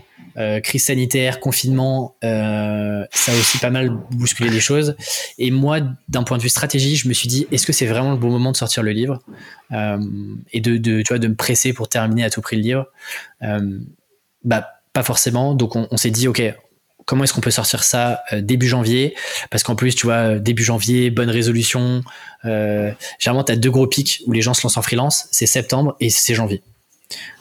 crise 0.63 0.85
sanitaire, 0.85 1.39
confinement, 1.39 2.15
ça 2.23 3.31
a 3.31 3.35
aussi 3.39 3.59
pas 3.59 3.69
mal 3.69 3.91
bousculé 4.09 4.49
les 4.49 4.59
choses. 4.59 4.95
Et 5.37 5.51
moi, 5.51 5.81
d'un 6.07 6.23
point 6.23 6.37
de 6.37 6.41
vue 6.41 6.49
stratégie, 6.49 6.95
je 6.95 7.07
me 7.07 7.13
suis 7.13 7.27
dit, 7.27 7.45
est-ce 7.51 7.67
que 7.67 7.73
c'est 7.73 7.85
vraiment 7.85 8.11
le 8.13 8.17
bon 8.17 8.31
moment 8.31 8.51
de 8.51 8.57
sortir 8.57 8.81
le 8.81 8.91
livre 8.91 9.21
et 9.71 10.61
de, 10.61 10.77
de, 10.77 11.01
tu 11.03 11.09
vois, 11.09 11.19
de 11.19 11.27
me 11.27 11.35
presser 11.35 11.73
pour 11.73 11.89
terminer 11.89 12.23
à 12.23 12.31
tout 12.31 12.41
prix 12.41 12.55
le 12.55 12.63
livre 12.63 12.85
Bah, 14.43 14.67
pas 14.93 15.03
forcément. 15.03 15.53
Donc, 15.53 15.75
on, 15.75 15.87
on 15.91 15.97
s'est 15.97 16.09
dit, 16.09 16.27
ok, 16.27 16.41
comment 17.09 17.23
est-ce 17.23 17.33
qu'on 17.33 17.41
peut 17.41 17.49
sortir 17.49 17.83
ça 17.83 18.21
euh, 18.33 18.41
début 18.41 18.67
janvier? 18.67 19.15
Parce 19.49 19.63
qu'en 19.63 19.75
plus, 19.75 19.95
tu 19.95 20.05
vois, 20.05 20.37
début 20.37 20.63
janvier, 20.63 21.09
bonne 21.09 21.31
résolution. 21.31 22.03
Euh, 22.45 22.91
généralement, 23.17 23.43
tu 23.43 23.51
as 23.51 23.55
deux 23.55 23.71
gros 23.71 23.87
pics 23.87 24.21
où 24.27 24.31
les 24.31 24.43
gens 24.43 24.53
se 24.53 24.61
lancent 24.61 24.77
en 24.77 24.83
freelance, 24.83 25.27
c'est 25.31 25.47
septembre 25.47 25.95
et 25.99 26.11
c'est 26.11 26.35
janvier. 26.35 26.61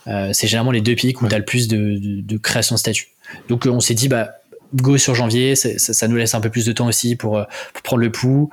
Euh, 0.06 0.30
c'est 0.32 0.46
généralement 0.46 0.70
les 0.70 0.80
deux 0.80 0.94
pics 0.94 1.20
où 1.20 1.28
tu 1.28 1.34
as 1.34 1.38
le 1.38 1.44
plus 1.44 1.68
de, 1.68 2.38
création 2.38 2.76
de 2.76 2.78
statut. 2.78 3.08
Donc 3.50 3.66
on 3.66 3.80
s'est 3.80 3.92
dit, 3.92 4.08
bah, 4.08 4.30
go 4.74 4.96
sur 4.96 5.14
janvier, 5.14 5.54
ça, 5.54 6.08
nous 6.08 6.16
laisse 6.16 6.34
un 6.34 6.40
peu 6.40 6.48
plus 6.48 6.64
de 6.64 6.72
temps 6.72 6.86
aussi 6.86 7.14
pour, 7.14 7.44
prendre 7.84 8.00
le 8.00 8.10
pouls, 8.10 8.48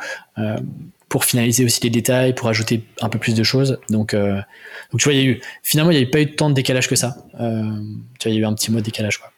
pour 1.07 1.23
finaliser 1.23 1.63
aussi 1.63 1.79
les 1.81 1.89
détails, 1.89 2.35
pour 2.35 2.49
ajouter 2.49 2.83
un 2.99 3.07
peu 3.07 3.19
plus 3.19 3.35
de 3.35 3.43
choses. 3.43 3.79
Donc, 3.89 4.13
donc 4.13 4.99
tu 4.99 5.05
vois, 5.05 5.13
il 5.13 5.23
y 5.23 5.25
a 5.25 5.29
eu, 5.29 5.41
finalement, 5.63 5.91
il 5.91 5.97
n'y 5.97 6.03
a 6.03 6.05
eu 6.05 6.09
pas 6.09 6.19
eu 6.19 6.35
tant 6.35 6.49
de 6.49 6.55
décalage 6.55 6.89
que 6.89 6.97
ça. 6.97 7.15
tu 7.31 7.37
vois, 7.39 7.89
il 8.25 8.33
y 8.33 8.37
a 8.37 8.39
eu 8.41 8.45
un 8.45 8.53
petit 8.53 8.69
mois 8.69 8.81
de 8.81 8.85
décalage. 8.85 9.19
Quoi. 9.19 9.31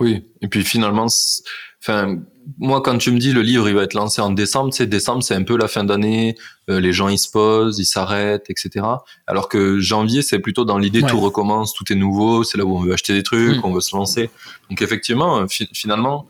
Oui, 0.00 0.24
et 0.40 0.48
puis 0.48 0.64
finalement, 0.64 1.06
enfin, 1.82 2.18
moi 2.58 2.80
quand 2.80 2.96
tu 2.96 3.10
me 3.10 3.18
dis 3.18 3.32
le 3.32 3.42
livre 3.42 3.68
il 3.68 3.74
va 3.74 3.82
être 3.82 3.92
lancé 3.92 4.22
en 4.22 4.30
décembre, 4.30 4.72
c'est 4.72 4.86
décembre, 4.86 5.22
c'est 5.22 5.34
un 5.34 5.42
peu 5.42 5.58
la 5.58 5.68
fin 5.68 5.84
d'année, 5.84 6.36
euh, 6.70 6.80
les 6.80 6.94
gens 6.94 7.08
ils 7.08 7.18
se 7.18 7.30
posent, 7.30 7.78
ils 7.78 7.84
s'arrêtent, 7.84 8.48
etc. 8.48 8.86
Alors 9.26 9.50
que 9.50 9.78
janvier, 9.78 10.22
c'est 10.22 10.38
plutôt 10.38 10.64
dans 10.64 10.78
l'idée 10.78 11.02
tout 11.02 11.20
recommence, 11.20 11.74
tout 11.74 11.92
est 11.92 11.96
nouveau, 11.96 12.44
c'est 12.44 12.56
là 12.56 12.64
où 12.64 12.76
on 12.76 12.80
veut 12.80 12.94
acheter 12.94 13.12
des 13.12 13.22
trucs, 13.22 13.58
mm. 13.58 13.60
on 13.64 13.72
veut 13.72 13.82
se 13.82 13.94
lancer. 13.94 14.30
Donc 14.70 14.80
effectivement, 14.80 15.46
finalement, 15.48 16.26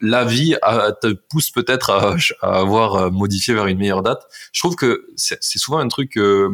la 0.00 0.24
vie 0.24 0.56
te 1.02 1.12
pousse 1.12 1.50
peut-être 1.50 1.90
à, 1.90 2.16
avoir 2.58 2.94
euh, 2.94 3.10
modifié 3.10 3.52
vers 3.52 3.66
une 3.66 3.78
meilleure 3.78 4.02
date. 4.02 4.26
Je 4.52 4.60
trouve 4.60 4.76
que 4.76 5.06
c'est 5.16 5.58
souvent 5.58 5.78
un 5.78 5.88
truc 5.88 6.16
euh, 6.16 6.48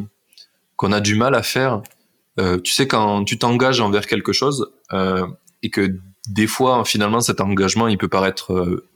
qu'on 0.75 0.91
a 0.91 1.01
du 1.01 1.15
mal 1.15 1.37
à 1.37 1.45
faire. 1.45 1.81
tu 2.39 2.73
sais, 2.73 2.89
quand 2.89 3.23
tu 3.25 3.39
t'engages 3.39 3.81
envers 3.81 4.07
quelque 4.07 4.33
chose, 4.33 4.67
et 5.63 5.71
que 5.71 5.99
des 6.29 6.47
fois, 6.47 6.85
finalement, 6.85 7.21
cet 7.21 7.41
engagement, 7.41 7.89
il 7.89 7.99
peut 7.99 8.09
paraître 8.09 8.53
euh, 8.53 8.89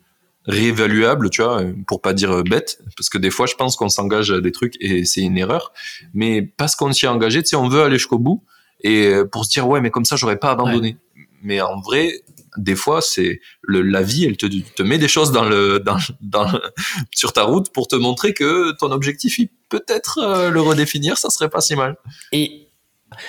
réévaluable, 0.44 1.30
tu 1.30 1.42
vois, 1.42 1.62
pour 1.86 2.00
pas 2.00 2.12
dire 2.12 2.30
euh, 2.32 2.42
bête, 2.42 2.80
parce 2.96 3.08
que 3.08 3.18
des 3.18 3.30
fois, 3.30 3.46
je 3.46 3.54
pense 3.54 3.76
qu'on 3.76 3.88
s'engage 3.88 4.30
à 4.30 4.40
des 4.40 4.52
trucs 4.52 4.74
et 4.80 5.04
c'est 5.04 5.22
une 5.22 5.36
erreur, 5.36 5.72
mais 6.14 6.42
parce 6.42 6.76
qu'on 6.76 6.92
s'y 6.92 7.04
est 7.04 7.08
engagé, 7.08 7.42
tu 7.42 7.50
sais, 7.50 7.56
on 7.56 7.68
veut 7.68 7.82
aller 7.82 7.98
jusqu'au 7.98 8.18
bout, 8.18 8.44
et 8.80 9.08
euh, 9.08 9.24
pour 9.24 9.44
se 9.44 9.50
dire, 9.50 9.66
ouais, 9.66 9.80
mais 9.80 9.90
comme 9.90 10.04
ça, 10.04 10.16
j'aurais 10.16 10.38
pas 10.38 10.50
abandonné. 10.50 10.98
Mais 11.42 11.60
en 11.60 11.80
vrai, 11.80 12.22
des 12.56 12.76
fois, 12.76 13.00
c'est 13.02 13.40
la 13.68 14.02
vie, 14.02 14.24
elle 14.24 14.36
te, 14.36 14.46
te 14.46 14.82
met 14.82 14.98
des 14.98 15.08
choses 15.08 15.32
dans 15.32 15.44
le, 15.44 15.80
dans, 15.80 15.98
dans, 16.20 16.46
sur 17.14 17.32
ta 17.32 17.42
route 17.42 17.70
pour 17.72 17.88
te 17.88 17.96
montrer 17.96 18.32
que 18.34 18.72
ton 18.78 18.90
objectif, 18.90 19.38
peut-être 19.68 20.50
le 20.50 20.60
redéfinir, 20.60 21.18
ça 21.18 21.30
serait 21.30 21.50
pas 21.50 21.60
si 21.60 21.76
mal. 21.76 21.96
Et, 22.32 22.68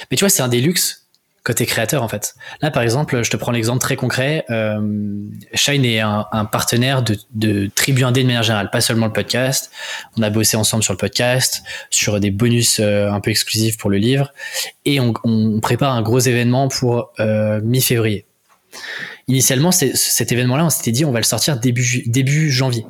mais 0.10 0.18
tu 0.18 0.24
vois, 0.24 0.30
c'est 0.30 0.42
un 0.42 0.48
des 0.48 0.62
luxes 0.62 1.07
côté 1.48 1.66
créateur 1.66 2.04
en 2.04 2.10
fait. 2.10 2.36
Là 2.62 2.72
par 2.72 2.84
exemple, 2.84 3.24
je 3.24 3.32
te 3.32 3.38
prends 3.38 3.54
l'exemple 3.54 3.80
très 3.80 3.96
concret. 3.96 4.44
Euh, 4.50 4.82
Shine 5.54 5.86
est 5.86 6.02
un, 6.02 6.26
partenaire 6.52 7.04
de, 7.04 7.16
de 7.34 7.70
Tribu 7.74 8.04
Indé 8.04 8.22
de 8.22 8.28
manière 8.28 8.44
générale, 8.44 8.70
pas 8.70 8.82
seulement 8.82 9.06
le 9.06 9.14
podcast. 9.14 9.72
On 10.18 10.24
a 10.24 10.30
bossé 10.30 10.58
ensemble 10.58 10.84
sur 10.84 10.92
le 10.92 10.98
podcast, 10.98 11.64
sur 11.90 12.20
des 12.20 12.32
bonus 12.32 12.80
euh, 12.82 13.10
un 13.10 13.22
peu 13.22 13.32
exclusifs 13.32 13.78
pour 13.78 13.90
le 13.90 13.98
livre, 13.98 14.34
et 14.84 15.00
on, 15.00 15.14
prépare 15.62 15.94
un 15.94 16.02
gros 16.02 16.20
événement 16.20 16.68
pour 16.68 17.12
euh, 17.20 17.62
mi-février. 17.64 18.26
Initialement, 19.28 19.72
cet 19.72 20.32
événement-là, 20.32 20.66
on 20.66 20.70
s'était 20.70 20.92
dit 20.92 21.06
on 21.06 21.12
va 21.12 21.20
le 21.20 21.26
sortir 21.26 21.58
début, 21.60 22.04
début 22.08 22.52
janvier. 22.52 22.86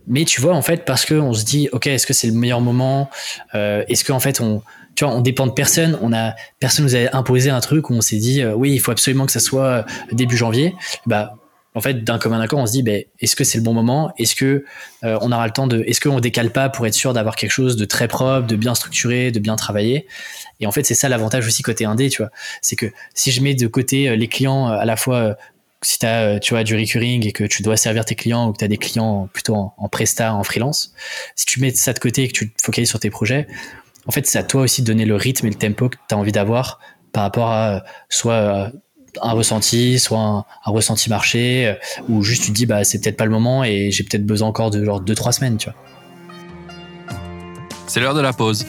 Euh, 0.00 0.04
mais 0.06 0.24
tu 0.24 0.40
vois, 0.40 0.54
en 0.54 0.62
fait, 0.62 0.84
parce 0.84 1.06
qu'on 1.06 1.32
se 1.32 1.44
dit, 1.44 1.68
ok, 1.72 1.86
est-ce 1.86 2.06
que 2.06 2.12
c'est 2.12 2.26
le 2.26 2.34
meilleur 2.34 2.60
moment 2.60 3.10
Est-ce 3.52 4.04
qu'en 4.04 4.20
fait, 4.20 4.40
on, 4.40 4.62
tu 4.94 5.04
vois, 5.04 5.14
on 5.14 5.20
dépend 5.20 5.46
de 5.46 5.52
personne. 5.52 5.98
On 6.02 6.12
a 6.12 6.34
personne 6.58 6.84
nous 6.84 6.96
a 6.96 7.16
imposé 7.16 7.50
un 7.50 7.60
truc 7.60 7.90
où 7.90 7.94
on 7.94 8.00
s'est 8.00 8.18
dit 8.18 8.42
euh, 8.42 8.54
oui, 8.54 8.72
il 8.72 8.80
faut 8.80 8.90
absolument 8.90 9.26
que 9.26 9.32
ça 9.32 9.40
soit 9.40 9.64
euh, 9.64 9.82
début 10.12 10.36
janvier. 10.36 10.74
Bah 11.06 11.36
en 11.76 11.80
fait, 11.80 12.02
d'un 12.02 12.18
commun 12.18 12.40
accord, 12.40 12.58
on 12.58 12.66
se 12.66 12.72
dit, 12.72 12.82
ben, 12.82 13.04
est-ce 13.20 13.36
que 13.36 13.44
c'est 13.44 13.56
le 13.56 13.62
bon 13.62 13.72
moment? 13.72 14.12
Est-ce 14.18 14.34
que 14.34 14.64
euh, 15.04 15.18
on 15.20 15.30
aura 15.30 15.46
le 15.46 15.52
temps 15.52 15.68
de 15.68 15.84
Est-ce 15.86 16.00
qu'on 16.00 16.18
décale 16.18 16.50
pas 16.50 16.68
pour 16.68 16.84
être 16.84 16.94
sûr 16.94 17.12
d'avoir 17.12 17.36
quelque 17.36 17.52
chose 17.52 17.76
de 17.76 17.84
très 17.84 18.08
propre, 18.08 18.48
de 18.48 18.56
bien 18.56 18.74
structuré, 18.74 19.30
de 19.30 19.38
bien 19.38 19.54
travaillé? 19.54 20.08
Et 20.58 20.66
en 20.66 20.72
fait, 20.72 20.82
c'est 20.82 20.96
ça 20.96 21.08
l'avantage 21.08 21.46
aussi 21.46 21.62
côté 21.62 21.84
indé, 21.84 22.10
tu 22.10 22.22
vois. 22.22 22.32
C'est 22.60 22.74
que 22.74 22.86
si 23.14 23.30
je 23.30 23.40
mets 23.40 23.54
de 23.54 23.68
côté 23.68 24.16
les 24.16 24.26
clients 24.26 24.66
à 24.66 24.84
la 24.84 24.96
fois 24.96 25.36
si 25.82 25.98
tu 25.98 26.06
as 26.06 26.38
tu 26.38 26.54
vois 26.54 26.64
du 26.64 26.76
recurring 26.76 27.26
et 27.26 27.32
que 27.32 27.44
tu 27.44 27.62
dois 27.62 27.76
servir 27.76 28.04
tes 28.04 28.14
clients 28.14 28.48
ou 28.48 28.52
que 28.52 28.58
tu 28.58 28.64
as 28.64 28.68
des 28.68 28.76
clients 28.76 29.28
plutôt 29.32 29.54
en, 29.54 29.74
en 29.76 29.88
presta, 29.88 30.34
en 30.34 30.44
freelance, 30.44 30.92
si 31.36 31.46
tu 31.46 31.60
mets 31.60 31.70
ça 31.70 31.92
de 31.92 31.98
côté 31.98 32.24
et 32.24 32.28
que 32.28 32.32
tu 32.32 32.50
te 32.50 32.62
focalises 32.62 32.90
sur 32.90 33.00
tes 33.00 33.10
projets, 33.10 33.46
en 34.06 34.12
fait, 34.12 34.26
c'est 34.26 34.38
à 34.38 34.42
toi 34.42 34.62
aussi 34.62 34.82
de 34.82 34.86
donner 34.86 35.04
le 35.04 35.14
rythme 35.14 35.46
et 35.46 35.50
le 35.50 35.56
tempo 35.56 35.88
que 35.88 35.96
tu 36.08 36.14
as 36.14 36.18
envie 36.18 36.32
d'avoir 36.32 36.80
par 37.12 37.24
rapport 37.24 37.48
à 37.48 37.76
euh, 37.76 37.80
soit 38.08 38.32
euh, 38.32 38.68
un 39.22 39.32
ressenti, 39.32 39.98
soit 39.98 40.18
un, 40.18 40.44
ressenti 40.64 41.10
marché, 41.10 41.66
euh, 41.66 41.74
ou 42.08 42.22
juste 42.22 42.44
tu 42.44 42.50
te 42.50 42.56
dis 42.56 42.66
bah 42.66 42.84
c'est 42.84 43.00
peut-être 43.00 43.16
pas 43.16 43.24
le 43.24 43.30
moment 43.30 43.64
et 43.64 43.90
j'ai 43.90 44.04
peut-être 44.04 44.24
besoin 44.24 44.48
encore 44.48 44.70
de 44.70 44.84
genre 44.84 45.02
2-3 45.02 45.32
semaines, 45.32 45.56
tu 45.56 45.70
vois. 45.70 45.78
C'est 47.86 48.00
l'heure 48.00 48.14
de 48.14 48.20
la 48.20 48.32
pause. 48.32 48.66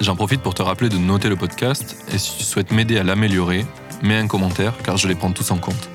J'en 0.00 0.16
profite 0.16 0.40
pour 0.40 0.54
te 0.54 0.62
rappeler 0.62 0.88
de 0.88 0.96
noter 0.96 1.28
le 1.28 1.36
podcast 1.36 1.96
et 2.14 2.18
si 2.18 2.38
tu 2.38 2.44
souhaites 2.44 2.72
m'aider 2.72 2.98
à 2.98 3.02
l'améliorer, 3.02 3.66
mets 4.02 4.16
un 4.16 4.28
commentaire 4.28 4.72
car 4.82 4.96
je 4.96 5.08
les 5.08 5.14
prends 5.14 5.32
tous 5.32 5.50
en 5.50 5.58
compte. 5.58 5.90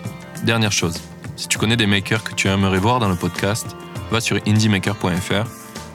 Dernière 0.45 0.71
chose, 0.71 1.01
si 1.37 1.47
tu 1.47 1.57
connais 1.57 1.75
des 1.75 1.87
makers 1.87 2.23
que 2.23 2.35
tu 2.35 2.47
aimerais 2.49 2.77
voir 2.77 2.99
dans 2.99 3.09
le 3.09 3.15
podcast, 3.15 3.65
va 4.11 4.21
sur 4.21 4.37
indiemaker.fr, 4.45 5.49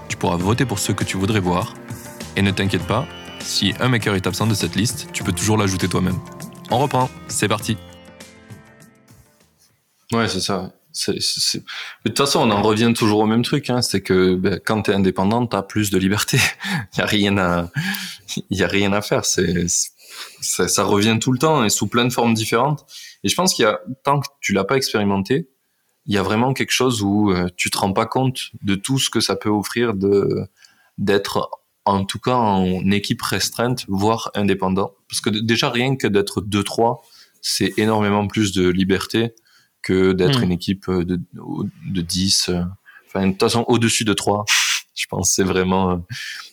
tu 0.08 0.16
pourras 0.16 0.34
voter 0.38 0.66
pour 0.66 0.80
ceux 0.80 0.92
que 0.92 1.04
tu 1.04 1.16
voudrais 1.16 1.38
voir 1.38 1.74
et 2.34 2.42
ne 2.42 2.50
t'inquiète 2.50 2.84
pas, 2.84 3.06
si 3.38 3.74
un 3.78 3.86
maker 3.86 4.16
est 4.16 4.26
absent 4.26 4.48
de 4.48 4.54
cette 4.54 4.74
liste, 4.74 5.06
tu 5.12 5.22
peux 5.22 5.30
toujours 5.30 5.56
l'ajouter 5.56 5.86
toi-même. 5.86 6.18
On 6.68 6.78
reprend, 6.78 7.08
c'est 7.28 7.46
parti. 7.46 7.76
Ouais, 10.10 10.26
c'est 10.26 10.40
ça. 10.40 10.72
De 11.06 11.20
toute 12.06 12.18
façon, 12.18 12.40
on 12.40 12.50
en 12.50 12.60
revient 12.60 12.92
toujours 12.92 13.20
au 13.20 13.26
même 13.26 13.44
truc. 13.44 13.70
Hein. 13.70 13.82
C'est 13.82 14.00
que 14.00 14.34
ben, 14.34 14.58
quand 14.58 14.82
tu 14.82 14.90
es 14.90 14.94
indépendant, 14.94 15.46
tu 15.46 15.54
as 15.54 15.62
plus 15.62 15.90
de 15.90 15.98
liberté. 15.98 16.40
Il 16.94 16.96
n'y 16.96 17.02
a, 17.04 17.06
rien 17.06 17.38
à... 17.38 17.70
a 17.70 18.66
rien 18.66 18.92
à 18.92 19.00
faire. 19.00 19.24
Ça, 19.24 20.82
revient 20.82 21.18
tout 21.20 21.30
le 21.30 21.38
temps 21.38 21.62
et 21.62 21.70
sous 21.70 21.86
plein 21.86 22.04
de 22.04 22.12
formes 22.12 22.34
différentes. 22.34 22.84
Et 23.24 23.28
je 23.28 23.34
pense 23.34 23.54
qu'il 23.54 23.64
y 23.64 23.68
a, 23.68 23.80
tant 24.02 24.20
que 24.20 24.26
tu 24.40 24.52
l'as 24.52 24.64
pas 24.64 24.76
expérimenté, 24.76 25.48
il 26.06 26.14
y 26.14 26.18
a 26.18 26.22
vraiment 26.22 26.54
quelque 26.54 26.72
chose 26.72 27.02
où 27.02 27.30
euh, 27.30 27.48
tu 27.56 27.70
te 27.70 27.78
rends 27.78 27.92
pas 27.92 28.06
compte 28.06 28.50
de 28.62 28.74
tout 28.74 28.98
ce 28.98 29.10
que 29.10 29.20
ça 29.20 29.36
peut 29.36 29.50
offrir 29.50 29.94
de 29.94 30.46
d'être 30.98 31.50
en 31.84 32.04
tout 32.04 32.18
cas 32.18 32.34
en 32.34 32.90
équipe 32.90 33.22
restreinte, 33.22 33.84
voire 33.88 34.30
indépendant. 34.34 34.92
Parce 35.08 35.20
que 35.20 35.30
déjà, 35.30 35.70
rien 35.70 35.96
que 35.96 36.06
d'être 36.06 36.42
2-3, 36.42 37.00
c'est 37.40 37.78
énormément 37.78 38.26
plus 38.26 38.52
de 38.52 38.68
liberté 38.68 39.34
que 39.82 40.12
d'être 40.12 40.40
hmm. 40.40 40.44
une 40.44 40.52
équipe 40.52 40.90
de, 40.90 41.18
de 41.86 42.00
10. 42.00 42.50
Enfin, 43.06 43.26
de 43.26 43.32
toute 43.32 43.40
façon, 43.40 43.64
au-dessus 43.66 44.04
de 44.04 44.12
3, 44.12 44.44
je 44.94 45.06
pense 45.06 45.30
c'est 45.30 45.42
vraiment... 45.42 45.92
Euh, 45.92 45.96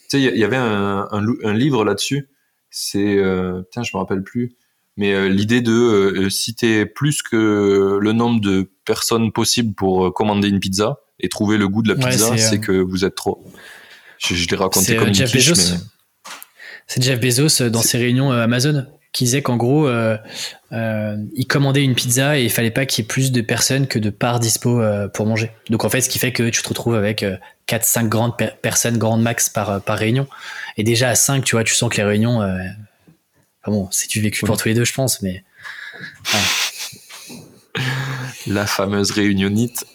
tu 0.10 0.20
sais, 0.20 0.22
il 0.22 0.38
y 0.38 0.44
avait 0.46 0.56
un, 0.56 1.08
un, 1.12 1.54
livre 1.54 1.84
là-dessus, 1.84 2.30
c'est... 2.70 3.18
Euh, 3.18 3.62
putain, 3.64 3.84
je 3.84 3.92
me 3.94 4.00
rappelle 4.00 4.24
plus. 4.24 4.56
Mais 4.98 5.14
euh, 5.14 5.30
l'idée 5.30 5.62
de 5.62 6.28
citer 6.30 6.86
plus 6.86 7.22
que 7.22 8.00
le 8.02 8.12
nombre 8.14 8.42
de 8.42 8.70
personnes 8.84 9.32
possibles 9.32 9.74
pour 9.74 10.14
commander 10.14 10.50
une 10.50 10.60
pizza 10.60 11.00
et 11.20 11.30
trouver 11.30 11.58
le 11.58 11.68
goût 11.68 11.82
de 11.82 11.90
la 11.90 11.96
pizza, 11.96 12.38
c'est 12.38 12.60
que 12.60 12.72
vous 12.72 13.06
êtes 13.06 13.16
trop. 13.16 13.44
Je, 14.20 14.36
je 14.36 14.48
l'ai 14.48 14.56
raconté 14.56 14.96
comme 14.96 15.10
euh, 15.10 15.14
Jeff 15.14 15.32
Bezos. 15.32 15.78
C'est 16.88 17.04
Jeff 17.04 17.20
Bezos 17.20 17.62
euh, 17.62 17.70
dans 17.70 17.82
ses 17.82 17.98
réunions 17.98 18.32
euh, 18.32 18.44
Amazon 18.44 18.86
qui 19.14 19.24
disait 19.24 19.42
qu'en 19.42 19.58
gros, 19.58 19.90
il 20.70 21.48
commandait 21.48 21.84
une 21.84 21.96
pizza 21.96 22.38
et 22.38 22.44
il 22.44 22.52
fallait 22.52 22.70
pas 22.70 22.86
qu'il 22.86 23.04
y 23.04 23.06
ait 23.06 23.08
plus 23.08 23.32
de 23.32 23.42
personnes 23.42 23.88
que 23.88 23.98
de 23.98 24.12
parts 24.12 24.40
dispo 24.40 24.80
pour 25.12 25.26
manger. 25.26 25.50
Donc 25.72 25.86
en 25.86 25.90
fait, 25.90 26.02
ce 26.02 26.10
qui 26.10 26.20
fait 26.20 26.32
que 26.32 26.50
tu 26.50 26.62
te 26.62 26.70
retrouves 26.70 26.94
avec 26.94 27.26
4-5 27.68 28.10
grandes 28.10 28.34
personnes, 28.62 29.00
grandes 29.00 29.24
max 29.24 29.50
par, 29.50 29.82
par 29.82 29.98
réunion. 29.98 30.28
Et 30.76 30.84
déjà 30.84 31.10
à 31.10 31.16
5, 31.16 31.44
tu 31.44 31.56
vois, 31.56 31.64
tu 31.64 31.74
sens 31.74 31.90
que 31.90 31.98
les 31.98 32.04
réunions. 32.04 32.42
Bon, 33.72 33.88
c'est 33.92 34.08
tu 34.08 34.22
vécu 34.22 34.46
pour 34.46 34.58
tous 34.58 34.68
les 34.68 34.74
deux, 34.74 34.86
je 34.86 34.94
pense, 34.94 35.22
mais. 35.22 35.44
La 38.48 38.66
fameuse 38.66 39.12
réunionnite 39.12 39.86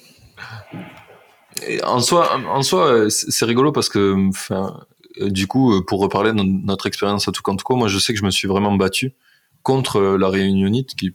en 1.83 2.01
soi, 2.01 2.39
en 2.49 2.63
soi, 2.63 2.87
euh, 2.87 3.09
c'est 3.09 3.45
rigolo 3.45 3.73
parce 3.73 3.89
que, 3.89 4.29
enfin, 4.29 4.81
euh, 5.21 5.31
du 5.31 5.47
coup, 5.47 5.75
euh, 5.75 5.85
pour 5.85 6.01
reparler 6.01 6.33
de 6.33 6.43
notre 6.43 6.87
expérience 6.87 7.25
à 7.25 7.33
tout 7.33 7.43
Toucantoco, 7.43 7.77
moi, 7.77 7.89
je 7.89 7.99
sais 7.99 8.13
que 8.13 8.19
je 8.19 8.25
me 8.25 8.31
suis 8.31 8.49
vraiment 8.49 8.75
battu 8.75 9.15
contre 9.63 10.01
la 10.01 10.29
Réunionite, 10.29 10.97
qui 10.97 11.15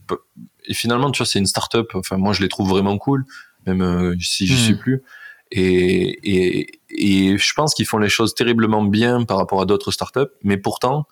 et 0.69 0.73
finalement, 0.73 1.11
tu 1.11 1.19
vois, 1.19 1.25
c'est 1.25 1.39
une 1.39 1.45
start-up. 1.45 1.91
Enfin, 1.95 2.17
moi, 2.17 2.33
je 2.33 2.41
les 2.41 2.49
trouve 2.49 2.69
vraiment 2.69 2.97
cool, 2.97 3.25
même 3.65 4.15
si 4.21 4.47
je 4.47 4.53
hmm. 4.53 4.57
suis 4.57 4.75
plus. 4.75 5.03
Et, 5.51 6.19
et, 6.23 6.79
et 6.89 7.37
je 7.37 7.53
pense 7.53 7.73
qu'ils 7.73 7.85
font 7.85 7.97
les 7.97 8.09
choses 8.09 8.35
terriblement 8.35 8.83
bien 8.83 9.23
par 9.23 9.37
rapport 9.37 9.61
à 9.61 9.65
d'autres 9.65 9.91
startups, 9.91 10.31
mais 10.43 10.57
pourtant, 10.57 11.07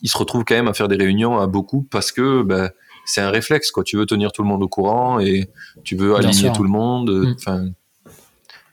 ils 0.00 0.08
se 0.08 0.16
retrouvent 0.16 0.44
quand 0.44 0.54
même 0.54 0.68
à 0.68 0.74
faire 0.74 0.88
des 0.88 0.96
réunions 0.96 1.38
à 1.38 1.46
beaucoup 1.46 1.82
parce 1.82 2.12
que 2.12 2.42
ben, 2.42 2.70
c'est 3.04 3.20
un 3.20 3.30
réflexe 3.30 3.70
quoi. 3.70 3.84
Tu 3.84 3.96
veux 3.96 4.06
tenir 4.06 4.32
tout 4.32 4.42
le 4.42 4.48
monde 4.48 4.62
au 4.62 4.68
courant 4.68 5.18
et 5.18 5.48
tu 5.84 5.96
veux 5.96 6.14
aligner 6.14 6.52
tout 6.52 6.62
le 6.62 6.68
monde. 6.68 7.10
Mm. 7.10 7.34
Enfin, 7.36 7.70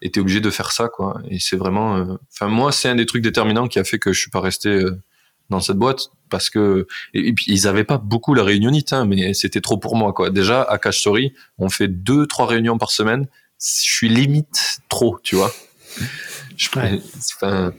et 0.01 0.11
t'es 0.11 0.19
obligé 0.19 0.41
de 0.41 0.49
faire 0.49 0.71
ça 0.71 0.89
quoi. 0.89 1.21
Et 1.29 1.39
c'est 1.39 1.55
vraiment, 1.55 1.97
euh, 1.97 2.17
enfin 2.31 2.47
moi 2.47 2.71
c'est 2.71 2.89
un 2.89 2.95
des 2.95 3.05
trucs 3.05 3.23
déterminants 3.23 3.67
qui 3.67 3.79
a 3.79 3.83
fait 3.83 3.97
que 3.97 4.13
je 4.13 4.19
suis 4.19 4.29
pas 4.29 4.41
resté 4.41 4.69
euh, 4.69 5.01
dans 5.49 5.59
cette 5.59 5.77
boîte 5.77 6.09
parce 6.29 6.49
que 6.49 6.87
et, 7.13 7.33
puis 7.33 7.45
ils 7.47 7.67
avaient 7.67 7.83
pas 7.83 7.97
beaucoup 7.97 8.33
la 8.33 8.43
réunionite 8.43 8.93
hein, 8.93 9.05
mais 9.05 9.33
c'était 9.33 9.61
trop 9.61 9.77
pour 9.77 9.95
moi 9.95 10.13
quoi. 10.13 10.29
Déjà 10.29 10.61
à 10.61 10.77
Cash 10.77 10.99
Story 10.99 11.33
on 11.57 11.69
fait 11.69 11.87
deux 11.87 12.27
trois 12.27 12.45
réunions 12.45 12.77
par 12.77 12.91
semaine. 12.91 13.27
Je 13.59 13.93
suis 13.93 14.09
limite 14.09 14.79
trop 14.89 15.17
tu 15.23 15.35
vois. 15.35 15.51
Je, 16.57 16.69
enfin, 16.73 17.73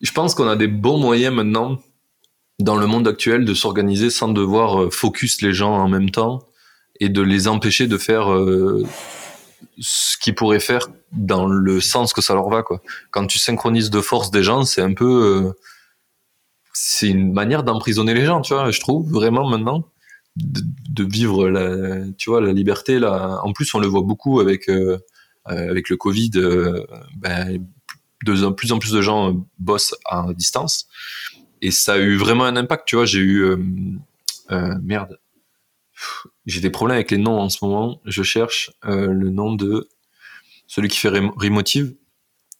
je 0.00 0.12
pense 0.12 0.34
qu'on 0.34 0.48
a 0.48 0.56
des 0.56 0.68
bons 0.68 0.98
moyens 0.98 1.34
maintenant 1.34 1.78
dans 2.58 2.76
le 2.76 2.86
monde 2.86 3.06
actuel 3.06 3.44
de 3.44 3.54
s'organiser 3.54 4.10
sans 4.10 4.28
devoir 4.28 4.82
euh, 4.82 4.90
focus 4.90 5.42
les 5.42 5.52
gens 5.52 5.74
en 5.74 5.88
même 5.88 6.10
temps 6.10 6.40
et 7.00 7.08
de 7.08 7.20
les 7.20 7.48
empêcher 7.48 7.86
de 7.86 7.98
faire 7.98 8.32
euh, 8.32 8.82
ce 9.78 10.16
qu'ils 10.18 10.34
pourraient 10.34 10.60
faire 10.60 10.88
dans 11.12 11.46
le 11.46 11.80
sens 11.80 12.12
que 12.12 12.22
ça 12.22 12.34
leur 12.34 12.48
va 12.48 12.62
quoi. 12.62 12.80
Quand 13.10 13.26
tu 13.26 13.38
synchronises 13.38 13.90
de 13.90 14.00
force 14.00 14.30
des 14.30 14.42
gens, 14.42 14.64
c'est 14.64 14.82
un 14.82 14.94
peu 14.94 15.04
euh, 15.04 15.52
c'est 16.72 17.08
une 17.08 17.32
manière 17.32 17.62
d'emprisonner 17.62 18.14
les 18.14 18.24
gens, 18.24 18.40
tu 18.40 18.54
vois, 18.54 18.70
je 18.70 18.80
trouve 18.80 19.10
vraiment 19.10 19.48
maintenant 19.48 19.84
de, 20.36 21.04
vivre 21.04 21.48
la 21.48 22.04
tu 22.18 22.28
vois 22.28 22.42
la 22.42 22.52
liberté 22.52 22.98
là. 22.98 23.40
En 23.42 23.52
plus, 23.52 23.74
on 23.74 23.78
le 23.78 23.86
voit 23.86 24.02
beaucoup 24.02 24.40
avec 24.40 24.70
avec 25.46 25.88
le 25.88 25.96
Covid 25.96 26.30
ben, 27.16 27.66
de 28.24 28.50
plus 28.50 28.72
en 28.72 28.78
plus 28.78 28.92
de 28.92 29.02
gens 29.02 29.46
bossent 29.58 29.94
à 30.06 30.26
distance 30.32 30.88
et 31.62 31.70
ça 31.70 31.94
a 31.94 31.98
eu 31.98 32.16
vraiment 32.16 32.44
un 32.44 32.56
impact, 32.56 32.86
tu 32.86 32.96
vois. 32.96 33.06
J'ai 33.06 33.18
eu 33.18 33.42
euh, 33.42 33.56
euh, 34.52 34.74
merde, 34.82 35.18
j'ai 36.44 36.60
des 36.60 36.70
problèmes 36.70 36.96
avec 36.96 37.10
les 37.10 37.18
noms 37.18 37.40
en 37.40 37.48
ce 37.48 37.64
moment. 37.64 38.00
Je 38.04 38.22
cherche 38.22 38.70
euh, 38.84 39.08
le 39.08 39.30
nom 39.30 39.54
de 39.54 39.88
celui 40.66 40.88
qui 40.88 40.98
fait 40.98 41.08
Remotive. 41.08 41.94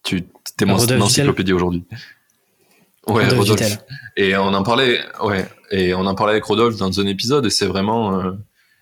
Tu 0.03 0.25
t'es 0.57 0.65
mon 0.65 0.75
encyclopédie 0.75 1.53
aujourd'hui. 1.53 1.85
Ouais, 3.07 3.29
Rodolphe. 3.29 3.79
Et 4.17 4.37
on 4.37 4.49
en 4.49 4.63
parlait, 4.65 5.01
ouais, 5.23 5.49
et 5.71 5.95
on 5.95 6.07
en 6.07 6.15
parlait 6.17 6.33
avec 6.33 6.45
Rodolphe 6.45 6.77
dans 6.77 6.99
un 6.99 7.07
épisode, 7.07 7.47
et 7.47 7.51
c'est 7.51 7.67
vraiment, 7.67 8.37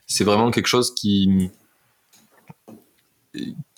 c'est 0.07 0.25
vraiment 0.25 0.51
quelque 0.51 0.67
chose 0.67 0.95
qui 0.95 1.51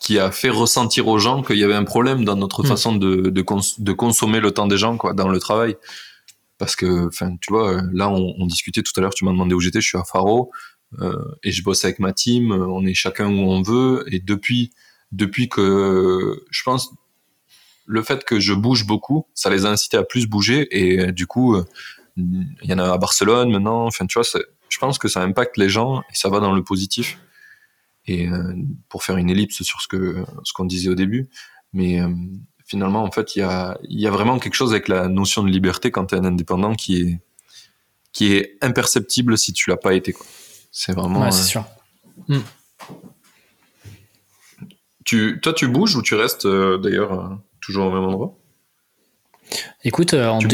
qui 0.07 0.20
a 0.20 0.30
fait 0.30 0.50
ressentir 0.50 1.09
aux 1.09 1.18
gens 1.18 1.42
qu'il 1.42 1.59
y 1.59 1.64
avait 1.64 1.74
un 1.74 1.82
problème 1.82 2.24
dans 2.24 2.36
notre 2.36 2.62
hmm. 2.62 2.66
façon 2.68 2.94
de, 2.94 3.28
de, 3.28 3.44
de, 3.78 3.92
consommer 3.92 4.38
le 4.38 4.52
temps 4.52 4.68
des 4.68 4.76
gens 4.76 4.96
quoi 4.96 5.14
dans 5.14 5.26
le 5.26 5.40
travail 5.40 5.76
parce 6.59 6.76
que 6.76 7.09
enfin 7.09 7.34
tu 7.40 7.52
vois 7.52 7.82
là 7.92 8.09
on, 8.09 8.32
on 8.38 8.46
discutait 8.46 8.84
tout 8.84 8.92
à 8.98 9.00
l'heure 9.00 9.14
tu 9.14 9.24
m'as 9.24 9.32
demandé 9.32 9.52
où 9.57 9.59
j'étais 9.59 9.80
je 9.80 9.88
suis 9.88 9.98
à 9.98 10.04
Faro 10.04 10.52
euh, 11.00 11.12
et 11.42 11.50
je 11.50 11.61
bosse 11.64 11.84
avec 11.84 11.98
ma 11.98 12.12
team 12.12 12.52
on 12.52 12.86
est 12.86 12.94
chacun 12.94 13.26
où 13.26 13.50
on 13.50 13.62
veut 13.62 14.04
et 14.07 14.20
depuis 14.20 14.70
depuis 15.11 15.48
que 15.48 16.40
je 16.52 16.62
pense 16.62 16.92
le 17.84 18.02
fait 18.04 18.22
que 18.22 18.38
je 18.38 18.54
bouge 18.54 18.86
beaucoup 18.86 19.26
ça 19.34 19.50
les 19.50 19.66
a 19.66 19.70
incités 19.70 19.96
à 19.96 20.04
plus 20.04 20.28
bouger 20.28 20.68
et 20.70 21.11
du 21.11 21.26
coup 21.26 21.61
il 22.16 22.46
y 22.62 22.72
en 22.72 22.78
a 22.78 22.92
à 22.92 22.98
Barcelone 22.98 23.50
maintenant 23.50 23.86
enfin 23.86 24.07
tu 24.07 24.20
vois 24.20 24.40
je 24.68 24.78
pense 24.78 24.98
que 24.98 25.09
ça 25.09 25.20
impacte 25.20 25.57
les 25.57 25.68
gens 25.68 26.02
et 26.02 26.14
ça 26.14 26.28
va 26.28 26.38
dans 26.38 26.52
le 26.52 26.62
positif 26.62 27.18
et 28.07 28.28
euh, 28.28 28.54
pour 28.88 29.02
faire 29.04 29.16
une 29.16 29.30
ellipse 29.30 29.62
sur 29.62 29.80
ce 29.80 29.88
que 29.88 30.24
ce 30.44 30.52
qu'on 30.52 30.64
disait 30.64 30.88
au 30.88 30.94
début 30.94 31.28
mais 31.72 32.00
euh, 32.00 32.09
finalement, 32.66 33.04
en 33.04 33.11
fait, 33.11 33.36
il 33.36 33.40
y 33.40 33.42
a, 33.42 33.78
y 33.84 34.07
a 34.07 34.11
vraiment 34.11 34.38
quelque 34.38 34.54
chose 34.54 34.72
avec 34.72 34.88
la 34.88 35.09
notion 35.09 35.42
de 35.42 35.48
liberté 35.48 35.90
quand 35.90 36.07
tu 36.07 36.14
es 36.14 36.18
un 36.18 36.24
indépendant 36.24 36.74
qui 36.74 37.00
est, 37.00 37.20
qui 38.12 38.34
est 38.34 38.59
imperceptible 38.61 39.38
si 39.38 39.52
tu 39.52 39.70
l'as 39.70 39.76
pas 39.76 39.94
été. 39.94 40.14
C'est 40.72 40.92
vraiment. 40.92 41.22
Ouais, 41.22 41.30
c'est 41.30 41.44
sûr. 41.44 41.64
Hmm. 42.28 42.40
Tu, 45.04 45.38
toi, 45.40 45.52
tu 45.52 45.68
bouges 45.68 45.94
ou 45.94 46.02
tu 46.02 46.16
restes 46.16 46.46
euh, 46.46 46.78
d'ailleurs 46.78 47.12
euh, 47.12 47.28
toujours 47.61 47.86
au 47.86 47.92
même 47.92 48.02
endroit? 48.02 48.36
Écoute, 49.84 50.14
euh, 50.14 50.28
en 50.28 50.38
du 50.38 50.48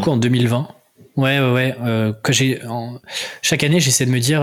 coup, 0.00 0.10
en 0.10 0.16
2020. 0.16 0.68
Ouais, 1.16 1.38
ouais, 1.38 1.76
ouais. 1.78 2.12
quand 2.22 2.32
j'ai, 2.32 2.62
Chaque 3.42 3.62
année, 3.62 3.80
j'essaie 3.80 4.06
de 4.06 4.10
me 4.10 4.20
dire. 4.20 4.40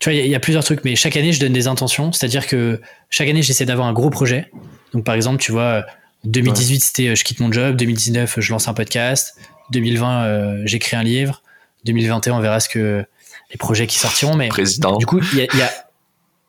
Tu 0.00 0.10
vois, 0.10 0.14
il 0.14 0.26
y, 0.26 0.28
y, 0.30 0.34
a 0.34 0.40
plusieurs 0.40 0.64
trucs, 0.64 0.84
mais 0.84 0.96
chaque 0.96 1.16
année, 1.16 1.32
je 1.32 1.40
donne 1.40 1.52
des 1.52 1.66
intentions. 1.66 2.12
C'est-à-dire 2.12 2.46
que 2.46 2.80
chaque 3.10 3.28
année, 3.28 3.42
j'essaie 3.42 3.64
d'avoir 3.64 3.86
un 3.86 3.92
gros 3.92 4.10
projet. 4.10 4.50
Donc 4.92 5.04
par 5.04 5.14
exemple, 5.14 5.40
tu 5.40 5.52
vois, 5.52 5.84
2018 6.24 6.80
c'était 6.80 7.08
euh, 7.08 7.14
je 7.14 7.24
quitte 7.24 7.40
mon 7.40 7.50
job, 7.50 7.76
2019 7.76 8.36
je 8.38 8.52
lance 8.52 8.68
un 8.68 8.74
podcast, 8.74 9.36
2020 9.70 10.24
euh, 10.24 10.62
j'écris 10.64 10.96
un 10.96 11.02
livre, 11.02 11.42
2021 11.84 12.34
on 12.34 12.40
verra 12.40 12.60
ce 12.60 12.68
que 12.68 13.04
les 13.50 13.56
projets 13.56 13.86
qui 13.86 13.98
sortiront. 13.98 14.36
Mais 14.36 14.48
Président. 14.48 14.96
du 14.96 15.06
coup, 15.06 15.20
il 15.32 15.38
y 15.38 15.62
a, 15.62 15.70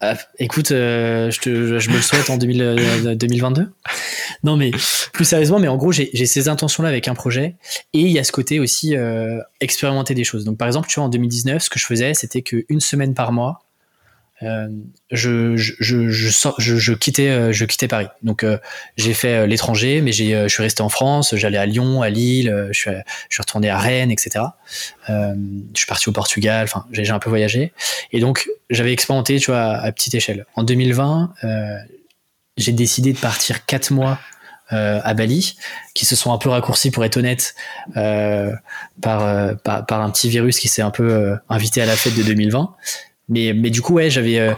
ah, 0.05 0.17
écoute, 0.37 0.71
euh, 0.71 1.31
je, 1.31 1.39
te, 1.39 1.79
je, 1.79 1.89
me 1.89 1.95
le 1.95 2.01
souhaite 2.01 2.29
en 2.29 2.37
2022. 2.37 3.71
Non, 4.43 4.57
mais 4.57 4.71
plus 5.13 5.23
sérieusement, 5.23 5.59
mais 5.59 5.69
en 5.69 5.77
gros, 5.77 5.91
j'ai 5.91 6.25
ces 6.25 6.49
intentions-là 6.49 6.89
avec 6.89 7.07
un 7.07 7.15
projet. 7.15 7.55
Et 7.93 8.01
il 8.01 8.11
y 8.11 8.19
a 8.19 8.23
ce 8.23 8.31
côté 8.31 8.59
aussi 8.59 8.95
expérimenter 9.61 10.13
des 10.13 10.23
choses. 10.23 10.43
Donc, 10.43 10.57
par 10.57 10.67
exemple, 10.67 10.89
tu 10.89 10.95
vois, 10.95 11.05
en 11.05 11.09
2019, 11.09 11.63
ce 11.63 11.69
que 11.69 11.79
je 11.79 11.85
faisais, 11.85 12.13
c'était 12.13 12.41
qu'une 12.41 12.81
semaine 12.81 13.13
par 13.13 13.31
mois, 13.31 13.61
euh, 14.43 14.67
je, 15.11 16.93
quittais, 16.93 17.29
euh, 17.29 17.87
Paris. 17.87 18.07
Donc 18.23 18.43
euh, 18.43 18.57
j'ai 18.97 19.13
fait 19.13 19.47
l'étranger, 19.47 20.01
mais 20.01 20.11
j'ai, 20.11 20.31
je 20.43 20.47
suis 20.47 20.63
resté 20.63 20.81
en 20.81 20.89
France, 20.89 21.35
j'allais 21.35 21.57
à 21.57 21.65
Lyon, 21.65 22.01
à 22.01 22.09
Lille, 22.09 22.69
je 22.71 22.77
suis, 22.77 22.91
je 23.29 23.41
retourné 23.41 23.69
à 23.69 23.77
Rennes, 23.77 24.11
etc. 24.11 24.45
je 25.07 25.33
suis 25.75 25.87
parti 25.87 26.09
au 26.09 26.11
Portugal, 26.11 26.63
enfin 26.63 26.85
j'ai, 26.91 27.09
un 27.09 27.19
peu 27.19 27.29
voyagé. 27.29 27.73
Et 28.11 28.19
donc 28.19 28.49
j'avais 28.69 28.93
expérimenté, 28.93 29.39
à, 29.49 29.91
petite 29.91 30.15
échelle. 30.15 30.45
En 30.55 30.63
2020, 30.63 31.33
j'ai 32.57 32.71
décidé 32.71 33.13
de 33.13 33.19
partir 33.19 33.65
quatre 33.65 33.91
mois 33.91 34.19
à 34.69 35.13
Bali, 35.13 35.55
qui 35.93 36.05
se 36.05 36.15
sont 36.15 36.33
un 36.33 36.37
peu 36.37 36.49
raccourcis 36.49 36.89
pour 36.89 37.05
être 37.05 37.17
honnête, 37.17 37.55
par, 37.93 39.21
un 39.21 40.09
petit 40.09 40.29
virus 40.29 40.59
qui 40.59 40.67
s'est 40.67 40.81
un 40.81 40.91
peu 40.91 41.37
invité 41.49 41.81
à 41.81 41.85
la 41.85 41.95
fête 41.95 42.15
de 42.15 42.23
2020. 42.23 42.75
Mais, 43.29 43.53
mais 43.53 43.69
du 43.69 43.81
coup, 43.81 43.93
ouais, 43.93 44.09
j'avais. 44.09 44.39
Euh, 44.39 44.53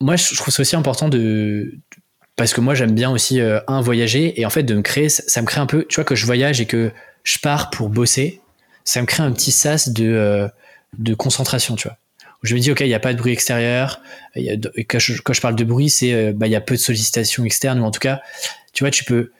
moi, 0.00 0.16
je 0.16 0.34
trouve 0.36 0.52
ça 0.52 0.60
aussi 0.60 0.76
important 0.76 1.08
de. 1.08 1.74
Parce 2.36 2.52
que 2.52 2.60
moi, 2.60 2.74
j'aime 2.74 2.92
bien 2.92 3.10
aussi, 3.10 3.40
euh, 3.40 3.60
un, 3.68 3.80
voyager. 3.80 4.40
Et 4.40 4.46
en 4.46 4.50
fait, 4.50 4.64
de 4.64 4.74
me 4.74 4.82
créer, 4.82 5.08
ça, 5.08 5.40
me 5.40 5.46
crée 5.46 5.60
un 5.60 5.66
peu. 5.66 5.84
Tu 5.88 5.96
vois, 5.96 6.04
que 6.04 6.14
je 6.14 6.26
voyage 6.26 6.60
et 6.60 6.66
que 6.66 6.90
je 7.22 7.38
pars 7.38 7.70
pour 7.70 7.88
bosser, 7.88 8.40
ça 8.84 9.00
me 9.00 9.06
crée 9.06 9.22
un 9.22 9.32
petit 9.32 9.52
sas 9.52 9.88
de, 9.88 10.06
euh, 10.06 10.48
de 10.98 11.14
concentration, 11.14 11.76
tu 11.76 11.88
vois. 11.88 11.96
je 12.42 12.54
me 12.54 12.60
dis, 12.60 12.72
OK, 12.72 12.80
il 12.80 12.88
n'y 12.88 12.94
a 12.94 13.00
pas 13.00 13.12
de 13.12 13.18
bruit 13.18 13.32
extérieur. 13.32 14.00
Quand, 14.34 14.98
je, 14.98 15.40
parle 15.40 15.54
de 15.54 15.64
bruit, 15.64 15.90
c'est 15.90 16.32
bah, 16.32 16.46
il 16.46 16.50
y 16.50 16.56
a 16.56 16.60
peu 16.60 16.74
de 16.74 16.80
sollicitations 16.80 17.44
externes. 17.44 17.80
Ou 17.80 17.84
en 17.84 17.90
tout 17.90 18.00
cas, 18.00 18.20
tu 18.72 18.82
vois, 18.82 18.90
tu 18.90 19.04
peux. 19.04 19.30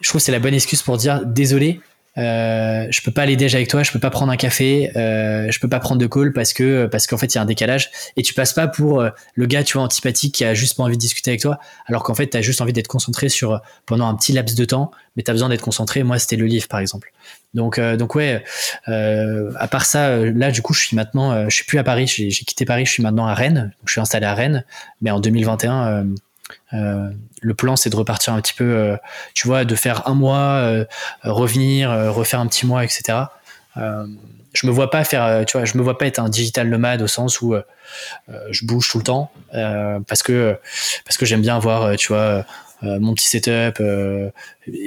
Je 0.00 0.08
trouve 0.08 0.20
que 0.20 0.24
c'est 0.24 0.32
la 0.32 0.40
bonne 0.40 0.54
excuse 0.54 0.82
pour 0.82 0.98
dire, 0.98 1.24
désolé, 1.24 1.80
euh, 2.18 2.86
je 2.90 3.00
peux 3.00 3.10
pas 3.10 3.22
aller 3.22 3.36
déjà 3.36 3.56
avec 3.56 3.68
toi, 3.68 3.82
je 3.82 3.90
peux 3.90 3.98
pas 3.98 4.10
prendre 4.10 4.30
un 4.30 4.36
café, 4.36 4.90
euh, 4.96 5.50
je 5.50 5.58
peux 5.60 5.68
pas 5.68 5.80
prendre 5.80 6.00
de 6.00 6.06
call 6.06 6.32
parce 6.32 6.52
que 6.52 6.86
parce 6.86 7.06
qu'en 7.06 7.16
fait 7.16 7.34
il 7.34 7.36
y 7.36 7.38
a 7.38 7.42
un 7.42 7.46
décalage. 7.46 7.90
Et 8.16 8.22
tu 8.22 8.34
passes 8.34 8.52
pas 8.52 8.68
pour 8.68 9.00
euh, 9.00 9.10
le 9.34 9.46
gars 9.46 9.64
tu 9.64 9.74
vois 9.74 9.82
antipathique 9.82 10.34
qui 10.34 10.44
a 10.44 10.52
juste 10.52 10.76
pas 10.76 10.82
envie 10.82 10.96
de 10.96 11.00
discuter 11.00 11.30
avec 11.30 11.40
toi 11.40 11.58
alors 11.86 12.02
qu'en 12.02 12.14
fait 12.14 12.28
tu 12.28 12.36
as 12.36 12.42
juste 12.42 12.60
envie 12.60 12.72
d'être 12.74 12.88
concentré 12.88 13.28
sur 13.28 13.60
pendant 13.86 14.06
un 14.06 14.14
petit 14.14 14.32
laps 14.32 14.56
de 14.56 14.64
temps 14.64 14.90
mais 15.16 15.22
tu 15.22 15.30
as 15.30 15.34
besoin 15.34 15.48
d'être 15.48 15.62
concentré. 15.62 16.02
Moi 16.02 16.18
c'était 16.18 16.36
le 16.36 16.46
livre 16.46 16.68
par 16.68 16.80
exemple. 16.80 17.12
Donc 17.54 17.80
donc 17.80 18.14
ouais 18.14 18.44
à 18.86 19.68
part 19.68 19.84
ça 19.86 20.16
là 20.16 20.50
du 20.50 20.62
coup 20.62 20.74
je 20.74 20.82
suis 20.82 20.96
maintenant 20.96 21.48
je 21.48 21.54
suis 21.54 21.64
plus 21.64 21.78
à 21.78 21.84
Paris, 21.84 22.06
j'ai 22.06 22.30
quitté 22.30 22.64
Paris, 22.64 22.84
je 22.84 22.92
suis 22.92 23.02
maintenant 23.02 23.26
à 23.26 23.34
Rennes, 23.34 23.72
donc 23.78 23.86
je 23.86 23.92
suis 23.92 24.00
installé 24.00 24.26
à 24.26 24.34
Rennes. 24.34 24.64
Mais 25.00 25.10
en 25.10 25.20
2021 25.20 26.06
euh, 26.74 27.10
le 27.40 27.54
plan, 27.54 27.76
c'est 27.76 27.90
de 27.90 27.96
repartir 27.96 28.32
un 28.32 28.40
petit 28.40 28.54
peu, 28.54 28.64
euh, 28.64 28.96
tu 29.34 29.46
vois, 29.46 29.64
de 29.64 29.74
faire 29.74 30.08
un 30.08 30.14
mois, 30.14 30.60
euh, 30.60 30.84
revenir, 31.22 31.90
refaire 32.12 32.40
un 32.40 32.46
petit 32.46 32.66
mois, 32.66 32.84
etc. 32.84 33.18
je 34.54 34.66
me 34.66 34.70
vois 34.70 34.90
pas 34.90 35.02
faire, 35.04 35.44
tu 35.46 35.56
vois, 35.56 35.64
je 35.64 35.78
me 35.78 35.82
vois 35.82 35.96
pas 35.96 36.06
être 36.06 36.18
un 36.18 36.28
digital 36.28 36.68
nomade 36.68 37.00
au 37.02 37.06
sens 37.06 37.40
où 37.40 37.54
je 38.50 38.66
bouge 38.66 38.90
tout 38.90 38.98
le 38.98 39.04
temps 39.04 39.32
parce 40.06 40.22
que 40.22 40.58
parce 41.06 41.16
que 41.16 41.24
j'aime 41.24 41.40
bien 41.40 41.56
avoir, 41.56 41.96
tu 41.96 42.08
vois, 42.08 42.44
mon 42.82 43.14
petit 43.14 43.28
setup. 43.28 43.80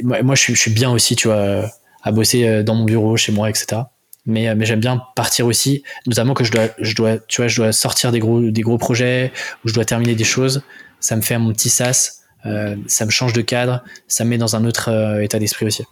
moi, 0.03 0.35
je 0.35 0.53
suis, 0.53 0.71
bien 0.71 0.91
aussi, 0.91 1.15
tu 1.15 1.27
vois, 1.27 1.65
à 2.03 2.11
bosser 2.11 2.63
dans 2.63 2.75
mon 2.75 2.85
bureau, 2.85 3.17
chez 3.17 3.31
moi, 3.31 3.49
etc 3.49 3.81
mais, 4.25 4.53
mais 4.55 4.65
j'aime 4.65 4.79
bien 4.79 5.01
partir 5.15 5.45
aussi, 5.45 5.83
notamment 6.07 6.33
que 6.33 6.43
je 6.43 6.51
dois, 6.51 6.67
je 6.79 6.95
dois, 6.95 7.17
tu 7.27 7.41
vois, 7.41 7.47
je 7.47 7.57
dois 7.57 7.71
sortir 7.71 8.11
des 8.11 8.19
gros, 8.19 8.41
des 8.41 8.61
gros 8.61 8.77
projets, 8.77 9.31
ou 9.63 9.69
je 9.69 9.73
dois 9.73 9.85
terminer 9.85 10.15
des 10.15 10.23
choses 10.23 10.63
ça 11.05 11.15
me 11.15 11.21
fait 11.21 11.37
mon 11.37 11.53
petit 11.53 11.69
sas, 11.69 12.23
euh, 12.47 12.75
ça 12.87 13.05
me 13.05 13.11
change 13.11 13.31
de 13.33 13.41
cadre, 13.41 13.83
ça 14.07 14.23
me 14.23 14.31
met 14.31 14.37
dans 14.39 14.55
un 14.55 14.65
autre 14.65 14.89
euh, 14.89 15.21
état 15.21 15.37
d'esprit 15.37 15.67
aussi. 15.67 15.83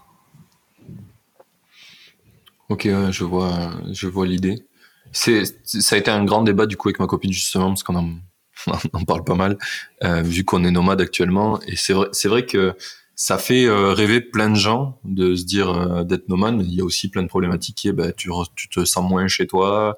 Ok, 2.69 2.87
je 2.87 3.23
vois, 3.23 3.71
je 3.91 4.07
vois 4.07 4.25
l'idée. 4.25 4.65
C'est, 5.11 5.43
ça 5.65 5.95
a 5.95 5.99
été 5.99 6.09
un 6.09 6.25
grand 6.25 6.41
débat 6.41 6.65
du 6.65 6.77
coup 6.77 6.87
avec 6.87 6.99
ma 6.99 7.05
copine 7.05 7.31
justement 7.31 7.67
parce 7.67 7.83
qu'on 7.83 7.95
en, 7.95 9.03
parle 9.05 9.23
pas 9.23 9.35
mal, 9.35 9.59
euh, 10.03 10.23
vu 10.23 10.43
qu'on 10.43 10.63
est 10.63 10.71
nomade 10.71 10.99
actuellement. 10.99 11.61
Et 11.67 11.75
c'est 11.75 11.93
vrai, 11.93 12.07
c'est 12.11 12.27
vrai 12.27 12.47
que 12.47 12.75
ça 13.15 13.37
fait 13.37 13.69
rêver 13.69 14.19
plein 14.19 14.49
de 14.49 14.55
gens 14.55 14.99
de 15.03 15.35
se 15.35 15.43
dire 15.43 16.03
d'être 16.05 16.27
nomade. 16.27 16.59
Il 16.65 16.73
y 16.73 16.81
a 16.81 16.83
aussi 16.83 17.09
plein 17.09 17.21
de 17.21 17.27
problématiques 17.27 17.77
qui 17.77 17.87
est, 17.89 17.93
bah, 17.93 18.11
tu, 18.11 18.31
tu 18.55 18.67
te 18.69 18.83
sens 18.83 19.07
moins 19.07 19.27
chez 19.27 19.45
toi, 19.45 19.95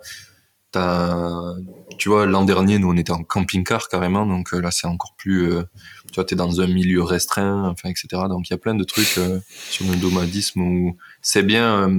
tu 1.97 2.09
vois, 2.09 2.25
l'an 2.25 2.45
dernier, 2.45 2.79
nous, 2.79 2.89
on 2.89 2.97
était 2.97 3.11
en 3.11 3.23
camping-car 3.23 3.87
carrément, 3.87 4.25
donc 4.25 4.53
euh, 4.53 4.59
là, 4.59 4.71
c'est 4.71 4.87
encore 4.87 5.15
plus, 5.17 5.51
euh, 5.51 5.63
tu 6.07 6.15
vois, 6.15 6.25
t'es 6.25 6.35
dans 6.35 6.61
un 6.61 6.67
milieu 6.67 7.03
restreint, 7.03 7.69
enfin, 7.69 7.89
etc. 7.89 8.07
Donc, 8.29 8.49
il 8.49 8.51
y 8.51 8.53
a 8.53 8.57
plein 8.57 8.75
de 8.75 8.83
trucs 8.83 9.17
euh, 9.17 9.39
sur 9.69 9.85
le 9.85 9.95
nomadisme 9.95 10.61
où 10.61 10.97
c'est 11.21 11.43
bien 11.43 11.89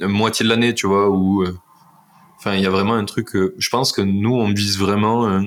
moitié 0.00 0.44
de 0.44 0.50
l'année, 0.50 0.74
tu 0.74 0.86
vois, 0.86 1.10
où, 1.10 1.44
enfin, 2.38 2.54
il 2.54 2.62
y 2.62 2.66
a 2.66 2.70
vraiment 2.70 2.94
un 2.94 3.04
truc. 3.04 3.30
je 3.34 3.68
pense 3.68 3.92
que 3.92 4.02
nous, 4.02 4.34
on 4.34 4.52
vise 4.52 4.78
vraiment. 4.78 5.42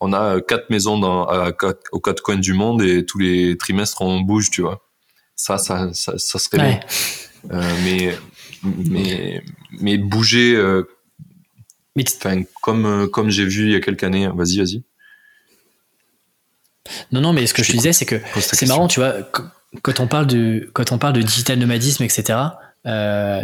on 0.00 0.12
a 0.12 0.40
quatre 0.40 0.70
maisons 0.70 0.98
dans, 0.98 1.26
à 1.26 1.52
quatre, 1.52 1.82
aux 1.92 2.00
quatre 2.00 2.22
coins 2.22 2.36
du 2.36 2.52
monde 2.52 2.82
et 2.82 3.04
tous 3.04 3.18
les 3.18 3.56
trimestres, 3.56 4.02
on 4.02 4.20
bouge, 4.20 4.50
tu 4.50 4.62
vois. 4.62 4.86
Ça, 5.36 5.58
ça, 5.58 5.92
ça, 5.94 6.14
ça 6.18 6.38
serait 6.38 6.58
bien. 6.58 6.80
mais, 7.84 8.18
mais, 8.64 9.42
mais 9.80 9.96
bouger 9.96 10.82
Enfin, 11.98 12.42
comme, 12.62 12.86
euh, 12.86 13.06
comme 13.06 13.30
j'ai 13.30 13.44
vu 13.44 13.66
il 13.66 13.72
y 13.72 13.74
a 13.74 13.80
quelques 13.80 14.04
années. 14.04 14.28
Vas-y, 14.34 14.58
vas-y. 14.58 14.82
Non, 17.12 17.20
non, 17.20 17.32
mais 17.32 17.46
ce 17.46 17.54
que 17.54 17.62
je, 17.62 17.72
te 17.72 17.76
disais, 17.76 17.92
c'est 17.92 18.06
que 18.06 18.20
c'est 18.40 18.66
marrant, 18.66 18.88
tu 18.88 19.00
vois, 19.00 19.14
quand 19.82 20.00
on 20.00 20.06
parle 20.06 20.26
de, 20.26 20.70
quand 20.72 20.92
on 20.92 20.98
parle 20.98 21.12
de 21.12 21.22
digital 21.22 21.58
nomadisme, 21.58 22.02
etc., 22.02 22.38
euh, 22.86 23.42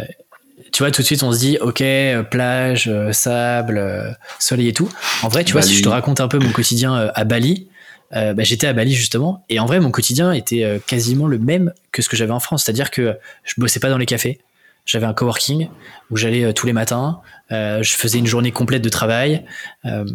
tu 0.73 0.83
vois, 0.83 0.91
tout 0.91 1.01
de 1.01 1.05
suite, 1.05 1.23
on 1.23 1.31
se 1.31 1.39
dit, 1.39 1.57
ok, 1.61 1.81
euh, 1.81 2.23
plage, 2.23 2.91
sable, 3.11 4.17
soleil 4.39 4.69
et 4.69 4.73
tout. 4.73 4.89
En 5.23 5.29
vrai, 5.29 5.45
tu 5.45 5.53
vois, 5.53 5.61
si 5.61 5.75
je 5.75 5.83
te 5.83 5.89
raconte 5.89 6.19
un 6.19 6.27
peu 6.27 6.39
mon 6.39 6.51
quotidien 6.51 6.93
à 7.13 7.23
Bali, 7.23 7.69
bah, 8.11 8.33
j'étais 8.39 8.67
à 8.67 8.73
Bali 8.73 8.93
justement, 8.93 9.45
et 9.49 9.59
en 9.59 9.65
vrai, 9.65 9.79
mon 9.79 9.91
quotidien 9.91 10.33
était 10.33 10.81
quasiment 10.87 11.27
le 11.27 11.37
même 11.37 11.73
que 11.91 12.01
ce 12.01 12.09
que 12.09 12.17
j'avais 12.17 12.33
en 12.33 12.39
France. 12.39 12.65
C'est-à-dire 12.65 12.91
que 12.91 13.17
je 13.43 13.53
bossais 13.57 13.79
pas 13.79 13.89
dans 13.89 13.97
les 13.97 14.05
cafés, 14.05 14.41
j'avais 14.87 15.05
un 15.05 15.13
coworking 15.13 15.69
où 16.09 16.17
j'allais 16.17 16.45
euh, 16.45 16.53
tous 16.53 16.65
les 16.65 16.73
matins. 16.73 17.19
Euh, 17.51 17.83
je 17.83 17.93
faisais 17.93 18.17
une 18.17 18.25
journée 18.25 18.51
complète 18.51 18.81
de 18.81 18.89
travail. 18.89 19.45
Euh, 19.85 20.05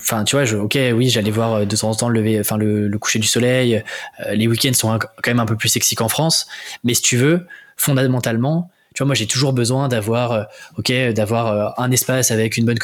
enfin, 0.00 0.22
tu 0.22 0.36
vois, 0.36 0.48
ok, 0.60 0.78
oui, 0.94 1.08
j'allais 1.08 1.30
voir 1.32 1.66
de 1.66 1.76
temps 1.76 1.90
en 1.90 1.94
temps 1.94 2.08
le 2.08 2.20
lever, 2.20 2.38
enfin 2.38 2.58
le, 2.58 2.96
coucher 2.98 3.18
du 3.18 3.26
soleil. 3.26 3.82
les 4.30 4.46
week-ends 4.46 4.74
sont 4.74 4.98
quand 4.98 5.30
même 5.30 5.40
un 5.40 5.46
peu 5.46 5.56
plus 5.56 5.70
sexy 5.70 5.96
qu'en 5.96 6.08
France. 6.08 6.46
Mais 6.84 6.94
si 6.94 7.02
tu 7.02 7.16
veux, 7.16 7.46
fondamentalement, 7.76 8.70
tu 8.94 9.02
vois, 9.02 9.06
moi 9.06 9.14
j'ai 9.14 9.26
toujours 9.26 9.52
besoin 9.52 9.88
d'avoir, 9.88 10.46
ok, 10.78 10.92
d'avoir 11.14 11.78
un 11.80 11.90
espace 11.90 12.30
avec 12.30 12.56
une 12.56 12.66
bonne 12.66 12.78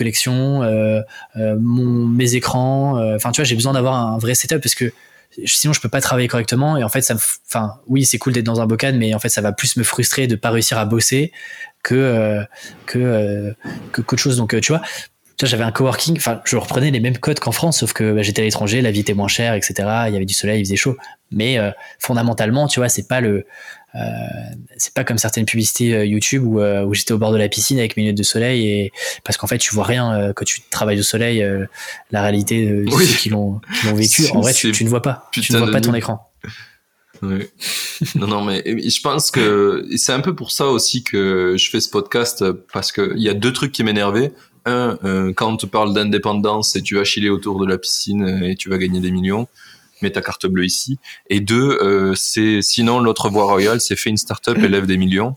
mon, 1.35 2.07
mes 2.07 2.35
écrans. 2.35 3.15
Enfin, 3.15 3.31
tu 3.31 3.41
vois, 3.41 3.45
j'ai 3.45 3.55
besoin 3.55 3.75
d'avoir 3.75 3.95
un 3.95 4.19
vrai 4.19 4.35
setup 4.35 4.61
parce 4.61 4.75
que 4.75 4.93
sinon 5.45 5.73
je 5.73 5.81
peux 5.81 5.89
pas 5.89 6.01
travailler 6.01 6.29
correctement. 6.29 6.77
Et 6.77 6.85
en 6.85 6.89
fait 6.89 7.03
ça 7.03 7.15
enfin 7.15 7.75
oui 7.87 8.05
c'est 8.05 8.19
cool 8.19 8.33
d'être 8.33 8.45
dans 8.45 8.61
un 8.61 8.67
bocal 8.67 8.97
mais 8.97 9.15
en 9.15 9.19
fait 9.19 9.29
ça 9.29 9.41
va 9.41 9.53
plus 9.53 9.77
me 9.77 9.85
frustrer 9.85 10.27
de 10.27 10.37
pas 10.37 10.51
réussir 10.51 10.79
à 10.79 10.85
bosser 10.85 11.33
que 11.83 11.95
euh, 11.95 12.43
que 12.87 12.99
euh, 12.99 13.53
que 13.93 14.03
qu'autre 14.03 14.23
chose. 14.23 14.37
Donc 14.37 14.55
euh, 14.55 14.61
tu 14.61 14.73
vois 14.73 14.83
j'avais 15.45 15.65
un 15.65 15.73
coworking 15.73 16.17
enfin 16.19 16.41
je 16.45 16.57
reprenais 16.57 16.93
les 16.93 17.01
mêmes 17.01 17.19
codes 17.19 17.41
qu'en 17.41 17.51
France 17.51 17.81
sauf 17.81 17.93
que 17.93 18.13
bah, 18.13 18.23
j'étais 18.23 18.43
à 18.43 18.45
l'étranger 18.45 18.81
la 18.81 18.93
vie 18.93 19.01
était 19.01 19.15
moins 19.15 19.27
chère 19.27 19.55
etc 19.55 19.75
il 20.07 20.13
y 20.13 20.17
avait 20.17 20.25
du 20.25 20.35
soleil 20.35 20.61
il 20.61 20.65
faisait 20.65 20.77
chaud. 20.77 20.97
Mais 21.33 21.59
fondamentalement 21.99 22.69
tu 22.69 22.79
vois 22.79 22.89
c'est 22.89 23.09
pas 23.09 23.21
le 23.21 23.31
euh, 23.31 23.45
c'est 24.77 24.95
pas 24.95 25.05
comme 25.05 25.19
certaines 25.19 25.45
publicités 25.45 25.95
euh, 25.95 26.05
YouTube 26.05 26.45
où, 26.47 26.61
euh, 26.61 26.85
où 26.85 26.95
j'étais 26.95 27.13
au 27.13 27.19
bord 27.19 27.33
de 27.33 27.37
la 27.37 27.49
piscine 27.49 27.79
avec 27.79 27.97
mes 27.97 28.05
lunettes 28.05 28.17
de 28.17 28.23
soleil 28.23 28.67
et 28.67 28.93
parce 29.25 29.37
qu'en 29.37 29.47
fait 29.47 29.59
tu 29.59 29.75
vois 29.75 29.85
rien 29.85 30.33
quand 30.35 30.45
tu 30.45 30.63
travailles 30.71 31.01
au 31.01 31.05
soleil 31.05 31.45
la 32.11 32.23
réalité 32.23 32.67
de 32.67 32.91
ceux 32.91 33.17
qui 33.17 33.29
l'ont 33.29 33.61
vécu 33.95 34.29
en 34.33 34.41
vrai 34.41 34.55
tu, 34.55 34.85
ne 34.85 34.89
vois 34.89 35.03
pas. 35.03 35.29
Tu 35.33 35.53
ne 35.53 35.59
vois 35.59 35.71
pas 35.71 35.81
ton 35.81 35.95
écran. 35.95 36.29
Oui. 37.23 37.45
non, 38.17 38.27
non, 38.27 38.43
mais 38.43 38.65
je 38.67 39.01
pense 39.01 39.31
que 39.31 39.87
c'est 39.97 40.13
un 40.13 40.21
peu 40.21 40.35
pour 40.35 40.51
ça 40.51 40.67
aussi 40.67 41.05
que 41.05 41.55
je 41.57 41.71
fais 41.71 41.81
ce 41.81 41.89
podcast 41.89 42.45
parce 42.73 42.91
que 42.91 43.13
il 43.17 43.23
y 43.23 43.29
a 43.29 43.35
deux 43.35 43.53
trucs 43.53 43.73
qui 43.73 43.85
m'énervaient. 43.85 44.33
Un, 44.65 44.97
quand 45.35 45.53
on 45.53 45.57
te 45.57 45.67
parle 45.67 45.93
d'indépendance 45.93 46.77
et 46.77 46.83
tu 46.83 46.97
vas 46.97 47.05
chiller 47.05 47.31
autour 47.31 47.61
de 47.61 47.67
la 47.67 47.79
piscine 47.79 48.43
et 48.45 48.57
tu 48.57 48.69
vas 48.69 48.79
gagner 48.79 49.01
des 49.01 49.11
millions 49.11 49.49
mets 50.03 50.11
ta 50.11 50.23
carte 50.23 50.47
bleue 50.47 50.65
ici. 50.65 50.99
Et 51.29 51.41
deux, 51.41 51.79
euh, 51.83 52.15
c'est 52.15 52.63
sinon 52.63 53.01
l'autre 53.01 53.29
voie 53.29 53.45
royale, 53.45 53.81
c'est 53.81 53.97
fait 53.97 54.11
une 54.11 54.17
startup, 54.17 54.59
élève 54.59 54.87
des 54.87 54.97
millions. 54.97 55.37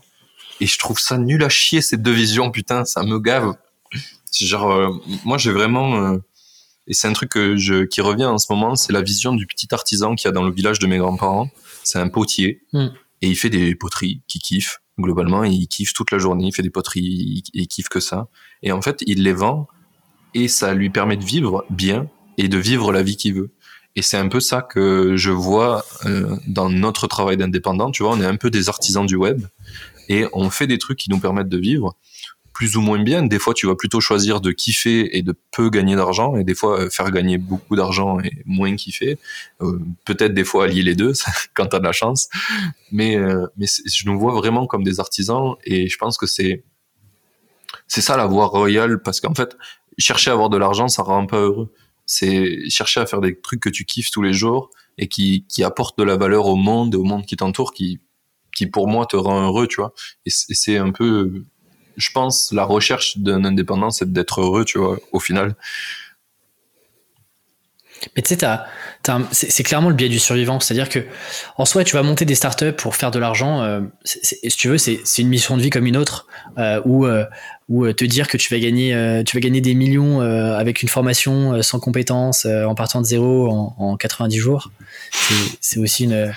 Et 0.60 0.66
je 0.66 0.78
trouve 0.78 0.98
ça 0.98 1.18
nul 1.18 1.42
à 1.44 1.48
chier 1.48 1.82
ces 1.82 1.96
deux 1.96 2.12
visions, 2.12 2.50
putain, 2.50 2.84
ça 2.84 3.02
me 3.02 3.18
gave. 3.18 3.54
Genre, 4.32 4.70
euh, 4.70 4.90
moi 5.24 5.38
j'ai 5.38 5.52
vraiment, 5.52 5.96
euh, 5.96 6.18
et 6.86 6.94
c'est 6.94 7.08
un 7.08 7.12
truc 7.12 7.30
que 7.30 7.56
je, 7.56 7.84
qui 7.84 8.00
revient 8.00 8.26
en 8.26 8.38
ce 8.38 8.52
moment, 8.52 8.76
c'est 8.76 8.92
la 8.92 9.02
vision 9.02 9.34
du 9.34 9.46
petit 9.46 9.68
artisan 9.72 10.14
qui 10.14 10.28
a 10.28 10.32
dans 10.32 10.44
le 10.44 10.52
village 10.52 10.78
de 10.78 10.86
mes 10.86 10.98
grands-parents. 10.98 11.50
C'est 11.84 11.98
un 11.98 12.08
potier 12.08 12.62
hmm. 12.72 12.88
et 13.22 13.28
il 13.28 13.36
fait 13.36 13.50
des 13.50 13.74
poteries 13.74 14.22
qui 14.28 14.38
kiffent 14.38 14.80
globalement. 14.98 15.44
Il 15.44 15.68
kiffe 15.68 15.92
toute 15.92 16.10
la 16.10 16.18
journée, 16.18 16.46
il 16.48 16.54
fait 16.54 16.62
des 16.62 16.70
poteries, 16.70 17.42
il 17.52 17.68
kiffe 17.68 17.88
que 17.88 18.00
ça. 18.00 18.28
Et 18.62 18.72
en 18.72 18.82
fait, 18.82 19.02
il 19.06 19.22
les 19.22 19.32
vend 19.32 19.68
et 20.34 20.48
ça 20.48 20.74
lui 20.74 20.90
permet 20.90 21.16
de 21.16 21.24
vivre 21.24 21.64
bien 21.70 22.08
et 22.36 22.48
de 22.48 22.58
vivre 22.58 22.92
la 22.92 23.02
vie 23.02 23.16
qu'il 23.16 23.34
veut. 23.34 23.50
Et 23.96 24.02
c'est 24.02 24.18
un 24.18 24.28
peu 24.28 24.40
ça 24.40 24.60
que 24.60 25.16
je 25.16 25.30
vois 25.30 25.84
euh, 26.04 26.36
dans 26.46 26.68
notre 26.68 27.06
travail 27.06 27.38
d'indépendant. 27.38 27.90
Tu 27.90 28.02
vois, 28.02 28.12
on 28.12 28.20
est 28.20 28.26
un 28.26 28.36
peu 28.36 28.50
des 28.50 28.68
artisans 28.68 29.06
du 29.06 29.16
web 29.16 29.46
et 30.10 30.26
on 30.34 30.50
fait 30.50 30.66
des 30.66 30.76
trucs 30.76 30.98
qui 30.98 31.10
nous 31.10 31.18
permettent 31.18 31.48
de 31.48 31.58
vivre 31.58 31.96
plus 32.52 32.76
ou 32.76 32.82
moins 32.82 33.02
bien. 33.02 33.22
Des 33.22 33.38
fois, 33.38 33.54
tu 33.54 33.66
vas 33.66 33.74
plutôt 33.74 34.00
choisir 34.00 34.42
de 34.42 34.52
kiffer 34.52 35.16
et 35.16 35.22
de 35.22 35.34
peu 35.50 35.68
gagner 35.68 35.94
d'argent, 35.94 36.36
et 36.36 36.44
des 36.44 36.54
fois 36.54 36.80
euh, 36.80 36.90
faire 36.90 37.10
gagner 37.10 37.36
beaucoup 37.36 37.76
d'argent 37.76 38.18
et 38.20 38.32
moins 38.44 38.74
kiffer. 38.76 39.18
Euh, 39.62 39.78
peut-être 40.04 40.32
des 40.32 40.44
fois 40.44 40.64
allier 40.64 40.82
les 40.82 40.94
deux 40.94 41.12
quand 41.54 41.66
tu 41.66 41.76
as 41.76 41.78
de 41.78 41.84
la 41.84 41.92
chance. 41.92 42.28
Mais, 42.92 43.18
mais 43.56 43.66
je 43.66 44.08
nous 44.08 44.18
vois 44.18 44.34
vraiment 44.34 44.66
comme 44.66 44.84
des 44.84 45.00
artisans, 45.00 45.54
et 45.64 45.88
je 45.88 45.98
pense 45.98 46.18
que 46.18 46.26
c'est 46.26 46.64
c'est 47.88 48.00
ça 48.00 48.16
la 48.16 48.26
voie 48.26 48.46
royale, 48.46 49.00
parce 49.00 49.20
qu'en 49.20 49.34
fait, 49.34 49.56
chercher 49.98 50.30
à 50.30 50.32
avoir 50.32 50.48
de 50.48 50.56
l'argent, 50.56 50.88
ça 50.88 51.02
rend 51.02 51.26
pas 51.26 51.38
heureux 51.38 51.72
c'est 52.06 52.68
chercher 52.70 53.00
à 53.00 53.06
faire 53.06 53.20
des 53.20 53.38
trucs 53.38 53.60
que 53.60 53.68
tu 53.68 53.84
kiffes 53.84 54.10
tous 54.10 54.22
les 54.22 54.32
jours 54.32 54.70
et 54.98 55.08
qui, 55.08 55.44
qui 55.48 55.64
apportent 55.64 55.98
de 55.98 56.04
la 56.04 56.16
valeur 56.16 56.46
au 56.46 56.56
monde 56.56 56.94
et 56.94 56.96
au 56.96 57.04
monde 57.04 57.26
qui 57.26 57.36
t'entoure, 57.36 57.74
qui, 57.74 58.00
qui 58.54 58.66
pour 58.66 58.88
moi 58.88 59.06
te 59.06 59.16
rend 59.16 59.42
heureux, 59.42 59.66
tu 59.66 59.76
vois. 59.76 59.92
Et 60.24 60.30
c'est 60.30 60.78
un 60.78 60.90
peu, 60.90 61.44
je 61.96 62.10
pense, 62.12 62.52
la 62.52 62.64
recherche 62.64 63.18
d'un 63.18 63.44
indépendant, 63.44 63.90
c'est 63.90 64.12
d'être 64.12 64.40
heureux, 64.40 64.64
tu 64.64 64.78
vois, 64.78 64.98
au 65.12 65.20
final. 65.20 65.56
Mais 68.14 68.22
tu 68.22 68.36
sais, 68.36 68.46
c'est 69.32 69.62
clairement 69.62 69.88
le 69.88 69.94
biais 69.94 70.08
du 70.08 70.18
survivant. 70.18 70.60
C'est-à-dire 70.60 70.88
que, 70.88 71.00
en 71.56 71.64
soi, 71.64 71.84
tu 71.84 71.94
vas 71.96 72.02
monter 72.02 72.24
des 72.24 72.34
startups 72.34 72.72
pour 72.72 72.96
faire 72.96 73.10
de 73.10 73.18
l'argent. 73.18 73.62
Euh, 73.62 73.80
si 74.04 74.56
tu 74.56 74.68
veux, 74.68 74.78
c'est 74.78 75.00
une 75.18 75.28
mission 75.28 75.56
de 75.56 75.62
vie 75.62 75.70
comme 75.70 75.86
une 75.86 75.96
autre, 75.96 76.26
euh, 76.58 76.80
où, 76.84 77.06
euh, 77.06 77.24
ou 77.68 77.90
te 77.92 78.04
dire 78.04 78.28
que 78.28 78.36
tu 78.36 78.52
vas 78.54 78.60
gagner, 78.60 79.22
tu 79.26 79.36
vas 79.36 79.40
gagner 79.40 79.60
des 79.60 79.74
millions 79.74 80.20
avec 80.20 80.82
une 80.82 80.88
formation 80.88 81.60
sans 81.62 81.80
compétences, 81.80 82.46
en 82.46 82.74
partant 82.76 83.00
de 83.00 83.06
zéro 83.06 83.48
en 83.78 83.96
90 83.96 84.38
jours. 84.38 84.70
C'est 85.60 85.80
aussi 85.80 86.04
une, 86.04 86.32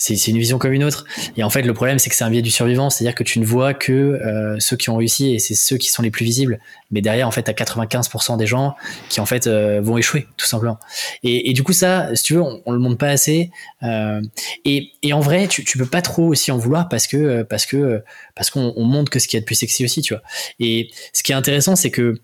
c'est 0.00 0.28
une 0.28 0.38
vision 0.38 0.58
comme 0.58 0.72
une 0.72 0.82
autre. 0.82 1.04
Et 1.36 1.44
en 1.44 1.50
fait, 1.50 1.60
le 1.62 1.74
problème, 1.74 1.98
c'est 1.98 2.08
que 2.08 2.16
c'est 2.16 2.24
un 2.24 2.30
biais 2.30 2.40
du 2.40 2.50
survivant, 2.50 2.88
c'est-à-dire 2.88 3.14
que 3.14 3.22
tu 3.22 3.38
ne 3.38 3.44
vois 3.44 3.74
que 3.74 3.92
euh, 3.92 4.56
ceux 4.58 4.76
qui 4.76 4.88
ont 4.88 4.96
réussi 4.96 5.34
et 5.34 5.38
c'est 5.38 5.54
ceux 5.54 5.76
qui 5.76 5.90
sont 5.90 6.02
les 6.02 6.10
plus 6.10 6.24
visibles. 6.24 6.58
Mais 6.90 7.02
derrière, 7.02 7.28
en 7.28 7.30
fait, 7.30 7.48
as 7.48 7.52
95% 7.52 8.38
des 8.38 8.46
gens 8.46 8.74
qui 9.10 9.20
en 9.20 9.26
fait 9.26 9.46
euh, 9.46 9.80
vont 9.82 9.98
échouer, 9.98 10.26
tout 10.38 10.46
simplement. 10.46 10.78
Et, 11.22 11.52
du 11.52 11.62
coup, 11.62 11.74
ça, 11.74 12.08
si 12.16 12.24
tu 12.24 12.34
veux, 12.34 12.42
on, 12.42 12.72
le 12.72 12.78
montre 12.78 12.96
pas 12.96 13.10
assez. 13.10 13.50
Euh, 13.82 14.22
et, 14.64 14.90
en 15.12 15.20
vrai, 15.20 15.48
tu, 15.48 15.64
tu 15.64 15.76
peux 15.76 15.86
pas 15.86 16.02
trop 16.02 16.28
aussi 16.28 16.50
en 16.50 16.56
vouloir 16.56 16.88
parce 16.88 17.06
que 17.06 17.42
parce 17.42 17.66
que 17.66 18.02
parce 18.34 18.48
qu'on 18.48 18.72
montre 18.84 19.10
que 19.10 19.18
ce 19.18 19.28
qui 19.28 19.36
est 19.36 19.40
de 19.40 19.44
plus 19.44 19.54
sexy 19.54 19.84
aussi, 19.84 20.00
tu 20.00 20.14
vois. 20.14 20.22
Et 20.60 20.90
ce 21.12 21.22
qui 21.22 21.32
est 21.32 21.34
intéressant, 21.34 21.76
c'est 21.76 21.90
que 21.90 22.14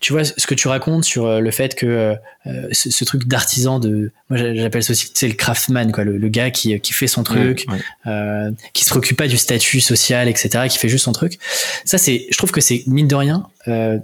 tu 0.00 0.14
vois 0.14 0.24
ce 0.24 0.46
que 0.46 0.54
tu 0.54 0.66
racontes 0.66 1.04
sur 1.04 1.26
euh, 1.26 1.40
le 1.40 1.50
fait 1.50 1.74
que 1.74 1.86
euh, 1.86 2.14
euh, 2.46 2.68
ce, 2.72 3.04
truc 3.04 3.28
d'artisan 3.28 3.78
de 3.78 4.10
moi 4.30 4.38
j'appelle 4.54 4.82
ça 4.82 4.92
aussi 4.92 5.10
c'est 5.12 5.28
le 5.28 5.34
craftsman 5.34 5.92
quoi 5.92 6.04
le, 6.04 6.28
gars 6.28 6.50
qui, 6.50 6.78
qui 6.80 6.92
fait 6.94 7.06
son 7.06 7.22
truc 7.22 7.66
euh, 8.06 8.50
qui 8.72 8.84
se 8.84 8.90
préoccupe 8.90 9.18
pas 9.18 9.28
du 9.28 9.36
statut 9.36 9.80
social 9.80 10.26
etc 10.26 10.66
qui 10.68 10.78
fait 10.78 10.88
juste 10.88 11.04
son 11.04 11.12
truc. 11.12 11.38
Ça 11.84 11.98
c'est 11.98 12.26
je 12.30 12.36
trouve 12.38 12.50
que 12.50 12.62
c'est 12.62 12.82
mine 12.86 13.08
de 13.08 13.14
rien 13.14 13.46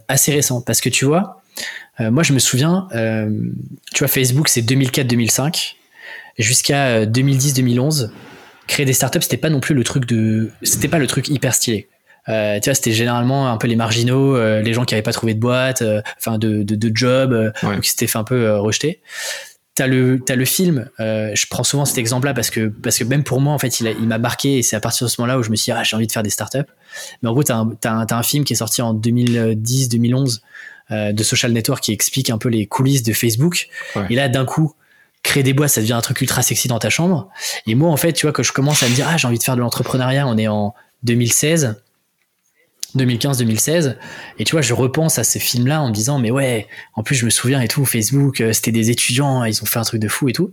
assez 0.09 0.33
récent. 0.33 0.61
Parce 0.61 0.81
que 0.81 0.91
tu 0.91 1.05
vois 1.07 1.43
moi 1.99 2.23
je 2.23 2.35
me 2.35 2.39
souviens 2.39 2.89
tu 3.95 3.99
vois 4.01 4.09
Facebook 4.09 4.49
c'est 4.49 4.63
2004 4.63 5.07
2005 5.07 5.77
jusqu'à 6.39 7.07
2010 7.07 7.55
2011 7.55 8.13
créer 8.67 8.85
des 8.85 8.93
startups 8.93 9.23
c'était 9.23 9.39
pas 9.39 9.49
non 9.49 9.61
plus 9.61 9.75
le 9.75 9.83
truc 9.83 10.05
de 10.05 10.51
c'était 10.63 10.89
pas 10.89 10.99
le 10.99 11.07
truc 11.07 11.29
hyper 11.29 11.55
stylé 11.55 11.89
euh, 12.29 12.59
tu 12.61 12.71
vois, 12.71 12.75
c'était 12.75 12.93
généralement 12.93 13.51
un 13.51 13.57
peu 13.57 13.69
les 13.69 13.77
marginaux, 13.77 14.37
euh, 14.37 14.61
les 14.61 14.73
gens 14.73 14.85
qui 14.85 14.95
n'avaient 14.95 15.03
pas 15.03 15.13
trouvé 15.13 15.35
de 15.35 15.41
boîte, 15.41 15.83
euh, 15.83 16.03
enfin 16.19 16.39
de, 16.39 16.63
de, 16.63 16.75
de, 16.75 16.91
job, 16.95 17.53
ou 17.63 17.81
qui 17.81 17.91
s'étaient 17.91 18.07
fait 18.07 18.19
un 18.19 18.25
peu 18.25 18.57
rejeter. 18.59 19.01
T'as 19.75 19.87
le, 19.87 20.23
as 20.29 20.37
le 20.37 20.45
film, 20.47 20.89
je 20.99 21.47
prends 21.51 21.65
souvent 21.65 21.85
cet 21.85 21.99
exemple-là 21.99 22.33
parce 22.33 22.49
que, 22.49 22.69
parce 22.69 22.99
que 22.99 23.05
même 23.05 23.25
pour 23.25 23.43
moi, 23.43 23.53
en 23.53 23.59
fait, 23.59 23.81
il, 23.81 23.95
il 24.01 24.09
m'a 24.09 24.19
marqué 24.19 24.59
et 24.59 24.63
c'est 24.63 24.75
à 24.75 24.81
partir 24.81 25.07
de 25.07 25.11
ce 25.11 25.21
moment-là 25.21 25.39
où 25.39 25.43
je 25.43 25.51
me 25.51 25.57
suis 25.57 25.71
dit, 25.71 25.79
ah, 25.79 25.83
j'ai 25.85 25.97
envie 25.97 26.07
de 26.07 26.13
faire 26.13 26.23
des 26.23 26.31
startups. 26.31 26.65
Mais 27.21 27.29
en 27.29 27.33
gros, 27.33 27.43
t'as 27.43 27.57
un, 27.57 27.77
as 27.85 27.91
un, 27.91 28.07
un, 28.09 28.23
film 28.23 28.45
qui 28.45 28.55
est 28.55 28.57
sorti 28.57 28.81
en 28.81 28.95
2010-2011 28.95 30.41
de 30.91 31.23
Social 31.23 31.53
Network 31.53 31.83
qui 31.83 31.93
explique 31.93 32.31
un 32.31 32.39
peu 32.39 32.49
les 32.49 32.67
coulisses 32.67 33.03
de 33.03 33.13
Facebook. 33.13 33.69
Et 34.09 34.15
là, 34.15 34.31
d'un 34.31 34.47
coup, 34.47 34.73
créer 35.23 35.43
des 35.43 35.53
boîtes, 35.53 35.71
ça 35.71 35.83
devient 35.83 35.93
un 35.93 36.01
truc 36.01 36.23
ultra 36.23 36.41
sexy 36.41 36.69
dans 36.69 36.79
ta 36.79 36.89
chambre. 36.89 37.29
Et 37.67 37.75
moi, 37.75 37.91
en 37.91 37.99
fait, 37.99 38.15
tu 38.15 38.25
vois, 38.25 38.33
que 38.33 38.43
je 38.43 38.53
commence 38.53 38.83
à 38.83 38.89
me 38.89 38.95
dire, 38.95 39.07
ah, 39.11 39.19
j'ai 39.19 39.29
envie 39.29 39.39
de 39.39 39.43
faire 39.43 39.57
de 39.57 39.61
l'entrepreneuriat, 39.61 40.27
on 40.27 40.39
est 40.39 40.49
en 40.49 40.75
2016. 41.03 41.77
2015-2016 42.97 43.97
et 44.39 44.45
tu 44.45 44.53
vois 44.53 44.63
je 44.63 44.75
repense 44.75 45.19
à 45.19 45.25
ces 45.25 45.39
films 45.39 45.67
là 45.67 45.83
en 45.83 45.89
me 45.89 45.93
disant 45.93 46.19
mais 46.19 46.31
ouais 46.31 46.67
en 46.95 47.03
plus 47.03 47.15
je 47.15 47.25
me 47.25 47.31
souviens 47.31 47.61
et 47.61 47.69
tout 47.69 47.85
Facebook 47.85 48.41
euh, 48.41 48.53
c'était 48.53 48.73
des 48.73 48.91
étudiants 48.91 49.45
ils 49.45 49.63
ont 49.63 49.67
fait 49.67 49.79
un 49.79 49.85
truc 49.85 50.01
de 50.01 50.09
fou 50.09 50.29
et 50.29 50.33
tout 50.33 50.51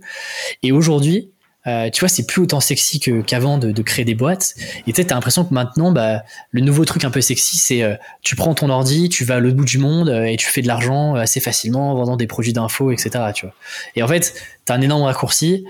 et 0.62 0.72
aujourd'hui 0.72 1.30
euh, 1.66 1.90
tu 1.90 2.00
vois, 2.00 2.08
c'est 2.08 2.26
plus 2.26 2.42
autant 2.42 2.60
sexy 2.60 3.00
qu'avant 3.00 3.58
de, 3.58 3.82
créer 3.82 4.04
des 4.04 4.14
boîtes. 4.14 4.54
Et 4.86 4.92
tu 4.92 5.00
sais, 5.00 5.06
t'as 5.06 5.14
l'impression 5.14 5.44
que 5.44 5.54
maintenant, 5.54 5.92
bah, 5.92 6.22
le 6.50 6.60
nouveau 6.60 6.84
truc 6.84 7.04
un 7.04 7.10
peu 7.10 7.20
sexy, 7.20 7.56
c'est 7.56 7.82
euh, 7.82 7.94
tu 8.22 8.36
prends 8.36 8.54
ton 8.54 8.68
ordi, 8.68 9.08
tu 9.08 9.24
vas 9.24 9.36
à 9.36 9.40
l'autre 9.40 9.56
bout 9.56 9.64
du 9.64 9.78
monde 9.78 10.08
euh, 10.08 10.24
et 10.24 10.36
tu 10.36 10.46
fais 10.46 10.62
de 10.62 10.66
l'argent 10.66 11.14
assez 11.14 11.40
facilement 11.40 11.92
en 11.92 11.94
vendant 11.94 12.16
des 12.16 12.26
produits 12.26 12.52
d'info, 12.52 12.90
etc. 12.90 13.10
Tu 13.34 13.46
vois. 13.46 13.54
Et 13.96 14.02
en 14.02 14.08
fait, 14.08 14.34
t'as 14.64 14.74
un 14.74 14.80
énorme 14.80 15.02
raccourci 15.02 15.64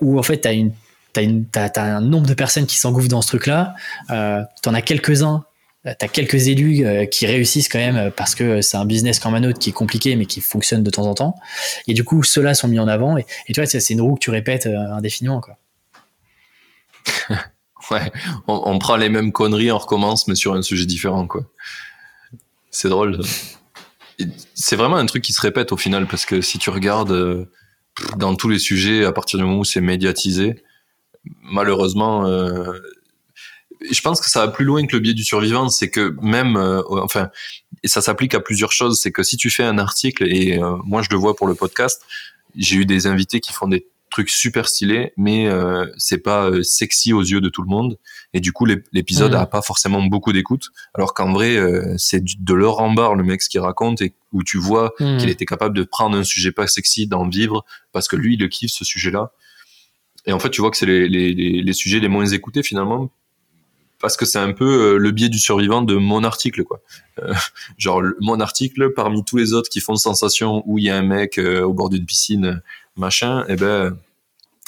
où 0.00 0.18
en 0.18 0.22
fait, 0.22 0.38
t'as 0.38 0.52
une 0.52 0.72
T'as, 1.50 1.82
un 1.82 2.00
nombre 2.00 2.28
de 2.28 2.34
personnes 2.34 2.66
qui 2.66 2.76
s'engouffrent 2.76 3.08
dans 3.08 3.22
ce 3.22 3.26
truc-là. 3.26 3.74
T'en 4.62 4.72
as 4.72 4.82
quelques-uns 4.82 5.42
as 6.00 6.08
quelques 6.08 6.48
élus 6.48 6.84
euh, 6.84 7.06
qui 7.06 7.26
réussissent 7.26 7.68
quand 7.68 7.78
même 7.78 7.96
euh, 7.96 8.10
parce 8.10 8.34
que 8.34 8.60
c'est 8.62 8.76
un 8.76 8.84
business 8.84 9.18
comme 9.18 9.34
un 9.34 9.44
autre 9.44 9.58
qui 9.58 9.70
est 9.70 9.72
compliqué 9.72 10.16
mais 10.16 10.26
qui 10.26 10.40
fonctionne 10.40 10.82
de 10.82 10.90
temps 10.90 11.06
en 11.06 11.14
temps. 11.14 11.34
Et 11.86 11.94
du 11.94 12.04
coup, 12.04 12.22
ceux-là 12.22 12.54
sont 12.54 12.68
mis 12.68 12.78
en 12.78 12.88
avant. 12.88 13.16
Et, 13.16 13.24
tu 13.46 13.54
vois, 13.54 13.66
c'est 13.66 13.90
une 13.90 14.00
roue 14.00 14.14
que 14.14 14.20
tu 14.20 14.30
répètes 14.30 14.66
indéfiniment. 14.66 15.40
Quoi. 15.40 15.58
ouais, 17.90 18.12
on, 18.46 18.78
prend 18.78 18.96
les 18.96 19.08
mêmes 19.08 19.32
conneries, 19.32 19.72
on 19.72 19.78
recommence, 19.78 20.28
mais 20.28 20.34
sur 20.34 20.54
un 20.54 20.62
sujet 20.62 20.86
différent. 20.86 21.26
quoi. 21.26 21.42
C'est 22.70 22.88
drôle. 22.88 23.20
C'est 24.54 24.76
vraiment 24.76 24.96
un 24.96 25.06
truc 25.06 25.22
qui 25.22 25.32
se 25.32 25.40
répète 25.40 25.72
au 25.72 25.76
final 25.76 26.06
parce 26.06 26.26
que 26.26 26.40
si 26.40 26.58
tu 26.58 26.70
regardes 26.70 27.48
dans 28.16 28.34
tous 28.34 28.48
les 28.48 28.58
sujets, 28.58 29.04
à 29.04 29.12
partir 29.12 29.38
du 29.38 29.44
moment 29.44 29.60
où 29.60 29.64
c'est 29.64 29.80
médiatisé, 29.80 30.62
malheureusement, 31.42 32.24
je 33.90 34.00
pense 34.00 34.20
que 34.20 34.28
ça 34.28 34.46
va 34.46 34.52
plus 34.52 34.64
loin 34.64 34.86
que 34.86 34.96
le 34.96 35.00
biais 35.00 35.14
du 35.14 35.24
survivant, 35.24 35.68
c'est 35.68 35.90
que 35.90 36.16
même, 36.20 36.56
euh, 36.56 36.82
enfin, 36.88 37.30
et 37.82 37.88
ça 37.88 38.00
s'applique 38.00 38.34
à 38.34 38.40
plusieurs 38.40 38.72
choses, 38.72 39.00
c'est 39.00 39.12
que 39.12 39.22
si 39.22 39.36
tu 39.36 39.50
fais 39.50 39.64
un 39.64 39.78
article, 39.78 40.24
et 40.24 40.58
euh, 40.58 40.76
moi 40.84 41.02
je 41.02 41.08
le 41.10 41.16
vois 41.16 41.36
pour 41.36 41.46
le 41.46 41.54
podcast, 41.54 42.02
j'ai 42.56 42.76
eu 42.76 42.86
des 42.86 43.06
invités 43.06 43.40
qui 43.40 43.52
font 43.52 43.68
des 43.68 43.86
trucs 44.10 44.30
super 44.30 44.68
stylés, 44.68 45.12
mais 45.16 45.46
euh, 45.46 45.86
c'est 45.96 46.18
pas 46.18 46.50
sexy 46.62 47.12
aux 47.12 47.22
yeux 47.22 47.40
de 47.40 47.48
tout 47.48 47.62
le 47.62 47.68
monde, 47.68 47.98
et 48.32 48.40
du 48.40 48.52
coup 48.52 48.64
l'épisode 48.64 49.32
mmh. 49.32 49.36
a 49.36 49.46
pas 49.46 49.62
forcément 49.62 50.02
beaucoup 50.02 50.32
d'écoute, 50.32 50.70
alors 50.94 51.14
qu'en 51.14 51.32
vrai 51.32 51.58
c'est 51.98 52.24
de 52.24 52.54
l'or 52.54 52.80
en 52.80 52.92
barre 52.92 53.14
le 53.14 53.22
mec 53.22 53.42
ce 53.42 53.48
qu'il 53.48 53.60
raconte, 53.60 54.00
et 54.00 54.14
où 54.32 54.42
tu 54.42 54.58
vois 54.58 54.92
mmh. 54.98 55.18
qu'il 55.18 55.28
était 55.28 55.44
capable 55.44 55.76
de 55.76 55.84
prendre 55.84 56.16
un 56.16 56.24
sujet 56.24 56.52
pas 56.52 56.66
sexy, 56.66 57.06
d'en 57.06 57.28
vivre, 57.28 57.64
parce 57.92 58.08
que 58.08 58.16
lui 58.16 58.34
il 58.34 58.40
le 58.40 58.48
kiffe 58.48 58.72
ce 58.72 58.84
sujet-là. 58.84 59.32
Et 60.26 60.32
en 60.32 60.38
fait, 60.38 60.50
tu 60.50 60.60
vois 60.60 60.70
que 60.70 60.76
c'est 60.76 60.84
les, 60.84 61.08
les, 61.08 61.32
les, 61.32 61.72
sujets 61.72 62.00
les 62.00 62.08
moins 62.08 62.26
écoutés 62.26 62.62
finalement, 62.62 63.10
parce 64.00 64.16
que 64.16 64.24
c'est 64.24 64.38
un 64.38 64.52
peu 64.52 64.94
euh, 64.94 64.98
le 64.98 65.10
biais 65.10 65.28
du 65.28 65.38
survivant 65.38 65.82
de 65.82 65.96
mon 65.96 66.24
article 66.24 66.64
quoi. 66.64 66.80
Euh, 67.20 67.34
genre 67.78 68.02
mon 68.20 68.40
article 68.40 68.92
parmi 68.94 69.24
tous 69.24 69.36
les 69.36 69.52
autres 69.52 69.68
qui 69.68 69.80
font 69.80 69.96
sensation 69.96 70.62
où 70.66 70.78
il 70.78 70.84
y 70.84 70.90
a 70.90 70.96
un 70.96 71.02
mec 71.02 71.38
euh, 71.38 71.62
au 71.62 71.72
bord 71.72 71.90
d'une 71.90 72.06
piscine 72.06 72.62
machin, 72.96 73.42
et 73.48 73.52
eh 73.52 73.56
ben 73.56 73.96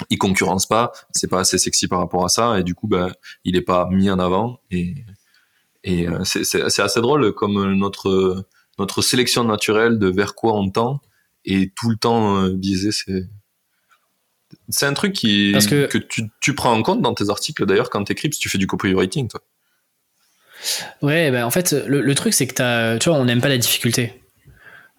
il 0.08 0.18
concurrence 0.18 0.66
pas, 0.66 0.92
c'est 1.10 1.28
pas 1.28 1.40
assez 1.40 1.58
sexy 1.58 1.86
par 1.86 1.98
rapport 1.98 2.24
à 2.24 2.28
ça 2.28 2.58
et 2.58 2.62
du 2.62 2.74
coup 2.74 2.88
ben 2.88 3.12
il 3.44 3.56
est 3.56 3.62
pas 3.62 3.88
mis 3.90 4.10
en 4.10 4.18
avant 4.18 4.60
et 4.70 4.94
et 5.82 6.06
c'est 6.24 6.62
assez 6.62 7.00
drôle 7.00 7.32
comme 7.32 7.74
notre 7.74 8.46
notre 8.78 9.02
sélection 9.02 9.44
naturelle 9.44 9.98
de 9.98 10.08
vers 10.08 10.34
quoi 10.34 10.54
on 10.54 10.70
tend 10.70 11.00
est 11.44 11.74
tout 11.74 11.90
le 11.90 11.96
temps 11.96 12.48
biaisée 12.48 12.92
c'est 12.92 13.28
c'est 14.70 14.86
un 14.86 14.94
truc 14.94 15.12
qui, 15.12 15.52
que, 15.68 15.86
que 15.86 15.98
tu, 15.98 16.30
tu, 16.40 16.54
prends 16.54 16.72
en 16.72 16.82
compte 16.82 17.02
dans 17.02 17.14
tes 17.14 17.28
articles 17.30 17.66
d'ailleurs 17.66 17.90
quand 17.90 18.04
tu 18.04 18.12
écris, 18.12 18.30
si 18.32 18.40
tu 18.40 18.48
fais 18.48 18.58
du 18.58 18.66
copywriting, 18.66 19.28
toi. 19.28 19.40
Ouais, 21.02 21.30
bah 21.30 21.46
en 21.46 21.50
fait, 21.50 21.72
le, 21.72 22.14
truc, 22.14 22.34
c'est 22.34 22.46
que 22.46 22.62
as, 22.62 22.98
tu 22.98 23.08
vois, 23.08 23.18
on 23.18 23.24
n'aime 23.24 23.40
pas 23.40 23.48
la 23.48 23.58
difficulté. 23.58 24.22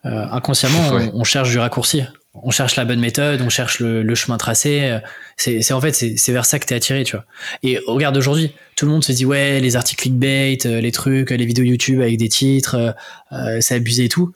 Euh, 0.06 0.26
inconsciemment, 0.32 1.12
on, 1.14 1.24
cherche 1.24 1.52
du 1.52 1.60
raccourci. 1.60 2.04
On 2.34 2.50
cherche 2.50 2.76
la 2.76 2.86
bonne 2.86 3.00
méthode, 3.00 3.42
on 3.42 3.50
cherche 3.50 3.80
le, 3.80 4.16
chemin 4.16 4.38
tracé. 4.38 5.00
C'est 5.38 5.72
en 5.74 5.82
fait, 5.82 5.94
c'est 5.94 6.32
vers 6.32 6.46
ça 6.46 6.58
que 6.58 6.66
tu 6.66 6.74
es 6.74 6.78
attiré, 6.78 7.04
tu 7.04 7.16
vois. 7.16 7.26
Et 7.62 7.80
regarde 7.86 8.18
aujourd'hui, 8.18 8.54
tout 8.76 8.86
le 8.86 8.92
monde 8.92 9.04
se 9.04 9.12
dit, 9.12 9.26
ouais, 9.26 9.60
les 9.60 9.76
articles 9.76 10.02
clickbait, 10.02 10.58
euh, 10.66 10.82
les 10.82 10.92
trucs, 10.92 11.30
les 11.30 11.46
vidéos 11.46 11.66
YouTube 11.66 12.02
avec 12.02 12.18
des 12.18 12.30
titres, 12.30 12.96
euh, 13.32 13.58
c'est 13.62 13.76
abusé 13.76 14.06
et 14.06 14.10
tout. 14.10 14.34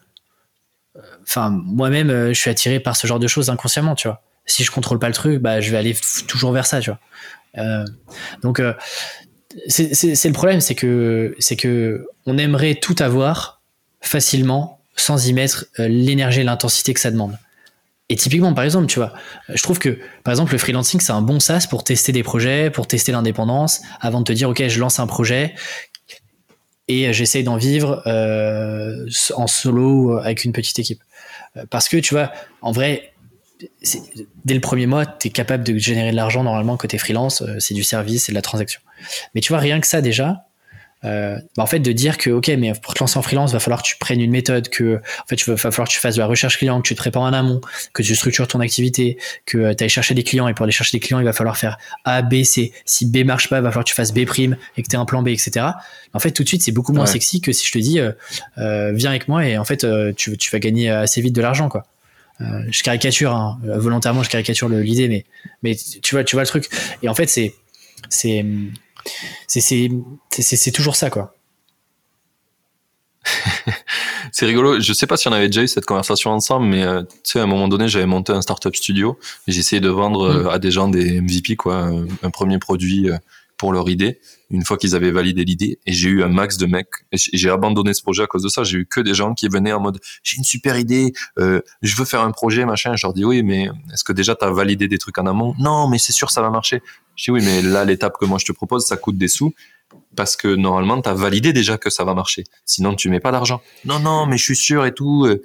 Enfin, 1.22 1.50
moi-même, 1.50 2.32
je 2.32 2.38
suis 2.38 2.50
attiré 2.50 2.78
par 2.78 2.94
ce 2.94 3.08
genre 3.08 3.18
de 3.18 3.26
choses 3.26 3.50
inconsciemment, 3.50 3.96
tu 3.96 4.06
vois 4.06 4.22
si 4.46 4.64
je 4.64 4.70
contrôle 4.70 4.98
pas 4.98 5.08
le 5.08 5.14
truc, 5.14 5.40
bah, 5.40 5.60
je 5.60 5.70
vais 5.70 5.76
aller 5.76 5.96
toujours 6.26 6.52
vers 6.52 6.66
ça, 6.66 6.80
tu 6.80 6.90
vois. 6.90 7.00
Euh, 7.58 7.84
donc, 8.42 8.60
euh, 8.60 8.72
c'est 9.68 10.24
le 10.24 10.32
problème, 10.32 10.60
c'est 10.60 10.74
que, 10.74 11.34
c'est 11.38 11.56
que 11.56 12.06
on 12.26 12.38
aimerait 12.38 12.76
tout 12.76 12.96
avoir 13.00 13.60
facilement 14.00 14.80
sans 14.94 15.26
y 15.26 15.32
mettre 15.32 15.66
euh, 15.78 15.88
l'énergie 15.88 16.40
et 16.40 16.44
l'intensité 16.44 16.94
que 16.94 17.00
ça 17.00 17.10
demande. 17.10 17.36
Et 18.08 18.14
typiquement, 18.14 18.54
par 18.54 18.62
exemple, 18.62 18.86
tu 18.86 19.00
vois, 19.00 19.12
je 19.48 19.60
trouve 19.62 19.80
que, 19.80 19.98
par 20.22 20.32
exemple, 20.32 20.52
le 20.52 20.58
freelancing, 20.58 21.00
c'est 21.00 21.12
un 21.12 21.22
bon 21.22 21.40
sas 21.40 21.66
pour 21.66 21.82
tester 21.82 22.12
des 22.12 22.22
projets, 22.22 22.70
pour 22.70 22.86
tester 22.86 23.10
l'indépendance, 23.10 23.80
avant 24.00 24.20
de 24.20 24.24
te 24.24 24.32
dire, 24.32 24.48
OK, 24.48 24.62
je 24.68 24.78
lance 24.78 25.00
un 25.00 25.08
projet 25.08 25.54
et 26.86 27.12
j'essaye 27.12 27.42
d'en 27.42 27.56
vivre 27.56 28.00
en 28.06 29.46
solo 29.48 30.18
avec 30.18 30.44
une 30.44 30.52
petite 30.52 30.78
équipe. 30.78 31.02
Parce 31.68 31.88
que, 31.88 31.96
tu 31.96 32.14
vois, 32.14 32.30
en 32.62 32.70
vrai, 32.70 33.12
dès 34.44 34.54
le 34.54 34.60
premier 34.60 34.86
mois, 34.86 35.06
tu 35.06 35.28
es 35.28 35.30
capable 35.30 35.64
de 35.64 35.78
générer 35.78 36.10
de 36.10 36.16
l'argent 36.16 36.42
normalement 36.42 36.76
côté 36.76 36.98
freelance, 36.98 37.42
euh, 37.42 37.56
c'est 37.58 37.74
du 37.74 37.84
service, 37.84 38.24
c'est 38.24 38.32
de 38.32 38.36
la 38.36 38.42
transaction. 38.42 38.80
Mais 39.34 39.40
tu 39.40 39.52
vois, 39.52 39.58
rien 39.58 39.80
que 39.80 39.86
ça 39.86 40.00
déjà, 40.00 40.46
euh, 41.04 41.36
bah, 41.56 41.62
en 41.62 41.66
fait, 41.66 41.78
de 41.78 41.92
dire 41.92 42.18
que, 42.18 42.30
ok, 42.30 42.48
mais 42.58 42.72
pour 42.82 42.94
te 42.94 43.00
lancer 43.00 43.18
en 43.18 43.22
freelance, 43.22 43.52
va 43.52 43.60
falloir 43.60 43.82
que 43.82 43.86
tu 43.86 43.96
prennes 43.98 44.20
une 44.20 44.30
méthode, 44.30 44.68
que, 44.68 44.96
en 44.96 45.26
fait, 45.28 45.36
il 45.36 45.44
va 45.44 45.56
falloir 45.56 45.86
que 45.86 45.92
tu 45.92 45.98
fasses 45.98 46.16
de 46.16 46.20
la 46.20 46.26
recherche 46.26 46.58
client, 46.58 46.80
que 46.80 46.88
tu 46.88 46.94
te 46.94 46.98
prépares 46.98 47.22
en 47.22 47.32
amont, 47.32 47.60
que 47.92 48.02
tu 48.02 48.14
structures 48.16 48.48
ton 48.48 48.60
activité, 48.60 49.18
que 49.44 49.58
euh, 49.58 49.74
tu 49.74 49.84
ailles 49.84 49.90
chercher 49.90 50.14
des 50.14 50.24
clients, 50.24 50.48
et 50.48 50.54
pour 50.54 50.64
aller 50.64 50.72
chercher 50.72 50.96
des 50.96 51.00
clients, 51.00 51.18
il 51.20 51.24
va 51.24 51.32
falloir 51.32 51.56
faire 51.56 51.78
A, 52.04 52.22
B, 52.22 52.42
C. 52.42 52.72
Si 52.84 53.06
B 53.06 53.24
marche 53.24 53.48
pas, 53.48 53.58
il 53.58 53.62
va 53.62 53.70
falloir 53.70 53.84
que 53.84 53.90
tu 53.90 53.94
fasses 53.94 54.12
B 54.12 54.24
prime, 54.24 54.56
et 54.76 54.82
que 54.82 54.88
tu 54.88 54.96
aies 54.96 54.98
un 54.98 55.04
plan 55.04 55.22
B, 55.22 55.28
etc. 55.28 55.66
En 56.12 56.18
fait, 56.18 56.32
tout 56.32 56.42
de 56.42 56.48
suite, 56.48 56.62
c'est 56.62 56.72
beaucoup 56.72 56.92
moins 56.92 57.06
sexy 57.06 57.40
que 57.40 57.52
si 57.52 57.66
je 57.66 57.72
te 57.72 57.78
dis, 57.78 58.00
viens 58.56 59.10
avec 59.10 59.28
moi, 59.28 59.46
et 59.46 59.58
en 59.58 59.64
fait, 59.64 59.86
tu, 60.16 60.36
tu 60.36 60.50
vas 60.50 60.58
gagner 60.58 60.90
assez 60.90 61.20
vite 61.20 61.34
de 61.34 61.42
l'argent, 61.42 61.68
quoi. 61.68 61.86
Euh, 62.40 62.62
je 62.70 62.82
caricature 62.82 63.32
hein, 63.32 63.58
euh, 63.64 63.78
volontairement, 63.78 64.22
je 64.22 64.28
caricature 64.28 64.68
l'idée, 64.68 65.08
mais 65.08 65.24
mais 65.62 65.74
tu 65.74 66.14
vois, 66.14 66.24
tu 66.24 66.36
vois 66.36 66.42
le 66.42 66.48
truc. 66.48 66.68
Et 67.02 67.08
en 67.08 67.14
fait, 67.14 67.28
c'est 67.28 67.54
c'est 68.08 68.44
c'est 69.48 70.72
toujours 70.72 70.96
ça, 70.96 71.10
quoi. 71.10 71.34
c'est 74.32 74.46
rigolo. 74.46 74.80
Je 74.80 74.92
sais 74.92 75.06
pas 75.06 75.16
si 75.16 75.28
on 75.28 75.32
avait 75.32 75.48
déjà 75.48 75.62
eu 75.62 75.68
cette 75.68 75.86
conversation 75.86 76.30
ensemble, 76.30 76.66
mais 76.66 76.84
euh, 76.84 77.02
tu 77.02 77.32
sais, 77.32 77.40
à 77.40 77.42
un 77.42 77.46
moment 77.46 77.68
donné, 77.68 77.88
j'avais 77.88 78.06
monté 78.06 78.32
un 78.32 78.42
startup 78.42 78.76
studio. 78.76 79.18
J'ai 79.48 79.60
essayé 79.60 79.80
de 79.80 79.88
vendre 79.88 80.44
mm. 80.44 80.48
à 80.48 80.58
des 80.58 80.70
gens 80.70 80.88
des 80.88 81.20
MVP, 81.20 81.56
quoi, 81.56 81.90
un 82.22 82.30
premier 82.30 82.58
produit 82.58 83.10
pour 83.56 83.72
leur 83.72 83.88
idée 83.88 84.20
une 84.50 84.64
fois 84.64 84.76
qu'ils 84.76 84.94
avaient 84.94 85.10
validé 85.10 85.44
l'idée 85.44 85.78
et 85.86 85.92
j'ai 85.92 86.08
eu 86.08 86.22
un 86.22 86.28
max 86.28 86.56
de 86.56 86.66
mecs 86.66 86.88
j'ai 87.12 87.50
abandonné 87.50 87.94
ce 87.94 88.02
projet 88.02 88.22
à 88.22 88.26
cause 88.26 88.42
de 88.42 88.48
ça. 88.48 88.62
J'ai 88.64 88.78
eu 88.78 88.86
que 88.86 89.00
des 89.00 89.14
gens 89.14 89.34
qui 89.34 89.48
venaient 89.48 89.72
en 89.72 89.80
mode 89.80 89.98
j'ai 90.22 90.36
une 90.36 90.44
super 90.44 90.78
idée 90.78 91.12
euh, 91.38 91.60
je 91.82 91.96
veux 91.96 92.04
faire 92.04 92.20
un 92.20 92.30
projet 92.30 92.64
machin 92.64 92.94
je 92.96 93.06
leur 93.06 93.14
dis 93.14 93.24
oui 93.24 93.42
mais 93.42 93.68
est-ce 93.92 94.04
que 94.04 94.12
déjà 94.12 94.34
tu 94.34 94.44
as 94.44 94.50
validé 94.50 94.88
des 94.88 94.98
trucs 94.98 95.18
en 95.18 95.26
amont? 95.26 95.54
Non 95.58 95.88
mais 95.88 95.98
c'est 95.98 96.12
sûr 96.12 96.30
ça 96.30 96.42
va 96.42 96.50
marcher. 96.50 96.82
Je 97.16 97.24
dis 97.24 97.30
oui 97.30 97.42
mais 97.44 97.62
là 97.62 97.84
l'étape 97.84 98.16
que 98.18 98.24
moi 98.24 98.38
je 98.38 98.44
te 98.44 98.52
propose 98.52 98.86
ça 98.86 98.96
coûte 98.96 99.18
des 99.18 99.28
sous 99.28 99.54
parce 100.14 100.36
que 100.36 100.48
normalement 100.48 101.00
tu 101.00 101.08
as 101.08 101.14
validé 101.14 101.52
déjà 101.52 101.78
que 101.78 101.90
ça 101.90 102.04
va 102.04 102.14
marcher. 102.14 102.44
Sinon 102.64 102.94
tu 102.94 103.08
mets 103.08 103.20
pas 103.20 103.32
d'argent 103.32 103.60
non 103.84 103.98
non 103.98 104.26
mais 104.26 104.36
je 104.36 104.44
suis 104.44 104.56
sûr 104.56 104.86
et 104.86 104.94
tout 104.94 105.24
euh, 105.26 105.42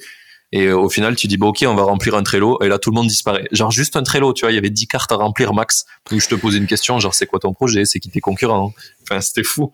et 0.53 0.65
euh, 0.65 0.77
au 0.77 0.89
final, 0.89 1.15
tu 1.15 1.27
dis, 1.27 1.37
bon, 1.37 1.49
ok, 1.49 1.63
on 1.67 1.75
va 1.75 1.83
remplir 1.83 2.15
un 2.15 2.23
Trello. 2.23 2.61
Et 2.61 2.67
là, 2.67 2.77
tout 2.77 2.91
le 2.91 2.95
monde 2.95 3.07
disparaît. 3.07 3.47
Genre, 3.51 3.71
juste 3.71 3.95
un 3.95 4.03
Trello, 4.03 4.33
tu 4.33 4.41
vois, 4.41 4.51
il 4.51 4.55
y 4.55 4.57
avait 4.57 4.69
10 4.69 4.87
cartes 4.87 5.11
à 5.11 5.15
remplir 5.15 5.53
max. 5.53 5.85
Où 6.11 6.19
je 6.19 6.27
te 6.27 6.35
posais 6.35 6.57
une 6.57 6.67
question, 6.67 6.99
genre, 6.99 7.13
c'est 7.13 7.25
quoi 7.25 7.39
ton 7.39 7.53
projet? 7.53 7.85
C'est 7.85 7.99
qui 7.99 8.09
tes 8.09 8.19
concurrents? 8.19 8.73
Enfin, 9.03 9.21
c'était 9.21 9.43
fou. 9.43 9.71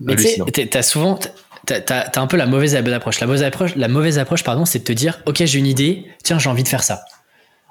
Mais 0.00 0.16
tu 0.16 0.24
sais, 0.24 0.66
t'as 0.66 0.82
souvent, 0.82 1.18
t'as, 1.66 2.10
un 2.16 2.26
peu 2.26 2.36
la 2.36 2.46
mauvaise 2.46 2.76
approche. 2.76 3.20
La 3.20 3.26
mauvaise 3.26 3.42
approche, 3.42 3.74
la 3.74 3.88
mauvaise 3.88 4.18
approche, 4.18 4.44
pardon, 4.44 4.64
c'est 4.64 4.80
de 4.80 4.84
te 4.84 4.92
dire, 4.92 5.20
ok, 5.26 5.44
j'ai 5.44 5.58
une 5.58 5.66
idée, 5.66 6.06
tiens, 6.22 6.38
j'ai 6.38 6.48
envie 6.48 6.62
de 6.62 6.68
faire 6.68 6.84
ça. 6.84 7.04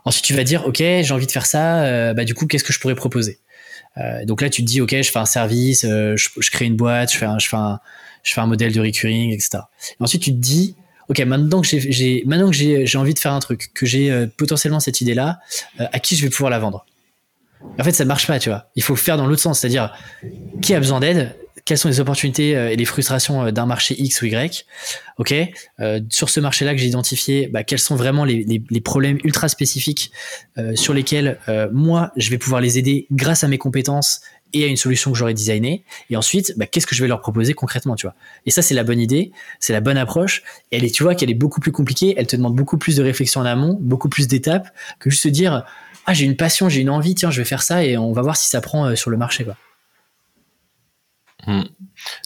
Ensuite, 0.03 0.25
tu 0.25 0.33
vas 0.33 0.43
dire, 0.43 0.65
ok, 0.65 0.77
j'ai 0.77 1.11
envie 1.11 1.27
de 1.27 1.31
faire 1.31 1.45
ça, 1.45 1.83
euh, 1.83 2.13
bah, 2.13 2.23
du 2.23 2.33
coup, 2.33 2.47
qu'est-ce 2.47 2.63
que 2.63 2.73
je 2.73 2.79
pourrais 2.79 2.95
proposer? 2.95 3.39
Euh, 3.97 4.25
donc 4.25 4.41
là, 4.41 4.49
tu 4.49 4.61
te 4.61 4.67
dis, 4.67 4.79
ok, 4.81 4.91
je 5.01 5.09
fais 5.09 5.19
un 5.19 5.25
service, 5.25 5.81
je, 5.83 6.15
je, 6.15 6.51
crée 6.51 6.65
une 6.65 6.75
boîte, 6.75 7.11
je 7.11 7.17
fais 7.17 7.25
un, 7.25 7.39
je 7.39 7.47
fais 7.47 7.57
un, 7.57 7.79
je 8.23 8.33
fais 8.33 8.41
un 8.41 8.45
modèle 8.45 8.73
de 8.73 8.79
recurring, 8.79 9.33
etc. 9.33 9.59
Et 9.99 10.03
ensuite, 10.03 10.21
tu 10.21 10.31
te 10.31 10.39
dis, 10.39 10.75
ok, 11.09 11.19
maintenant 11.21 11.61
que 11.61 11.67
j'ai, 11.67 12.23
maintenant 12.25 12.49
que 12.49 12.55
j'ai, 12.55 12.97
envie 12.97 13.13
de 13.13 13.19
faire 13.19 13.33
un 13.33 13.39
truc, 13.39 13.71
que 13.73 13.85
j'ai 13.85 14.11
euh, 14.11 14.27
potentiellement 14.37 14.79
cette 14.79 15.01
idée-là, 15.01 15.39
euh, 15.79 15.85
à 15.91 15.99
qui 15.99 16.15
je 16.15 16.23
vais 16.23 16.29
pouvoir 16.29 16.49
la 16.49 16.59
vendre? 16.59 16.85
En 17.79 17.83
fait, 17.83 17.91
ça 17.91 18.05
marche 18.05 18.27
pas, 18.27 18.39
tu 18.39 18.49
vois. 18.49 18.69
Il 18.75 18.83
faut 18.83 18.95
faire 18.95 19.17
dans 19.17 19.27
l'autre 19.27 19.41
sens, 19.41 19.59
c'est-à-dire 19.59 19.93
qui 20.61 20.73
a 20.73 20.79
besoin 20.79 20.99
d'aide? 20.99 21.35
Quelles 21.65 21.77
sont 21.77 21.89
les 21.89 21.99
opportunités 21.99 22.51
et 22.51 22.77
les 22.77 22.85
frustrations 22.85 23.51
d'un 23.51 23.65
marché 23.65 23.93
X 23.99 24.21
ou 24.21 24.25
Y? 24.27 24.65
Ok, 25.17 25.33
sur 26.09 26.29
ce 26.29 26.39
marché-là 26.39 26.73
que 26.73 26.79
j'ai 26.79 26.87
identifié, 26.87 27.47
bah, 27.47 27.65
quels 27.65 27.79
sont 27.79 27.97
vraiment 27.97 28.23
les, 28.23 28.45
les, 28.45 28.79
problèmes 28.79 29.19
ultra 29.25 29.49
spécifiques 29.49 30.13
sur 30.75 30.93
lesquels 30.93 31.39
moi 31.73 32.13
je 32.15 32.29
vais 32.29 32.37
pouvoir 32.37 32.61
les 32.61 32.77
aider 32.77 33.05
grâce 33.11 33.43
à 33.43 33.49
mes 33.49 33.57
compétences 33.57 34.21
et 34.53 34.63
à 34.63 34.67
une 34.67 34.77
solution 34.77 35.11
que 35.11 35.17
j'aurais 35.17 35.33
designée. 35.33 35.83
Et 36.09 36.17
ensuite, 36.17 36.53
bah, 36.57 36.65
qu'est-ce 36.65 36.87
que 36.87 36.95
je 36.95 37.01
vais 37.01 37.07
leur 37.07 37.21
proposer 37.21 37.53
concrètement, 37.53 37.95
tu 37.95 38.05
vois? 38.05 38.15
Et 38.45 38.51
ça, 38.51 38.61
c'est 38.61 38.75
la 38.75 38.83
bonne 38.83 38.99
idée, 38.99 39.31
c'est 39.59 39.73
la 39.73 39.81
bonne 39.81 39.97
approche. 39.97 40.43
Et 40.71 40.77
elle 40.77 40.85
est, 40.85 40.93
tu 40.93 41.03
vois, 41.03 41.15
qu'elle 41.15 41.29
est 41.29 41.35
beaucoup 41.35 41.59
plus 41.59 41.71
compliquée. 41.71 42.13
Elle 42.17 42.27
te 42.27 42.35
demande 42.35 42.55
beaucoup 42.55 42.77
plus 42.77 42.95
de 42.95 43.03
réflexion 43.03 43.41
en 43.41 43.45
amont, 43.45 43.77
beaucoup 43.79 44.09
plus 44.09 44.27
d'étapes 44.27 44.69
que 44.99 45.09
juste 45.09 45.23
se 45.23 45.29
dire, 45.29 45.65
ah, 46.05 46.13
j'ai 46.13 46.25
une 46.25 46.37
passion, 46.37 46.69
j'ai 46.69 46.81
une 46.81 46.89
envie, 46.89 47.15
tiens, 47.15 47.31
je 47.31 47.41
vais 47.41 47.45
faire 47.45 47.61
ça 47.61 47.83
et 47.83 47.97
on 47.97 48.13
va 48.13 48.21
voir 48.21 48.37
si 48.37 48.47
ça 48.47 48.61
prend 48.61 48.85
euh, 48.85 48.95
sur 48.95 49.09
le 49.09 49.17
marché, 49.17 49.43
quoi. 49.43 49.57
Hmm. 51.45 51.63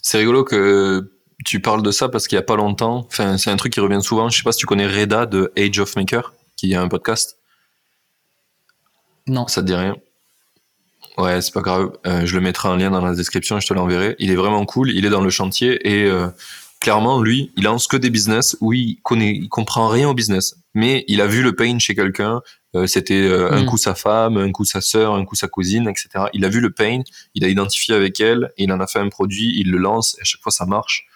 C'est 0.02 0.18
rigolo 0.18 0.44
que 0.44 1.12
tu 1.46 1.60
parles 1.60 1.84
de 1.84 1.92
ça 1.92 2.10
parce 2.10 2.28
qu'il 2.28 2.36
y 2.36 2.40
a 2.40 2.44
pas 2.44 2.56
longtemps, 2.56 3.06
enfin, 3.08 3.38
c'est 3.38 3.50
un 3.50 3.56
truc 3.56 3.74
qui 3.74 3.80
revient 3.80 4.02
souvent. 4.02 4.30
Je 4.30 4.38
sais 4.38 4.44
pas 4.44 4.52
si 4.52 4.60
tu 4.60 4.66
connais 4.66 4.88
Reda 4.88 5.26
de 5.26 5.52
Age 5.58 5.80
of 5.80 5.96
Maker, 5.96 6.34
qui 6.56 6.74
a 6.76 6.82
un 6.82 6.88
podcast. 6.88 7.38
Non. 9.28 9.48
Ça 9.48 9.62
te 9.62 9.68
dit 9.68 9.76
rien? 9.76 9.96
Ouais, 11.18 11.42
c'est 11.42 11.54
pas 11.54 11.62
grave. 11.62 11.92
Euh, 12.06 12.26
je 12.26 12.36
le 12.36 12.42
mettrai 12.42 12.70
en 12.70 12.76
lien 12.76 12.90
dans 12.90 13.04
la 13.04 13.14
description 13.14 13.58
et 13.58 13.62
je 13.62 13.68
te 13.68 13.74
l'enverrai. 13.74 14.16
Il 14.20 14.32
est 14.32 14.36
vraiment 14.36 14.66
cool. 14.66 14.92
Il 14.92 15.06
est 15.06 15.10
dans 15.10 15.22
le 15.22 15.30
chantier 15.30 15.80
et 15.88 16.06
euh, 16.06 16.28
clairement, 16.80 17.22
lui, 17.22 17.52
il 17.58 17.64
lance 17.64 17.88
que 17.88 17.98
des 17.98 18.10
business 18.10 18.58
où 18.62 18.74
il 18.74 18.98
connaît, 19.04 19.34
il 19.34 19.50
comprend 19.50 19.88
rien 19.88 20.10
au 20.10 20.14
business. 20.14 20.56
Mais 20.74 21.04
il 21.08 21.22
a 21.22 21.28
vu 21.28 21.44
le 21.44 21.56
pain 21.56 21.80
chez 21.80 21.96
quelqu'un. 21.96 22.42
Euh, 22.76 22.88
c'était 22.88 23.30
un 23.30 23.64
mm. 23.64 23.66
coup 23.66 23.78
sa 23.78 23.96
femme, 23.96 24.38
un 24.38 24.52
coup 24.52 24.64
sa 24.64 24.80
sœur, 24.80 25.14
un 25.14 25.26
coup 25.26 25.36
sa 25.36 25.48
cousine, 25.48 25.90
etc. 25.90 26.26
Il 26.34 26.46
a 26.46 26.50
vu 26.50 26.62
le 26.62 26.72
pain, 26.72 27.02
il 27.36 27.44
a 27.44 27.50
identifié 27.50 27.94
avec 27.94 28.20
elle, 28.22 28.52
et 28.58 28.64
il 28.64 28.72
en 28.72 28.80
a 28.80 28.88
fait 28.88 29.00
un 29.00 29.10
produit, 29.10 29.54
il 29.60 29.70
le 29.70 29.78
lance. 29.78 30.16
Et 30.18 30.22
à 30.22 30.24
chaque 30.24 30.42
fois, 30.42 30.52
ça 30.52 30.66
marche. 30.66 31.08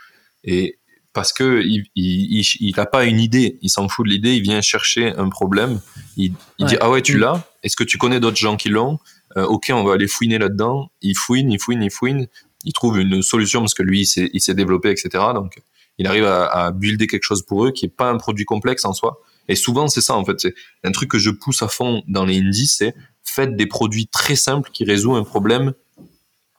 Et 0.43 0.77
parce 1.13 1.31
que 1.31 1.61
il, 1.65 1.85
il, 1.95 2.45
il, 2.59 2.79
a 2.79 2.85
pas 2.85 3.05
une 3.05 3.21
idée, 3.21 3.57
il 3.61 3.69
s'en 3.69 3.87
fout 3.87 4.05
de 4.05 4.11
l'idée, 4.11 4.35
il 4.35 4.41
vient 4.41 4.59
chercher 4.59 5.13
un 5.15 5.29
problème. 5.29 5.79
Il, 6.17 6.33
dit 6.59 6.75
ah 6.81 6.89
ouais 6.89 7.01
tu 7.01 7.15
mm. 7.15 7.19
l'as. 7.21 7.47
Est-ce 7.63 7.77
que 7.77 7.85
tu 7.85 7.97
connais 7.97 8.19
d'autres 8.19 8.37
gens 8.37 8.57
qui 8.57 8.67
l'ont? 8.67 8.99
Euh, 9.37 9.45
ok, 9.45 9.71
on 9.73 9.83
va 9.83 9.93
aller 9.93 10.07
fouiner 10.07 10.37
là-dedans. 10.37 10.89
Il 11.01 11.15
fouine, 11.15 11.51
il 11.51 11.59
fouine, 11.59 11.83
il 11.83 11.91
fouine. 11.91 12.27
Il 12.63 12.73
trouve 12.73 12.99
une 12.99 13.21
solution 13.21 13.61
parce 13.61 13.73
que 13.73 13.83
lui, 13.83 14.01
il 14.01 14.41
s'est 14.41 14.53
développé, 14.53 14.89
etc. 14.89 15.09
Donc, 15.33 15.61
il 15.97 16.07
arrive 16.07 16.25
à, 16.25 16.71
builder 16.71 17.07
quelque 17.07 17.23
chose 17.23 17.43
pour 17.43 17.65
eux 17.65 17.71
qui 17.71 17.85
est 17.85 17.95
pas 17.95 18.09
un 18.09 18.17
produit 18.17 18.45
complexe 18.45 18.85
en 18.85 18.93
soi. 18.93 19.21
Et 19.47 19.55
souvent, 19.55 19.87
c'est 19.87 20.01
ça, 20.01 20.15
en 20.15 20.25
fait. 20.25 20.39
C'est 20.39 20.53
un 20.83 20.91
truc 20.91 21.11
que 21.11 21.19
je 21.19 21.29
pousse 21.29 21.61
à 21.61 21.67
fond 21.67 22.03
dans 22.07 22.25
les 22.25 22.39
indies, 22.39 22.67
c'est 22.67 22.95
faites 23.25 23.55
des 23.55 23.65
produits 23.65 24.07
très 24.07 24.35
simples 24.35 24.69
qui 24.71 24.85
résolvent 24.85 25.17
un 25.17 25.23
problème 25.23 25.73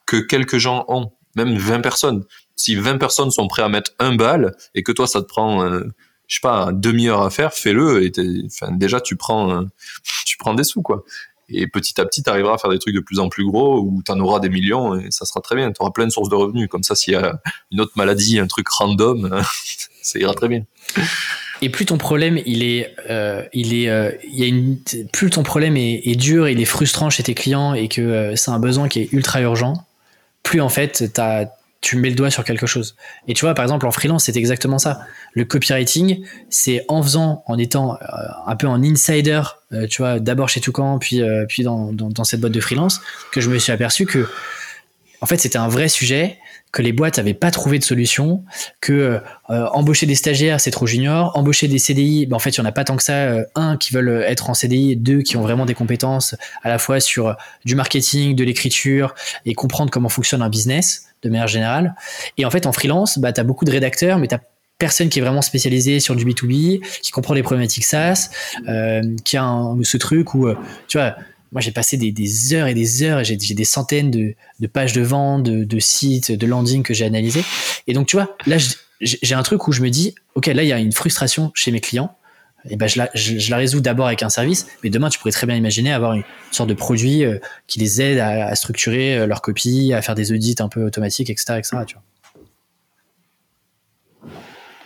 que 0.04 0.16
quelques 0.16 0.58
gens 0.58 0.84
ont. 0.88 1.12
Même 1.34 1.56
20 1.56 1.80
personnes. 1.80 2.24
Si 2.56 2.74
20 2.76 2.98
personnes 2.98 3.30
sont 3.30 3.46
prêts 3.48 3.62
à 3.62 3.68
mettre 3.68 3.92
un 3.98 4.14
bal 4.14 4.56
et 4.74 4.82
que 4.82 4.92
toi, 4.92 5.06
ça 5.06 5.20
te 5.20 5.26
prend, 5.26 5.62
euh, 5.62 5.84
je 6.28 6.36
sais 6.36 6.40
pas, 6.40 6.70
demi-heure 6.72 7.22
à 7.22 7.30
faire, 7.30 7.52
fais-le. 7.52 8.04
Et 8.04 8.12
déjà, 8.72 9.00
tu 9.00 9.16
prends, 9.16 9.50
euh, 9.50 9.64
tu 10.26 10.36
prends 10.38 10.54
des 10.54 10.64
sous, 10.64 10.82
quoi. 10.82 11.04
Et 11.48 11.66
petit 11.66 12.00
à 12.00 12.04
petit, 12.04 12.22
tu 12.22 12.30
arriveras 12.30 12.54
à 12.54 12.58
faire 12.58 12.70
des 12.70 12.78
trucs 12.78 12.94
de 12.94 13.00
plus 13.00 13.18
en 13.18 13.28
plus 13.28 13.44
gros 13.44 13.80
où 13.80 14.02
tu 14.04 14.10
en 14.10 14.18
auras 14.20 14.40
des 14.40 14.48
millions 14.48 14.98
et 14.98 15.10
ça 15.10 15.24
sera 15.24 15.40
très 15.40 15.54
bien. 15.54 15.70
Tu 15.70 15.80
auras 15.80 15.92
plein 15.92 16.06
de 16.06 16.10
sources 16.10 16.28
de 16.28 16.34
revenus. 16.34 16.68
Comme 16.68 16.82
ça, 16.82 16.94
s'il 16.94 17.14
y 17.14 17.16
a 17.16 17.40
une 17.70 17.80
autre 17.80 17.92
maladie, 17.96 18.38
un 18.38 18.46
truc 18.46 18.68
random, 18.68 19.42
ça 20.02 20.18
ira 20.18 20.34
très 20.34 20.48
bien. 20.48 20.64
Et 21.62 21.70
plus 21.70 21.86
ton 21.86 21.98
problème, 21.98 22.38
il 22.44 22.62
est, 22.62 22.94
euh, 23.08 23.42
il 23.52 23.74
est, 23.74 23.88
euh, 23.88 24.12
il 24.24 24.38
y 24.38 24.44
a 24.44 24.46
une, 24.46 24.78
plus 25.12 25.30
ton 25.30 25.42
problème 25.42 25.76
est, 25.76 26.16
dur, 26.16 26.48
il 26.48 26.60
est 26.60 26.66
frustrant 26.66 27.08
chez 27.08 27.22
tes 27.22 27.34
clients 27.34 27.74
et 27.74 27.88
que 27.88 28.00
euh, 28.00 28.36
c'est 28.36 28.50
un 28.50 28.58
besoin 28.58 28.88
qui 28.88 29.00
est 29.00 29.12
ultra 29.12 29.40
urgent, 29.40 29.86
plus 30.42 30.60
en 30.60 30.68
fait, 30.68 31.18
as, 31.18 31.46
tu 31.80 31.96
mets 31.96 32.08
le 32.08 32.14
doigt 32.14 32.30
sur 32.30 32.44
quelque 32.44 32.66
chose. 32.66 32.96
Et 33.28 33.34
tu 33.34 33.44
vois, 33.44 33.54
par 33.54 33.64
exemple, 33.64 33.86
en 33.86 33.90
freelance, 33.90 34.24
c'est 34.24 34.36
exactement 34.36 34.78
ça. 34.78 35.00
Le 35.34 35.44
copywriting, 35.44 36.24
c'est 36.50 36.84
en 36.88 37.02
faisant, 37.02 37.44
en 37.46 37.58
étant 37.58 37.94
euh, 37.94 37.96
un 38.46 38.56
peu 38.56 38.66
en 38.66 38.82
insider, 38.82 39.42
euh, 39.72 39.86
tu 39.86 40.02
vois, 40.02 40.18
d'abord 40.18 40.48
chez 40.48 40.60
Toucan, 40.60 40.98
puis, 40.98 41.22
euh, 41.22 41.44
puis 41.48 41.62
dans, 41.62 41.92
dans, 41.92 42.24
cette 42.24 42.40
boîte 42.40 42.52
de 42.52 42.60
freelance, 42.60 43.00
que 43.30 43.40
je 43.40 43.50
me 43.50 43.58
suis 43.58 43.72
aperçu 43.72 44.06
que, 44.06 44.26
en 45.20 45.26
fait, 45.26 45.38
c'était 45.38 45.58
un 45.58 45.68
vrai 45.68 45.88
sujet, 45.88 46.38
que 46.72 46.82
les 46.82 46.92
boîtes 46.92 47.18
n'avaient 47.18 47.34
pas 47.34 47.50
trouvé 47.50 47.78
de 47.78 47.84
solution, 47.84 48.44
que 48.80 49.20
embaucher 49.48 50.04
des 50.04 50.14
stagiaires, 50.14 50.60
c'est 50.60 50.70
trop 50.70 50.86
junior, 50.86 51.34
embaucher 51.34 51.68
des 51.68 51.78
CDI, 51.78 52.26
ben, 52.26 52.36
en 52.36 52.38
fait, 52.38 52.50
il 52.50 52.60
n'y 52.60 52.66
en 52.66 52.68
a 52.68 52.72
pas 52.72 52.84
tant 52.84 52.96
que 52.96 53.02
ça, 53.02 53.28
un 53.54 53.78
qui 53.78 53.94
veulent 53.94 54.24
être 54.26 54.50
en 54.50 54.54
CDI, 54.54 54.96
deux 54.96 55.22
qui 55.22 55.38
ont 55.38 55.42
vraiment 55.42 55.64
des 55.64 55.72
compétences 55.72 56.34
à 56.62 56.68
la 56.68 56.78
fois 56.78 57.00
sur 57.00 57.34
du 57.64 57.76
marketing, 57.76 58.34
de 58.34 58.44
l'écriture 58.44 59.14
et 59.46 59.54
comprendre 59.54 59.90
comment 59.90 60.10
fonctionne 60.10 60.42
un 60.42 60.50
business 60.50 61.06
de 61.26 61.32
manière 61.32 61.48
générale. 61.48 61.94
Et 62.38 62.44
en 62.44 62.50
fait, 62.50 62.66
en 62.66 62.72
freelance, 62.72 63.18
bah, 63.18 63.32
tu 63.32 63.40
as 63.40 63.44
beaucoup 63.44 63.64
de 63.64 63.70
rédacteurs, 63.70 64.18
mais 64.18 64.28
tu 64.28 64.36
personne 64.78 65.08
qui 65.08 65.18
est 65.18 65.22
vraiment 65.22 65.42
spécialisé 65.42 66.00
sur 66.00 66.14
du 66.16 66.24
B2B, 66.26 66.80
qui 67.00 67.10
comprend 67.10 67.34
les 67.34 67.42
problématiques 67.42 67.84
SaaS, 67.84 68.30
euh, 68.68 69.02
qui 69.24 69.36
a 69.36 69.74
ce 69.82 69.96
truc 69.96 70.34
où, 70.34 70.46
euh, 70.46 70.54
tu 70.86 70.98
vois, 70.98 71.16
moi 71.52 71.60
j'ai 71.60 71.70
passé 71.70 71.96
des, 71.96 72.54
heures 72.54 72.66
et 72.66 72.74
des 72.74 73.02
heures, 73.02 73.24
j'ai 73.24 73.36
des 73.36 73.64
centaines 73.64 74.10
de, 74.10 74.34
pages 74.66 74.92
de 74.92 75.00
vente, 75.00 75.44
de, 75.44 75.78
sites, 75.78 76.30
de 76.30 76.46
landing 76.46 76.82
que 76.82 76.92
j'ai 76.92 77.06
analysé. 77.06 77.42
Et 77.86 77.94
donc, 77.94 78.06
tu 78.06 78.16
vois, 78.16 78.36
là, 78.46 78.56
j'ai 79.00 79.34
un 79.34 79.42
truc 79.42 79.66
où 79.68 79.72
je 79.72 79.80
me 79.80 79.88
dis, 79.88 80.14
OK, 80.34 80.46
là, 80.46 80.62
il 80.62 80.68
y 80.68 80.72
a 80.72 80.78
une 80.78 80.92
frustration 80.92 81.52
chez 81.54 81.70
mes 81.70 81.80
clients 81.80 82.14
et 82.70 82.76
ben 82.76 82.88
je 82.88 82.98
la, 82.98 83.10
je, 83.14 83.50
la 83.50 83.56
résous 83.56 83.80
d'abord 83.80 84.06
avec 84.06 84.22
un 84.22 84.28
service, 84.28 84.66
mais 84.82 84.90
demain 84.90 85.08
tu 85.08 85.18
pourrais 85.18 85.32
très 85.32 85.46
bien 85.46 85.56
imaginer 85.56 85.92
avoir 85.92 86.14
une 86.14 86.24
sorte 86.50 86.68
de 86.68 86.74
produit 86.74 87.24
euh, 87.24 87.38
qui 87.66 87.78
les 87.78 88.00
aide 88.00 88.18
à, 88.18 88.54
structurer 88.54 89.18
euh, 89.18 89.26
leur 89.26 89.42
copie, 89.42 89.92
à 89.92 90.02
faire 90.02 90.14
des 90.14 90.32
audits 90.32 90.56
un 90.60 90.68
peu 90.68 90.84
automatiques, 90.84 91.30
etc. 91.30 91.58
etc. 91.58 91.78
Tu 91.86 91.94
vois. 91.94 92.02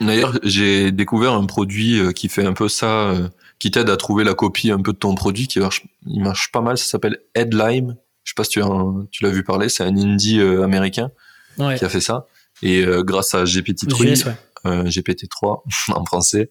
D'ailleurs, 0.01 0.39
j'ai 0.43 0.93
découvert 0.93 1.33
un 1.33 1.45
produit 1.45 1.99
euh, 1.99 2.13
qui 2.13 2.29
fait 2.29 2.45
un 2.45 2.55
peu 2.55 2.69
ça, 2.69 3.15
qui 3.59 3.71
t'aide 3.71 3.91
à 3.91 3.97
trouver 3.97 4.25
la 4.25 4.35
copie 4.35 4.71
un 4.71 4.81
peu 4.81 4.93
de 4.93 4.99
ton 4.99 5.15
produit, 5.15 5.47
qui 5.47 5.61
marche, 5.61 5.85
il 6.07 6.23
marche 6.23 6.51
pas 6.53 6.63
mal. 6.63 6.79
Ça 6.79 6.87
s'appelle 6.87 7.19
Headlime. 7.35 7.97
Je 8.25 8.31
sais 8.31 8.35
pas 8.35 8.45
si 8.45 8.51
tu, 8.51 8.63
tu 9.11 9.25
l'as 9.25 9.31
vu 9.31 9.45
parler. 9.45 9.69
C'est 9.69 9.85
un 9.85 9.97
indie 9.97 10.41
américain 10.41 11.11
qui 11.57 11.85
a 11.85 11.89
fait 11.89 12.01
ça. 12.01 12.27
Et 12.63 12.83
grâce 13.01 13.35
à 13.35 13.45
GPT-3, 13.45 14.35
GPT-3 14.65 15.63
en 15.93 16.05
français, 16.07 16.51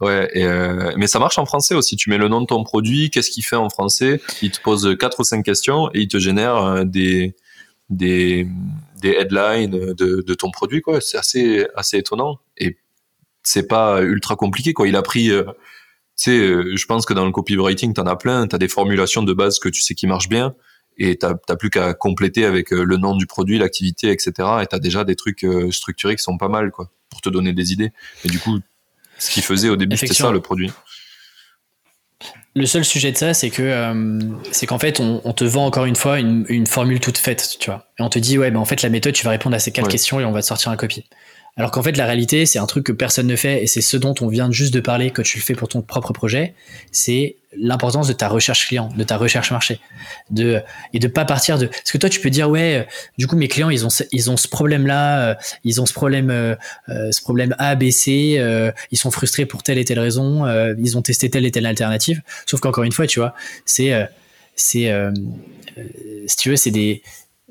Ouais, 0.00 0.30
euh, 0.36 0.92
mais 0.96 1.06
ça 1.06 1.18
marche 1.18 1.38
en 1.38 1.44
français 1.44 1.74
aussi. 1.74 1.96
Tu 1.96 2.08
mets 2.08 2.16
le 2.16 2.28
nom 2.28 2.40
de 2.40 2.46
ton 2.46 2.64
produit, 2.64 3.10
qu'est-ce 3.10 3.30
qu'il 3.30 3.44
fait 3.44 3.56
en 3.56 3.68
français. 3.68 4.20
Il 4.40 4.50
te 4.50 4.60
pose 4.60 4.96
quatre 4.98 5.20
ou 5.20 5.24
cinq 5.24 5.44
questions 5.44 5.90
et 5.92 6.00
il 6.00 6.08
te 6.08 6.18
génère 6.18 6.56
euh, 6.56 6.84
des 6.84 7.36
des 7.90 8.48
des 9.02 9.10
headlines 9.10 9.70
de, 9.70 10.22
de 10.26 10.34
ton 10.34 10.50
produit 10.50 10.80
quoi. 10.80 11.00
C'est 11.02 11.18
assez 11.18 11.66
assez 11.74 11.98
étonnant 11.98 12.38
et 12.56 12.78
c'est 13.42 13.68
pas 13.68 14.00
ultra 14.02 14.36
compliqué 14.36 14.72
quoi. 14.72 14.88
Il 14.88 14.96
a 14.96 15.02
pris 15.02 15.30
euh, 15.30 15.44
tu 16.16 16.30
sais, 16.30 16.76
je 16.76 16.86
pense 16.86 17.06
que 17.06 17.14
dans 17.14 17.24
le 17.24 17.32
copywriting, 17.32 17.94
t'en 17.94 18.06
as 18.06 18.16
plein. 18.16 18.46
T'as 18.46 18.58
des 18.58 18.68
formulations 18.68 19.22
de 19.22 19.32
base 19.32 19.58
que 19.58 19.68
tu 19.70 19.80
sais 19.80 19.94
qui 19.94 20.06
marchent 20.06 20.28
bien 20.28 20.54
et 20.98 21.16
t'as 21.16 21.34
plus 21.58 21.70
qu'à 21.70 21.94
compléter 21.94 22.44
avec 22.44 22.72
le 22.72 22.96
nom 22.98 23.16
du 23.16 23.26
produit, 23.26 23.58
l'activité, 23.58 24.10
etc. 24.10 24.32
Et 24.62 24.66
t'as 24.66 24.78
déjà 24.78 25.04
des 25.04 25.16
trucs 25.16 25.46
structurés 25.70 26.16
qui 26.16 26.22
sont 26.22 26.36
pas 26.36 26.48
mal 26.48 26.72
quoi 26.72 26.90
pour 27.08 27.22
te 27.22 27.30
donner 27.30 27.54
des 27.54 27.72
idées. 27.72 27.90
Et 28.24 28.28
du 28.28 28.38
coup, 28.38 28.60
ce 29.20 29.30
qu'il 29.30 29.42
faisait 29.42 29.68
au 29.68 29.76
début, 29.76 29.96
c'était 29.96 30.14
ça 30.14 30.32
le 30.32 30.40
produit. 30.40 30.72
Le 32.56 32.66
seul 32.66 32.84
sujet 32.84 33.12
de 33.12 33.16
ça, 33.16 33.32
c'est 33.32 33.50
que 33.50 33.62
euh, 33.62 34.18
c'est 34.50 34.66
qu'en 34.66 34.78
fait, 34.78 34.98
on, 34.98 35.32
te 35.32 35.44
vend 35.44 35.66
encore 35.66 35.84
une 35.84 35.94
fois 35.94 36.18
une, 36.18 36.66
formule 36.66 36.98
toute 36.98 37.18
faite, 37.18 37.56
tu 37.60 37.70
vois. 37.70 37.86
Et 37.98 38.02
on 38.02 38.08
te 38.08 38.18
dit, 38.18 38.38
ouais, 38.38 38.50
ben 38.50 38.58
en 38.58 38.64
fait, 38.64 38.82
la 38.82 38.88
méthode, 38.88 39.14
tu 39.14 39.24
vas 39.24 39.30
répondre 39.30 39.54
à 39.54 39.60
ces 39.60 39.70
quatre 39.70 39.88
questions 39.88 40.18
et 40.18 40.24
on 40.24 40.32
va 40.32 40.42
te 40.42 40.46
sortir 40.46 40.72
un 40.72 40.76
copie. 40.76 41.04
Alors 41.56 41.70
qu'en 41.70 41.82
fait, 41.82 41.96
la 41.96 42.06
réalité, 42.06 42.46
c'est 42.46 42.58
un 42.58 42.66
truc 42.66 42.84
que 42.84 42.92
personne 42.92 43.26
ne 43.26 43.36
fait 43.36 43.62
et 43.62 43.66
c'est 43.66 43.80
ce 43.80 43.96
dont 43.96 44.14
on 44.20 44.28
vient 44.28 44.50
juste 44.50 44.72
de 44.72 44.80
parler 44.80 45.10
quand 45.10 45.22
tu 45.22 45.38
le 45.38 45.42
fais 45.42 45.54
pour 45.54 45.68
ton 45.68 45.82
propre 45.82 46.12
projet. 46.12 46.54
C'est 46.92 47.36
l'importance 47.56 48.06
de 48.06 48.12
ta 48.12 48.28
recherche 48.28 48.68
client, 48.68 48.88
de 48.96 49.02
ta 49.02 49.16
recherche 49.16 49.50
marché, 49.50 49.80
de 50.30 50.62
et 50.92 51.00
de 51.00 51.08
pas 51.08 51.24
partir 51.24 51.58
de. 51.58 51.66
Parce 51.66 51.90
que 51.90 51.98
toi, 51.98 52.08
tu 52.08 52.20
peux 52.20 52.30
dire 52.30 52.48
ouais, 52.48 52.86
du 53.18 53.26
coup, 53.26 53.36
mes 53.36 53.48
clients, 53.48 53.70
ils 53.70 53.84
ont 53.84 53.88
ils 54.12 54.30
ont 54.30 54.36
ce 54.36 54.48
problème-là, 54.48 55.30
euh, 55.30 55.34
ils 55.64 55.80
ont 55.80 55.86
ce 55.86 55.92
problème 55.92 56.30
euh, 56.30 56.54
euh, 56.88 57.10
ce 57.10 57.20
problème 57.20 57.54
A, 57.58 57.74
B, 57.74 57.90
C, 57.90 58.40
ils 58.90 58.98
sont 58.98 59.10
frustrés 59.10 59.46
pour 59.46 59.62
telle 59.62 59.78
et 59.78 59.84
telle 59.84 60.00
raison, 60.00 60.46
ils 60.78 60.96
ont 60.96 61.02
testé 61.02 61.30
telle 61.30 61.44
et 61.44 61.50
telle 61.50 61.66
alternative. 61.66 62.22
Sauf 62.46 62.60
qu'encore 62.60 62.84
une 62.84 62.92
fois, 62.92 63.06
tu 63.06 63.18
vois, 63.18 63.34
c'est 63.64 63.92
c'est 64.54 64.92
si 66.26 66.36
tu 66.36 66.50
veux, 66.50 66.56
c'est 66.56 66.70
des 66.70 67.02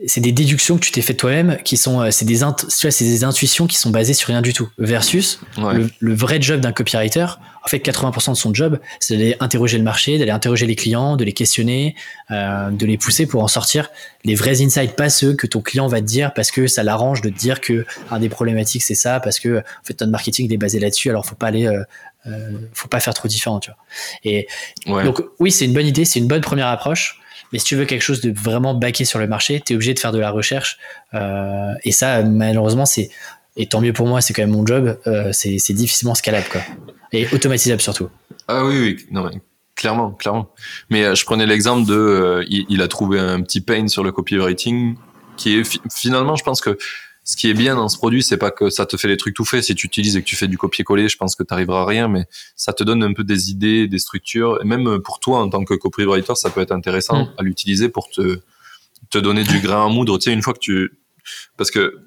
c'est 0.08 0.22
des 0.22 0.32
déductions 0.32 0.78
que 0.78 0.82
tu 0.82 0.92
t'es 0.92 1.02
fait 1.02 1.14
toi-même 1.14 1.58
qui 1.64 1.76
sont 1.76 2.02
euh, 2.02 2.12
c'est 2.12 2.26
des 2.26 2.40
c'est 2.72 3.04
des 3.04 3.24
intuitions 3.24 3.68
qui 3.68 3.78
sont 3.78 3.90
basées 3.90 4.14
sur 4.14 4.30
rien 4.30 4.42
du 4.42 4.54
tout. 4.54 4.70
Versus 4.78 5.42
le, 5.58 6.14
vrai 6.14 6.42
job 6.42 6.62
d'un 6.62 6.72
copywriter 6.72 7.26
en 7.64 7.68
fait 7.68 7.80
80% 7.80 8.32
de 8.32 8.36
son 8.36 8.54
job 8.54 8.80
c'est 9.00 9.18
d'aller 9.18 9.36
interroger 9.40 9.78
le 9.78 9.84
marché 9.84 10.18
d'aller 10.18 10.32
interroger 10.32 10.66
les 10.66 10.76
clients 10.76 11.18
de 11.18 11.26
les 11.26 11.34
questionner 11.34 11.96
euh, 12.32 12.70
de 12.72 12.86
les 12.86 12.98
pousser 12.98 13.26
pour 13.26 13.44
en 13.44 13.48
sortir 13.50 13.90
les 14.24 14.36
vrais 14.36 14.62
insights 14.62 14.96
pas 14.96 15.10
ceux 15.10 15.34
que 15.34 15.48
ton 15.48 15.62
client 15.62 15.88
va 15.88 16.00
te 16.00 16.06
dire 16.06 16.34
parce 16.34 16.52
que 16.52 16.68
ça 16.68 16.84
l'arrange 16.84 17.22
de 17.22 17.30
te 17.30 17.38
dire 17.38 17.60
que 17.60 17.86
un 18.10 18.20
des 18.20 18.30
problématiques 18.30 18.84
c'est 18.84 18.96
ça 18.96 19.20
parce 19.20 19.40
que 19.40 19.60
en 19.60 19.84
fait 19.84 19.96
ton 19.96 20.08
marketing 20.08 20.46
il 20.46 20.54
est 20.54 20.58
basé 20.58 20.80
là-dessus 20.80 21.10
alors 21.10 21.26
faut 21.26 21.36
pas 21.36 21.48
aller 21.48 21.68
euh, 21.68 21.84
euh 22.28 22.52
faut 22.74 22.88
pas 22.88 23.02
faire 23.02 23.14
trop 23.14 23.28
différent 23.28 23.60
tu 23.60 23.72
vois. 23.72 23.78
Et 24.24 24.48
donc 24.88 25.22
oui 25.40 25.52
c'est 25.52 25.66
une 25.66 25.74
bonne 25.74 25.88
idée 25.88 26.06
c'est 26.06 26.20
une 26.20 26.28
bonne 26.28 26.42
première 26.42 26.68
approche 26.68 27.20
Mais 27.52 27.60
si 27.60 27.66
tu 27.66 27.76
veux 27.76 27.86
quelque 27.86 28.02
chose 28.02 28.22
de 28.22 28.32
vraiment 28.32 28.74
baqué 28.74 29.06
sur 29.06 29.20
le 29.20 29.28
marché, 29.28 29.62
tu 29.66 29.74
es 29.74 29.76
obligé 29.76 29.94
de 29.94 30.00
faire 30.00 30.12
de 30.12 30.20
la 30.20 30.32
recherche. 30.32 30.78
et 31.14 31.92
ça, 31.92 32.24
malheureusement, 32.24 32.86
c'est 32.86 33.10
et 33.58 33.66
tant 33.66 33.82
mieux 33.82 33.92
pour 33.92 34.08
moi, 34.08 34.22
c'est 34.22 34.34
quand 34.34 34.44
même 34.44 34.52
mon 34.52 34.66
job. 34.66 34.98
c'est 35.32 35.74
difficilement 35.74 36.16
scalable, 36.16 36.48
quoi, 36.52 36.62
et 37.12 37.28
automatisable 37.34 37.82
surtout. 37.82 38.10
Ah 38.48 38.66
oui, 38.66 38.98
oui, 39.12 39.40
clairement, 39.76 40.12
clairement. 40.12 40.50
Mais 40.90 41.16
je 41.16 41.26
prenais 41.26 41.46
l'exemple 41.46 41.88
de, 41.88 42.46
il, 42.48 42.66
il, 42.70 42.82
a 42.82 42.88
trouvé 42.88 43.20
un 43.20 43.42
petit 43.42 43.62
pain 43.62 43.88
sur 43.88 44.04
le 44.04 44.12
copywriting 44.12 44.96
qui 45.40 45.58
est 45.58 45.80
finalement, 45.92 46.36
je 46.36 46.44
pense 46.44 46.62
que 46.62 46.78
ce 47.30 47.38
qui 47.38 47.48
est 47.48 47.54
bien 47.54 47.76
dans 47.76 47.88
ce 47.90 47.96
produit, 47.96 48.24
c'est 48.24 48.38
pas 48.38 48.50
que 48.50 48.72
ça 48.72 48.88
te 48.88 48.98
fait 48.98 49.08
les 49.08 49.16
trucs 49.16 49.36
tout 49.36 49.46
faits. 49.46 49.64
Si 49.64 49.76
tu 49.76 49.86
utilises 49.86 50.18
et 50.18 50.22
que 50.24 50.26
tu 50.26 50.36
fais 50.36 50.48
du 50.48 50.58
copier-coller, 50.58 51.08
je 51.08 51.16
pense 51.16 51.36
que 51.36 51.44
tu 51.44 51.54
arriveras 51.54 51.84
à 51.84 51.86
rien, 51.86 52.08
mais 52.08 52.26
ça 52.56 52.74
te 52.74 52.84
donne 52.84 53.04
un 53.04 53.14
peu 53.14 53.24
des 53.24 53.52
idées, 53.52 53.88
des 53.88 54.00
structures. 54.00 54.58
Et 54.64 54.66
même 54.66 55.00
pour 55.04 55.20
toi, 55.20 55.42
en 55.42 55.48
tant 55.48 55.64
que 55.64 55.76
copywriter, 55.76 56.34
ça 56.34 56.50
peut 56.50 56.60
être 56.60 56.72
intéressant 56.72 57.26
mm. 57.26 57.34
à 57.38 57.44
l'utiliser 57.44 57.90
pour 57.90 58.10
te, 58.10 58.40
te 59.12 59.20
donner 59.20 59.44
du 59.44 59.60
grain 59.60 59.86
à 59.86 59.90
moudre. 59.90 60.18
Tu 60.18 60.24
sais, 60.24 60.34
une 60.34 60.42
fois 60.42 60.54
que 60.54 60.60
tu, 60.60 61.00
parce 61.56 61.70
que 61.70 62.00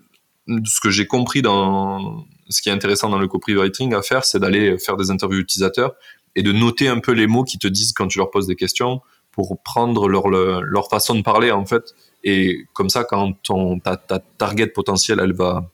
ce 0.49 0.81
que 0.81 0.91
j'ai 0.91 1.07
compris 1.07 1.41
dans 1.41 2.27
ce 2.49 2.61
qui 2.61 2.69
est 2.69 2.73
intéressant 2.73 3.09
dans 3.09 3.21
le 3.21 3.29
copywriting 3.29 3.95
à 3.95 4.03
faire, 4.03 4.25
c'est 4.25 4.41
d'aller 4.41 4.77
faire 4.77 4.97
des 4.97 5.13
interviews 5.13 5.39
utilisateurs 5.39 5.95
et 6.35 6.43
de 6.43 6.51
noter 6.51 6.89
un 6.89 6.99
peu 6.99 7.13
les 7.13 7.29
mots 7.29 7.45
qui 7.45 7.59
te 7.59 7.69
disent 7.69 7.93
quand 7.93 8.09
tu 8.09 8.19
leur 8.19 8.33
poses 8.33 8.49
des 8.49 8.57
questions 8.57 9.03
pour 9.31 9.63
prendre 9.63 10.09
leur, 10.09 10.29
leur 10.29 10.89
façon 10.91 11.15
de 11.15 11.23
parler, 11.23 11.53
en 11.53 11.65
fait, 11.65 11.95
et 12.25 12.67
comme 12.73 12.89
ça, 12.89 13.05
quand 13.05 13.33
ton, 13.43 13.79
ta, 13.79 13.97
ta 13.97 14.19
target 14.39 14.69
potentielle, 14.69 15.21
elle 15.23 15.35
va 15.35 15.69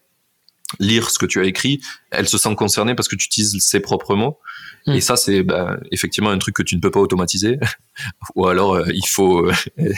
lire 0.79 1.11
ce 1.11 1.19
que 1.19 1.27
tu 1.27 1.41
as 1.41 1.45
écrit, 1.45 1.81
elle 2.11 2.29
se 2.29 2.37
sent 2.37 2.55
concernée 2.55 2.95
parce 2.95 3.09
que 3.09 3.17
tu 3.17 3.27
utilises 3.27 3.57
ses 3.61 3.81
propres 3.81 4.15
mots. 4.15 4.39
Hmm. 4.87 4.93
Et 4.93 5.01
ça, 5.01 5.17
c'est 5.17 5.43
bah, 5.43 5.79
effectivement 5.91 6.31
un 6.31 6.39
truc 6.39 6.55
que 6.57 6.63
tu 6.63 6.77
ne 6.77 6.81
peux 6.81 6.91
pas 6.91 7.01
automatiser. 7.01 7.59
Ou 8.35 8.47
alors, 8.47 8.75
euh, 8.75 8.85
il 8.93 9.07
faut 9.07 9.47
euh, 9.47 9.53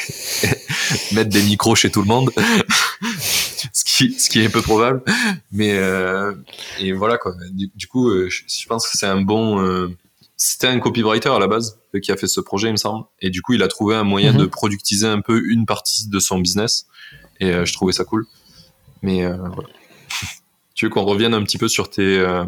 mettre 1.12 1.30
des 1.30 1.42
micros 1.42 1.74
chez 1.74 1.90
tout 1.90 2.03
le 2.03 2.09
monde, 2.09 2.30
ce, 3.72 3.84
qui, 3.84 4.12
ce 4.18 4.30
qui 4.30 4.40
est 4.40 4.48
peu 4.48 4.62
probable. 4.62 5.03
Mais 5.51 5.76
euh, 5.76 6.32
et 6.78 6.92
voilà 6.92 7.18
quoi. 7.18 7.34
Du, 7.53 7.86
coup, 7.88 8.11
je, 8.28 8.42
je, 8.46 8.66
pense 8.66 8.88
que 8.88 8.96
c'est 8.96 9.07
un 9.07 9.20
bon 9.20 9.88
c'était 10.43 10.68
un 10.68 10.80
copywriter 10.80 11.28
à 11.28 11.38
la 11.38 11.47
base 11.47 11.78
qui 12.03 12.11
a 12.11 12.16
fait 12.16 12.26
ce 12.26 12.41
projet, 12.41 12.68
il 12.68 12.72
me 12.72 12.78
semble. 12.78 13.05
Et 13.20 13.28
du 13.28 13.43
coup, 13.43 13.53
il 13.53 13.62
a 13.62 13.68
trouvé 13.68 13.95
un 13.95 14.05
moyen 14.05 14.32
de 14.32 14.45
mhm. 14.45 14.49
productiser 14.49 15.07
un 15.07 15.20
peu 15.20 15.43
une 15.47 15.66
partie 15.66 16.09
de 16.09 16.18
son 16.18 16.38
business. 16.38 16.86
Et 17.41 17.51
euh, 17.51 17.66
je 17.66 17.74
trouvais 17.74 17.93
ça 17.93 18.05
cool. 18.05 18.24
Mais 19.03 19.22
euh, 19.22 19.36
voilà. 19.36 19.68
tu 20.74 20.86
veux 20.86 20.91
qu'on 20.91 21.03
revienne 21.03 21.34
un 21.34 21.43
petit 21.43 21.59
peu 21.59 21.68
sur 21.68 21.91
tes, 21.91 22.18
euh, 22.18 22.47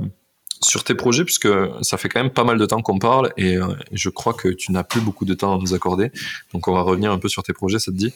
sur 0.63 0.85
tes 0.85 0.95
projets, 0.95 1.27
puisque 1.27 1.51
ça 1.83 1.99
fait 1.99 2.09
quand 2.09 2.23
même 2.23 2.33
pas 2.33 2.45
mal 2.45 2.57
de 2.57 2.65
temps 2.65 2.81
qu'on 2.81 2.99
parle 2.99 3.31
et 3.37 3.59
je 3.93 4.09
crois 4.09 4.33
que 4.33 4.49
tu 4.49 4.73
n'as 4.73 4.85
plus 4.85 5.03
beaucoup 5.03 5.27
de 5.27 5.35
temps 5.35 5.55
à 5.55 5.59
nous 5.59 5.75
accorder. 5.75 6.11
Donc 6.55 6.69
on 6.69 6.73
va 6.73 6.81
revenir 6.81 7.13
un 7.13 7.19
peu 7.19 7.29
sur 7.29 7.43
tes 7.43 7.53
projets, 7.53 7.79
ça 7.79 7.93
te 7.93 7.97
dit? 7.97 8.15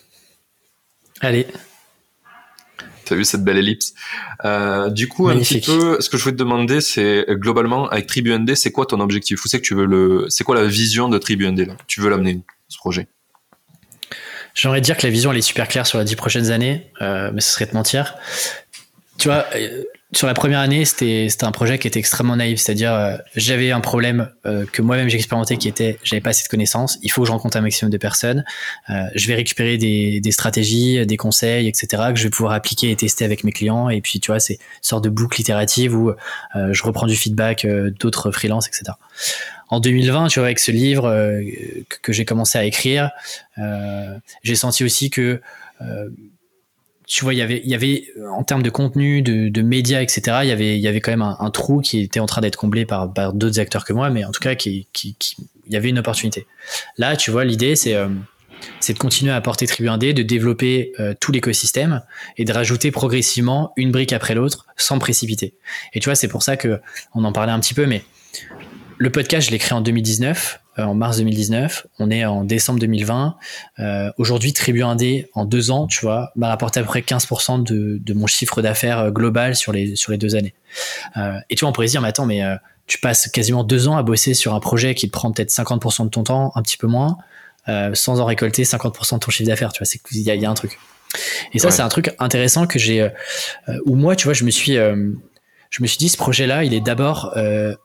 Allez. 1.21 1.47
Tu 3.07 3.15
as 3.15 3.17
vu 3.17 3.25
cette 3.25 3.45
belle 3.45 3.57
ellipse. 3.57 3.95
Euh, 4.45 4.91
du 4.91 5.09
coup, 5.09 5.29
un 5.29 5.39
petit 5.39 5.61
peu, 5.61 6.01
ce 6.01 6.11
que 6.11 6.19
je 6.19 6.23
voulais 6.23 6.35
te 6.35 6.39
demander, 6.39 6.81
c'est 6.81 7.25
globalement 7.31 7.89
avec 7.89 8.07
TribuND, 8.07 8.55
c'est 8.55 8.73
quoi 8.73 8.85
ton 8.85 9.01
objectif? 9.01 9.45
Où 9.45 9.49
c'est 9.49 9.59
que 9.59 9.65
tu 9.65 9.75
veux 9.75 9.87
le, 9.87 10.27
c'est 10.29 10.45
quoi 10.45 10.57
la 10.57 10.67
vision 10.67 11.09
de 11.09 11.17
TribuND 11.17 11.61
là? 11.61 11.77
Tu 11.87 12.01
veux 12.01 12.11
l'amener 12.11 12.41
ce 12.69 12.77
projet? 12.79 13.07
J'aimerais 14.55 14.81
dire 14.81 14.97
que 14.97 15.07
la 15.07 15.11
vision 15.13 15.33
elle 15.33 15.39
est 15.39 15.43
super 15.43 15.69
claire 15.69 15.87
sur 15.87 15.99
les 15.99 16.05
dix 16.05 16.17
prochaines 16.17 16.51
années, 16.51 16.91
euh, 17.03 17.31
mais 17.33 17.43
ce 17.43 17.53
serait 17.53 17.67
de 17.67 17.75
mentir. 17.75 18.15
Tu 19.19 19.29
vois, 19.29 19.45
euh, 19.55 19.85
sur 20.17 20.27
la 20.27 20.33
première 20.33 20.61
année, 20.61 20.87
c'était 20.87 21.29
un 21.43 21.53
projet 21.53 21.79
qui 21.79 21.87
était 21.87 21.99
extrêmement 21.99 22.37
naïf, 22.37 22.59
c'est-à-dire 22.59 22.95
euh, 22.95 23.17
j'avais 23.35 23.71
un 23.71 23.81
problème 23.81 24.31
euh, 24.47 24.65
que 24.65 24.81
moi-même 24.81 25.11
j'expérimentais 25.11 25.59
qui 25.59 25.69
était 25.69 25.99
j'avais 26.05 26.23
pas 26.23 26.31
assez 26.31 26.45
de 26.45 26.49
connaissances, 26.49 26.99
il 27.03 27.11
faut 27.11 27.21
que 27.21 27.27
je 27.27 27.33
rencontre 27.33 27.59
un 27.59 27.61
maximum 27.61 27.91
de 27.91 27.99
personnes, 27.99 28.43
euh, 28.89 29.03
je 29.15 29.27
vais 29.27 29.35
récupérer 29.35 29.77
des, 29.77 30.21
des, 30.21 30.33
stratégies, 30.33 31.05
des 31.05 31.17
conseils, 31.19 31.69
etc. 31.69 32.05
que 32.15 32.19
je 32.19 32.25
vais 32.25 32.31
pouvoir 32.31 32.55
appliquer 32.55 32.91
et 32.91 32.97
tester 32.97 33.27
avec 33.27 33.45
mes 33.45 33.53
clients 33.53 33.91
et 33.91 34.01
puis 34.01 34.19
tu 34.19 34.31
vois 34.31 34.41
c'est 34.41 34.55
une 34.55 34.61
sorte 34.81 35.05
de 35.05 35.11
boucle 35.11 35.39
itérative 35.39 35.95
où 35.95 36.13
je 36.55 36.83
reprends 36.83 37.07
du 37.07 37.17
feedback 37.17 37.67
d'autres 38.01 38.31
freelances, 38.31 38.69
etc. 38.69 38.93
En 39.69 39.81
2020, 39.81 40.29
tu 40.29 40.39
vois, 40.39 40.47
avec 40.47 40.61
ce 40.61 40.71
livre 40.71 41.11
que, 41.89 41.97
que 42.01 42.13
j'ai 42.13 42.25
commencé 42.25 42.57
à 42.57 42.65
écrire, 42.65 43.11
j'ai 44.43 44.55
senti 44.55 44.85
aussi 44.85 45.11
que 45.11 45.43
tu 47.07 47.23
vois, 47.23 47.35
il 47.35 47.37
y 47.37 47.43
avait, 47.43 47.63
il 47.65 47.71
y 47.71 47.75
avait 47.75 48.05
en 48.33 48.43
termes 48.43 48.63
de 48.63 48.71
contenu, 48.71 49.23
de, 49.23 49.63
médias, 49.63 50.03
etc. 50.03 50.39
Il 50.43 50.49
y 50.49 50.53
avait, 50.53 50.77
il 50.77 50.81
y 50.81 50.89
avait 50.89 51.01
quand 51.01 51.13
même 51.13 51.23
un, 51.23 51.51
trou 51.51 51.81
qui 51.81 52.01
était 52.01 52.19
en 52.21 52.27
train 52.27 52.41
d'être 52.41 52.57
comblé 52.57 52.85
par, 52.85 53.09
d'autres 53.33 53.61
acteurs 53.61 53.85
que 53.85 53.93
moi, 53.93 54.11
mais 54.11 54.25
en 54.25 54.33
tout 54.33 54.41
cas, 54.41 54.57
qui, 54.57 54.89
qui, 54.93 55.15
qui, 55.19 55.37
il 55.67 55.73
y 55.73 55.77
avait 55.77 55.89
une 55.89 56.01
opportunité. 56.01 56.47
Là, 56.99 57.17
tu 57.17 57.31
vois, 57.31 57.45
l'idée, 57.45 57.77
c'est, 57.77 57.95
euh, 57.95 58.09
de 58.89 58.99
continuer 58.99 59.31
à 59.31 59.37
apporter 59.37 59.67
Tribu 59.67 59.89
1D, 59.89 60.15
de 60.15 60.23
développer 60.23 60.93
euh, 60.99 61.15
tout 61.19 61.31
l'écosystème 61.31 62.03
et 62.37 62.45
de 62.45 62.53
rajouter 62.53 62.91
progressivement 62.91 63.73
une 63.77 63.93
brique 63.93 64.13
après 64.13 64.35
l'autre, 64.35 64.67
sans 64.77 64.99
précipiter. 64.99 65.55
Et 65.93 66.01
tu 66.01 66.07
vois, 66.07 66.17
c'est 66.17 66.29
pour 66.29 66.43
ça 66.43 66.57
que 66.57 66.81
on 67.15 67.25
en 67.25 67.33
parlait 67.33 67.53
un 67.53 67.61
petit 67.61 67.75
peu, 67.75 67.87
mais 67.87 68.03
le 68.99 69.11
podcast, 69.11 69.47
je 69.47 69.53
l'ai 69.53 69.59
créé 69.59 69.77
en 69.77 69.81
2019. 69.81 70.61
Euh, 70.79 70.83
en 70.83 70.95
mars 70.95 71.17
2019. 71.19 71.87
On 71.99 72.11
est 72.11 72.27
en 72.27 72.45
décembre 72.45 72.79
2020. 72.81 73.37
Euh, 73.79 74.11
Aujourd'hui, 74.19 74.53
Tribu 74.53 74.81
1D, 74.81 75.27
en 75.33 75.47
deux 75.47 75.71
ans, 75.71 75.87
tu 75.87 76.01
vois, 76.01 76.33
m'a 76.37 76.49
rapporté 76.49 76.81
à 76.81 76.83
peu 76.83 76.89
près 76.89 77.01
15% 77.01 77.63
de, 77.63 77.99
de, 77.99 78.15
mon 78.15 78.27
chiffre 78.27 78.61
d'affaires 78.61 78.99
euh, 78.99 79.11
global 79.11 79.57
sur 79.57 79.73
les, 79.73 79.97
sur 79.97 80.13
les 80.13 80.19
deux 80.19 80.37
années. 80.37 80.55
Euh, 81.17 81.39
et 81.49 81.55
tu 81.55 81.61
vois, 81.61 81.71
on 81.71 81.73
pourrait 81.73 81.87
se 81.87 81.93
dire, 81.93 82.03
mais 82.03 82.09
attends, 82.09 82.27
mais 82.27 82.45
euh, 82.45 82.57
tu 82.87 82.99
passes 82.99 83.29
quasiment 83.29 83.65
deux 83.65 83.89
ans 83.89 83.97
à 83.97 84.03
bosser 84.03 84.35
sur 84.35 84.55
un 84.55 84.61
projet 84.61 84.95
qui 84.95 85.07
te 85.07 85.13
prend 85.13 85.33
peut-être 85.33 85.51
50% 85.51 86.05
de 86.05 86.11
ton 86.11 86.25
temps, 86.25 86.53
un 86.55 86.63
petit 86.63 86.77
peu 86.77 86.87
moins, 86.87 87.17
sans 87.95 88.21
en 88.21 88.27
récolter 88.27 88.63
50% 88.63 89.15
de 89.15 89.19
ton 89.19 89.31
chiffre 89.31 89.49
d'affaires. 89.49 89.73
Tu 89.73 89.83
vois, 89.83 89.93
il 90.13 90.21
y 90.21 90.31
a, 90.31 90.35
y 90.37 90.47
a, 90.47 90.51
un 90.51 90.55
truc. 90.55 90.79
Et 91.53 91.59
ça, 91.59 91.73
c'est 91.73 91.83
un 91.83 91.89
truc 91.89 92.15
intéressant 92.21 92.69
que 92.69 92.79
j'ai, 92.79 93.09
où 93.87 93.97
moi, 93.97 94.15
tu 94.15 94.25
vois, 94.25 94.35
je 94.35 94.45
me 94.45 94.51
suis, 94.51 94.75
je 94.75 95.83
me 95.83 95.87
suis 95.89 95.99
dit, 95.99 96.09
ce 96.09 96.17
projet-là, 96.17 96.63
il 96.63 96.75
est 96.75 96.81
d'abord 96.81 97.37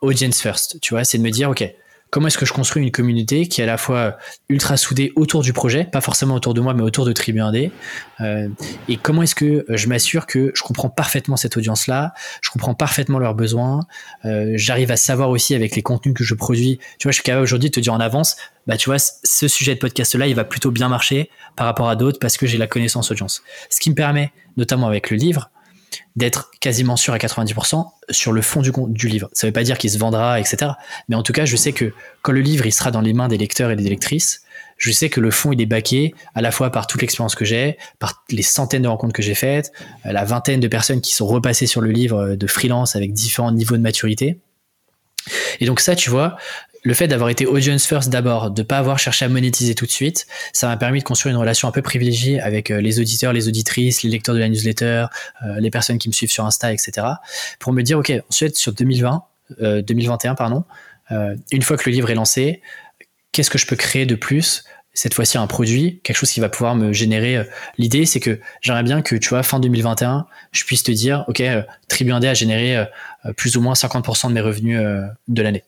audience 0.01 0.39
first. 0.39 0.79
Tu 0.81 0.93
vois, 0.93 1.03
c'est 1.03 1.17
de 1.17 1.23
me 1.23 1.31
dire, 1.31 1.49
ok, 1.49 1.67
comment 2.11 2.27
est-ce 2.27 2.37
que 2.37 2.45
je 2.45 2.53
construis 2.53 2.83
une 2.83 2.91
communauté 2.91 3.47
qui 3.47 3.61
est 3.61 3.63
à 3.63 3.67
la 3.67 3.77
fois 3.77 4.17
ultra 4.49 4.77
soudée 4.77 5.13
autour 5.15 5.41
du 5.41 5.53
projet, 5.53 5.85
pas 5.85 6.01
forcément 6.01 6.35
autour 6.35 6.53
de 6.53 6.61
moi, 6.61 6.73
mais 6.73 6.83
autour 6.83 7.05
de 7.05 7.13
Tribu 7.13 7.39
1D, 7.39 7.71
euh, 8.19 8.49
et 8.89 8.97
comment 8.97 9.23
est-ce 9.23 9.33
que 9.33 9.65
je 9.69 9.87
m'assure 9.87 10.27
que 10.27 10.51
je 10.53 10.61
comprends 10.61 10.89
parfaitement 10.89 11.37
cette 11.37 11.55
audience-là, 11.55 12.13
je 12.41 12.49
comprends 12.49 12.75
parfaitement 12.75 13.17
leurs 13.17 13.33
besoins, 13.33 13.87
euh, 14.25 14.51
j'arrive 14.55 14.91
à 14.91 14.97
savoir 14.97 15.29
aussi 15.29 15.55
avec 15.55 15.75
les 15.75 15.81
contenus 15.81 16.13
que 16.13 16.25
je 16.25 16.35
produis, 16.35 16.79
tu 16.99 17.07
vois, 17.07 17.11
je 17.11 17.15
suis 17.15 17.23
capable 17.23 17.43
aujourd'hui 17.43 17.69
de 17.69 17.75
te 17.75 17.79
dire 17.79 17.93
en 17.93 18.01
avance, 18.01 18.35
bah 18.67 18.75
tu 18.75 18.89
vois, 18.89 18.99
ce 18.99 19.47
sujet 19.47 19.73
de 19.73 19.79
podcast-là, 19.79 20.27
il 20.27 20.35
va 20.35 20.43
plutôt 20.43 20.69
bien 20.69 20.89
marcher 20.89 21.29
par 21.55 21.65
rapport 21.65 21.89
à 21.89 21.95
d'autres 21.95 22.19
parce 22.19 22.37
que 22.37 22.45
j'ai 22.45 22.57
la 22.57 22.67
connaissance 22.67 23.09
audience. 23.09 23.41
Ce 23.69 23.79
qui 23.79 23.89
me 23.89 23.95
permet, 23.95 24.33
notamment 24.57 24.87
avec 24.87 25.09
le 25.11 25.17
livre, 25.17 25.49
d'être 26.15 26.51
quasiment 26.59 26.97
sûr 26.97 27.13
à 27.13 27.17
90% 27.17 27.85
sur 28.09 28.31
le 28.31 28.41
fond 28.41 28.61
du, 28.61 28.71
du 28.89 29.07
livre. 29.07 29.29
Ça 29.33 29.47
ne 29.47 29.49
veut 29.49 29.53
pas 29.53 29.63
dire 29.63 29.77
qu'il 29.77 29.89
se 29.89 29.97
vendra, 29.97 30.39
etc. 30.39 30.73
Mais 31.07 31.15
en 31.15 31.23
tout 31.23 31.33
cas, 31.33 31.45
je 31.45 31.55
sais 31.55 31.71
que 31.71 31.93
quand 32.21 32.31
le 32.31 32.41
livre 32.41 32.65
il 32.65 32.71
sera 32.71 32.91
dans 32.91 33.01
les 33.01 33.13
mains 33.13 33.27
des 33.27 33.37
lecteurs 33.37 33.71
et 33.71 33.75
des 33.75 33.89
lectrices, 33.89 34.43
je 34.77 34.91
sais 34.91 35.09
que 35.09 35.19
le 35.19 35.31
fond 35.31 35.51
il 35.51 35.61
est 35.61 35.67
baqué 35.67 36.13
à 36.33 36.41
la 36.41 36.51
fois 36.51 36.71
par 36.71 36.87
toute 36.87 37.01
l'expérience 37.01 37.35
que 37.35 37.45
j'ai, 37.45 37.77
par 37.99 38.23
les 38.29 38.41
centaines 38.41 38.81
de 38.81 38.87
rencontres 38.87 39.13
que 39.13 39.21
j'ai 39.21 39.35
faites, 39.35 39.71
euh, 40.05 40.11
la 40.11 40.25
vingtaine 40.25 40.59
de 40.59 40.67
personnes 40.67 41.01
qui 41.01 41.13
sont 41.13 41.27
repassées 41.27 41.67
sur 41.67 41.81
le 41.81 41.91
livre 41.91 42.17
euh, 42.17 42.35
de 42.35 42.47
freelance 42.47 42.95
avec 42.95 43.13
différents 43.13 43.51
niveaux 43.51 43.77
de 43.77 43.81
maturité. 43.81 44.39
Et 45.61 45.65
donc 45.65 45.79
ça, 45.79 45.95
tu 45.95 46.09
vois, 46.09 46.35
le 46.83 46.93
fait 46.93 47.07
d'avoir 47.07 47.29
été 47.29 47.45
audience 47.45 47.85
first 47.85 48.09
d'abord, 48.09 48.51
de 48.51 48.63
pas 48.63 48.79
avoir 48.79 48.99
cherché 48.99 49.23
à 49.25 49.29
monétiser 49.29 49.75
tout 49.75 49.85
de 49.85 49.91
suite, 49.91 50.27
ça 50.51 50.67
m'a 50.67 50.77
permis 50.77 50.99
de 50.99 51.03
construire 51.03 51.35
une 51.35 51.39
relation 51.39 51.67
un 51.67 51.71
peu 51.71 51.81
privilégiée 51.81 52.41
avec 52.41 52.71
euh, 52.71 52.81
les 52.81 52.99
auditeurs, 52.99 53.31
les 53.31 53.47
auditrices, 53.47 54.03
les 54.03 54.09
lecteurs 54.09 54.35
de 54.35 54.39
la 54.39 54.49
newsletter, 54.49 55.05
euh, 55.45 55.59
les 55.59 55.69
personnes 55.69 55.99
qui 55.99 56.09
me 56.09 56.13
suivent 56.13 56.31
sur 56.31 56.45
Insta, 56.45 56.73
etc. 56.73 57.07
Pour 57.59 57.71
me 57.73 57.83
dire, 57.83 57.99
ok, 57.99 58.11
ensuite 58.29 58.57
sur 58.57 58.73
2020, 58.73 59.23
2021, 59.59 60.31
euh, 60.31 60.35
pardon, 60.35 60.63
une 61.51 61.61
fois 61.61 61.77
que 61.77 61.89
le 61.89 61.93
livre 61.93 62.09
est 62.09 62.15
lancé, 62.15 62.61
qu'est-ce 63.33 63.49
que 63.49 63.57
je 63.57 63.67
peux 63.67 63.75
créer 63.75 64.05
de 64.05 64.15
plus 64.15 64.63
cette 64.93 65.13
fois-ci 65.13 65.37
un 65.37 65.47
produit, 65.47 66.01
quelque 66.03 66.17
chose 66.17 66.31
qui 66.31 66.39
va 66.39 66.49
pouvoir 66.49 66.75
me 66.75 66.91
générer. 66.93 67.45
L'idée, 67.77 68.05
c'est 68.05 68.19
que 68.19 68.39
j'aimerais 68.61 68.83
bien 68.83 69.01
que, 69.01 69.15
tu 69.15 69.29
vois, 69.29 69.43
fin 69.43 69.59
2021, 69.59 70.25
je 70.51 70.63
puisse 70.65 70.83
te 70.83 70.91
dire, 70.91 71.25
OK, 71.27 71.41
Tribu 71.87 72.11
1D 72.11 72.27
a 72.27 72.33
généré 72.33 72.85
plus 73.37 73.55
ou 73.55 73.61
moins 73.61 73.73
50% 73.73 74.27
de 74.29 74.33
mes 74.33 74.41
revenus 74.41 74.81
de 75.27 75.41
l'année. 75.41 75.63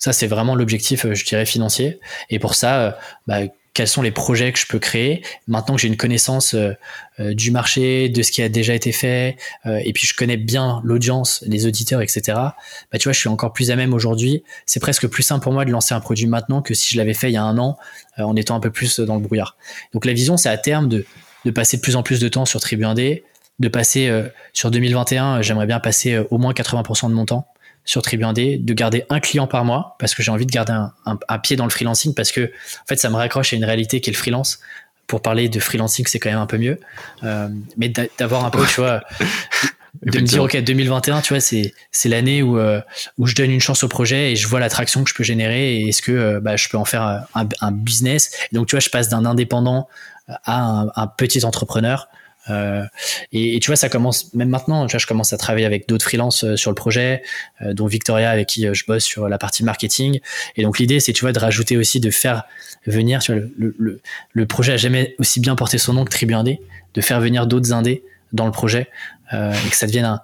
Ça, 0.00 0.14
c'est 0.14 0.26
vraiment 0.26 0.54
l'objectif, 0.54 1.04
euh, 1.04 1.14
je 1.14 1.24
dirais, 1.26 1.44
financier. 1.44 2.00
Et 2.30 2.38
pour 2.38 2.54
ça, 2.54 2.80
euh, 2.80 2.90
bah, 3.26 3.40
quels 3.72 3.88
sont 3.88 4.02
les 4.02 4.10
projets 4.10 4.52
que 4.52 4.58
je 4.58 4.66
peux 4.66 4.78
créer 4.78 5.22
maintenant 5.46 5.76
que 5.76 5.80
j'ai 5.80 5.88
une 5.88 5.96
connaissance 5.96 6.54
euh, 6.54 6.74
du 7.18 7.50
marché, 7.50 8.08
de 8.08 8.22
ce 8.22 8.32
qui 8.32 8.42
a 8.42 8.48
déjà 8.48 8.74
été 8.74 8.92
fait, 8.92 9.36
et 9.66 9.92
puis 9.92 10.06
je 10.06 10.14
connais 10.14 10.38
bien 10.38 10.80
l'audience, 10.84 11.44
les 11.46 11.66
auditeurs, 11.66 12.00
etc. 12.00 12.22
Bah, 12.26 12.98
tu 12.98 13.04
vois, 13.04 13.12
je 13.12 13.18
suis 13.18 13.28
encore 13.28 13.52
plus 13.52 13.70
à 13.70 13.76
même 13.76 13.92
aujourd'hui. 13.92 14.42
C'est 14.64 14.80
presque 14.80 15.06
plus 15.06 15.22
simple 15.22 15.42
pour 15.42 15.52
moi 15.52 15.66
de 15.66 15.70
lancer 15.70 15.92
un 15.92 16.00
produit 16.00 16.26
maintenant 16.26 16.62
que 16.62 16.72
si 16.72 16.94
je 16.94 16.96
l'avais 16.96 17.12
fait 17.12 17.28
il 17.30 17.34
y 17.34 17.36
a 17.36 17.42
un 17.42 17.58
an, 17.58 17.76
en 18.16 18.36
étant 18.36 18.56
un 18.56 18.60
peu 18.60 18.70
plus 18.70 19.00
dans 19.00 19.16
le 19.16 19.20
brouillard. 19.20 19.58
Donc 19.92 20.06
la 20.06 20.14
vision, 20.14 20.38
c'est 20.38 20.48
à 20.48 20.56
terme 20.56 20.88
de, 20.88 21.04
de 21.44 21.50
passer 21.50 21.76
de 21.76 21.82
plus 21.82 21.96
en 21.96 22.02
plus 22.02 22.20
de 22.20 22.28
temps 22.28 22.46
sur 22.46 22.58
Tribu 22.60 22.84
1D, 22.84 23.22
de 23.58 23.68
passer 23.68 24.10
sur 24.54 24.70
2021, 24.70 25.42
j'aimerais 25.42 25.66
bien 25.66 25.78
passer 25.78 26.18
au 26.30 26.38
moins 26.38 26.54
80% 26.54 27.10
de 27.10 27.14
mon 27.14 27.26
temps 27.26 27.46
sur 27.84 28.02
Tribu 28.02 28.24
de 28.24 28.74
garder 28.74 29.04
un 29.08 29.20
client 29.20 29.46
par 29.46 29.64
mois 29.64 29.96
parce 29.98 30.14
que 30.14 30.22
j'ai 30.22 30.30
envie 30.30 30.46
de 30.46 30.52
garder 30.52 30.72
un, 30.72 31.38
pied 31.38 31.56
dans 31.56 31.64
le 31.64 31.70
freelancing 31.70 32.14
parce 32.14 32.32
que 32.32 32.44
en 32.44 32.86
fait 32.86 32.96
ça 32.96 33.10
me 33.10 33.16
raccroche 33.16 33.52
à 33.52 33.56
une 33.56 33.64
réalité 33.64 34.00
qui 34.00 34.10
est 34.10 34.12
le 34.12 34.18
freelance. 34.18 34.60
Pour 35.06 35.22
parler 35.22 35.48
de 35.48 35.58
freelancing, 35.58 36.06
c'est 36.06 36.20
quand 36.20 36.30
même 36.30 36.38
un 36.38 36.46
peu 36.46 36.56
mieux, 36.56 36.78
euh, 37.24 37.48
mais 37.76 37.92
d'avoir 38.16 38.44
un 38.44 38.50
peu, 38.50 38.64
tu 38.64 38.80
vois, 38.80 39.02
de 40.02 40.20
me 40.20 40.24
dire 40.24 40.44
ok 40.44 40.56
2021 40.62 41.20
tu 41.20 41.32
vois 41.32 41.40
c'est 41.40 41.74
c'est 41.90 42.08
l'année 42.08 42.42
où 42.42 42.58
euh, 42.58 42.80
où 43.18 43.26
je 43.26 43.34
donne 43.34 43.50
une 43.50 43.60
chance 43.60 43.82
au 43.82 43.88
projet 43.88 44.30
et 44.30 44.36
je 44.36 44.46
vois 44.46 44.60
l'attraction 44.60 45.02
que 45.02 45.10
je 45.10 45.14
peux 45.16 45.24
générer 45.24 45.78
et 45.78 45.88
est-ce 45.88 46.00
que 46.00 46.12
euh, 46.12 46.40
bah, 46.40 46.54
je 46.56 46.68
peux 46.68 46.78
en 46.78 46.84
faire 46.84 47.02
un, 47.34 47.48
un 47.60 47.72
business. 47.72 48.30
Donc 48.52 48.68
tu 48.68 48.76
vois 48.76 48.80
je 48.80 48.90
passe 48.90 49.08
d'un 49.08 49.24
indépendant 49.24 49.88
à 50.28 50.60
un, 50.60 50.92
un, 50.94 51.06
petit 51.08 51.44
entrepreneur 51.44 52.08
euh, 52.48 52.84
et, 53.32 53.58
tu 53.60 53.68
vois, 53.68 53.76
ça 53.76 53.88
commence 53.88 54.32
même 54.34 54.48
maintenant. 54.48 54.86
Tu 54.86 54.98
je 54.98 55.06
commence 55.06 55.32
à 55.32 55.36
travailler 55.36 55.66
avec 55.66 55.88
d'autres 55.88 56.04
freelances 56.04 56.44
euh, 56.44 56.56
sur 56.56 56.70
le 56.70 56.74
projet, 56.74 57.22
euh, 57.62 57.74
dont 57.74 57.86
Victoria 57.86 58.30
avec 58.30 58.48
qui 58.48 58.66
je 58.72 58.84
bosse 58.86 59.04
sur 59.04 59.28
la 59.28 59.38
partie 59.38 59.64
marketing. 59.64 60.20
Et 60.56 60.62
donc 60.62 60.78
l'idée, 60.78 61.00
c'est 61.00 61.12
tu 61.12 61.22
vois 61.22 61.32
de 61.32 61.38
rajouter 61.38 61.76
aussi 61.76 62.00
de 62.00 62.10
faire 62.10 62.44
venir. 62.86 63.20
Tu 63.20 63.32
vois, 63.32 63.42
le, 63.58 64.46
projet 64.46 64.72
a 64.72 64.76
jamais 64.76 65.14
aussi 65.18 65.40
bien 65.40 65.54
porté 65.54 65.78
son 65.78 65.94
nom 65.94 66.04
que 66.04 66.10
Tribu 66.10 66.34
Indé, 66.34 66.60
de 66.94 67.00
faire 67.00 67.20
venir 67.20 67.46
d'autres 67.46 67.72
indés 67.72 68.02
dans 68.32 68.46
le 68.46 68.52
projet 68.52 68.88
et 69.32 69.68
que 69.70 69.76
ça 69.76 69.86
devienne 69.86 70.06
un, 70.06 70.20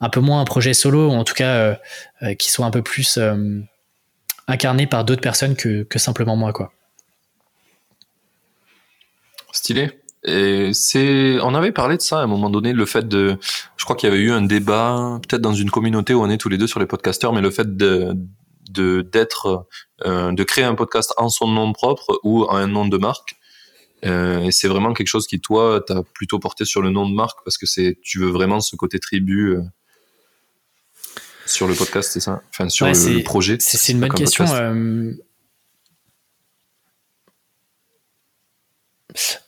un, 0.00 0.08
peu 0.08 0.20
moins 0.20 0.40
un 0.40 0.44
projet 0.44 0.74
solo, 0.74 1.08
ou 1.08 1.12
en 1.12 1.24
tout 1.24 1.34
cas 1.34 1.76
qui 2.38 2.50
soit 2.50 2.66
un 2.66 2.70
peu 2.70 2.82
plus 2.82 3.18
incarné 4.46 4.86
par 4.86 5.04
d'autres 5.04 5.22
personnes 5.22 5.56
que, 5.56 5.82
que 5.82 5.98
simplement 5.98 6.36
moi, 6.36 6.52
quoi. 6.52 6.72
Stylé. 9.52 10.03
Et 10.24 10.72
c'est, 10.72 11.38
on 11.42 11.54
avait 11.54 11.72
parlé 11.72 11.96
de 11.96 12.02
ça 12.02 12.20
à 12.20 12.22
un 12.22 12.26
moment 12.26 12.48
donné, 12.48 12.72
le 12.72 12.86
fait 12.86 13.06
de, 13.06 13.36
je 13.76 13.84
crois 13.84 13.94
qu'il 13.94 14.08
y 14.08 14.12
avait 14.12 14.22
eu 14.22 14.30
un 14.30 14.42
débat, 14.42 15.20
peut-être 15.28 15.42
dans 15.42 15.52
une 15.52 15.70
communauté 15.70 16.14
où 16.14 16.22
on 16.22 16.30
est 16.30 16.38
tous 16.38 16.48
les 16.48 16.56
deux 16.56 16.66
sur 16.66 16.80
les 16.80 16.86
podcasteurs, 16.86 17.34
mais 17.34 17.42
le 17.42 17.50
fait 17.50 17.76
de, 17.76 18.14
de 18.70 19.02
d'être, 19.02 19.66
euh, 20.06 20.32
de 20.32 20.42
créer 20.44 20.64
un 20.64 20.74
podcast 20.74 21.12
en 21.18 21.28
son 21.28 21.48
nom 21.48 21.72
propre 21.72 22.18
ou 22.22 22.44
en 22.44 22.56
un 22.56 22.66
nom 22.66 22.86
de 22.88 22.96
marque. 22.96 23.36
Euh, 24.06 24.40
et 24.40 24.52
c'est 24.52 24.68
vraiment 24.68 24.92
quelque 24.92 25.08
chose 25.08 25.26
qui 25.26 25.40
toi, 25.40 25.82
t'as 25.86 26.02
plutôt 26.14 26.38
porté 26.38 26.64
sur 26.64 26.82
le 26.82 26.90
nom 26.90 27.08
de 27.08 27.14
marque 27.14 27.38
parce 27.44 27.58
que 27.58 27.66
c'est, 27.66 27.98
tu 28.02 28.18
veux 28.18 28.30
vraiment 28.30 28.60
ce 28.60 28.76
côté 28.76 28.98
tribu. 28.98 29.56
Euh, 29.56 29.62
sur 31.46 31.68
le 31.68 31.74
podcast, 31.74 32.10
c'est 32.12 32.20
ça? 32.20 32.40
Enfin, 32.48 32.70
sur 32.70 32.86
le, 32.86 33.22
projet? 33.22 33.58
C'est 33.60 33.92
une 33.92 34.00
bonne 34.00 34.14
question. 34.14 34.46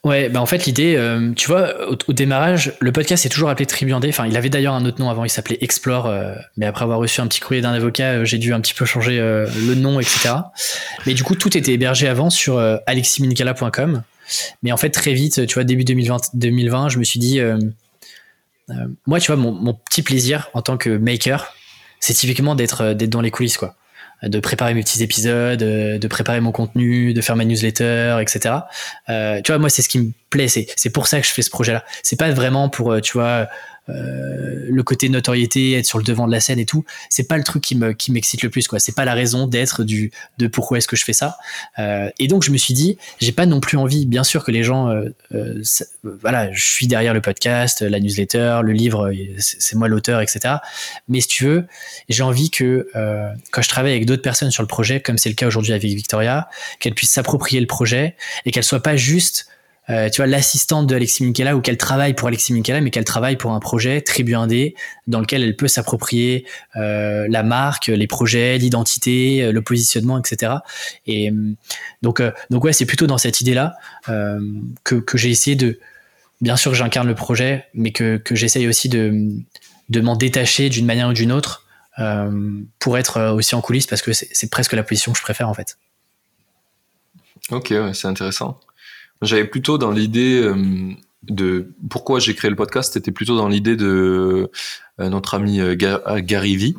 Ouais, 0.05 0.29
bah 0.29 0.41
en 0.41 0.47
fait 0.47 0.67
l'idée, 0.67 0.95
euh, 0.97 1.33
tu 1.35 1.49
vois, 1.49 1.91
au, 1.91 2.12
démarrage, 2.12 2.75
le 2.79 2.93
podcast 2.93 3.27
est 3.27 3.29
toujours 3.29 3.51
appelé 3.51 3.67
Tribuandé. 3.67 4.09
Enfin, 4.09 4.27
il 4.27 4.37
avait 4.37 4.49
d'ailleurs 4.49 4.75
un 4.75 4.85
autre 4.85 5.01
nom 5.01 5.11
avant, 5.11 5.25
il 5.25 5.29
s'appelait 5.29 5.59
Explore, 5.61 6.07
euh, 6.07 6.35
mais 6.57 6.67
après 6.67 6.85
avoir 6.85 7.01
reçu 7.01 7.21
un 7.21 7.27
petit 7.27 7.41
courrier 7.41 7.62
d'un 7.62 7.73
avocat, 7.73 8.12
euh, 8.12 8.25
j'ai 8.25 8.39
dû 8.39 8.55
un 8.55 8.61
petit 8.61 8.75
peu 8.75 8.85
changer 8.85 9.19
le 9.19 9.75
nom, 9.75 9.99
etc. 9.99 10.35
Mais 11.07 11.14
du 11.14 11.25
coup, 11.25 11.35
tout 11.35 11.57
était 11.59 11.73
hébergé 11.73 12.07
avant 12.07 12.31
sur 12.31 12.59
aleximincala.com. 12.87 14.03
Mais 14.62 14.71
en 14.71 14.77
fait, 14.77 14.91
très 14.91 15.14
vite, 15.14 15.47
tu 15.47 15.55
vois, 15.55 15.64
début 15.64 15.85
2020, 15.85 16.35
2020 16.35 16.89
je 16.89 16.99
me 16.99 17.05
suis 17.05 17.19
dit, 17.19 17.41
moi, 19.07 19.19
tu 19.19 19.33
vois, 19.33 19.37
mon, 19.37 19.51
mon, 19.51 19.75
petit 19.75 20.03
plaisir 20.03 20.49
en 20.55 20.62
tant 20.62 20.77
que 20.77 20.91
maker, 20.91 21.53
c'est 21.99 22.14
typiquement 22.14 22.55
d'être 22.55 22.93
dans 22.93 23.21
les 23.21 23.33
coulisses, 23.33 23.57
quoi 23.57 23.75
de 24.23 24.41
préparer 24.41 24.75
mes 24.75 24.83
petits 24.83 25.03
épisodes, 25.03 25.62
euh, 25.62 25.99
de 25.99 26.09
préparer 26.09 26.41
mon 26.41 26.53
contenu, 26.53 27.12
de 27.12 27.21
faire 27.21 27.37
ma 27.37 27.45
newsletter, 27.45 28.19
etc. 28.21 28.55
Euh, 29.09 29.41
tu 29.43 29.53
vois, 29.53 29.59
moi, 29.59 29.69
c'est 29.69 29.83
ce 29.83 29.89
qui 29.89 29.99
me 29.99 30.12
plaît. 30.31 30.49
C'est 30.49 30.91
pour 30.91 31.07
ça 31.07 31.21
que 31.21 31.27
je 31.27 31.33
fais 31.33 31.43
ce 31.43 31.51
projet-là. 31.51 31.85
C'est 32.03 32.19
pas 32.19 32.31
vraiment 32.31 32.69
pour, 32.69 32.93
euh, 32.93 33.01
tu 33.01 33.12
vois, 33.14 33.49
le 33.89 34.82
côté 34.82 35.09
notoriété, 35.09 35.72
être 35.74 35.87
sur 35.87 35.99
le 35.99 36.05
devant 36.05 36.26
de 36.26 36.32
la 36.32 36.41
scène 36.41 36.59
et 36.59 36.66
tout, 36.66 36.84
c'est 37.09 37.28
pas 37.28 37.37
le 37.37 37.45
truc 37.45 37.62
qui 37.62 37.76
me 37.76 37.93
qui 37.93 38.12
m'excite 38.12 38.43
le 38.43 38.51
plus 38.51 38.68
quoi. 38.68 38.78
C'est 38.78 38.95
pas 38.95 39.05
la 39.05 39.14
raison 39.14 39.47
d'être 39.47 39.84
du 39.84 40.11
de 40.39 40.47
pourquoi 40.47 40.78
est-ce 40.78 40.89
que 40.89 40.97
je 40.97 41.05
fais 41.05 41.12
ça. 41.12 41.37
Euh, 41.78 42.11
et 42.18 42.28
donc 42.28 42.43
je 42.43 42.51
me 42.51 42.57
suis 42.57 42.74
dit, 42.74 42.99
j'ai 43.20 43.32
pas 43.32 43.47
non 43.47 43.61
plus 43.61 43.78
envie, 43.78 44.07
bien 44.07 44.24
sûr 44.24 44.45
que 44.45 44.51
les 44.51 44.62
gens, 44.62 44.89
euh, 44.89 45.09
euh 45.34 45.62
voilà, 46.03 46.53
je 46.53 46.64
suis 46.64 46.87
derrière 46.87 47.14
le 47.14 47.20
podcast, 47.20 47.82
la 47.82 48.01
newsletter, 48.01 48.61
le 48.62 48.72
livre, 48.72 49.12
c'est 49.39 49.76
moi 49.76 49.89
l'auteur, 49.89 50.20
etc. 50.20 50.57
Mais 51.09 51.20
si 51.20 51.28
tu 51.28 51.45
veux, 51.45 51.66
j'ai 52.09 52.22
envie 52.22 52.51
que 52.51 52.89
quand 53.51 53.62
je 53.62 53.68
travaille 53.68 53.93
avec 53.93 54.07
d'autres 54.07 54.22
personnes 54.22 54.51
sur 54.51 54.62
le 54.62 54.68
projet, 54.68 55.01
comme 55.01 55.18
c'est 55.18 55.28
le 55.28 55.34
cas 55.34 55.47
aujourd'hui 55.47 55.72
avec 55.72 55.84
Victoria, 55.84 56.49
qu'elle 56.80 56.95
puisse 56.95 57.11
s'approprier 57.11 57.61
le 57.61 57.66
projet 57.66 58.16
et 58.45 58.51
qu'elle 58.51 58.64
soit 58.64 58.82
pas 58.82 58.97
juste 58.97 59.49
euh, 59.89 60.11
tu 60.11 60.16
vois, 60.16 60.26
l'assistante 60.26 60.87
de 60.87 60.95
Alexis 60.95 61.24
Minkela 61.24 61.57
ou 61.57 61.61
qu'elle 61.61 61.76
travaille 61.76 62.14
pour 62.14 62.28
Alexis 62.28 62.53
Minkela, 62.53 62.80
mais 62.80 62.91
qu'elle 62.91 63.05
travaille 63.05 63.37
pour 63.37 63.53
un 63.53 63.61
projet 63.61 64.01
Tribu 64.01 64.34
Indé 64.34 64.74
dans 65.07 65.20
lequel 65.20 65.43
elle 65.43 65.57
peut 65.57 65.68
s'approprier 65.68 66.47
euh, 66.74 67.26
la 67.28 67.43
marque, 67.43 67.87
les 67.87 68.07
projets, 68.07 68.59
l'identité, 68.59 69.45
euh, 69.45 69.53
le 69.53 69.62
positionnement, 69.62 70.18
etc. 70.18 70.55
Et 71.07 71.32
donc, 72.03 72.22
donc 72.51 72.64
ouais, 72.64 72.72
c'est 72.72 72.87
plutôt 72.87 73.07
dans 73.07 73.18
cette 73.18 73.41
idée-là 73.41 73.74
que, 74.84 75.03
j'ai 75.14 75.30
essayé 75.30 75.57
de, 75.57 75.78
bien 76.41 76.57
sûr 76.57 76.72
que 76.72 76.76
j'incarne 76.76 77.07
le 77.07 77.14
projet, 77.14 77.66
mais 77.74 77.93
que, 77.93 78.20
j'essaye 78.32 78.66
aussi 78.66 78.89
de, 78.89 79.43
m'en 80.01 80.16
détacher 80.16 80.68
d'une 80.68 80.87
manière 80.87 81.09
ou 81.09 81.12
d'une 81.12 81.32
autre 81.32 81.64
pour 82.78 82.99
être 82.99 83.30
aussi 83.30 83.55
en 83.55 83.61
coulisses 83.61 83.87
parce 83.87 84.03
que 84.03 84.12
c'est 84.12 84.51
presque 84.51 84.72
la 84.72 84.82
position 84.82 85.12
que 85.12 85.18
je 85.18 85.22
préfère 85.22 85.49
en 85.49 85.55
fait. 85.55 85.78
Ok, 87.51 87.72
c'est 87.93 88.09
intéressant. 88.09 88.61
J'avais 89.23 89.47
plutôt 89.47 89.79
dans 89.79 89.91
l'idée 89.91 90.41
euh, 90.43 90.93
de 91.23 91.75
pourquoi 91.89 92.21
j'ai 92.21 92.35
créé 92.35 92.51
le 92.51 92.57
podcast, 92.57 92.93
c'était 92.93 93.12
plutôt 93.12 93.37
dans 93.37 93.49
l'idée 93.49 93.77
de 93.77 94.51
euh, 95.01 95.09
notre 95.09 95.35
ami 95.35 95.61
euh, 95.61 95.75
Gary 95.75 96.57
V, 96.57 96.75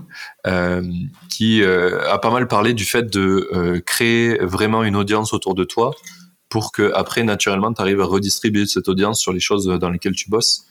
qui 1.29 1.63
a 1.63 2.17
pas 2.19 2.31
mal 2.31 2.47
parlé 2.47 2.73
du 2.73 2.85
fait 2.85 3.11
de 3.11 3.81
créer 3.85 4.37
vraiment 4.41 4.83
une 4.83 4.95
audience 4.95 5.33
autour 5.33 5.55
de 5.55 5.63
toi 5.63 5.91
pour 6.49 6.71
que 6.71 6.93
après 6.93 7.23
naturellement 7.23 7.73
tu 7.73 7.81
arrives 7.81 7.99
à 7.99 8.05
redistribuer 8.05 8.65
cette 8.65 8.87
audience 8.87 9.19
sur 9.19 9.33
les 9.33 9.41
choses 9.41 9.65
dans 9.65 9.89
lesquelles 9.89 10.15
tu 10.15 10.29
bosses. 10.29 10.65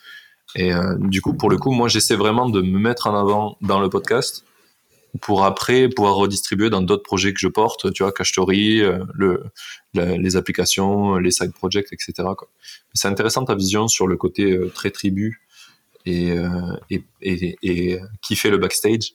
Et 0.55 0.73
du 1.01 1.21
coup, 1.21 1.35
pour 1.35 1.51
le 1.51 1.59
coup, 1.59 1.73
moi 1.73 1.89
j'essaie 1.89 2.17
vraiment 2.17 2.49
de 2.49 2.63
me 2.63 2.79
mettre 2.79 3.09
en 3.09 3.19
avant 3.19 3.59
dans 3.61 3.81
le 3.81 3.91
podcast 3.91 4.46
pour 5.21 5.45
après 5.45 5.89
pouvoir 5.89 6.15
redistribuer 6.15 6.71
dans 6.71 6.83
d'autres 6.83 7.03
projets 7.03 7.33
que 7.33 7.41
je 7.41 7.49
porte, 7.49 7.93
tu 7.93 8.03
vois, 8.03 8.13
Cachetori, 8.13 8.83
euh, 8.83 9.05
le, 9.15 9.45
les 9.95 10.37
applications, 10.37 11.17
les 11.17 11.31
side 11.31 11.53
projects, 11.53 11.93
etc. 11.93 12.29
C'est 12.95 13.09
intéressant 13.09 13.45
ta 13.45 13.55
vision 13.55 13.89
sur 13.89 14.07
le 14.07 14.17
côté 14.17 14.53
euh, 14.53 14.69
très 14.69 14.91
tribu 14.91 15.41
et, 16.05 16.33
euh, 16.33 16.51
et, 16.91 17.05
et, 17.23 17.57
et, 17.63 18.01
qui 18.23 18.37
fait 18.37 18.51
le 18.51 18.59
backstage. 18.59 19.15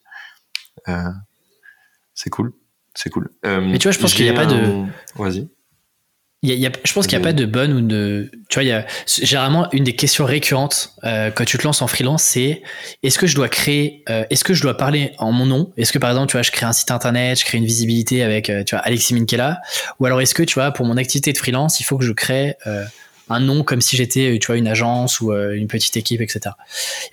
c'est 2.13 2.29
cool, 2.29 2.53
c'est 2.95 3.09
cool. 3.09 3.29
Mais 3.43 3.77
tu 3.77 3.87
vois, 3.87 3.91
je 3.91 3.99
pense 3.99 4.13
qu'il 4.13 4.25
n'y 4.25 4.31
a 4.31 4.33
pas 4.33 4.45
de. 4.45 4.85
Vas-y 5.15 5.49
je 6.43 6.93
pense 6.93 7.05
qu'il 7.05 7.17
n'y 7.17 7.23
a 7.23 7.27
pas 7.27 7.33
de 7.33 7.45
bonne 7.45 7.73
ou 7.73 7.81
de. 7.81 8.31
Tu 8.49 8.55
vois, 8.55 8.63
y 8.63 8.71
a 8.71 8.85
généralement 9.05 9.71
une 9.71 9.83
des 9.83 9.95
questions 9.95 10.25
récurrentes 10.25 10.93
euh, 11.03 11.29
quand 11.29 11.45
tu 11.45 11.57
te 11.57 11.63
lances 11.63 11.83
en 11.83 11.87
freelance, 11.87 12.23
c'est 12.23 12.63
est-ce 13.03 13.19
que 13.19 13.27
je 13.27 13.35
dois 13.35 13.47
créer, 13.47 14.03
euh, 14.09 14.23
est-ce 14.31 14.43
que 14.43 14.55
je 14.55 14.61
dois 14.63 14.75
parler 14.75 15.13
en 15.19 15.31
mon 15.31 15.45
nom? 15.45 15.71
Est-ce 15.77 15.91
que 15.91 15.99
par 15.99 16.09
exemple, 16.09 16.29
tu 16.29 16.33
vois, 16.33 16.41
je 16.41 16.51
crée 16.51 16.65
un 16.65 16.73
site 16.73 16.89
internet, 16.89 17.39
je 17.39 17.45
crée 17.45 17.59
une 17.59 17.65
visibilité 17.65 18.23
avec, 18.23 18.49
euh, 18.49 18.63
tu 18.63 18.75
vois, 18.75 18.83
Alexis 18.83 19.13
Minkela? 19.13 19.61
Ou 19.99 20.05
alors 20.07 20.19
est-ce 20.19 20.33
que, 20.33 20.43
tu 20.43 20.55
vois, 20.55 20.71
pour 20.71 20.85
mon 20.85 20.97
activité 20.97 21.31
de 21.31 21.37
freelance, 21.37 21.79
il 21.79 21.83
faut 21.83 21.97
que 21.97 22.05
je 22.05 22.11
crée 22.11 22.55
un 23.31 23.39
nom 23.39 23.63
comme 23.63 23.81
si 23.81 23.95
j'étais 23.95 24.37
tu 24.39 24.47
vois 24.47 24.57
une 24.57 24.67
agence 24.67 25.21
ou 25.21 25.31
euh, 25.31 25.53
une 25.53 25.67
petite 25.67 25.97
équipe 25.97 26.21
etc 26.21 26.55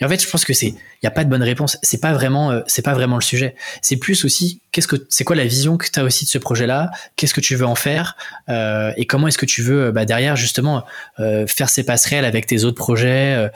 et 0.01 0.05
en 0.05 0.09
fait 0.09 0.23
je 0.23 0.29
pense 0.29 0.45
que 0.45 0.53
c'est 0.53 0.75
il 1.01 1.05
y 1.05 1.07
a 1.07 1.13
pas 1.13 1.23
de 1.23 1.31
bonne 1.31 1.45
réponse. 1.45 1.79
C'est 1.85 2.01
pas 2.01 2.13
vraiment 2.13 2.51
euh, 2.51 2.63
c'est 2.67 2.83
pas 2.83 2.93
vraiment 2.93 3.15
le 3.15 3.23
sujet. 3.23 3.55
C'est 3.83 3.99
plus 3.99 4.25
aussi 4.25 4.61
qu'est-ce 4.73 4.89
que 4.89 4.97
c'est 5.09 5.23
quoi 5.23 5.37
la 5.37 5.45
vision 5.45 5.77
que 5.77 5.87
tu 5.89 6.01
as 6.01 6.03
aussi 6.03 6.25
de 6.25 6.31
ce 6.31 6.39
projet 6.39 6.67
là 6.67 6.91
qu'est-ce 7.15 7.35
que 7.35 7.41
tu 7.41 7.55
veux 7.55 7.67
en 7.67 7.77
faire? 7.77 8.17
Euh, 8.49 8.93
et 8.97 9.07
comment 9.07 9.29
est-ce 9.29 9.39
que 9.39 9.47
tu 9.47 9.63
veux 9.63 9.93
bah, 9.93 10.05
derrière 10.05 10.35
justement 10.35 10.85
faire 11.19 11.69
ces 11.69 11.85
passerelles 11.85 12.25
avec 12.25 12.47
tes 12.47 12.65
autres 12.65 12.77
projets? 12.77 13.49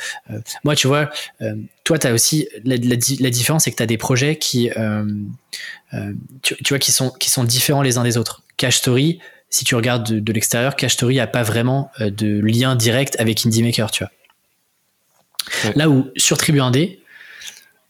Moi 0.63 0.77
tu 0.77 0.87
vois 0.87 1.11
toi 1.83 1.99
tu 1.99 2.07
as 2.07 2.13
aussi 2.13 2.49
la, 2.65 2.77
différence 2.77 3.65
c'est 3.65 3.73
que 3.73 3.77
tu 3.77 3.83
as 3.83 3.87
des 3.87 3.99
projets 3.99 4.37
qui 4.37 4.71
tu, 6.43 6.57
tu, 6.57 6.69
vois 6.69 6.79
qui 6.79 6.93
sont 6.93 7.11
qui 7.11 7.29
sont 7.29 7.43
différents 7.43 7.83
les 7.83 7.99
uns 7.99 8.05
des 8.05 8.17
autres. 8.17 8.43
Cash 8.57 8.77
Story 8.77 9.19
si 9.53 9.65
tu 9.65 9.75
regardes 9.75 10.11
de, 10.11 10.33
l'extérieur, 10.33 10.77
Cash 10.77 10.95
Story 10.95 11.21
a 11.21 11.27
pas 11.27 11.43
vraiment 11.43 11.91
euh, 12.01 12.11
de 12.11 12.41
lien 12.41 12.75
direct 12.75 13.21
avec 13.21 13.45
Indie 13.45 13.63
Maker, 13.63 13.91
tu 13.91 14.03
vois. 14.03 14.11
Là 15.77 15.91
où 15.91 16.11
sur 16.17 16.39
Tribu 16.39 16.59
1D, 16.59 16.99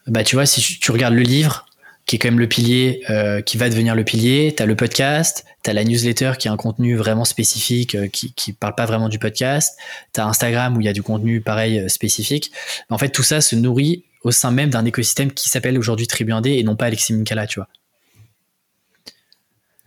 bah 0.08 0.24
tu 0.24 0.34
vois, 0.34 0.44
si 0.44 0.60
tu 0.80 0.90
regardes 0.90 1.14
le 1.14 1.22
livre, 1.22 1.66
qui 2.04 2.16
est 2.16 2.18
quand 2.18 2.28
même 2.28 2.40
le 2.40 2.48
pilier, 2.48 3.04
euh, 3.10 3.42
qui 3.42 3.58
va 3.58 3.70
devenir 3.70 3.94
le 3.94 4.02
pilier, 4.02 4.52
tu 4.56 4.60
as 4.60 4.66
le 4.66 4.74
podcast, 4.74 5.44
tu 5.62 5.70
as 5.70 5.72
la 5.72 5.84
newsletter 5.84 6.32
qui 6.36 6.48
est 6.48 6.50
un 6.50 6.56
contenu 6.56 6.96
vraiment 6.96 7.24
spécifique, 7.24 7.94
euh, 7.94 8.08
qui, 8.08 8.32
qui 8.32 8.52
parle 8.52 8.74
pas 8.74 8.86
vraiment 8.86 9.08
du 9.08 9.20
podcast, 9.20 9.78
tu 10.12 10.20
as 10.20 10.26
Instagram 10.26 10.76
où 10.76 10.80
il 10.80 10.84
y 10.84 10.88
a 10.88 10.92
du 10.92 11.04
contenu 11.04 11.40
pareil 11.40 11.88
spécifique. 11.88 12.50
En 12.90 12.98
fait, 12.98 13.10
tout 13.10 13.22
ça 13.22 13.40
se 13.40 13.54
nourrit 13.54 14.04
au 14.24 14.32
sein 14.32 14.50
même 14.50 14.70
d'un 14.70 14.84
écosystème 14.84 15.30
qui 15.30 15.48
s'appelle 15.48 15.78
aujourd'hui 15.78 16.08
Tribu 16.08 16.32
1D 16.32 16.58
et 16.58 16.64
non 16.64 16.74
pas 16.74 16.86
Alexis 16.86 17.12
Minkala, 17.12 17.46
tu 17.46 17.60
vois. 17.60 17.68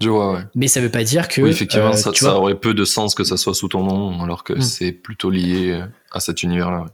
Je 0.02 0.10
vois, 0.10 0.34
ouais. 0.34 0.42
Mais 0.56 0.68
ça 0.68 0.82
veut 0.82 0.90
pas 0.90 1.04
dire 1.04 1.28
que. 1.28 1.42
Oui, 1.42 1.52
effectivement, 1.52 1.94
euh, 1.94 1.94
ça, 1.94 2.36
aurait 2.36 2.56
peu 2.56 2.74
de 2.74 2.84
sens 2.84 3.16
que 3.16 3.24
ça 3.24 3.38
soit 3.38 3.54
sous 3.54 3.70
ton 3.70 3.84
nom, 3.84 4.22
alors 4.24 4.44
que 4.44 4.54
hmm. 4.54 4.62
c'est 4.62 4.92
plutôt 4.92 5.30
lié 5.30 5.82
à 6.12 6.20
cet 6.20 6.44
univers-là. 6.44 6.86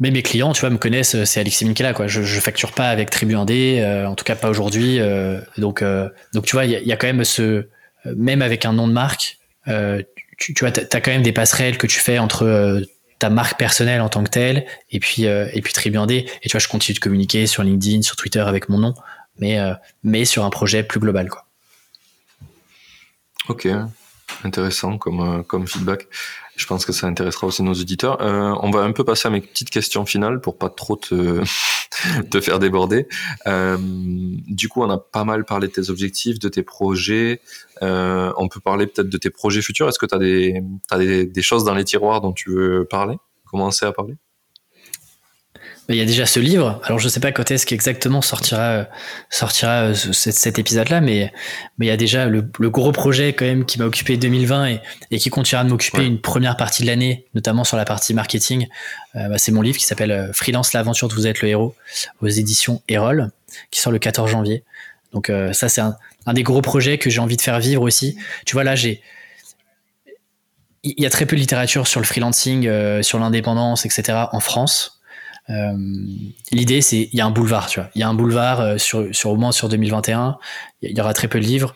mais 0.00 0.10
mes 0.10 0.22
clients, 0.22 0.52
tu 0.52 0.60
vois, 0.60 0.70
me 0.70 0.78
connaissent, 0.78 1.22
c'est 1.24 1.40
Alexis 1.40 1.64
Minkela, 1.64 1.92
quoi. 1.92 2.08
Je, 2.08 2.22
je 2.22 2.40
facture 2.40 2.72
pas 2.72 2.88
avec 2.88 3.10
Tribu 3.10 3.34
1D, 3.34 4.06
en 4.06 4.14
tout 4.16 4.24
cas 4.24 4.34
pas 4.34 4.50
aujourd'hui. 4.50 4.98
donc, 5.56 5.84
donc, 6.34 6.44
tu 6.44 6.56
vois, 6.56 6.64
il 6.64 6.86
y, 6.86 6.92
a 6.92 6.96
quand 6.96 7.06
même 7.06 7.24
ce, 7.24 7.68
même 8.04 8.42
avec 8.42 8.64
un 8.64 8.72
nom 8.72 8.88
de 8.88 8.92
marque, 8.92 9.38
tu, 10.38 10.54
tu 10.54 10.64
vois, 10.64 10.72
t'as 10.72 10.82
as 10.96 11.00
quand 11.00 11.12
même 11.12 11.22
des 11.22 11.32
passerelles 11.32 11.78
que 11.78 11.86
tu 11.86 12.00
fais 12.00 12.18
entre 12.18 12.82
ta 13.20 13.30
marque 13.30 13.56
personnelle 13.56 14.00
en 14.00 14.08
tant 14.08 14.24
que 14.24 14.30
telle 14.30 14.66
et 14.90 14.98
puis 14.98 15.22
et 15.26 15.60
puis 15.62 15.72
Tribu 15.72 15.98
1D. 15.98 16.28
Et 16.42 16.48
tu 16.48 16.50
vois, 16.50 16.60
je 16.60 16.66
continue 16.66 16.94
de 16.94 17.00
communiquer 17.00 17.46
sur 17.46 17.62
LinkedIn, 17.62 18.02
sur 18.02 18.16
Twitter 18.16 18.40
avec 18.40 18.68
mon 18.68 18.78
nom, 18.78 18.94
mais 19.38 19.60
mais 20.02 20.24
sur 20.24 20.44
un 20.44 20.50
projet 20.50 20.82
plus 20.82 20.98
global, 20.98 21.30
quoi. 21.30 21.46
Ok, 23.48 23.68
intéressant 24.44 24.98
comme, 24.98 25.44
comme 25.44 25.66
feedback. 25.66 26.08
Je 26.56 26.66
pense 26.66 26.84
que 26.84 26.92
ça 26.92 27.06
intéressera 27.06 27.46
aussi 27.46 27.62
nos 27.62 27.72
auditeurs. 27.72 28.20
Euh, 28.20 28.54
on 28.60 28.70
va 28.70 28.80
un 28.80 28.92
peu 28.92 29.04
passer 29.04 29.26
à 29.26 29.30
mes 29.30 29.40
petites 29.40 29.70
questions 29.70 30.04
finales 30.04 30.40
pour 30.40 30.58
pas 30.58 30.68
trop 30.68 30.96
te, 30.96 31.42
te 32.30 32.40
faire 32.40 32.58
déborder. 32.58 33.08
Euh, 33.46 33.78
du 33.80 34.68
coup, 34.68 34.82
on 34.82 34.90
a 34.90 34.98
pas 34.98 35.24
mal 35.24 35.44
parlé 35.44 35.68
de 35.68 35.72
tes 35.72 35.88
objectifs, 35.88 36.38
de 36.38 36.48
tes 36.48 36.62
projets. 36.62 37.40
Euh, 37.82 38.32
on 38.36 38.48
peut 38.48 38.60
parler 38.60 38.86
peut-être 38.86 39.08
de 39.08 39.16
tes 39.16 39.30
projets 39.30 39.62
futurs. 39.62 39.88
Est-ce 39.88 39.98
que 39.98 40.06
tu 40.06 40.14
as, 40.14 40.18
des, 40.18 40.62
as 40.90 40.98
des, 40.98 41.26
des 41.26 41.42
choses 41.42 41.64
dans 41.64 41.74
les 41.74 41.84
tiroirs 41.84 42.20
dont 42.20 42.32
tu 42.32 42.50
veux 42.50 42.84
parler? 42.84 43.16
Commencer 43.46 43.86
à 43.86 43.92
parler? 43.92 44.16
Il 45.88 45.96
y 45.96 46.00
a 46.00 46.04
déjà 46.04 46.26
ce 46.26 46.38
livre. 46.38 46.80
Alors 46.84 46.98
je 46.98 47.08
sais 47.08 47.20
pas 47.20 47.32
quand 47.32 47.50
est-ce 47.50 47.66
qu'exactement 47.66 48.22
sortira 48.22 48.62
euh, 48.62 48.84
sortira 49.30 49.88
euh, 49.88 49.94
cet, 49.94 50.58
épisode-là, 50.58 51.00
mais 51.00 51.32
mais 51.78 51.86
il 51.86 51.88
y 51.88 51.92
a 51.92 51.96
déjà 51.96 52.26
le, 52.26 52.42
gros 52.58 52.92
projet 52.92 53.32
quand 53.32 53.44
même 53.44 53.64
qui 53.64 53.78
m'a 53.78 53.84
occupé 53.84 54.16
2020 54.16 54.66
et, 54.66 54.80
et 55.10 55.18
qui 55.18 55.30
continuera 55.30 55.64
de 55.64 55.70
m'occuper 55.70 56.04
une 56.04 56.20
première 56.20 56.56
partie 56.56 56.82
de 56.82 56.86
l'année, 56.86 57.26
notamment 57.34 57.64
sur 57.64 57.76
la 57.76 57.84
partie 57.84 58.14
marketing. 58.14 58.68
Euh, 59.16 59.28
bah, 59.28 59.38
c'est 59.38 59.52
mon 59.52 59.62
livre 59.62 59.76
qui 59.76 59.86
s'appelle 59.86 60.30
Freelance 60.32 60.72
l'aventure 60.72 61.08
de 61.08 61.14
vous 61.14 61.26
êtes 61.26 61.40
le 61.42 61.48
héros 61.48 61.74
aux 62.20 62.28
éditions 62.28 62.82
Erol, 62.88 63.30
qui 63.70 63.80
sort 63.80 63.92
le 63.92 63.98
14 63.98 64.30
janvier. 64.30 64.62
Donc 65.12 65.30
ça 65.52 65.68
c'est 65.68 65.82
un, 65.82 65.96
un 66.24 66.32
des 66.32 66.42
gros 66.42 66.62
projets 66.62 66.96
que 66.96 67.10
j'ai 67.10 67.20
envie 67.20 67.36
de 67.36 67.42
faire 67.42 67.60
vivre 67.60 67.82
aussi. 67.82 68.16
Tu 68.46 68.54
vois 68.54 68.64
là 68.64 68.74
j'ai 68.74 69.02
il 70.84 71.00
y 71.00 71.06
a 71.06 71.10
très 71.10 71.26
peu 71.26 71.36
de 71.36 71.40
littérature 71.40 71.86
sur 71.86 72.00
le 72.00 72.06
freelancing, 72.06 73.02
sur 73.02 73.18
l'indépendance, 73.18 73.84
etc. 73.84 74.24
en 74.32 74.40
France. 74.40 75.01
Euh, 75.50 75.72
l'idée, 76.52 76.80
c'est 76.80 77.08
il 77.12 77.18
y 77.18 77.20
a 77.20 77.26
un 77.26 77.30
boulevard, 77.30 77.66
tu 77.66 77.80
vois. 77.80 77.90
Il 77.94 78.00
y 78.00 78.02
a 78.02 78.08
un 78.08 78.14
boulevard 78.14 78.60
euh, 78.60 78.78
sur, 78.78 79.08
sur 79.12 79.30
au 79.30 79.36
moins 79.36 79.52
sur 79.52 79.68
2021. 79.68 80.38
Il 80.82 80.96
y 80.96 81.00
aura 81.00 81.14
très 81.14 81.28
peu 81.28 81.40
de 81.40 81.44
livres. 81.44 81.74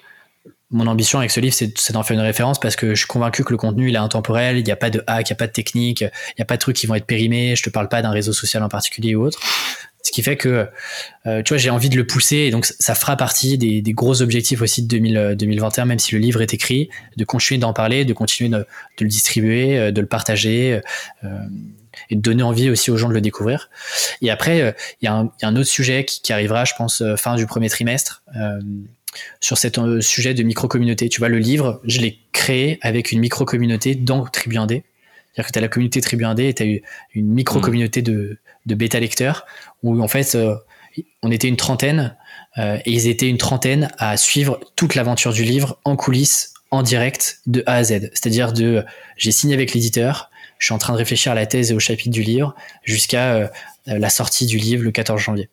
Mon 0.70 0.86
ambition 0.88 1.20
avec 1.20 1.30
ce 1.30 1.38
livre, 1.38 1.54
c'est 1.54 1.92
d'en 1.92 2.02
faire 2.02 2.16
une 2.16 2.24
référence 2.24 2.58
parce 2.58 2.74
que 2.74 2.90
je 2.90 2.98
suis 2.98 3.06
convaincu 3.06 3.44
que 3.44 3.52
le 3.52 3.56
contenu, 3.56 3.88
il 3.88 3.94
est 3.94 3.98
intemporel. 3.98 4.58
Il 4.58 4.64
n'y 4.64 4.72
a 4.72 4.76
pas 4.76 4.90
de 4.90 5.02
hack, 5.06 5.28
il 5.28 5.32
n'y 5.32 5.36
a 5.36 5.38
pas 5.38 5.46
de 5.46 5.52
technique, 5.52 6.00
il 6.00 6.34
n'y 6.38 6.42
a 6.42 6.44
pas 6.44 6.56
de 6.56 6.60
trucs 6.60 6.76
qui 6.76 6.86
vont 6.88 6.96
être 6.96 7.06
périmés. 7.06 7.54
Je 7.54 7.62
te 7.62 7.70
parle 7.70 7.88
pas 7.88 8.02
d'un 8.02 8.10
réseau 8.10 8.32
social 8.32 8.62
en 8.64 8.68
particulier 8.68 9.14
ou 9.14 9.22
autre. 9.22 9.38
Ce 10.02 10.10
qui 10.10 10.22
fait 10.22 10.36
que, 10.36 10.68
euh, 11.26 11.42
tu 11.42 11.52
vois, 11.52 11.58
j'ai 11.58 11.70
envie 11.70 11.88
de 11.88 11.96
le 11.96 12.06
pousser 12.06 12.36
et 12.36 12.50
donc 12.50 12.66
ça 12.66 12.94
fera 12.94 13.16
partie 13.16 13.58
des, 13.58 13.80
des 13.80 13.92
gros 13.92 14.22
objectifs 14.22 14.60
aussi 14.60 14.82
de 14.82 14.88
2000, 14.88 15.34
2021, 15.36 15.84
même 15.84 15.98
si 15.98 16.14
le 16.14 16.20
livre 16.20 16.42
est 16.42 16.54
écrit, 16.54 16.90
de 17.16 17.24
continuer 17.24 17.58
d'en 17.58 17.72
parler, 17.72 18.04
de 18.04 18.12
continuer 18.12 18.48
de, 18.50 18.58
de, 18.58 18.64
le 19.00 19.08
distribuer, 19.08 19.90
de 19.92 20.00
le 20.00 20.06
partager. 20.06 20.80
Euh, 21.24 21.28
et 22.10 22.16
de 22.16 22.20
donner 22.20 22.42
envie 22.42 22.70
aussi 22.70 22.90
aux 22.90 22.96
gens 22.96 23.08
de 23.08 23.14
le 23.14 23.20
découvrir. 23.20 23.70
Et 24.22 24.30
après, 24.30 24.60
euh, 24.60 24.72
il 25.00 25.06
y, 25.06 25.08
a 25.08 25.28
un 25.42 25.56
autre 25.56 25.68
sujet 25.68 26.04
qui, 26.04 26.32
arrivera, 26.32 26.64
je 26.64 26.74
pense, 26.76 27.02
euh, 27.02 27.16
fin 27.16 27.36
du 27.36 27.46
premier 27.46 27.68
trimestre, 27.68 28.22
euh, 28.36 28.60
sur 29.40 29.56
ce 29.56 30.00
sujet 30.00 30.34
de 30.34 30.42
micro-communauté. 30.42 31.08
Tu 31.08 31.20
vois, 31.20 31.28
le 31.28 31.38
livre, 31.38 31.80
je 31.84 32.00
l'ai 32.00 32.18
créé 32.32 32.78
avec 32.82 33.12
une 33.12 33.20
micro-communauté 33.20 33.94
dans 33.94 34.24
Tribu 34.26 34.56
1D. 34.56 34.82
C'est-à-dire 35.32 35.46
que 35.46 35.52
tu 35.52 35.58
as 35.58 35.62
la 35.62 35.68
communauté 35.68 36.00
Tribu 36.00 36.24
1D 36.24 36.48
et 36.48 36.54
tu 36.54 36.62
as 36.62 36.66
eu 36.66 36.82
une 37.14 37.28
micro-communauté 37.28 38.02
de, 38.02 38.38
de 38.66 38.74
bêta-lecteurs 38.74 39.46
où, 39.82 40.02
en 40.02 40.08
fait, 40.08 40.36
on 41.22 41.30
était 41.30 41.48
une 41.48 41.56
trentaine 41.56 42.16
et 42.58 42.90
ils 42.90 43.06
étaient 43.06 43.28
une 43.28 43.38
trentaine 43.38 43.90
à 43.98 44.16
suivre 44.16 44.60
toute 44.76 44.94
l'aventure 44.94 45.32
du 45.32 45.44
livre 45.44 45.78
en 45.84 45.96
coulisses, 45.96 46.54
en 46.70 46.82
direct, 46.82 47.40
de 47.46 47.62
A 47.66 47.76
à 47.76 47.84
Z. 47.84 48.10
C'est-à-dire 48.12 48.52
de, 48.52 48.84
j'ai 49.16 49.30
signé 49.30 49.54
avec 49.54 49.72
l'éditeur, 49.72 50.30
je 50.58 50.66
suis 50.66 50.74
en 50.74 50.78
train 50.78 50.92
de 50.92 50.98
réfléchir 50.98 51.32
à 51.32 51.34
la 51.34 51.46
thèse 51.46 51.70
et 51.70 51.74
au 51.74 51.78
chapitre 51.78 52.10
du 52.10 52.22
livre 52.22 52.54
jusqu'à 52.82 53.34
euh, 53.34 53.48
la 53.86 54.10
sortie 54.10 54.46
du 54.46 54.58
livre 54.58 54.82
le 54.82 54.90
14 54.90 55.20
janvier. 55.20 55.48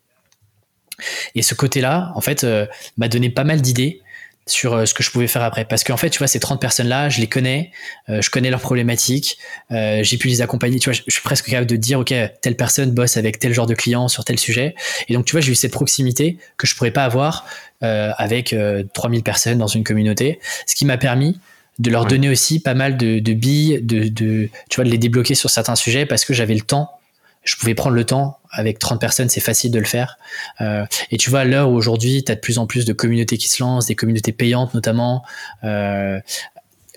Et 1.36 1.42
ce 1.42 1.56
côté-là, 1.56 2.12
en 2.16 2.22
fait, 2.22 2.44
euh, 2.44 2.66
m'a 2.98 3.08
donné 3.08 3.30
pas 3.30 3.44
mal 3.44 3.62
d'idées 3.62 4.02
sur 4.46 4.74
euh, 4.74 4.86
ce 4.86 4.94
que 4.94 5.04
je 5.04 5.12
pouvais 5.12 5.28
faire 5.28 5.44
après. 5.44 5.66
Parce 5.66 5.84
qu'en 5.84 5.98
fait, 5.98 6.10
tu 6.10 6.20
vois, 6.20 6.28
ces 6.28 6.40
30 6.40 6.62
personnes-là, 6.62 7.10
je 7.10 7.20
les 7.20 7.28
connais, 7.28 7.72
je 8.08 8.30
connais 8.30 8.50
leurs 8.50 8.62
problématiques, 8.62 9.38
j'ai 9.70 10.18
pu 10.18 10.28
les 10.28 10.42
accompagner. 10.42 10.80
Tu 10.80 10.90
vois, 10.90 10.94
je, 10.94 11.12
suis 11.12 11.22
presque 11.22 11.46
capable 11.46 11.68
de 11.68 11.76
dire, 11.76 12.00
OK, 12.00 12.14
telle 12.42 12.56
personne 12.56 12.92
bosse 12.92 13.18
avec 13.18 13.40
tel 13.40 13.54
genre 13.54 13.68
de 13.68 13.74
client 13.74 14.08
sur 14.08 14.24
tel 14.26 14.40
sujet. 14.40 14.76
Et 15.08 15.14
donc, 15.14 15.26
tu 15.26 15.32
vois, 15.32 15.42
j'ai 15.42 15.52
eu 15.52 15.56
cette 15.56 15.72
proximité 15.72 16.38
que 16.58 16.68
je 16.68 16.76
pourrais 16.76 16.92
pas 16.92 17.06
avoir 17.06 17.46
avec 17.82 18.56
3000 18.94 19.24
personnes 19.24 19.58
dans 19.58 19.68
une 19.68 19.84
communauté, 19.84 20.40
ce 20.66 20.76
qui 20.76 20.86
m'a 20.86 20.98
permis 20.98 21.40
de 21.80 21.90
leur 21.90 22.06
donner 22.06 22.30
aussi 22.30 22.60
pas 22.60 22.74
mal 22.74 22.98
de, 22.98 23.20
billes, 23.34 23.80
de, 23.82 24.08
de, 24.08 24.50
tu 24.70 24.76
vois, 24.76 24.86
de 24.86 24.90
les 24.90 24.98
débloquer 24.98 25.36
sur 25.36 25.50
certains 25.50 25.76
sujets 25.76 26.06
parce 26.06 26.26
que 26.26 26.34
j'avais 26.34 26.54
le 26.54 26.62
temps. 26.62 26.90
Je 27.44 27.56
pouvais 27.58 27.76
prendre 27.76 27.96
le 27.96 28.06
temps. 28.06 28.40
Avec 28.52 28.78
30 28.78 29.02
personnes, 29.02 29.30
c'est 29.30 29.42
facile 29.42 29.72
de 29.72 29.80
le 29.80 29.86
faire. 29.86 30.18
Euh, 30.62 30.86
et 31.10 31.18
tu 31.18 31.32
vois, 31.32 31.40
à 31.40 31.46
l'heure 31.46 31.72
où 31.72 31.76
aujourd'hui, 31.76 32.24
tu 32.24 32.32
as 32.32 32.36
de 32.36 32.40
plus 32.40 32.60
en 32.60 32.68
plus 32.68 32.86
de 32.86 32.94
communautés 32.94 33.38
qui 33.38 33.50
se 33.50 33.64
lancent, 33.64 33.88
des 33.88 33.96
communautés 33.96 34.32
payantes 34.32 34.76
notamment, 34.76 35.24
euh, 35.64 36.20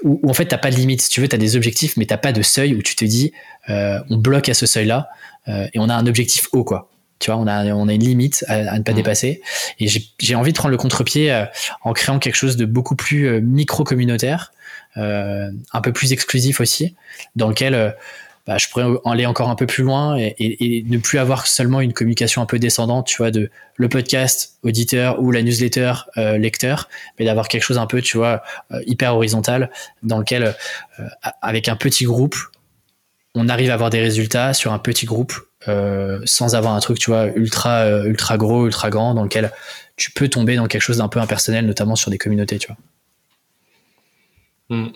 où, 0.05 0.21
en 0.29 0.35
fait, 0.35 0.47
tu 0.47 0.57
pas 0.59 0.71
de 0.71 0.77
limite. 0.77 1.01
Si 1.01 1.09
tu 1.09 1.23
veux, 1.23 1.29
tu 1.29 1.35
as 1.35 1.39
des 1.39 1.57
objectifs, 1.57 1.97
mais 1.97 2.05
tu 2.05 2.15
pas 2.19 2.33
de 2.33 2.43
seuil 2.43 2.75
où 2.75 2.83
tu 2.83 2.95
te 2.95 3.07
dis, 3.07 3.33
euh, 3.71 3.99
on 4.11 4.19
bloque 4.19 4.51
à 4.51 4.55
ce 4.55 4.67
seuil-là 4.67 5.09
et 5.49 5.79
on 5.79 5.89
a 5.89 5.95
un 5.95 6.09
objectif 6.09 6.49
haut, 6.53 6.65
quoi. 6.65 6.91
Tu 7.21 7.31
vois, 7.31 7.41
on 7.41 7.47
a, 7.47 7.65
on 7.67 7.87
a 7.87 7.93
une 7.93 8.03
limite 8.03 8.45
à, 8.49 8.77
ne 8.77 8.83
pas 8.83 8.91
mmh. 8.91 8.97
dépasser. 8.97 9.43
Et 9.79 9.87
j'ai 10.19 10.35
envie 10.35 10.53
de 10.53 10.59
prendre 10.59 10.73
le 10.73 10.77
contre-pied 10.77 11.47
en 11.85 11.93
créant 11.93 12.19
quelque 12.19 12.35
chose 12.35 12.57
de 12.57 12.65
beaucoup 12.65 12.97
plus 12.97 13.41
micro-communautaire 13.41 14.53
un 14.97 15.81
peu 15.83 15.93
plus 15.93 16.13
exclusif 16.13 16.61
aussi, 16.61 16.95
dans 17.35 17.49
lequel 17.49 17.75
euh, 17.75 17.91
bah, 18.47 18.59
je 18.59 18.69
pourrais 18.69 18.87
aller 19.05 19.27
encore 19.27 19.51
un 19.51 19.57
peu 19.57 19.67
plus 19.67 19.83
loin 19.83 20.17
et, 20.19 20.85
ne 20.87 20.99
plus 20.99 21.19
avoir 21.19 21.47
seulement 21.47 21.81
une 21.81 21.93
communication 21.93 22.43
un 22.43 22.47
peu 22.47 22.59
descendante, 22.59 23.07
tu 23.07 23.17
vois, 23.19 23.31
de 23.31 23.51
le 23.75 23.89
podcast 23.89 24.59
auditeur 24.63 25.21
ou 25.21 25.33
la 25.33 25.43
newsletter 25.43 25.93
euh, 26.17 26.39
lecteur, 26.39 26.89
mais 27.19 27.25
d'avoir 27.25 27.49
quelque 27.49 27.65
chose 27.65 27.79
un 27.79 27.87
peu, 27.87 28.01
tu 28.01 28.17
vois, 28.17 28.43
hyper 28.87 29.17
horizontal, 29.17 29.71
dans 30.03 30.19
lequel, 30.19 30.55
avec 31.43 31.69
un 31.69 31.77
petit 31.77 32.05
groupe, 32.05 32.37
on 33.35 33.49
arrive 33.49 33.71
à 33.71 33.75
avoir 33.75 33.91
des 33.91 34.01
résultats 34.01 34.55
sur 34.55 34.73
un 34.73 34.79
petit 34.79 35.07
groupe 35.07 35.35
sans 36.25 36.55
avoir 36.55 36.75
un 36.75 36.81
truc, 36.81 37.01
tu 37.01 37.11
vois, 37.11 37.27
ultra, 37.35 37.89
ultra 38.05 38.39
gros, 38.39 38.67
ultra 38.67 38.91
grand, 38.91 39.15
dans 39.15 39.25
lequel 39.25 39.51
tu 39.97 40.13
peux 40.13 40.29
tomber 40.29 40.55
dans 40.55 40.69
quelque 40.69 40.83
chose 40.83 40.99
d'un 40.99 41.09
peu 41.09 41.19
impersonnel, 41.19 41.67
notamment 41.67 41.97
sur 41.97 42.13
des 42.13 42.19
communautés, 42.19 42.59
tu 42.59 42.69
vois. 42.69 42.77
Hmm. 44.71 44.89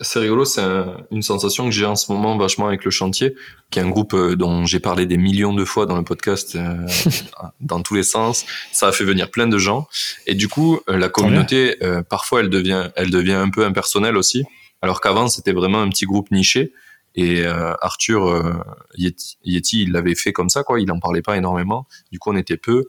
C'est 0.00 0.20
rigolo, 0.20 0.44
c'est 0.44 0.62
une 1.10 1.22
sensation 1.22 1.64
que 1.64 1.72
j'ai 1.72 1.84
en 1.84 1.96
ce 1.96 2.12
moment 2.12 2.36
vachement 2.36 2.68
avec 2.68 2.84
le 2.84 2.90
chantier, 2.92 3.34
qui 3.70 3.80
est 3.80 3.82
un 3.82 3.88
groupe 3.88 4.14
euh, 4.14 4.36
dont 4.36 4.64
j'ai 4.64 4.78
parlé 4.78 5.06
des 5.06 5.16
millions 5.16 5.52
de 5.52 5.64
fois 5.64 5.86
dans 5.86 5.96
le 5.96 6.04
podcast, 6.04 6.54
euh, 6.54 6.86
dans 7.60 7.82
tous 7.82 7.94
les 7.94 8.04
sens. 8.04 8.46
Ça 8.70 8.86
a 8.86 8.92
fait 8.92 9.02
venir 9.02 9.28
plein 9.28 9.48
de 9.48 9.58
gens, 9.58 9.88
et 10.28 10.36
du 10.36 10.46
coup, 10.46 10.78
euh, 10.88 10.96
la 10.96 11.08
communauté, 11.08 11.76
parfois, 12.08 12.40
elle 12.40 12.48
devient, 12.48 12.90
elle 12.94 13.10
devient 13.10 13.32
un 13.32 13.50
peu 13.50 13.64
impersonnelle 13.64 14.16
aussi, 14.16 14.44
alors 14.82 15.00
qu'avant, 15.00 15.26
c'était 15.26 15.52
vraiment 15.52 15.82
un 15.82 15.88
petit 15.88 16.04
groupe 16.04 16.30
niché. 16.30 16.72
Et 17.16 17.44
Arthur 17.44 18.62
Yeti, 18.94 19.38
Yeti, 19.42 19.82
il 19.82 19.92
l'avait 19.92 20.14
fait 20.14 20.32
comme 20.32 20.48
ça, 20.48 20.62
quoi. 20.62 20.78
Il 20.78 20.92
en 20.92 21.00
parlait 21.00 21.22
pas 21.22 21.36
énormément. 21.36 21.88
Du 22.12 22.20
coup, 22.20 22.30
on 22.30 22.36
était 22.36 22.56
peu 22.56 22.84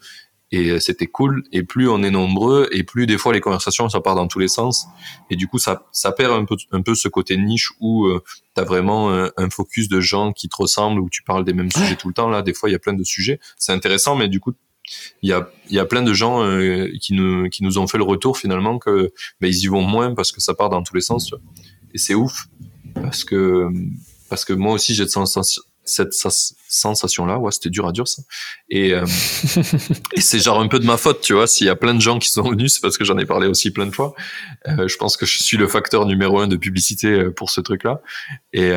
et 0.51 0.69
euh, 0.69 0.79
c'était 0.79 1.07
cool. 1.07 1.43
Et 1.51 1.63
plus 1.63 1.87
on 1.89 2.03
est 2.03 2.11
nombreux, 2.11 2.67
et 2.71 2.83
plus 2.83 3.05
des 3.05 3.17
fois 3.17 3.33
les 3.33 3.41
conversations 3.41 3.89
ça 3.89 4.01
part 4.01 4.15
dans 4.15 4.27
tous 4.27 4.39
les 4.39 4.47
sens. 4.47 4.87
Et 5.29 5.35
du 5.35 5.47
coup, 5.47 5.59
ça, 5.59 5.87
ça 5.91 6.11
perd 6.11 6.33
un 6.33 6.45
peu, 6.45 6.55
un 6.71 6.81
peu 6.81 6.95
ce 6.95 7.07
côté 7.07 7.37
niche 7.37 7.71
où 7.79 8.05
euh, 8.05 8.23
tu 8.55 8.61
as 8.61 8.63
vraiment 8.63 9.09
un, 9.09 9.49
focus 9.49 9.89
de 9.89 9.99
gens 9.99 10.31
qui 10.31 10.49
te 10.49 10.55
ressemblent, 10.57 10.99
où 10.99 11.09
tu 11.09 11.23
parles 11.23 11.45
des 11.45 11.53
mêmes 11.53 11.71
sujets 11.71 11.95
tout 11.95 12.07
le 12.07 12.13
temps. 12.13 12.29
Là, 12.29 12.41
des 12.41 12.53
fois, 12.53 12.69
il 12.69 12.73
y 12.73 12.75
a 12.75 12.79
plein 12.79 12.93
de 12.93 13.03
sujets. 13.03 13.39
C'est 13.57 13.71
intéressant, 13.71 14.15
mais 14.15 14.27
du 14.27 14.39
coup, 14.39 14.53
il 15.21 15.29
y 15.29 15.33
a, 15.33 15.49
il 15.69 15.75
y 15.75 15.79
a 15.79 15.85
plein 15.85 16.01
de 16.01 16.13
gens 16.13 16.43
euh, 16.43 16.89
qui, 16.99 17.13
nous, 17.13 17.49
qui 17.49 17.63
nous 17.63 17.77
ont 17.77 17.87
fait 17.87 17.97
le 17.97 18.03
retour 18.03 18.37
finalement 18.37 18.79
que 18.79 19.11
ben, 19.41 19.47
ils 19.47 19.63
y 19.63 19.67
vont 19.67 19.81
moins 19.81 20.13
parce 20.13 20.31
que 20.31 20.41
ça 20.41 20.53
part 20.53 20.69
dans 20.69 20.83
tous 20.83 20.95
les 20.95 21.01
sens. 21.01 21.33
Et 21.93 21.97
c'est 21.97 22.15
ouf 22.15 22.47
parce 22.95 23.23
que 23.23 23.67
parce 24.29 24.45
que 24.45 24.53
moi 24.53 24.73
aussi 24.73 24.93
j'ai 24.93 25.03
cette 25.03 25.11
sensation, 25.11 25.61
cette 25.89 26.13
sensation-là. 26.13 27.37
Ouais, 27.37 27.51
c'était 27.51 27.69
dur 27.69 27.87
à 27.87 27.91
dire 27.91 28.07
ça. 28.07 28.21
Et, 28.69 28.93
euh, 28.93 29.05
et 30.13 30.21
c'est 30.21 30.39
genre 30.39 30.59
un 30.59 30.67
peu 30.67 30.79
de 30.79 30.85
ma 30.85 30.97
faute, 30.97 31.21
tu 31.21 31.33
vois. 31.33 31.47
S'il 31.47 31.67
y 31.67 31.69
a 31.69 31.75
plein 31.75 31.93
de 31.93 32.01
gens 32.01 32.19
qui 32.19 32.29
sont 32.29 32.49
venus, 32.49 32.75
c'est 32.75 32.81
parce 32.81 32.97
que 32.97 33.05
j'en 33.05 33.17
ai 33.17 33.25
parlé 33.25 33.47
aussi 33.47 33.71
plein 33.71 33.85
de 33.85 33.91
fois. 33.91 34.13
Euh, 34.67 34.87
je 34.87 34.97
pense 34.97 35.17
que 35.17 35.25
je 35.25 35.41
suis 35.43 35.57
le 35.57 35.67
facteur 35.67 36.05
numéro 36.05 36.39
un 36.39 36.47
de 36.47 36.57
publicité 36.57 37.07
euh, 37.07 37.31
pour 37.31 37.49
ce 37.49 37.61
truc-là. 37.61 38.01
Et, 38.53 38.71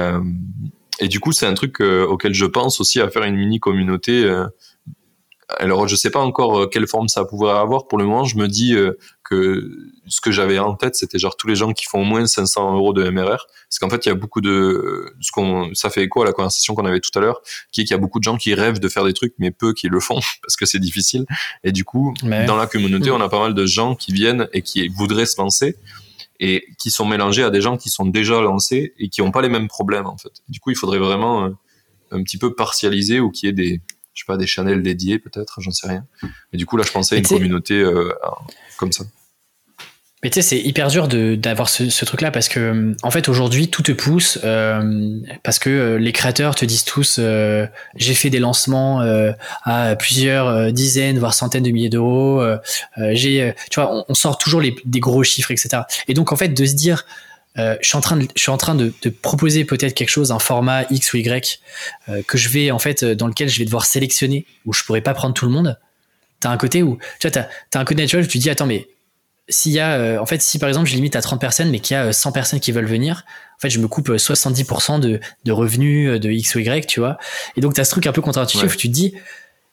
et 1.01 1.09
du 1.09 1.21
coup, 1.21 1.33
c'est 1.33 1.47
un 1.47 1.55
truc 1.55 1.81
auquel 1.81 2.35
je 2.35 2.45
pense 2.45 2.81
aussi 2.81 3.01
à 3.01 3.09
faire 3.09 3.25
une 3.25 3.37
mini 3.37 3.61
communauté 3.61 4.25
alors 5.59 5.89
je 5.89 5.97
sais 5.97 6.11
pas 6.11 6.21
encore 6.21 6.69
quelle 6.71 6.87
forme 6.87 7.09
ça 7.09 7.25
pourrait 7.25 7.53
avoir. 7.53 7.89
Pour 7.89 7.99
le 7.99 8.05
moment, 8.05 8.25
je 8.25 8.37
me 8.37 8.49
dis 8.49 8.75
que 9.25 9.69
ce 10.09 10.21
que 10.21 10.31
j'avais 10.31 10.59
en 10.59 10.75
tête, 10.75 10.95
c'était 10.95 11.19
genre 11.19 11.37
tous 11.37 11.47
les 11.47 11.55
gens 11.55 11.73
qui 11.73 11.87
font 11.87 12.01
au 12.01 12.05
moins 12.05 12.27
500 12.27 12.75
euros 12.75 12.93
de 12.93 13.09
MRR. 13.09 13.47
Parce 13.73 13.79
qu'en 13.81 13.89
fait, 13.89 14.05
il 14.05 14.09
y 14.09 14.13
a 14.13 14.15
beaucoup 14.15 14.41
de, 14.41 15.15
ce 15.21 15.31
qu'on, 15.33 15.71
ça 15.75 15.91
fait 15.91 16.03
écho 16.03 16.23
à 16.23 16.25
la 16.25 16.33
conversation 16.33 16.75
qu'on 16.75 16.85
avait 16.85 17.01
tout 17.01 17.17
à 17.19 17.21
l'heure, 17.21 17.41
qui 17.71 17.81
est 17.81 17.85
qu'il 17.85 17.93
y 17.93 17.99
a 17.99 17.99
beaucoup 17.99 18.19
de 18.19 18.25
gens 18.25 18.37
qui 18.37 18.55
rêvent 18.55 18.81
de 18.81 18.89
faire 18.89 19.05
des 19.05 19.15
trucs, 19.15 19.35
mais 19.39 19.51
peu 19.51 19.73
qui 19.73 19.89
le 19.89 20.01
font 20.01 20.21
parce 20.43 20.57
que 20.57 20.67
c'est 20.67 20.79
difficile. 20.79 21.25
Et 21.65 21.73
du 21.73 21.85
coup, 21.85 22.15
dans 22.23 22.57
la 22.57 22.67
communauté, 22.67 23.11
mm. 23.11 23.15
on 23.15 23.21
a 23.21 23.29
pas 23.29 23.41
mal 23.41 23.55
de 23.55 23.67
gens 23.67 23.95
qui 23.95 24.13
viennent 24.13 24.49
et 24.53 24.63
qui 24.63 24.89
voudraient 24.89 25.27
se 25.27 25.41
lancer 25.41 25.77
et 26.41 26.67
qui 26.79 26.91
sont 26.91 27.07
mélangés 27.07 27.45
à 27.45 27.51
des 27.51 27.61
gens 27.61 27.77
qui 27.77 27.89
sont 27.89 28.05
déjà 28.05 28.41
lancés 28.41 28.95
et 28.99 29.09
qui 29.09 29.23
n'ont 29.23 29.31
pas 29.31 29.43
les 29.43 29.49
mêmes 29.49 29.69
problèmes 29.69 30.07
en 30.07 30.17
fait. 30.17 30.33
Du 30.49 30.59
coup, 30.59 30.71
il 30.71 30.77
faudrait 30.77 30.99
vraiment 30.99 31.45
euh, 31.45 31.51
un 32.11 32.23
petit 32.23 32.37
peu 32.37 32.55
partialiser 32.55 33.21
ou 33.21 33.31
qu'il 33.31 33.47
y 33.47 33.51
ait 33.51 33.55
des, 33.55 33.81
je 34.15 34.23
sais 34.23 34.27
pas, 34.27 34.37
des 34.37 34.47
channels 34.47 34.83
dédiés 34.83 35.19
peut-être, 35.19 35.61
j'en 35.61 35.71
sais 35.71 35.89
rien. 35.89 36.07
Et 36.53 36.57
du 36.57 36.67
coup, 36.67 36.77
là, 36.77 36.85
je 36.87 36.93
pensais 36.93 37.15
à 37.15 37.19
une 37.19 37.27
communauté 37.27 37.75
euh, 37.75 38.13
comme 38.77 38.93
ça. 38.93 39.05
Mais 40.23 40.31
tu 40.31 40.41
sais, 40.41 40.43
c'est 40.43 40.61
hyper 40.61 40.87
dur 40.87 41.09
d'avoir 41.09 41.69
ce, 41.69 41.91
ce 41.91 42.05
truc-là 42.05 42.31
parce 42.31 42.49
que, 42.49 42.95
en 43.03 43.11
fait, 43.11 43.29
aujourd'hui, 43.29 43.69
tout 43.69 43.83
te 43.83 43.91
pousse 43.91 44.39
euh, 44.45 45.19
parce 45.43 45.59
que 45.59 45.69
euh, 45.69 45.99
les 45.99 46.13
créateurs 46.13 46.55
te 46.55 46.65
disent 46.65 46.85
tous 46.85 47.17
euh, 47.19 47.67
j'ai 47.97 48.15
fait 48.15 48.31
des 48.31 48.39
lancements 48.39 49.01
euh, 49.01 49.33
à 49.65 49.97
plusieurs 49.97 50.73
dizaines, 50.73 51.19
voire 51.19 51.35
centaines 51.35 51.65
de 51.65 51.71
milliers 51.71 51.89
d'euros. 51.89 52.41
j'ai, 53.11 53.53
tu 53.69 53.81
vois, 53.81 54.05
on, 54.09 54.15
sort 54.15 54.39
toujours 54.39 54.61
les, 54.61 54.77
des 54.85 55.01
gros 55.01 55.25
chiffres, 55.25 55.51
etc. 55.51 55.83
Et 56.07 56.15
donc, 56.15 56.31
en 56.31 56.37
fait, 56.37 56.51
de 56.51 56.65
se 56.65 56.75
dire 56.75 57.05
je 57.57 57.77
suis 57.83 57.97
en 57.97 58.01
train 58.01 58.17
de, 58.17 58.27
je 58.35 58.41
suis 58.41 58.51
en 58.51 58.57
train 58.57 58.75
de, 58.75 58.93
de 59.03 59.11
proposer 59.11 59.65
peut-être 59.65 59.95
quelque 59.95 60.09
chose, 60.09 60.33
un 60.33 60.39
format 60.39 60.85
X 60.91 61.13
ou 61.13 61.19
Y 61.19 61.61
que 62.27 62.39
je 62.39 62.49
vais, 62.49 62.71
en 62.71 62.79
fait, 62.79 63.05
dans 63.05 63.27
lequel 63.27 63.49
je 63.49 63.59
vais 63.59 63.65
devoir 63.65 63.85
sélectionner, 63.85 64.47
où 64.65 64.73
je 64.73 64.85
pourrais 64.85 65.03
pas 65.03 65.15
prendre 65.15 65.35
tout 65.35 65.45
le 65.45 65.53
monde. 65.53 65.79
T'as 66.41 66.51
un 66.51 66.57
côté 66.57 66.83
où, 66.83 66.99
tu 67.21 67.29
vois, 67.29 67.31
t'as 67.31 67.79
as 67.79 67.81
un 67.81 67.85
côté 67.85 68.03
naturel 68.03 68.25
où 68.25 68.29
tu 68.29 68.39
dis 68.39 68.51
attends, 68.51 68.67
mais 68.67 68.89
s'il 69.49 69.73
y 69.73 69.81
a, 69.81 69.93
euh, 69.95 70.19
en 70.19 70.27
fait, 70.27 70.41
si 70.41 70.59
par 70.59 70.69
exemple 70.69 70.89
je 70.89 70.95
limite 70.95 71.17
à 71.17 71.23
30 71.23 71.41
personnes, 71.41 71.71
mais 71.71 71.81
qu'il 71.81 71.95
y 71.95 71.99
a 71.99 72.13
100 72.13 72.31
euh, 72.31 72.33
personnes 72.33 72.61
qui 72.61 72.73
veulent 72.73 72.87
venir, 72.87 73.25
en 73.57 73.61
fait, 73.61 73.71
je 73.71 73.79
me 73.79 73.89
coupe 73.89 74.09
70% 74.09 75.05
euh, 75.05 75.19
de, 75.45 75.53
revenus 75.53 76.21
de 76.21 76.31
X 76.31 76.55
ou 76.55 76.61
Y, 76.61 76.87
tu 76.87 77.01
vois. 77.01 77.19
Et 77.57 77.61
donc, 77.61 77.75
tu 77.75 77.81
as 77.81 77.85
ce 77.85 77.91
truc 77.91 78.07
un 78.07 78.13
peu 78.13 78.23
contre-intuitif 78.23 78.75
où 78.75 78.77
tu 78.77 78.89
te 78.89 78.93
dis, 78.93 79.15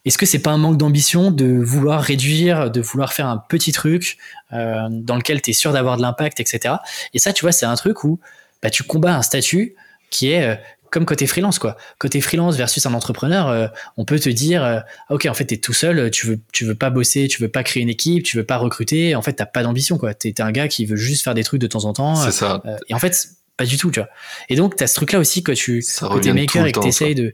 est-ce 0.05 0.17
que 0.17 0.25
c'est 0.25 0.39
pas 0.39 0.51
un 0.51 0.57
manque 0.57 0.77
d'ambition 0.77 1.31
de 1.31 1.45
vouloir 1.61 2.01
réduire, 2.01 2.71
de 2.71 2.81
vouloir 2.81 3.13
faire 3.13 3.27
un 3.27 3.37
petit 3.37 3.71
truc 3.71 4.17
dans 4.51 5.15
lequel 5.15 5.41
tu 5.41 5.51
es 5.51 5.53
sûr 5.53 5.73
d'avoir 5.73 5.97
de 5.97 6.01
l'impact, 6.01 6.39
etc. 6.39 6.75
Et 7.13 7.19
ça, 7.19 7.33
tu 7.33 7.43
vois, 7.43 7.51
c'est 7.51 7.65
un 7.65 7.75
truc 7.75 8.03
où 8.03 8.19
bah, 8.63 8.69
tu 8.69 8.83
combats 8.83 9.15
un 9.15 9.21
statut 9.21 9.75
qui 10.09 10.31
est 10.31 10.57
comme 10.89 11.05
côté 11.05 11.27
freelance 11.27 11.59
quoi. 11.59 11.77
Côté 11.97 12.21
freelance 12.21 12.55
versus 12.55 12.85
un 12.85 12.93
entrepreneur, 12.93 13.47
euh, 13.47 13.67
on 13.97 14.05
peut 14.05 14.19
te 14.19 14.29
dire 14.29 14.63
euh, 14.63 14.79
OK, 15.09 15.25
en 15.25 15.33
fait 15.33 15.45
tu 15.45 15.55
es 15.55 15.57
tout 15.57 15.73
seul, 15.73 16.09
tu 16.11 16.27
veux 16.27 16.39
tu 16.51 16.65
veux 16.65 16.75
pas 16.75 16.89
bosser, 16.89 17.27
tu 17.27 17.41
veux 17.41 17.49
pas 17.49 17.63
créer 17.63 17.83
une 17.83 17.89
équipe, 17.89 18.23
tu 18.23 18.37
veux 18.37 18.43
pas 18.43 18.57
recruter, 18.57 19.15
en 19.15 19.21
fait 19.21 19.33
tu 19.33 19.43
pas 19.51 19.63
d'ambition 19.63 19.97
quoi. 19.97 20.13
Tu 20.13 20.29
es, 20.29 20.41
un 20.41 20.51
gars 20.51 20.67
qui 20.67 20.85
veut 20.85 20.95
juste 20.95 21.23
faire 21.23 21.33
des 21.33 21.43
trucs 21.43 21.61
de 21.61 21.67
temps 21.67 21.85
en 21.85 21.93
temps. 21.93 22.15
C'est 22.15 22.31
ça. 22.31 22.61
Euh, 22.65 22.77
et 22.87 22.93
en 22.93 22.99
fait 22.99 23.29
pas 23.57 23.65
du 23.65 23.77
tout, 23.77 23.91
tu 23.91 23.99
vois. 23.99 24.09
Et 24.47 24.55
donc 24.55 24.75
tu 24.75 24.83
as 24.83 24.87
ce 24.87 24.95
truc 24.95 25.11
là 25.11 25.19
aussi 25.19 25.43
que 25.43 25.51
tu 25.51 25.81
que 25.81 26.27
es 26.27 26.33
maker 26.33 26.65
et 26.65 26.71
que 26.71 26.79
tu 26.79 26.87
essayes 26.87 27.15
de 27.15 27.33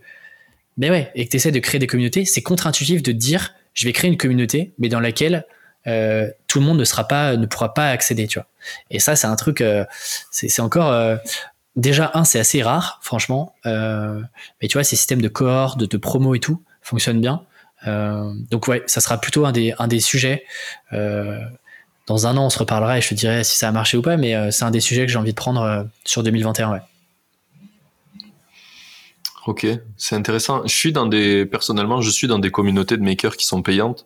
mais 0.78 0.90
ouais, 0.90 1.12
et 1.16 1.26
que 1.26 1.32
tu 1.32 1.38
essaies 1.38 1.52
de 1.52 1.60
créer 1.60 1.80
des 1.80 1.88
communautés, 1.88 2.26
c'est 2.26 2.42
contre-intuitif 2.42 3.04
de 3.04 3.12
dire 3.12 3.54
je 3.74 3.86
vais 3.86 3.94
créer 3.94 4.10
une 4.10 4.18
communauté 4.18 4.74
mais 4.78 4.90
dans 4.90 5.00
laquelle 5.00 5.46
tout 6.48 6.60
le 6.60 6.66
monde 6.66 6.80
ne 6.80 6.84
sera 6.84 7.08
pas 7.08 7.38
ne 7.38 7.46
pourra 7.46 7.76
pas 7.76 7.90
accéder, 7.90 8.26
tu 8.28 8.40
vois. 8.40 8.48
Et 8.90 9.00
ça 9.00 9.16
c'est 9.16 9.28
un 9.28 9.36
truc 9.36 9.64
c'est 10.32 10.60
encore 10.60 11.20
déjà, 11.76 12.12
un, 12.14 12.24
c'est 12.24 12.40
assez 12.40 12.62
rare, 12.64 13.00
franchement. 13.02 13.54
Euh, 13.66 14.22
mais 14.62 14.68
tu 14.68 14.74
vois, 14.74 14.84
ces 14.84 14.96
systèmes 14.96 15.22
de 15.22 15.28
cohorte, 15.28 15.80
de, 15.80 15.98
promo 15.98 16.36
et 16.36 16.40
tout 16.40 16.64
fonctionnent 16.82 17.22
bien. 17.22 17.44
Euh, 17.88 18.32
donc 18.50 18.68
ouais, 18.68 18.84
ça 18.88 19.02
sera 19.02 19.20
plutôt 19.20 19.46
un 19.46 19.52
des, 19.52 19.74
un 19.80 19.88
des 19.88 20.00
sujets. 20.00 20.44
Euh, 20.94 21.40
dans 22.08 22.28
un 22.28 22.38
an, 22.38 22.46
on 22.46 22.50
se 22.50 22.60
reparlera 22.60 22.98
et 22.98 23.02
je 23.02 23.10
te 23.10 23.16
dirai 23.16 23.44
si 23.44 23.58
ça 23.58 23.68
a 23.68 23.72
marché 23.72 23.98
ou 23.98 24.02
pas, 24.02 24.16
mais 24.18 24.52
c'est 24.52 24.64
un 24.64 24.72
des 24.72 24.80
sujets 24.80 25.06
que 25.06 25.12
j'ai 25.12 25.18
envie 25.18 25.32
de 25.32 25.36
prendre 25.36 25.88
sur 26.04 26.22
2021. 26.22 26.72
Ouais. 26.72 26.80
Ok, 29.46 29.68
c'est 29.98 30.16
intéressant. 30.16 30.66
Je 30.66 30.76
suis 30.76 30.92
dans 30.92 31.06
des, 31.06 31.46
personnellement, 31.46 32.02
je 32.02 32.10
suis 32.10 32.28
dans 32.28 32.40
des 32.40 32.52
communautés 32.52 32.98
de 32.98 33.04
makers 33.04 33.38
qui 33.38 33.46
sont 33.46 33.62
payantes. 33.62 34.06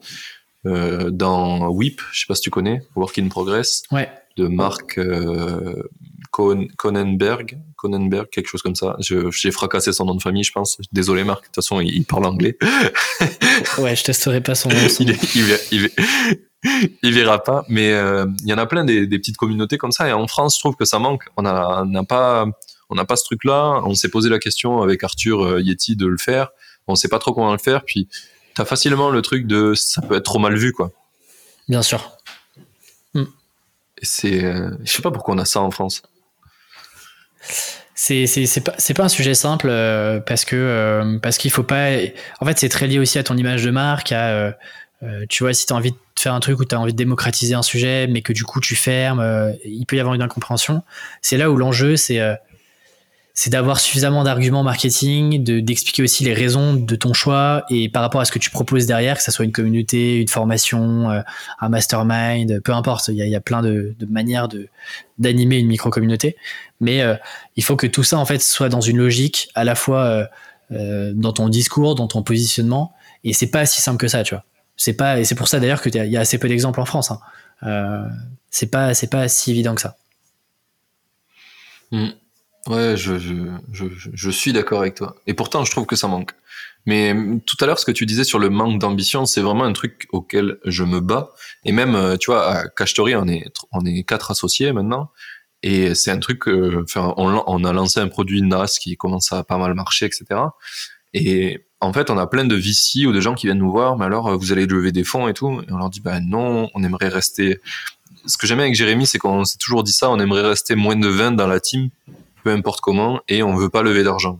dans 0.65 1.69
WIP, 1.69 2.01
je 2.11 2.21
sais 2.21 2.25
pas 2.27 2.35
si 2.35 2.41
tu 2.41 2.49
connais, 2.49 2.81
Work 2.95 3.17
in 3.17 3.29
Progress, 3.29 3.83
ouais. 3.91 4.09
de 4.35 4.47
Marc 4.47 4.99
Conenberg, 6.31 7.59
Conenberg, 7.75 8.29
quelque 8.29 8.47
chose 8.47 8.61
comme 8.61 8.75
ça. 8.75 8.95
J'ai 8.99 9.51
fracassé 9.51 9.91
son 9.93 10.05
nom 10.05 10.15
de 10.15 10.21
famille, 10.21 10.43
je 10.43 10.51
pense. 10.51 10.77
Désolé, 10.91 11.23
Marc. 11.23 11.41
De 11.41 11.45
toute 11.47 11.55
façon, 11.55 11.81
il, 11.81 12.05
parle 12.05 12.25
anglais. 12.25 12.57
ouais, 13.79 13.95
je 13.95 14.03
testerai 14.03 14.41
pas 14.41 14.55
son 14.55 14.69
nom. 14.69 14.75
il, 17.03 17.13
verra 17.13 17.43
pas. 17.43 17.65
Mais 17.69 17.93
euh, 17.93 18.25
il 18.41 18.47
y 18.49 18.53
en 18.53 18.57
a 18.57 18.65
plein 18.65 18.85
des, 18.85 19.07
petites 19.07 19.37
communautés 19.37 19.77
comme 19.77 19.91
ça. 19.91 20.07
Et 20.07 20.13
en 20.13 20.27
France, 20.27 20.55
je 20.55 20.59
trouve 20.59 20.75
que 20.75 20.85
ça 20.85 20.99
manque. 20.99 21.23
On 21.37 21.41
n'a 21.41 22.03
pas, 22.07 22.45
on 22.89 22.95
n'a 22.95 23.05
pas 23.05 23.15
ce 23.15 23.23
truc-là. 23.23 23.81
On 23.85 23.93
s'est 23.95 24.09
posé 24.09 24.29
la 24.29 24.39
question 24.39 24.81
avec 24.81 25.03
Arthur 25.03 25.43
euh, 25.43 25.61
Yeti 25.61 25.95
de 25.95 26.07
le 26.07 26.17
faire. 26.17 26.49
On 26.87 26.95
sait 26.95 27.07
pas 27.07 27.19
trop 27.19 27.33
comment 27.33 27.51
le 27.51 27.59
faire. 27.59 27.83
Puis, 27.85 28.07
tu 28.55 28.61
as 28.61 28.65
facilement 28.65 29.09
le 29.09 29.21
truc 29.21 29.47
de 29.47 29.73
ça 29.75 30.01
peut 30.01 30.15
être 30.15 30.23
trop 30.23 30.39
mal 30.39 30.55
vu, 30.55 30.73
quoi. 30.73 30.91
Bien 31.67 31.81
sûr. 31.81 32.11
C'est, 34.01 34.45
euh, 34.45 34.71
je 34.85 34.91
sais 34.93 35.01
pas 35.01 35.11
pourquoi 35.11 35.35
on 35.35 35.37
a 35.39 35.45
ça 35.45 35.59
en 35.59 35.71
France 35.71 36.03
c'est 37.99 38.27
c'est 38.27 38.61
pas 38.61 38.73
c'est 38.77 38.93
pas 38.93 39.03
un 39.03 39.09
sujet 39.09 39.33
simple 39.33 39.67
euh, 39.69 40.21
parce 40.21 40.45
que 40.45 40.55
euh, 40.55 41.19
parce 41.19 41.37
qu'il 41.37 41.51
faut 41.51 41.63
pas 41.63 41.89
en 42.39 42.45
fait 42.45 42.57
c'est 42.57 42.69
très 42.69 42.87
lié 42.87 42.97
aussi 42.97 43.19
à 43.19 43.23
ton 43.23 43.35
image 43.35 43.65
de 43.65 43.71
marque 43.71 44.13
à 44.13 44.55
euh, 45.03 45.25
tu 45.27 45.43
vois 45.43 45.53
si 45.53 45.65
tu 45.65 45.73
as 45.73 45.75
envie 45.75 45.91
de 45.91 45.97
faire 46.17 46.33
un 46.33 46.39
truc 46.39 46.59
ou 46.59 46.65
tu 46.65 46.75
as 46.75 46.79
envie 46.79 46.93
de 46.93 46.97
démocratiser 46.97 47.55
un 47.55 47.61
sujet 47.61 48.07
mais 48.07 48.21
que 48.21 48.31
du 48.31 48.45
coup 48.45 48.61
tu 48.61 48.77
fermes 48.77 49.53
il 49.65 49.85
peut 49.85 49.97
y 49.97 49.99
avoir 49.99 50.15
une 50.15 50.21
incompréhension 50.21 50.81
c'est 51.21 51.35
là 51.35 51.51
où 51.51 51.57
l'enjeu 51.57 51.97
c'est 51.97 52.21
c'est 53.39 53.51
d'avoir 53.51 53.79
suffisamment 53.79 54.25
d'arguments 54.25 54.63
marketing, 54.63 55.41
d'expliquer 55.63 56.03
aussi 56.03 56.25
les 56.25 56.33
raisons 56.33 56.73
de 56.73 56.95
ton 56.97 57.13
choix 57.13 57.63
et 57.69 57.87
par 57.87 58.01
rapport 58.01 58.19
à 58.19 58.25
ce 58.25 58.33
que 58.33 58.39
tu 58.39 58.49
proposes 58.49 58.85
derrière, 58.85 59.15
que 59.15 59.23
ce 59.23 59.31
soit 59.31 59.45
une 59.45 59.53
communauté, 59.53 60.17
une 60.17 60.27
formation, 60.27 61.09
euh, 61.09 61.21
un 61.61 61.69
mastermind, 61.69 62.59
peu 62.59 62.73
importe. 62.73 63.07
Il 63.07 63.15
y 63.15 63.35
a, 63.37 63.39
plein 63.39 63.61
de, 63.61 63.95
manières 64.09 64.49
de 64.49 64.67
d'animer 65.19 65.57
une 65.57 65.67
micro-communauté, 65.67 66.35
mais 66.81 67.01
euh, 67.01 67.15
il 67.55 67.63
faut 67.63 67.77
que 67.77 67.87
tout 67.87 68.03
ça 68.03 68.17
en 68.17 68.25
fait 68.25 68.41
soit 68.41 68.67
dans 68.67 68.81
une 68.81 68.97
logique 68.97 69.47
à 69.55 69.63
la 69.63 69.75
fois 69.75 70.27
euh, 70.73 71.13
dans 71.15 71.31
ton 71.31 71.47
discours, 71.47 71.95
dans 71.95 72.07
ton 72.07 72.23
positionnement, 72.23 72.93
et 73.23 73.31
c'est 73.31 73.47
pas 73.47 73.65
si 73.65 73.79
simple 73.79 73.99
que 73.99 74.09
ça, 74.09 74.23
tu 74.23 74.35
vois. 74.35 74.43
C'est 74.75 74.91
pas 74.91 75.17
et 75.17 75.23
c'est 75.23 75.35
pour 75.35 75.47
ça 75.47 75.61
d'ailleurs 75.61 75.81
qu'il 75.81 75.95
y 75.95 76.17
a 76.17 76.19
assez 76.19 76.39
peu 76.39 76.49
d'exemples 76.49 76.81
en 76.81 76.85
France. 76.85 77.09
Hein. 77.09 78.09
c'est 78.51 78.69
pas 78.69 78.91
pas 79.09 79.29
si 79.29 79.51
évident 79.51 79.75
que 79.75 79.81
ça. 79.81 79.95
Mm. 81.91 82.09
Ouais, 82.69 82.95
je, 82.95 83.17
je, 83.17 83.85
je, 84.13 84.29
suis 84.29 84.53
d'accord 84.53 84.81
avec 84.81 84.93
toi. 84.93 85.15
Et 85.25 85.33
pourtant, 85.33 85.65
je 85.65 85.71
trouve 85.71 85.87
que 85.87 85.95
ça 85.95 86.07
manque. 86.07 86.33
Mais 86.85 87.15
tout 87.47 87.57
à 87.61 87.65
l'heure, 87.65 87.79
ce 87.79 87.85
que 87.85 87.91
tu 87.91 88.05
disais 88.05 88.23
sur 88.23 88.37
le 88.37 88.51
manque 88.51 88.79
d'ambition, 88.79 89.25
c'est 89.25 89.41
vraiment 89.41 89.63
un 89.63 89.73
truc 89.73 90.07
auquel 90.11 90.59
je 90.65 90.83
me 90.83 90.99
bats. 90.99 91.31
Et 91.65 91.71
même, 91.71 91.95
euh, 91.95 92.15
tu 92.15 92.29
vois, 92.29 92.47
à 92.47 92.67
Cachetori, 92.67 93.15
on 93.15 93.27
est, 93.27 93.51
on 93.71 93.83
est 93.85 94.03
quatre 94.03 94.29
associés 94.29 94.71
maintenant. 94.71 95.09
Et 95.63 95.95
c'est 95.95 96.11
un 96.11 96.19
truc, 96.19 96.47
enfin, 96.47 97.11
on, 97.17 97.63
a 97.63 97.73
lancé 97.73 97.99
un 97.99 98.07
produit 98.07 98.43
NAS 98.43 98.77
qui 98.79 98.95
commence 98.97 99.33
à 99.33 99.43
pas 99.43 99.57
mal 99.57 99.73
marcher, 99.73 100.05
etc. 100.05 100.25
Et 101.15 101.65
en 101.81 101.91
fait, 101.91 102.11
on 102.11 102.19
a 102.19 102.27
plein 102.27 102.45
de 102.45 102.55
VC 102.55 103.07
ou 103.07 103.11
de 103.11 103.19
gens 103.19 103.33
qui 103.33 103.47
viennent 103.47 103.57
nous 103.57 103.71
voir, 103.71 103.97
mais 103.97 104.05
alors, 104.05 104.37
vous 104.37 104.51
allez 104.51 104.67
lever 104.67 104.91
des 104.91 105.03
fonds 105.03 105.27
et 105.27 105.33
tout. 105.33 105.61
Et 105.67 105.71
on 105.71 105.77
leur 105.77 105.89
dit, 105.89 106.01
ben 106.01 106.21
non, 106.21 106.69
on 106.75 106.83
aimerait 106.83 107.09
rester. 107.09 107.59
Ce 108.27 108.37
que 108.37 108.45
j'aime 108.45 108.59
avec 108.59 108.75
Jérémy, 108.75 109.07
c'est 109.07 109.17
qu'on 109.17 109.43
s'est 109.43 109.57
toujours 109.57 109.83
dit 109.83 109.91
ça, 109.91 110.11
on 110.11 110.19
aimerait 110.19 110.47
rester 110.47 110.75
moins 110.75 110.95
de 110.95 111.07
20 111.07 111.31
dans 111.31 111.47
la 111.47 111.59
team 111.59 111.89
peu 112.49 112.55
importe 112.55 112.81
comment, 112.81 113.21
et 113.27 113.43
on 113.43 113.55
veut 113.55 113.69
pas 113.69 113.83
lever 113.83 114.03
d'argent. 114.03 114.39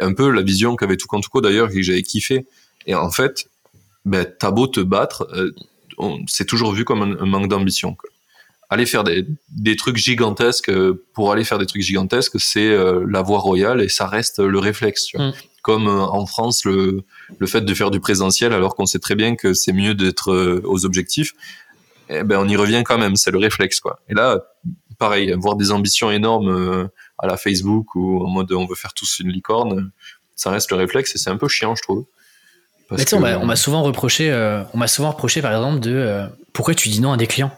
Un 0.00 0.14
peu 0.14 0.30
la 0.30 0.42
vision 0.42 0.74
qu'avait 0.74 0.96
tout 0.96 1.06
Tuco 1.20 1.40
d'ailleurs, 1.40 1.68
que 1.68 1.80
j'avais 1.80 2.02
kiffé. 2.02 2.44
Et 2.86 2.96
en 2.96 3.10
fait, 3.10 3.48
ben, 4.04 4.26
t'as 4.38 4.50
beau 4.50 4.66
te 4.66 4.80
battre, 4.80 5.28
euh, 5.32 5.52
c'est 6.26 6.46
toujours 6.46 6.72
vu 6.72 6.84
comme 6.84 7.02
un, 7.02 7.26
manque 7.26 7.46
d'ambition. 7.46 7.96
Aller 8.68 8.84
faire 8.84 9.04
des, 9.04 9.26
des, 9.48 9.76
trucs 9.76 9.96
gigantesques, 9.96 10.70
euh, 10.70 11.04
pour 11.14 11.30
aller 11.30 11.44
faire 11.44 11.58
des 11.58 11.66
trucs 11.66 11.82
gigantesques, 11.82 12.40
c'est 12.40 12.68
euh, 12.68 13.04
la 13.08 13.22
voie 13.22 13.38
royale 13.38 13.80
et 13.80 13.88
ça 13.88 14.06
reste 14.06 14.40
le 14.40 14.58
réflexe. 14.58 15.04
Tu 15.04 15.16
vois. 15.16 15.28
Mm. 15.28 15.34
Comme 15.62 15.86
en 15.88 16.26
France, 16.26 16.64
le, 16.64 17.04
le 17.38 17.46
fait 17.46 17.60
de 17.60 17.74
faire 17.74 17.92
du 17.92 18.00
présentiel, 18.00 18.52
alors 18.54 18.74
qu'on 18.74 18.86
sait 18.86 18.98
très 18.98 19.14
bien 19.14 19.36
que 19.36 19.52
c'est 19.52 19.74
mieux 19.74 19.94
d'être 19.94 20.62
aux 20.64 20.84
objectifs, 20.86 21.34
eh 22.08 22.24
ben 22.24 22.38
on 22.38 22.48
y 22.48 22.56
revient 22.56 22.82
quand 22.84 22.96
même, 22.98 23.14
c'est 23.14 23.30
le 23.30 23.38
réflexe 23.38 23.78
quoi. 23.78 24.00
Et 24.08 24.14
là, 24.14 24.38
pareil, 24.98 25.30
avoir 25.30 25.56
des 25.56 25.70
ambitions 25.70 26.10
énormes 26.10 26.88
à 27.20 27.26
la 27.26 27.36
Facebook 27.36 27.94
ou 27.94 28.24
en 28.24 28.28
mode 28.28 28.50
on 28.52 28.66
veut 28.66 28.74
faire 28.74 28.94
tous 28.94 29.20
une 29.20 29.30
licorne, 29.30 29.90
ça 30.34 30.50
reste 30.50 30.70
le 30.70 30.76
réflexe 30.76 31.14
et 31.14 31.18
c'est 31.18 31.30
un 31.30 31.36
peu 31.36 31.48
chiant, 31.48 31.74
je 31.74 31.82
trouve. 31.82 32.06
on 33.36 33.46
m'a 33.46 33.56
souvent 33.56 33.82
reproché, 33.82 34.30
euh, 34.30 34.64
on 34.74 34.78
m'a 34.78 34.88
souvent 34.88 35.12
reproché 35.12 35.42
par 35.42 35.52
exemple 35.52 35.80
de 35.80 35.92
euh, 35.92 36.26
pourquoi 36.52 36.74
tu 36.74 36.88
dis 36.88 37.00
non 37.00 37.12
à 37.12 37.16
des 37.16 37.26
clients? 37.26 37.52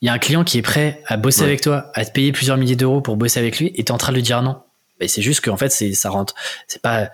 Il 0.00 0.06
y 0.06 0.08
a 0.08 0.12
un 0.12 0.18
client 0.18 0.42
qui 0.42 0.58
est 0.58 0.62
prêt 0.62 1.02
à 1.06 1.16
bosser 1.16 1.42
avec 1.42 1.60
toi, 1.60 1.90
à 1.94 2.04
te 2.04 2.10
payer 2.10 2.32
plusieurs 2.32 2.56
milliers 2.56 2.76
d'euros 2.76 3.00
pour 3.00 3.16
bosser 3.16 3.38
avec 3.38 3.58
lui, 3.58 3.72
et 3.76 3.84
tu 3.84 3.88
es 3.88 3.92
en 3.92 3.98
train 3.98 4.10
de 4.10 4.16
lui 4.16 4.22
dire 4.22 4.42
non. 4.42 4.60
c'est 5.06 5.22
juste 5.22 5.42
qu'en 5.42 5.56
fait, 5.56 5.70
c'est 5.70 5.92
ça 5.92 6.10
rentre. 6.10 6.34
C'est 6.66 6.82
pas. 6.82 7.10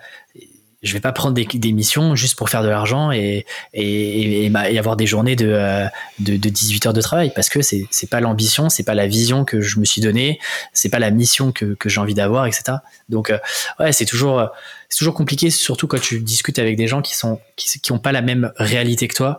Je 0.81 0.93
vais 0.93 0.99
pas 1.01 1.11
prendre 1.11 1.33
des, 1.33 1.45
des, 1.45 1.71
missions 1.73 2.15
juste 2.15 2.37
pour 2.37 2.49
faire 2.49 2.63
de 2.63 2.69
l'argent 2.69 3.11
et, 3.11 3.45
et, 3.73 4.45
et, 4.45 4.79
avoir 4.79 4.95
des 4.95 5.05
journées 5.05 5.35
de, 5.35 5.47
euh, 5.47 5.85
de, 6.19 6.37
de, 6.37 6.49
18 6.49 6.85
heures 6.85 6.93
de 6.93 7.01
travail 7.01 7.33
parce 7.35 7.49
que 7.49 7.61
c'est 7.61 7.85
c'est 7.91 8.09
pas 8.09 8.21
l'ambition 8.21 8.69
c'est 8.69 8.83
pas 8.83 8.93
la 8.95 9.05
vision 9.05 9.43
que 9.43 9.59
je 9.59 9.79
me 9.79 9.85
suis 9.85 10.01
donnée 10.01 10.39
c'est 10.71 10.89
pas 10.89 10.99
la 10.99 11.11
mission 11.11 11.51
que, 11.51 11.73
que 11.73 11.89
j'ai 11.89 11.99
envie 11.99 12.13
d'avoir 12.13 12.45
etc 12.45 12.77
donc 13.09 13.29
euh, 13.29 13.39
ouais 13.79 13.91
c'est 13.91 14.05
toujours 14.05 14.49
c'est 14.89 14.97
toujours 14.97 15.13
compliqué 15.13 15.51
surtout 15.51 15.87
quand 15.87 16.01
tu 16.01 16.19
discutes 16.19 16.59
avec 16.59 16.75
des 16.75 16.87
gens 16.87 17.01
qui 17.01 17.15
sont 17.15 17.39
qui, 17.55 17.79
qui 17.79 17.91
ont 17.91 17.99
pas 17.99 18.11
la 18.11 18.21
même 18.21 18.51
réalité 18.57 19.07
que 19.07 19.15
toi. 19.15 19.37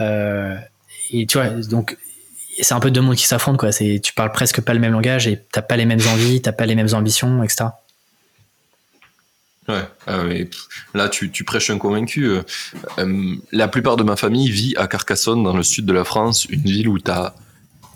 Euh, 0.00 0.56
et 1.10 1.26
tu 1.26 1.38
vois 1.38 1.48
donc 1.48 1.96
c'est 2.60 2.74
un 2.74 2.80
peu 2.80 2.90
deux 2.90 3.02
mondes 3.02 3.16
qui 3.16 3.26
s'affrontent 3.26 3.58
quoi. 3.58 3.70
Tu 3.70 4.12
parles 4.14 4.32
presque 4.32 4.62
pas 4.62 4.72
le 4.72 4.80
même 4.80 4.92
langage 4.92 5.28
et 5.28 5.42
t'as 5.52 5.62
pas 5.62 5.76
les 5.76 5.84
mêmes 5.84 6.00
envies 6.12 6.40
t'as 6.40 6.52
pas 6.52 6.66
les 6.66 6.74
mêmes 6.74 6.94
ambitions 6.94 7.42
etc 7.42 7.66
Ouais, 9.68 9.82
ah 10.06 10.22
là 10.94 11.08
tu, 11.08 11.28
prêches 11.44 11.70
un 11.70 11.78
convaincu. 11.78 12.26
Euh, 12.26 12.42
euh, 12.98 13.34
la 13.50 13.66
plupart 13.66 13.96
de 13.96 14.04
ma 14.04 14.14
famille 14.14 14.48
vit 14.48 14.74
à 14.76 14.86
Carcassonne, 14.86 15.42
dans 15.42 15.56
le 15.56 15.64
sud 15.64 15.86
de 15.86 15.92
la 15.92 16.04
France, 16.04 16.44
une 16.44 16.62
ville 16.62 16.88
où 16.88 16.98
tu 17.00 17.10
as 17.10 17.34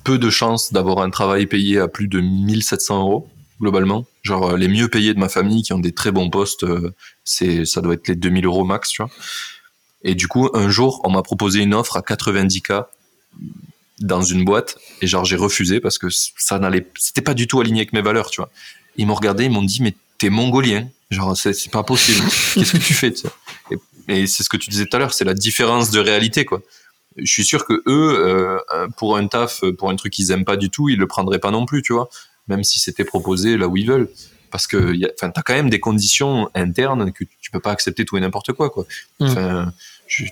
peu 0.03 0.19
de 0.19 0.31
chances 0.31 0.73
d'avoir 0.73 0.99
un 0.99 1.11
travail 1.11 1.47
payé 1.47 1.79
à 1.79 1.87
plus 1.87 2.09
de 2.09 2.21
1700 2.21 3.01
euros, 3.01 3.29
globalement. 3.61 4.05
Genre, 4.23 4.51
euh, 4.51 4.57
les 4.57 4.67
mieux 4.67 4.89
payés 4.89 5.15
de 5.15 5.21
ma 5.21 5.29
famille, 5.29 5.63
qui 5.63 5.73
ont 5.73 5.79
des 5.79 5.93
très 5.93 6.11
bons 6.11 6.29
postes, 6.29 6.67
c'est 7.23 7.65
ça 7.65 7.81
doit 7.81 7.95
être 7.95 8.09
les 8.09 8.17
2000 8.17 8.47
euros 8.47 8.65
max, 8.65 8.91
tu 8.91 9.03
vois. 9.03 9.11
Et 10.03 10.15
du 10.17 10.27
coup, 10.27 10.49
un 10.55 10.71
jour, 10.71 11.01
on 11.05 11.11
m'a 11.11 11.23
proposé 11.23 11.61
une 11.61 11.75
offre 11.75 11.97
à 11.97 12.01
90K 12.01 12.87
dans 14.01 14.23
une 14.23 14.45
boîte, 14.45 14.77
et 15.03 15.07
genre, 15.07 15.25
j'ai 15.25 15.37
refusé 15.37 15.79
parce 15.79 15.99
que 15.99 16.09
ça 16.11 16.59
n'allait, 16.59 16.87
c'était 16.99 17.21
pas 17.21 17.35
du 17.35 17.47
tout 17.47 17.61
aligné 17.61 17.81
avec 17.81 17.93
mes 17.93 18.03
valeurs, 18.03 18.31
tu 18.31 18.41
vois. 18.41 18.51
Ils 18.97 19.07
m'ont 19.07 19.15
regardé, 19.15 19.45
ils 19.45 19.51
m'ont 19.51 19.63
dit, 19.63 19.83
mais 19.83 19.95
t'es 20.21 20.31
mongolien 20.31 20.87
Genre, 21.11 21.37
c'est 21.37 21.71
pas 21.73 21.83
possible. 21.83 22.21
Qu'est-ce 22.55 22.73
que 22.75 22.79
tu 22.79 22.95
fais 22.95 23.13
Et, 23.73 24.21
et 24.21 24.27
c'est 24.29 24.45
ce 24.45 24.49
que 24.49 24.57
tu 24.57 24.71
disais 24.71 24.87
tout 24.87 24.97
à 24.97 25.01
l'heure, 25.01 25.13
c'est 25.13 25.25
la 25.25 25.35
différence 25.35 25.91
de 25.91 25.99
réalité, 25.99 26.45
quoi. 26.45 26.63
Je 27.17 27.31
suis 27.31 27.45
sûr 27.45 27.65
que 27.65 27.83
eux, 27.87 28.61
euh, 28.69 28.87
pour 28.97 29.17
un 29.17 29.27
taf, 29.27 29.65
pour 29.77 29.91
un 29.91 29.97
truc 29.97 30.13
qu'ils 30.13 30.31
aiment 30.31 30.45
pas 30.45 30.57
du 30.57 30.71
tout, 30.71 30.89
ils 30.89 30.99
le 30.99 31.09
prendraient 31.09 31.41
pas 31.41 31.51
non 31.51 31.67
plus, 31.67 31.83
tu 31.83 31.93
vois. 31.93 32.09
Même 32.47 32.63
si 32.63 32.79
c'était 32.79 33.05
proposé 33.05 33.57
là 33.57 33.67
où 33.67 33.77
ils 33.77 33.89
veulent. 33.89 34.09
Parce 34.53 34.69
que, 34.69 34.95
enfin, 35.15 35.31
t'as 35.31 35.43
quand 35.43 35.55
même 35.55 35.71
des 35.71 35.81
conditions 35.81 36.49
internes 36.55 37.13
que 37.13 37.25
tu 37.41 37.51
peux 37.51 37.61
pas 37.61 37.73
accepter 37.73 38.05
tout 38.05 38.17
et 38.17 38.21
n'importe 38.21 38.53
quoi, 38.53 38.71
quoi. 38.71 38.87
Mm. 39.19 39.25
Enfin, 39.25 39.73
je, 40.07 40.25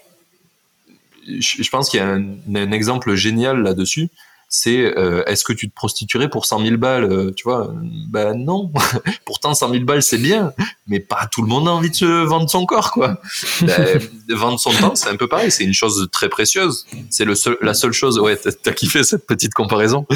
je, 1.27 1.71
pense 1.71 1.91
qu'il 1.91 1.99
y 1.99 2.03
a 2.03 2.09
un, 2.09 2.25
un 2.55 2.73
exemple 2.73 3.17
génial 3.17 3.63
là-dessus 3.63 4.11
c'est 4.49 4.97
euh, 4.97 5.23
est-ce 5.27 5.45
que 5.45 5.53
tu 5.53 5.69
te 5.69 5.75
prostituerais 5.75 6.31
pour 6.31 6.47
100 6.47 6.65
000 6.65 6.77
balles 6.79 7.05
euh, 7.05 7.33
Tu 7.37 7.45
vois 7.45 7.71
Ben 8.09 8.33
non. 8.35 8.73
Pourtant 9.27 9.55
100 9.55 9.71
000 9.71 9.85
balles 9.85 10.03
c'est 10.03 10.19
bien, 10.19 10.55
mais 10.87 11.01
pas 11.01 11.29
tout 11.31 11.43
le 11.43 11.49
monde 11.49 11.69
a 11.69 11.73
envie 11.73 11.91
de 11.91 11.95
se 11.95 12.25
vendre 12.25 12.49
son 12.49 12.65
corps 12.65 12.93
quoi. 12.93 13.21
Ben, 13.61 14.01
vendre 14.31 14.59
son 14.59 14.73
temps 14.73 14.95
c'est 14.95 15.11
un 15.11 15.17
peu 15.17 15.29
pareil, 15.29 15.51
c'est 15.51 15.65
une 15.65 15.75
chose 15.75 16.09
très 16.13 16.31
précieuse. 16.31 16.87
C'est 17.11 17.27
le 17.27 17.35
seul, 17.35 17.59
la 17.61 17.75
seule 17.75 17.93
chose. 17.93 18.19
Ouais, 18.19 18.37
t'as 18.37 18.73
kiffé 18.73 19.03
cette 19.03 19.27
petite 19.27 19.53
comparaison. 19.53 20.07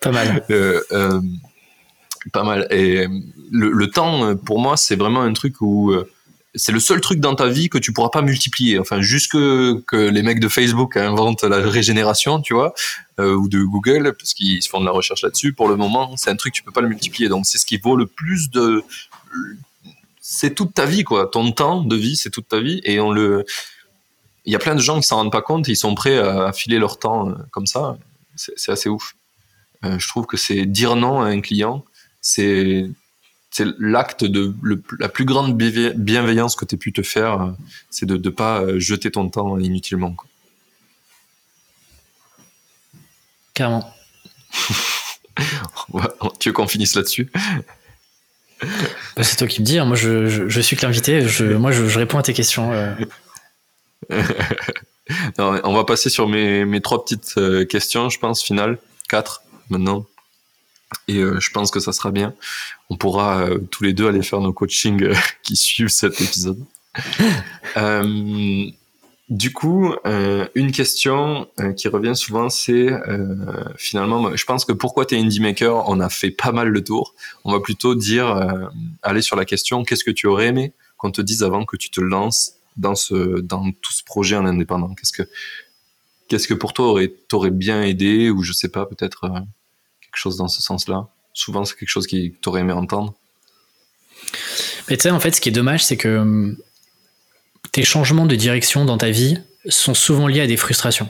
pas 0.00 0.10
mal. 0.10 0.44
Euh, 0.50 0.80
euh, 0.92 1.20
pas 2.32 2.44
mal. 2.44 2.66
Et 2.70 3.06
le, 3.50 3.70
le 3.70 3.90
temps 3.90 4.36
pour 4.36 4.60
moi 4.60 4.76
c'est 4.76 4.96
vraiment 4.96 5.22
un 5.22 5.32
truc 5.32 5.60
où 5.60 5.92
c'est 6.54 6.72
le 6.72 6.80
seul 6.80 7.00
truc 7.00 7.18
dans 7.18 7.34
ta 7.34 7.48
vie 7.48 7.68
que 7.68 7.78
tu 7.78 7.92
pourras 7.92 8.10
pas 8.10 8.22
multiplier. 8.22 8.78
Enfin, 8.78 9.00
juste 9.00 9.32
que, 9.32 9.82
les 9.92 10.22
mecs 10.22 10.40
de 10.40 10.48
Facebook 10.48 10.96
inventent 10.96 11.44
la 11.44 11.56
régénération, 11.56 12.42
tu 12.42 12.54
vois, 12.54 12.74
euh, 13.18 13.34
ou 13.34 13.48
de 13.48 13.62
Google, 13.62 14.14
parce 14.18 14.34
qu'ils 14.34 14.62
font 14.66 14.80
de 14.80 14.84
la 14.84 14.92
recherche 14.92 15.22
là-dessus. 15.22 15.54
Pour 15.54 15.68
le 15.68 15.76
moment, 15.76 16.16
c'est 16.16 16.30
un 16.30 16.36
truc 16.36 16.52
tu 16.52 16.62
peux 16.62 16.72
pas 16.72 16.82
le 16.82 16.88
multiplier. 16.88 17.28
Donc, 17.28 17.46
c'est 17.46 17.58
ce 17.58 17.64
qui 17.64 17.78
vaut 17.78 17.96
le 17.96 18.06
plus 18.06 18.50
de. 18.50 18.84
C'est 20.20 20.54
toute 20.54 20.74
ta 20.74 20.84
vie, 20.84 21.04
quoi. 21.04 21.26
Ton 21.26 21.52
temps 21.52 21.82
de 21.82 21.96
vie, 21.96 22.16
c'est 22.16 22.30
toute 22.30 22.48
ta 22.48 22.60
vie, 22.60 22.80
et 22.84 23.00
on 23.00 23.10
le. 23.10 23.44
Il 24.44 24.52
y 24.52 24.56
a 24.56 24.58
plein 24.58 24.74
de 24.74 24.80
gens 24.80 25.00
qui 25.00 25.06
s'en 25.06 25.16
rendent 25.16 25.32
pas 25.32 25.42
compte, 25.42 25.68
ils 25.68 25.76
sont 25.76 25.94
prêts 25.94 26.18
à 26.18 26.52
filer 26.52 26.78
leur 26.78 26.98
temps 26.98 27.28
euh, 27.28 27.34
comme 27.50 27.66
ça. 27.66 27.96
C'est 28.34 28.72
assez 28.72 28.88
ouf. 28.88 29.14
Euh, 29.84 29.98
je 29.98 30.08
trouve 30.08 30.26
que 30.26 30.36
c'est 30.36 30.66
dire 30.66 30.96
non 30.96 31.20
à 31.20 31.26
un 31.26 31.40
client, 31.40 31.84
c'est 32.20 32.88
c'est 33.52 33.66
l'acte 33.78 34.24
de 34.24 34.54
la 34.98 35.08
plus 35.10 35.26
grande 35.26 35.56
bienveillance 35.56 36.56
que 36.56 36.64
tu 36.64 36.74
aies 36.74 36.78
pu 36.78 36.92
te 36.92 37.02
faire, 37.02 37.42
euh, 37.42 37.50
c'est 37.90 38.06
de 38.06 38.16
ne 38.16 38.30
pas 38.30 38.62
euh, 38.62 38.80
jeter 38.80 39.10
ton 39.10 39.28
temps 39.28 39.58
inutilement. 39.58 40.14
Quoi. 40.14 40.26
Carrément. 43.52 43.94
tu 46.40 46.48
veux 46.48 46.52
qu'on 46.54 46.66
finisse 46.66 46.94
là-dessus? 46.94 47.30
Bah, 48.62 49.22
C'est 49.22 49.36
toi 49.36 49.46
qui 49.46 49.60
me 49.60 49.66
dis. 49.66 49.78
Hein. 49.78 49.84
Moi, 49.84 49.96
je, 49.96 50.60
suis 50.60 50.74
que 50.74 50.86
l'invité. 50.86 51.20
moi, 51.58 51.72
je, 51.72 51.98
réponds 51.98 52.18
à 52.18 52.22
tes 52.22 52.32
questions. 52.32 52.72
Euh. 52.72 52.94
on 55.38 55.74
va 55.74 55.84
passer 55.84 56.08
sur 56.08 56.26
mes, 56.26 56.64
mes 56.64 56.80
trois 56.80 57.04
petites 57.04 57.38
questions, 57.68 58.08
je 58.08 58.18
pense, 58.18 58.42
finales. 58.42 58.78
Quatre 59.10 59.42
maintenant. 59.68 60.06
Et 61.08 61.18
euh, 61.18 61.40
je 61.40 61.50
pense 61.50 61.70
que 61.70 61.80
ça 61.80 61.92
sera 61.92 62.10
bien. 62.10 62.34
On 62.90 62.96
pourra 62.96 63.42
euh, 63.42 63.58
tous 63.70 63.84
les 63.84 63.92
deux 63.92 64.08
aller 64.08 64.22
faire 64.22 64.40
nos 64.40 64.52
coachings 64.52 65.02
euh, 65.02 65.14
qui 65.42 65.56
suivent 65.56 65.88
cet 65.88 66.20
épisode. 66.20 66.64
du 69.28 69.52
coup, 69.54 69.94
une 70.54 70.72
question 70.72 71.48
qui 71.74 71.88
revient 71.88 72.14
souvent, 72.14 72.50
c'est 72.50 72.90
finalement, 73.76 74.36
je 74.36 74.44
pense 74.44 74.66
que 74.66 74.74
pourquoi 74.74 75.06
tu 75.06 75.14
es 75.14 75.18
indie 75.18 75.40
maker, 75.40 75.88
on 75.88 76.00
a 76.00 76.10
fait 76.10 76.30
pas 76.30 76.52
mal 76.52 76.68
le 76.68 76.84
tour. 76.84 77.14
On 77.46 77.52
va 77.52 77.60
plutôt 77.60 77.94
dire, 77.94 78.60
aller 79.02 79.22
sur 79.22 79.36
la 79.36 79.46
question, 79.46 79.84
qu'est-ce 79.84 80.04
que 80.04 80.10
tu 80.10 80.26
aurais 80.26 80.48
aimé 80.48 80.74
qu'on 80.98 81.10
te 81.10 81.22
dise 81.22 81.42
avant 81.42 81.64
que 81.64 81.78
tu 81.78 81.88
te 81.90 82.02
lances 82.02 82.56
dans 82.76 82.94
ce, 82.94 83.40
dans 83.40 83.72
tout 83.72 83.92
ce 83.92 84.04
projet 84.04 84.36
en 84.36 84.44
indépendant? 84.44 84.94
Qu'est-ce 84.94 85.12
que, 85.12 85.22
qu'est-ce 86.28 86.46
que 86.46 86.52
pour 86.52 86.74
toi 86.74 86.88
aurait, 86.88 87.08
t'aurait 87.28 87.50
bien 87.50 87.82
aidé 87.82 88.28
ou 88.28 88.42
je 88.42 88.52
sais 88.52 88.68
pas, 88.68 88.84
peut-être 88.84 89.30
quelque 90.12 90.20
chose 90.20 90.36
dans 90.36 90.48
ce 90.48 90.62
sens-là 90.62 91.08
Souvent, 91.34 91.64
c'est 91.64 91.76
quelque 91.76 91.88
chose 91.88 92.06
qui 92.06 92.34
t'aurais 92.42 92.60
aimé 92.60 92.72
entendre. 92.72 93.14
Mais 94.88 94.96
tu 94.96 95.02
sais, 95.02 95.10
en 95.10 95.18
fait, 95.18 95.34
ce 95.34 95.40
qui 95.40 95.48
est 95.48 95.52
dommage, 95.52 95.82
c'est 95.84 95.96
que 95.96 96.18
hum, 96.18 96.56
tes 97.72 97.84
changements 97.84 98.26
de 98.26 98.36
direction 98.36 98.84
dans 98.84 98.98
ta 98.98 99.10
vie 99.10 99.38
sont 99.68 99.94
souvent 99.94 100.26
liés 100.26 100.42
à 100.42 100.46
des 100.46 100.58
frustrations. 100.58 101.08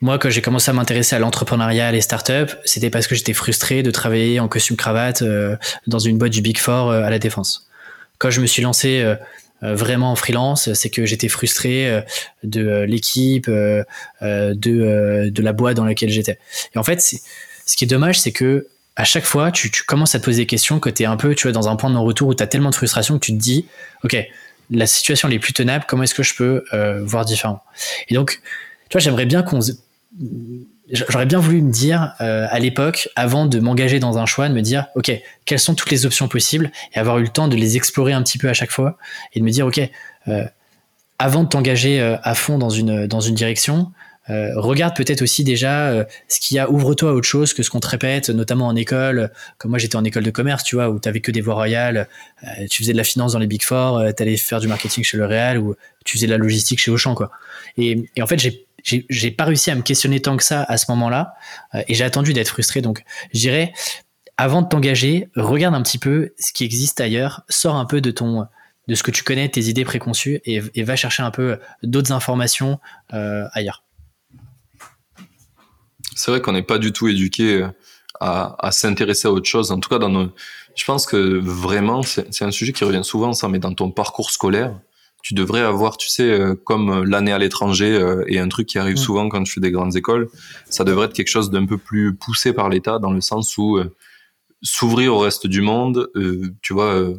Moi, 0.00 0.18
quand 0.18 0.30
j'ai 0.30 0.40
commencé 0.40 0.70
à 0.70 0.74
m'intéresser 0.74 1.14
à 1.14 1.18
l'entrepreneuriat, 1.18 1.92
les 1.92 2.00
startups, 2.00 2.56
c'était 2.64 2.88
parce 2.88 3.06
que 3.06 3.14
j'étais 3.14 3.34
frustré 3.34 3.82
de 3.82 3.90
travailler 3.90 4.40
en 4.40 4.48
costume 4.48 4.76
cravate 4.76 5.20
euh, 5.22 5.56
dans 5.86 5.98
une 5.98 6.16
boîte 6.16 6.32
du 6.32 6.40
Big 6.40 6.56
Four 6.56 6.90
euh, 6.90 7.02
à 7.02 7.10
la 7.10 7.18
défense. 7.18 7.68
Quand 8.18 8.30
je 8.30 8.40
me 8.40 8.46
suis 8.46 8.62
lancé 8.62 9.02
euh, 9.02 9.16
vraiment 9.62 10.12
en 10.12 10.16
freelance, 10.16 10.72
c'est 10.72 10.88
que 10.88 11.04
j'étais 11.04 11.28
frustré 11.28 12.02
de 12.42 12.84
l'équipe, 12.84 13.46
de, 13.50 13.84
de 14.22 15.42
la 15.42 15.52
boîte 15.52 15.76
dans 15.76 15.84
laquelle 15.84 16.08
j'étais. 16.08 16.38
Et 16.74 16.78
en 16.78 16.82
fait, 16.82 17.02
ce 17.70 17.76
qui 17.76 17.84
est 17.84 17.86
dommage, 17.86 18.20
c'est 18.20 18.32
que 18.32 18.66
à 18.96 19.04
chaque 19.04 19.24
fois, 19.24 19.52
tu, 19.52 19.70
commences 19.86 20.16
à 20.16 20.18
te 20.18 20.24
poser 20.24 20.42
des 20.42 20.46
questions, 20.46 20.80
que 20.80 20.90
tu 20.90 21.04
es 21.04 21.06
un 21.06 21.16
peu 21.16 21.36
tu 21.36 21.44
vois, 21.44 21.52
dans 21.52 21.68
un 21.68 21.76
point 21.76 21.88
de 21.88 21.94
non-retour 21.94 22.28
où 22.28 22.34
tu 22.34 22.42
as 22.42 22.48
tellement 22.48 22.70
de 22.70 22.74
frustration 22.74 23.14
que 23.18 23.24
tu 23.24 23.32
te 23.32 23.38
dis, 23.38 23.66
OK, 24.02 24.16
la 24.72 24.86
situation 24.86 25.28
n'est 25.28 25.38
plus 25.38 25.52
tenable, 25.52 25.84
comment 25.86 26.02
est-ce 26.02 26.14
que 26.14 26.24
je 26.24 26.34
peux 26.34 26.64
euh, 26.72 27.00
voir 27.04 27.24
différent? 27.24 27.62
Et 28.08 28.14
donc, 28.14 28.40
tu 28.88 28.94
vois, 28.94 29.00
j'aimerais 29.00 29.26
bien 29.26 29.42
qu'on. 29.42 29.60
J'aurais 30.90 31.26
bien 31.26 31.38
voulu 31.38 31.62
me 31.62 31.70
dire 31.70 32.14
euh, 32.20 32.48
à 32.50 32.58
l'époque, 32.58 33.08
avant 33.14 33.46
de 33.46 33.60
m'engager 33.60 34.00
dans 34.00 34.18
un 34.18 34.26
choix, 34.26 34.48
de 34.48 34.54
me 34.54 34.62
dire, 34.62 34.86
OK, 34.96 35.12
quelles 35.44 35.60
sont 35.60 35.76
toutes 35.76 35.92
les 35.92 36.04
options 36.04 36.26
possibles 36.26 36.72
et 36.92 36.98
avoir 36.98 37.20
eu 37.20 37.22
le 37.22 37.28
temps 37.28 37.46
de 37.46 37.54
les 37.54 37.76
explorer 37.76 38.12
un 38.12 38.22
petit 38.24 38.38
peu 38.38 38.48
à 38.48 38.54
chaque 38.54 38.72
fois 38.72 38.98
et 39.32 39.38
de 39.38 39.44
me 39.44 39.50
dire, 39.50 39.68
OK, 39.68 39.80
euh, 40.26 40.44
avant 41.20 41.44
de 41.44 41.48
t'engager 41.48 42.00
à 42.00 42.34
fond 42.34 42.58
dans 42.58 42.70
une, 42.70 43.06
dans 43.06 43.20
une 43.20 43.36
direction, 43.36 43.92
euh, 44.30 44.52
regarde 44.56 44.96
peut-être 44.96 45.22
aussi 45.22 45.44
déjà 45.44 45.88
euh, 45.88 46.04
ce 46.28 46.40
qu'il 46.40 46.56
y 46.56 46.58
a, 46.60 46.70
ouvre-toi 46.70 47.10
à 47.10 47.12
autre 47.14 47.26
chose 47.26 47.52
que 47.52 47.62
ce 47.62 47.70
qu'on 47.70 47.80
te 47.80 47.88
répète, 47.88 48.30
notamment 48.30 48.68
en 48.68 48.76
école. 48.76 49.30
Comme 49.58 49.70
moi, 49.70 49.78
j'étais 49.78 49.96
en 49.96 50.04
école 50.04 50.22
de 50.22 50.30
commerce, 50.30 50.62
tu 50.62 50.76
vois, 50.76 50.88
où 50.88 51.00
tu 51.00 51.08
avais 51.08 51.20
que 51.20 51.30
des 51.30 51.40
voies 51.40 51.54
royales. 51.54 52.08
Euh, 52.44 52.66
tu 52.70 52.82
faisais 52.82 52.92
de 52.92 52.96
la 52.96 53.04
finance 53.04 53.32
dans 53.32 53.38
les 53.38 53.46
Big 53.46 53.62
Four, 53.62 54.02
tu 54.16 54.22
allais 54.22 54.36
faire 54.36 54.60
du 54.60 54.68
marketing 54.68 55.04
chez 55.04 55.16
L'Oréal 55.16 55.58
ou 55.58 55.74
tu 56.04 56.16
faisais 56.16 56.26
de 56.26 56.32
la 56.32 56.38
logistique 56.38 56.78
chez 56.78 56.90
Auchan, 56.90 57.14
quoi. 57.14 57.30
Et, 57.76 58.08
en 58.20 58.26
fait, 58.26 58.38
j'ai 58.38 58.66
j'ai 58.82 59.30
pas 59.30 59.44
réussi 59.44 59.70
à 59.70 59.74
me 59.74 59.82
questionner 59.82 60.20
tant 60.20 60.38
que 60.38 60.42
ça 60.42 60.62
à 60.62 60.78
ce 60.78 60.86
moment-là 60.88 61.34
et 61.86 61.94
j'ai 61.94 62.02
attendu 62.02 62.32
d'être 62.32 62.48
frustré. 62.48 62.80
Donc, 62.80 63.02
je 63.34 63.38
dirais, 63.38 63.74
avant 64.38 64.62
de 64.62 64.68
t'engager, 64.68 65.28
regarde 65.36 65.74
un 65.74 65.82
petit 65.82 65.98
peu 65.98 66.32
ce 66.38 66.54
qui 66.54 66.64
existe 66.64 66.98
ailleurs, 66.98 67.42
sors 67.50 67.76
un 67.76 67.84
peu 67.84 68.00
de 68.00 68.10
ton 68.10 68.46
de 68.88 68.94
ce 68.94 69.02
que 69.02 69.10
tu 69.10 69.22
connais, 69.22 69.50
tes 69.50 69.64
idées 69.64 69.84
préconçues 69.84 70.40
et 70.46 70.82
va 70.82 70.96
chercher 70.96 71.22
un 71.22 71.30
peu 71.30 71.58
d'autres 71.82 72.12
informations 72.12 72.80
ailleurs 73.10 73.84
c'est 76.20 76.30
vrai 76.30 76.40
qu'on 76.40 76.52
n'est 76.52 76.62
pas 76.62 76.78
du 76.78 76.92
tout 76.92 77.08
éduqué 77.08 77.62
euh, 77.62 77.68
à, 78.20 78.70
s'intéresser 78.72 79.28
à 79.28 79.32
autre 79.32 79.48
chose. 79.48 79.72
En 79.72 79.80
tout 79.80 79.88
cas, 79.88 79.98
dans 79.98 80.10
nos, 80.10 80.28
je 80.74 80.84
pense 80.84 81.06
que 81.06 81.38
vraiment, 81.42 82.02
c'est 82.02 82.42
un 82.42 82.50
sujet 82.50 82.72
qui 82.72 82.84
revient 82.84 83.02
souvent, 83.02 83.32
ça, 83.32 83.48
mais 83.48 83.58
dans 83.58 83.72
ton 83.72 83.90
parcours 83.90 84.30
scolaire, 84.30 84.78
tu 85.22 85.34
devrais 85.34 85.60
avoir, 85.60 85.96
tu 85.96 86.08
sais, 86.08 86.30
euh, 86.30 86.54
comme 86.54 87.04
l'année 87.04 87.32
à 87.32 87.38
l'étranger 87.38 87.90
euh, 87.90 88.24
et 88.26 88.38
un 88.38 88.48
truc 88.48 88.66
qui 88.66 88.78
arrive 88.78 88.94
mm. 88.94 88.98
souvent 88.98 89.28
quand 89.28 89.42
tu 89.42 89.54
fais 89.54 89.60
des 89.60 89.70
grandes 89.70 89.96
écoles, 89.96 90.28
ça 90.68 90.84
devrait 90.84 91.06
être 91.06 91.14
quelque 91.14 91.28
chose 91.28 91.50
d'un 91.50 91.64
peu 91.64 91.78
plus 91.78 92.14
poussé 92.14 92.52
par 92.52 92.68
l'État 92.68 92.98
dans 92.98 93.12
le 93.12 93.22
sens 93.22 93.56
où 93.56 93.78
s'ouvrir 94.62 95.14
au 95.14 95.18
reste 95.18 95.46
du 95.46 95.62
monde, 95.62 96.10
tu 96.60 96.74
vois, 96.74 97.14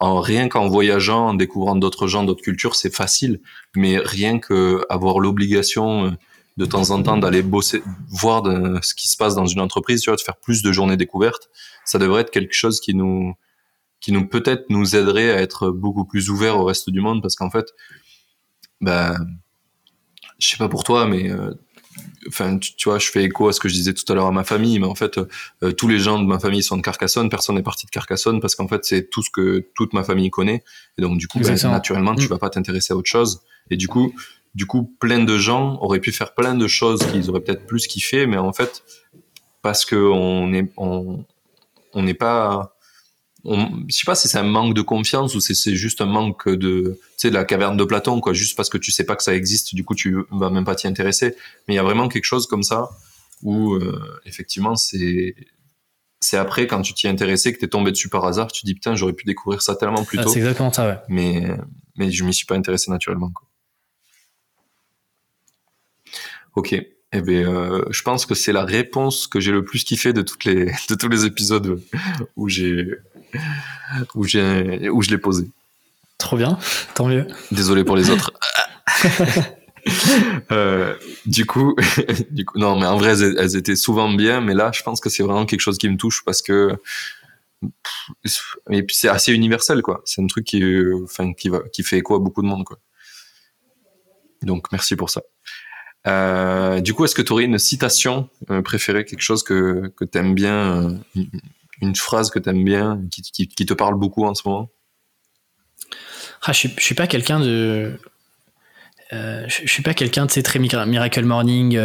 en 0.00 0.20
rien 0.20 0.48
qu'en 0.48 0.68
voyageant, 0.68 1.28
en 1.28 1.34
découvrant 1.34 1.76
d'autres 1.76 2.06
gens, 2.06 2.24
d'autres 2.24 2.42
cultures, 2.42 2.76
c'est 2.76 2.94
facile. 2.94 3.40
Mais 3.74 3.98
rien 3.98 4.38
que 4.38 4.84
avoir 4.88 5.18
l'obligation 5.18 6.06
euh, 6.06 6.10
de 6.58 6.66
temps 6.66 6.90
en 6.90 7.02
temps 7.02 7.16
d'aller 7.16 7.42
bosser, 7.42 7.82
voir 8.08 8.42
ce 8.82 8.94
qui 8.94 9.08
se 9.08 9.16
passe 9.16 9.36
dans 9.36 9.46
une 9.46 9.60
entreprise, 9.60 10.00
tu 10.02 10.10
vois, 10.10 10.16
de 10.16 10.20
faire 10.20 10.36
plus 10.36 10.62
de 10.62 10.72
journées 10.72 10.96
découvertes, 10.96 11.48
ça 11.84 11.98
devrait 11.98 12.22
être 12.22 12.32
quelque 12.32 12.52
chose 12.52 12.80
qui 12.80 12.94
nous, 12.94 13.34
qui 14.00 14.10
nous 14.10 14.26
peut-être 14.26 14.68
nous 14.68 14.96
aiderait 14.96 15.30
à 15.30 15.40
être 15.40 15.70
beaucoup 15.70 16.04
plus 16.04 16.30
ouverts 16.30 16.58
au 16.58 16.64
reste 16.64 16.90
du 16.90 17.00
monde, 17.00 17.22
parce 17.22 17.36
qu'en 17.36 17.48
fait, 17.48 17.66
ben, 18.80 19.16
je 20.40 20.48
sais 20.48 20.56
pas 20.56 20.68
pour 20.68 20.82
toi, 20.82 21.06
mais 21.06 21.30
euh, 21.30 21.54
enfin, 22.26 22.58
tu, 22.58 22.88
vois, 22.88 22.98
je 22.98 23.06
fais 23.06 23.22
écho 23.22 23.46
à 23.46 23.52
ce 23.52 23.60
que 23.60 23.68
je 23.68 23.74
disais 23.74 23.94
tout 23.94 24.10
à 24.12 24.16
l'heure 24.16 24.26
à 24.26 24.32
ma 24.32 24.42
famille, 24.42 24.80
mais 24.80 24.86
en 24.86 24.96
fait, 24.96 25.16
euh, 25.62 25.70
tous 25.70 25.86
les 25.86 26.00
gens 26.00 26.18
de 26.18 26.26
ma 26.26 26.40
famille 26.40 26.64
sont 26.64 26.76
de 26.76 26.82
Carcassonne, 26.82 27.28
personne 27.30 27.54
n'est 27.54 27.62
parti 27.62 27.86
de 27.86 27.90
Carcassonne 27.90 28.40
parce 28.40 28.56
qu'en 28.56 28.66
fait, 28.66 28.84
c'est 28.84 29.10
tout 29.10 29.22
ce 29.22 29.30
que 29.30 29.68
toute 29.76 29.92
ma 29.92 30.02
famille 30.02 30.30
connaît. 30.30 30.64
Et 30.98 31.02
donc, 31.02 31.18
du 31.18 31.28
coup, 31.28 31.38
ben, 31.38 31.56
naturellement, 31.70 32.16
tu 32.16 32.26
mm. 32.26 32.30
vas 32.30 32.38
pas 32.38 32.50
t'intéresser 32.50 32.92
à 32.92 32.96
autre 32.96 33.08
chose. 33.08 33.42
Et 33.70 33.76
du 33.76 33.86
coup, 33.86 34.12
du 34.54 34.66
coup, 34.66 34.94
plein 35.00 35.24
de 35.24 35.38
gens 35.38 35.78
auraient 35.80 36.00
pu 36.00 36.12
faire 36.12 36.34
plein 36.34 36.54
de 36.54 36.66
choses 36.66 37.00
qu'ils 37.10 37.30
auraient 37.30 37.40
peut-être 37.40 37.66
plus 37.66 37.86
kiffé, 37.86 38.26
mais 38.26 38.38
en 38.38 38.52
fait, 38.52 38.82
parce 39.62 39.84
que 39.84 39.96
on 39.96 40.52
est, 40.52 40.70
on, 40.76 41.24
on 41.92 42.02
n'est 42.02 42.14
pas, 42.14 42.76
on, 43.44 43.68
je 43.88 43.96
sais 43.96 44.04
pas 44.04 44.14
si 44.14 44.28
c'est 44.28 44.38
un 44.38 44.44
manque 44.44 44.74
de 44.74 44.82
confiance 44.82 45.34
ou 45.34 45.40
si 45.40 45.54
c'est 45.54 45.74
juste 45.74 46.00
un 46.00 46.06
manque 46.06 46.48
de, 46.48 46.98
tu 46.98 46.98
sais, 47.16 47.30
de 47.30 47.34
la 47.34 47.44
caverne 47.44 47.76
de 47.76 47.84
Platon, 47.84 48.20
quoi. 48.20 48.32
Juste 48.32 48.56
parce 48.56 48.68
que 48.68 48.78
tu 48.78 48.90
sais 48.90 49.04
pas 49.04 49.16
que 49.16 49.22
ça 49.22 49.34
existe, 49.34 49.74
du 49.74 49.84
coup, 49.84 49.94
tu 49.94 50.16
vas 50.30 50.50
même 50.50 50.64
pas 50.64 50.74
t'y 50.74 50.86
intéresser. 50.86 51.34
Mais 51.66 51.74
il 51.74 51.76
y 51.76 51.80
a 51.80 51.82
vraiment 51.82 52.08
quelque 52.08 52.24
chose 52.24 52.46
comme 52.46 52.62
ça 52.62 52.90
où, 53.42 53.74
euh, 53.74 54.20
effectivement, 54.26 54.76
c'est, 54.76 55.34
c'est 56.20 56.36
après, 56.36 56.66
quand 56.66 56.82
tu 56.82 56.94
t'y 56.94 57.06
es 57.06 57.10
intéressé, 57.10 57.52
que 57.52 57.58
t'es 57.58 57.68
tombé 57.68 57.90
dessus 57.90 58.08
par 58.08 58.24
hasard, 58.24 58.50
tu 58.50 58.66
dis, 58.66 58.74
putain, 58.74 58.96
j'aurais 58.96 59.12
pu 59.12 59.24
découvrir 59.24 59.62
ça 59.62 59.76
tellement 59.76 60.04
plus 60.04 60.18
ah, 60.18 60.24
tôt. 60.24 60.30
c'est 60.30 60.38
exactement 60.38 60.72
ça, 60.72 60.88
ouais. 60.88 60.98
Mais, 61.08 61.48
mais 61.96 62.10
je 62.10 62.24
m'y 62.24 62.34
suis 62.34 62.46
pas 62.46 62.56
intéressé 62.56 62.90
naturellement, 62.90 63.30
quoi. 63.30 63.47
Ok. 66.58 66.74
Eh 67.12 67.22
bien, 67.22 67.48
euh, 67.48 67.84
je 67.90 68.02
pense 68.02 68.26
que 68.26 68.34
c'est 68.34 68.52
la 68.52 68.64
réponse 68.64 69.28
que 69.28 69.38
j'ai 69.38 69.52
le 69.52 69.64
plus 69.64 69.84
kiffé 69.84 70.12
de 70.12 70.22
toutes 70.22 70.44
les 70.44 70.64
de 70.90 70.94
tous 70.96 71.08
les 71.08 71.24
épisodes 71.24 71.80
où 72.34 72.48
j'ai 72.48 72.84
où 74.16 74.24
j'ai 74.24 74.90
où 74.90 75.00
je 75.00 75.10
l'ai 75.10 75.18
posé. 75.18 75.48
Trop 76.18 76.36
bien, 76.36 76.58
tant 76.96 77.06
mieux. 77.06 77.28
Désolé 77.52 77.84
pour 77.84 77.94
les 77.94 78.10
autres. 78.10 78.32
euh, 80.50 80.96
du 81.26 81.46
coup, 81.46 81.76
du 82.32 82.44
coup, 82.44 82.58
non, 82.58 82.76
mais 82.76 82.86
en 82.86 82.96
vrai, 82.96 83.22
elles, 83.22 83.54
étaient 83.54 83.76
souvent 83.76 84.12
bien, 84.12 84.40
mais 84.40 84.54
là, 84.54 84.72
je 84.74 84.82
pense 84.82 85.00
que 85.00 85.08
c'est 85.08 85.22
vraiment 85.22 85.46
quelque 85.46 85.60
chose 85.60 85.78
qui 85.78 85.88
me 85.88 85.96
touche 85.96 86.24
parce 86.24 86.42
que 86.42 86.76
et 88.70 88.82
puis 88.82 88.96
c'est 88.96 89.08
assez 89.08 89.32
universel, 89.32 89.80
quoi. 89.80 90.02
C'est 90.04 90.20
un 90.20 90.26
truc 90.26 90.44
qui, 90.44 90.60
enfin, 91.04 91.32
qui 91.34 91.50
va, 91.50 91.60
qui 91.72 91.84
fait 91.84 91.98
écho 91.98 92.16
à 92.16 92.18
beaucoup 92.18 92.42
de 92.42 92.48
monde, 92.48 92.64
quoi. 92.64 92.80
Donc, 94.42 94.72
merci 94.72 94.96
pour 94.96 95.10
ça. 95.10 95.22
Euh, 96.06 96.80
du 96.80 96.94
coup, 96.94 97.04
est-ce 97.04 97.14
que 97.14 97.22
tu 97.22 97.32
aurais 97.32 97.44
une 97.44 97.58
citation 97.58 98.28
euh, 98.50 98.62
préférée, 98.62 99.04
quelque 99.04 99.22
chose 99.22 99.42
que, 99.42 99.92
que 99.96 100.04
tu 100.04 100.18
aimes 100.18 100.34
bien, 100.34 100.98
euh, 101.16 101.22
une, 101.82 101.96
phrase 101.96 102.30
que 102.30 102.38
tu 102.38 102.48
aimes 102.48 102.64
bien, 102.64 103.00
qui, 103.10 103.48
qui, 103.48 103.66
te 103.66 103.74
parle 103.74 103.96
beaucoup 103.96 104.24
en 104.24 104.34
ce 104.34 104.42
moment? 104.46 104.70
Ah, 106.42 106.52
je, 106.52 106.68
je 106.76 106.82
suis 106.82 106.94
pas 106.94 107.06
quelqu'un 107.06 107.40
de. 107.40 107.98
je, 109.10 109.62
suis 109.66 109.82
pas 109.82 109.94
quelqu'un 109.94 110.26
de 110.26 110.40
très 110.40 110.58
Miracle 110.58 111.24
Morning, 111.24 111.78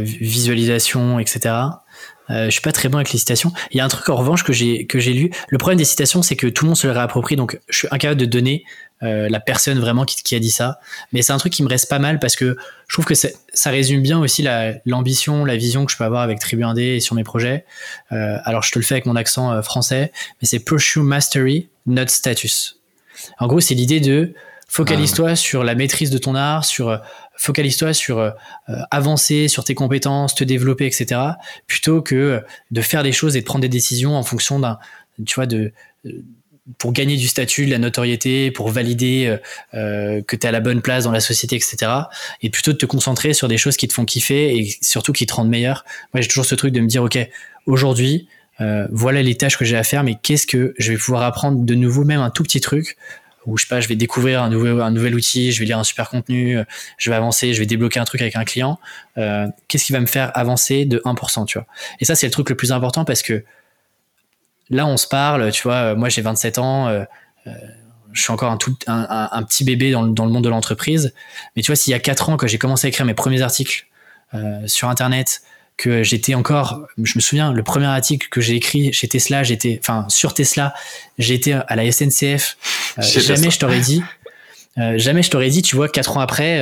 visualisation, 0.00 1.18
etc. 1.18 1.54
Je 2.30 2.50
suis 2.50 2.62
pas 2.62 2.72
très 2.72 2.88
bon 2.88 2.96
avec 2.96 3.12
les 3.12 3.18
citations. 3.18 3.52
Il 3.70 3.76
y 3.76 3.80
a 3.80 3.84
un 3.84 3.88
truc 3.88 4.08
en 4.08 4.16
revanche 4.16 4.42
que 4.42 4.54
j'ai 4.54 5.12
lu. 5.12 5.30
Le 5.48 5.58
problème 5.58 5.76
des 5.78 5.84
citations, 5.84 6.22
c'est 6.22 6.36
que 6.36 6.46
tout 6.46 6.64
le 6.64 6.68
monde 6.68 6.76
se 6.78 6.86
les 6.86 6.94
réapproprie, 6.94 7.36
donc 7.36 7.60
je 7.68 7.76
suis 7.76 7.88
incapable 7.90 8.20
de 8.20 8.26
donner 8.26 8.64
euh, 9.02 9.28
la 9.28 9.40
personne 9.40 9.78
vraiment 9.78 10.04
qui, 10.04 10.22
qui, 10.22 10.34
a 10.34 10.38
dit 10.38 10.50
ça. 10.50 10.78
Mais 11.12 11.22
c'est 11.22 11.32
un 11.32 11.38
truc 11.38 11.52
qui 11.52 11.62
me 11.62 11.68
reste 11.68 11.90
pas 11.90 11.98
mal 11.98 12.18
parce 12.18 12.36
que 12.36 12.56
je 12.86 12.94
trouve 12.94 13.04
que 13.04 13.14
ça 13.14 13.70
résume 13.70 14.02
bien 14.02 14.18
aussi 14.18 14.46
l'ambition, 14.86 15.44
la, 15.44 15.56
vision 15.56 15.84
que 15.84 15.92
je 15.92 15.96
peux 15.96 16.04
avoir 16.04 16.22
avec 16.22 16.38
Tribu 16.38 16.62
1D 16.62 16.96
et 16.96 17.00
sur 17.00 17.14
mes 17.14 17.24
projets. 17.24 17.64
Euh, 18.12 18.38
alors 18.44 18.62
je 18.62 18.72
te 18.72 18.78
le 18.78 18.84
fais 18.84 18.94
avec 18.94 19.06
mon 19.06 19.16
accent 19.16 19.52
euh, 19.52 19.62
français, 19.62 20.12
mais 20.40 20.48
c'est 20.48 20.60
pursue 20.60 21.00
mastery, 21.00 21.68
not 21.86 22.06
status. 22.08 22.80
En 23.38 23.46
gros, 23.46 23.60
c'est 23.60 23.74
l'idée 23.74 24.00
de 24.00 24.32
focalise-toi 24.68 25.30
ah. 25.30 25.36
sur 25.36 25.64
la 25.64 25.74
maîtrise 25.74 26.10
de 26.10 26.18
ton 26.18 26.34
art, 26.34 26.64
sur 26.64 27.00
focalise-toi 27.36 27.92
sur 27.92 28.18
euh, 28.20 28.30
avancer, 28.90 29.48
sur 29.48 29.64
tes 29.64 29.74
compétences, 29.74 30.34
te 30.34 30.44
développer, 30.44 30.86
etc. 30.86 31.20
Plutôt 31.66 32.00
que 32.00 32.42
de 32.70 32.80
faire 32.80 33.02
des 33.02 33.12
choses 33.12 33.36
et 33.36 33.40
de 33.40 33.44
prendre 33.44 33.62
des 33.62 33.68
décisions 33.68 34.16
en 34.16 34.22
fonction 34.22 34.58
d'un, 34.60 34.78
tu 35.26 35.34
vois, 35.34 35.46
de 35.46 35.72
pour 36.78 36.92
gagner 36.92 37.16
du 37.16 37.28
statut, 37.28 37.66
de 37.66 37.70
la 37.70 37.78
notoriété, 37.78 38.50
pour 38.50 38.70
valider 38.70 39.26
euh, 39.26 39.36
euh, 39.74 40.22
que 40.22 40.34
tu 40.34 40.46
es 40.46 40.48
à 40.48 40.52
la 40.52 40.60
bonne 40.60 40.80
place 40.80 41.04
dans 41.04 41.12
la 41.12 41.20
société, 41.20 41.56
etc. 41.56 41.76
Et 42.42 42.50
plutôt 42.50 42.72
de 42.72 42.78
te 42.78 42.86
concentrer 42.86 43.34
sur 43.34 43.48
des 43.48 43.58
choses 43.58 43.76
qui 43.76 43.86
te 43.86 43.92
font 43.92 44.04
kiffer 44.04 44.56
et 44.56 44.74
surtout 44.80 45.12
qui 45.12 45.26
te 45.26 45.34
rendent 45.34 45.50
meilleur. 45.50 45.84
Moi, 46.14 46.22
j'ai 46.22 46.28
toujours 46.28 46.46
ce 46.46 46.54
truc 46.54 46.72
de 46.72 46.80
me 46.80 46.86
dire, 46.86 47.02
OK, 47.02 47.18
aujourd'hui, 47.66 48.28
euh, 48.60 48.86
voilà 48.90 49.22
les 49.22 49.34
tâches 49.34 49.58
que 49.58 49.64
j'ai 49.64 49.76
à 49.76 49.84
faire, 49.84 50.04
mais 50.04 50.16
qu'est-ce 50.22 50.46
que 50.46 50.74
je 50.78 50.92
vais 50.92 50.98
pouvoir 50.98 51.22
apprendre 51.22 51.64
de 51.64 51.74
nouveau, 51.74 52.04
même 52.04 52.20
un 52.20 52.30
tout 52.30 52.42
petit 52.42 52.60
truc, 52.60 52.96
où 53.44 53.58
je 53.58 53.64
sais 53.64 53.68
pas, 53.68 53.80
je 53.80 53.88
vais 53.88 53.96
découvrir 53.96 54.42
un 54.42 54.50
un 54.50 54.90
nouvel 54.90 55.14
outil, 55.14 55.52
je 55.52 55.58
vais 55.58 55.66
lire 55.66 55.78
un 55.78 55.84
super 55.84 56.08
contenu, 56.08 56.56
je 56.96 57.10
vais 57.10 57.16
avancer, 57.16 57.52
je 57.52 57.58
vais 57.58 57.66
débloquer 57.66 58.00
un 58.00 58.06
truc 58.06 58.22
avec 58.22 58.36
un 58.36 58.44
client. 58.44 58.78
qu'est-ce 59.16 59.84
qui 59.84 59.92
va 59.92 60.00
me 60.00 60.06
faire 60.06 60.30
avancer 60.34 60.86
de 60.86 61.02
1%, 61.04 61.44
tu 61.44 61.58
vois? 61.58 61.66
Et 62.00 62.06
ça, 62.06 62.14
c'est 62.14 62.26
le 62.26 62.32
truc 62.32 62.48
le 62.48 62.56
plus 62.56 62.72
important 62.72 63.04
parce 63.04 63.20
que 63.20 63.44
là, 64.70 64.86
on 64.86 64.96
se 64.96 65.06
parle, 65.06 65.50
tu 65.52 65.62
vois, 65.62 65.92
euh, 65.92 65.96
moi 65.96 66.08
j'ai 66.08 66.22
27 66.22 66.58
ans, 66.58 66.88
euh, 66.88 67.04
euh, 67.46 67.52
je 68.12 68.22
suis 68.22 68.32
encore 68.32 68.50
un, 68.50 68.56
tout, 68.56 68.76
un, 68.86 69.42
petit 69.42 69.64
bébé 69.64 69.90
dans 69.90 70.02
le, 70.02 70.12
dans 70.12 70.24
le 70.24 70.30
monde 70.30 70.44
de 70.44 70.48
l'entreprise. 70.48 71.12
Mais 71.56 71.62
tu 71.62 71.72
vois, 71.72 71.76
s'il 71.76 71.90
y 71.90 71.94
a 71.94 71.98
4 71.98 72.30
ans, 72.30 72.36
que 72.36 72.46
j'ai 72.46 72.58
commencé 72.58 72.86
à 72.86 72.88
écrire 72.88 73.06
mes 73.06 73.14
premiers 73.14 73.42
articles 73.42 73.86
sur 74.66 74.88
Internet, 74.88 75.42
que 75.76 76.04
j'étais 76.04 76.34
encore, 76.34 76.86
je 77.02 77.12
me 77.16 77.20
souviens, 77.20 77.52
le 77.52 77.62
premier 77.64 77.86
article 77.86 78.28
que 78.28 78.40
j'ai 78.40 78.54
écrit 78.54 78.92
chez 78.92 79.08
Tesla, 79.08 79.42
j'étais, 79.42 79.78
enfin, 79.80 80.06
sur 80.08 80.32
Tesla, 80.32 80.74
j'étais 81.18 81.52
à 81.52 81.74
la 81.74 81.90
SNCF. 81.90 82.56
jamais 82.98 83.50
je 83.50 83.58
t'aurais 83.58 83.80
dit, 83.80 84.02
jamais 84.76 85.22
je 85.22 85.30
t'aurais 85.30 85.50
dit, 85.50 85.62
tu 85.62 85.76
vois, 85.76 85.88
quatre 85.88 86.16
ans 86.16 86.20
après, 86.20 86.58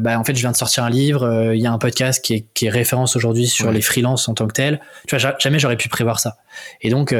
bah, 0.00 0.18
en 0.18 0.24
fait, 0.24 0.34
je 0.34 0.40
viens 0.40 0.52
de 0.52 0.56
sortir 0.56 0.84
un 0.84 0.90
livre, 0.90 1.52
il 1.54 1.60
y 1.60 1.66
a 1.66 1.72
un 1.72 1.78
podcast 1.78 2.24
qui 2.24 2.34
est, 2.34 2.46
qui 2.54 2.66
est 2.66 2.70
référence 2.70 3.16
aujourd'hui 3.16 3.46
sur 3.46 3.72
les 3.72 3.80
freelances 3.80 4.28
en 4.28 4.34
tant 4.34 4.46
que 4.46 4.52
tel. 4.52 4.80
Tu 5.06 5.16
vois, 5.16 5.34
jamais 5.38 5.58
j'aurais 5.58 5.76
pu 5.76 5.88
prévoir 5.88 6.20
ça. 6.20 6.36
Et 6.80 6.90
donc, 6.90 7.14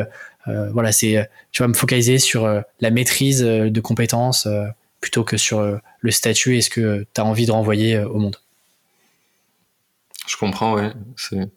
euh, 0.48 0.70
voilà, 0.70 0.92
c'est, 0.92 1.16
euh, 1.16 1.24
tu 1.52 1.62
vas 1.62 1.68
me 1.68 1.74
focaliser 1.74 2.18
sur 2.18 2.44
euh, 2.44 2.60
la 2.80 2.90
maîtrise 2.90 3.40
de 3.40 3.80
compétences 3.80 4.48
plutôt 5.00 5.24
que 5.24 5.36
sur 5.36 5.78
le 6.00 6.10
statut 6.10 6.56
et 6.56 6.62
ce 6.62 6.70
que 6.70 7.06
tu 7.14 7.20
as 7.20 7.24
envie 7.24 7.46
de 7.46 7.52
renvoyer 7.52 7.98
au 7.98 8.18
monde. 8.18 8.36
Je 10.26 10.36
comprends, 10.36 10.74
ouais. 10.74 10.90
C'est, 11.16 11.48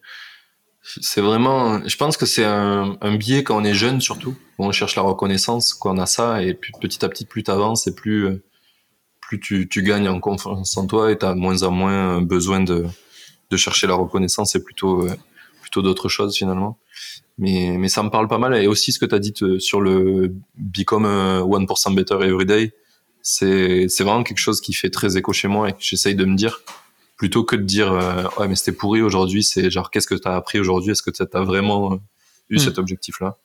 c'est 0.84 1.22
vraiment, 1.22 1.88
je 1.88 1.96
pense 1.98 2.18
que 2.18 2.26
c'est 2.26 2.46
un, 2.46 3.16
biais 3.16 3.44
quand 3.44 3.58
on 3.58 3.64
est 3.64 3.74
jeune 3.74 4.02
surtout, 4.02 4.38
où 4.58 4.66
on 4.66 4.72
cherche 4.72 4.96
la 4.96 5.02
reconnaissance, 5.02 5.74
qu'on 5.74 5.98
a 5.98 6.06
ça, 6.06 6.44
et 6.44 6.54
puis 6.54 6.74
petit 6.80 7.04
à 7.04 7.10
petit, 7.10 7.26
plus 7.26 7.44
tu 7.44 7.52
avances 7.52 7.88
et 7.88 7.96
plus, 7.96 8.42
plus 9.30 9.40
tu, 9.40 9.70
tu, 9.70 9.84
gagnes 9.84 10.10
en 10.10 10.20
confiance 10.20 10.76
en 10.76 10.88
toi 10.88 11.12
et 11.12 11.18
tu 11.18 11.26
as 11.26 11.36
moins 11.36 11.62
en 11.62 11.72
moins 11.72 12.22
besoin 12.22 12.62
de, 12.62 12.86
de 13.52 13.58
chercher 13.58 13.86
la 13.86 13.94
reconnaissance 13.94 14.56
et 14.56 14.64
plutôt, 14.64 15.08
plutôt 15.62 15.84
d'autres 15.84 16.10
choses 16.10 16.36
finalement 16.36 16.80
mais, 17.40 17.78
mais 17.78 17.88
ça 17.88 18.04
me 18.04 18.10
parle 18.10 18.28
pas 18.28 18.38
mal. 18.38 18.54
Et 18.56 18.68
aussi 18.68 18.92
ce 18.92 19.00
que 19.00 19.06
tu 19.06 19.16
as 19.16 19.20
dit 19.20 19.34
sur 19.60 19.82
le 19.82 20.36
Become 20.58 21.06
1% 21.06 21.96
Better 21.96 22.18
Every 22.22 22.46
Day, 22.46 22.74
c'est 23.22 23.88
vraiment 24.00 24.24
quelque 24.24 24.40
chose 24.40 24.62
qui 24.62 24.74
fait 24.74 24.90
très 24.90 25.18
écho 25.18 25.34
chez 25.34 25.48
moi 25.48 25.70
et 25.70 25.72
que 25.72 25.80
j'essaye 25.80 26.16
de 26.16 26.26
me 26.26 26.36
dire, 26.36 26.62
plutôt 27.18 27.44
que 27.44 27.56
de 27.56 27.64
dire 27.64 27.92
euh, 27.92 28.24
ouais 28.38 28.48
mais 28.48 28.56
c'était 28.56 28.72
pourri 28.72 29.02
aujourd'hui, 29.02 29.44
c'est 29.44 29.70
genre 29.72 29.90
qu'est-ce 29.92 30.08
que 30.08 30.16
tu 30.16 30.28
as 30.28 30.36
appris 30.36 30.60
aujourd'hui, 30.60 30.92
est-ce 30.92 31.02
que 31.02 31.12
tu 31.12 31.22
as 31.22 31.42
vraiment 31.42 32.00
eu 32.50 32.56
hmm. 32.58 32.60
cet 32.60 32.78
objectif-là? 32.78 33.38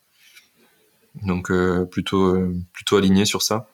Donc 1.23 1.51
euh, 1.51 1.85
plutôt, 1.85 2.35
euh, 2.35 2.55
plutôt 2.73 2.97
aligné 2.97 3.25
sur 3.25 3.43
ça. 3.43 3.69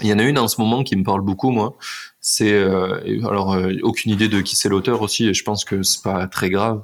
Il 0.00 0.08
y 0.08 0.12
en 0.12 0.18
a 0.18 0.22
une 0.22 0.38
en 0.38 0.48
ce 0.48 0.60
moment 0.60 0.82
qui 0.84 0.96
me 0.96 1.04
parle 1.04 1.20
beaucoup, 1.20 1.50
moi. 1.50 1.76
C'est 2.20 2.54
alors 2.54 3.56
aucune 3.82 4.12
idée 4.12 4.28
de 4.28 4.40
qui 4.40 4.56
c'est 4.56 4.68
l'auteur 4.68 5.02
aussi, 5.02 5.28
et 5.28 5.34
je 5.34 5.44
pense 5.44 5.64
que 5.64 5.82
c'est 5.82 6.02
pas 6.02 6.26
très 6.28 6.50
grave. 6.50 6.82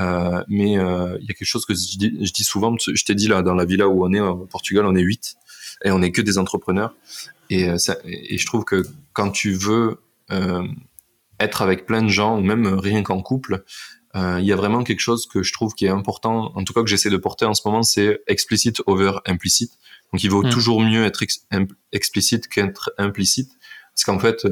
Euh, 0.00 0.42
mais 0.48 0.78
euh, 0.78 1.16
il 1.20 1.26
y 1.26 1.30
a 1.30 1.34
quelque 1.34 1.46
chose 1.46 1.66
que 1.66 1.74
je 1.74 1.96
dis, 1.96 2.44
souvent. 2.44 2.74
Je 2.78 3.04
t'ai 3.04 3.14
dit 3.14 3.28
là, 3.28 3.42
dans 3.42 3.54
la 3.54 3.64
villa 3.64 3.88
où 3.88 4.04
on 4.04 4.12
est 4.12 4.20
au 4.20 4.46
Portugal, 4.46 4.86
on 4.86 4.94
est 4.94 5.02
huit 5.02 5.36
et 5.84 5.90
on 5.90 6.02
est 6.02 6.12
que 6.12 6.22
des 6.22 6.38
entrepreneurs. 6.38 6.94
Et, 7.50 7.68
euh, 7.68 7.76
et 8.04 8.38
je 8.38 8.46
trouve 8.46 8.64
que 8.64 8.84
quand 9.12 9.30
tu 9.30 9.52
veux 9.52 10.00
euh, 10.30 10.66
être 11.40 11.62
avec 11.62 11.86
plein 11.86 12.02
de 12.02 12.08
gens, 12.08 12.38
ou 12.38 12.42
même 12.42 12.66
rien 12.66 13.02
qu'en 13.02 13.20
couple, 13.20 13.64
euh, 14.16 14.38
il 14.40 14.46
y 14.46 14.52
a 14.52 14.56
vraiment 14.56 14.84
quelque 14.84 15.00
chose 15.00 15.26
que 15.26 15.42
je 15.42 15.52
trouve 15.52 15.74
qui 15.74 15.86
est 15.86 15.90
important, 15.90 16.52
en 16.54 16.64
tout 16.64 16.72
cas 16.72 16.82
que 16.82 16.88
j'essaie 16.88 17.10
de 17.10 17.16
porter 17.16 17.44
en 17.44 17.54
ce 17.54 17.62
moment, 17.64 17.82
c'est 17.82 18.20
explicite 18.26 18.80
over 18.86 19.18
implicite. 19.26 19.72
Donc 20.14 20.22
il 20.22 20.30
vaut 20.30 20.44
hmm. 20.44 20.50
toujours 20.50 20.80
mieux 20.80 21.04
être 21.04 21.24
explicite 21.92 22.46
qu'être 22.46 22.92
implicite, 22.98 23.50
parce 23.92 24.04
qu'en 24.04 24.20
fait, 24.20 24.46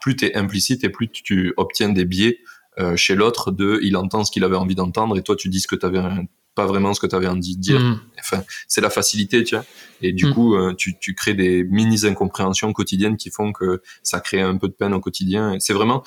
plus 0.00 0.16
tu 0.16 0.26
es 0.26 0.34
implicite 0.34 0.82
et 0.82 0.88
plus 0.88 1.08
tu 1.08 1.54
obtiens 1.56 1.90
des 1.90 2.04
biais 2.04 2.40
euh, 2.78 2.96
chez 2.96 3.14
l'autre 3.14 3.52
de 3.52 3.78
il 3.82 3.96
entend 3.96 4.24
ce 4.24 4.32
qu'il 4.32 4.42
avait 4.42 4.56
envie 4.56 4.74
d'entendre 4.74 5.16
et 5.16 5.22
toi 5.22 5.36
tu 5.36 5.48
dis 5.48 5.60
ce 5.60 5.68
que 5.68 5.76
tu 5.76 5.86
avais 5.86 6.02
pas 6.56 6.66
vraiment 6.66 6.94
ce 6.94 7.00
que 7.00 7.06
tu 7.06 7.14
avais 7.16 7.26
envie 7.26 7.56
de 7.56 7.60
dire. 7.60 7.80
Mm. 7.80 8.00
Enfin, 8.20 8.44
c'est 8.68 8.80
la 8.80 8.90
facilité, 8.90 9.42
tu 9.42 9.56
vois. 9.56 9.64
Et 10.02 10.12
du 10.12 10.26
mm. 10.26 10.34
coup, 10.34 10.54
euh, 10.54 10.72
tu, 10.74 10.96
tu 10.98 11.14
crées 11.14 11.34
des 11.34 11.64
mini 11.64 12.06
incompréhensions 12.06 12.72
quotidiennes 12.72 13.16
qui 13.16 13.30
font 13.30 13.52
que 13.52 13.82
ça 14.04 14.20
crée 14.20 14.40
un 14.40 14.56
peu 14.56 14.68
de 14.68 14.72
peine 14.72 14.94
au 14.94 15.00
quotidien. 15.00 15.56
C'est 15.58 15.72
vraiment, 15.72 16.04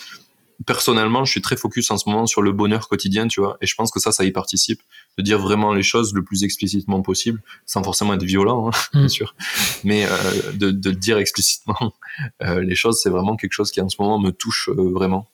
personnellement, 0.65 1.25
je 1.25 1.31
suis 1.31 1.41
très 1.41 1.57
focus 1.57 1.91
en 1.91 1.97
ce 1.97 2.09
moment 2.09 2.25
sur 2.27 2.41
le 2.41 2.53
bonheur 2.53 2.87
quotidien, 2.87 3.27
tu 3.27 3.41
vois. 3.41 3.57
Et 3.59 3.67
je 3.67 3.75
pense 3.75 3.91
que 3.91 3.99
ça, 3.99 4.13
ça 4.13 4.23
y 4.23 4.31
participe, 4.31 4.81
de 5.17 5.23
dire 5.23 5.39
vraiment 5.39 5.73
les 5.73 5.83
choses 5.83 6.13
le 6.13 6.23
plus 6.23 6.43
explicitement 6.43 7.01
possible, 7.01 7.41
sans 7.65 7.83
forcément 7.83 8.13
être 8.13 8.23
violent, 8.23 8.69
hein, 8.69 8.71
bien 8.93 9.03
mm. 9.05 9.09
sûr. 9.09 9.35
Mais 9.83 10.05
euh, 10.05 10.51
de, 10.53 10.71
de 10.71 10.91
dire 10.91 11.17
explicitement 11.17 11.93
euh, 12.41 12.61
les 12.61 12.75
choses, 12.75 12.99
c'est 13.01 13.09
vraiment 13.09 13.35
quelque 13.35 13.53
chose 13.53 13.71
qui 13.71 13.81
en 13.81 13.89
ce 13.89 13.97
moment 13.99 14.19
me 14.19 14.31
touche 14.31 14.69
vraiment. 14.69 15.27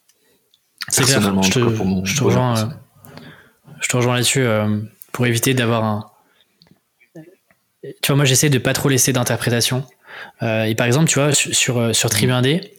Personnellement, 0.96 1.42
je 1.42 1.52
te, 1.52 1.60
je 2.06 2.18
te 2.18 2.24
rejoins, 2.24 2.74
je 3.80 3.88
te 3.88 3.96
rejoins 3.96 4.16
là-dessus 4.16 4.46
pour 5.14 5.26
éviter 5.26 5.54
d'avoir 5.54 5.84
un. 5.86 6.06
Tu 7.84 8.08
vois, 8.08 8.16
moi, 8.18 8.26
j'essaie 8.26 8.50
de 8.50 8.58
pas 8.58 8.74
trop 8.74 8.90
laisser 8.90 9.14
d'interprétation. 9.14 9.86
Euh, 10.42 10.64
et 10.66 10.76
par 10.76 10.88
exemple, 10.88 11.10
tu 11.10 11.20
vois, 11.20 11.34
sur, 11.34 11.54
sur, 11.54 11.78
euh, 11.78 11.94
sur 11.94 12.10
Tribu 12.10 12.32
1D, 12.32 12.72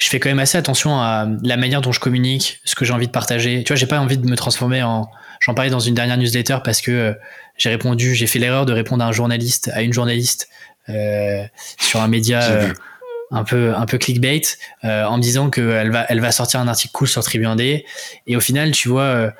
je 0.00 0.08
fais 0.08 0.18
quand 0.18 0.30
même 0.30 0.38
assez 0.38 0.56
attention 0.56 0.98
à 0.98 1.28
la 1.42 1.56
manière 1.58 1.82
dont 1.82 1.92
je 1.92 2.00
communique, 2.00 2.60
ce 2.64 2.74
que 2.74 2.86
j'ai 2.86 2.92
envie 2.92 3.06
de 3.06 3.12
partager. 3.12 3.62
Tu 3.62 3.68
vois, 3.68 3.76
j'ai 3.76 3.86
pas 3.86 4.00
envie 4.00 4.16
de 4.16 4.26
me 4.26 4.34
transformer 4.34 4.82
en. 4.82 5.08
J'en 5.40 5.54
parlais 5.54 5.70
dans 5.70 5.80
une 5.80 5.94
dernière 5.94 6.16
newsletter 6.16 6.58
parce 6.64 6.80
que 6.80 6.90
euh, 6.90 7.12
j'ai 7.58 7.68
répondu, 7.68 8.14
j'ai 8.14 8.26
fait 8.26 8.38
l'erreur 8.38 8.66
de 8.66 8.72
répondre 8.72 9.04
à 9.04 9.06
un 9.06 9.12
journaliste, 9.12 9.70
à 9.74 9.82
une 9.82 9.92
journaliste 9.92 10.48
euh, 10.88 11.44
sur 11.78 12.00
un 12.00 12.08
média 12.08 12.40
un 13.30 13.44
peu 13.44 13.74
un 13.74 13.86
peu 13.86 13.98
clickbait, 13.98 14.42
euh, 14.84 15.04
en 15.04 15.18
me 15.18 15.22
disant 15.22 15.50
qu'elle 15.50 15.90
va 15.90 16.06
elle 16.08 16.20
va 16.20 16.32
sortir 16.32 16.60
un 16.60 16.68
article 16.68 16.92
cool 16.92 17.08
sur 17.08 17.22
Tribu 17.22 17.44
1D. 17.44 17.84
Et 18.26 18.36
au 18.36 18.40
final, 18.40 18.72
tu 18.72 18.88
vois, 18.88 19.32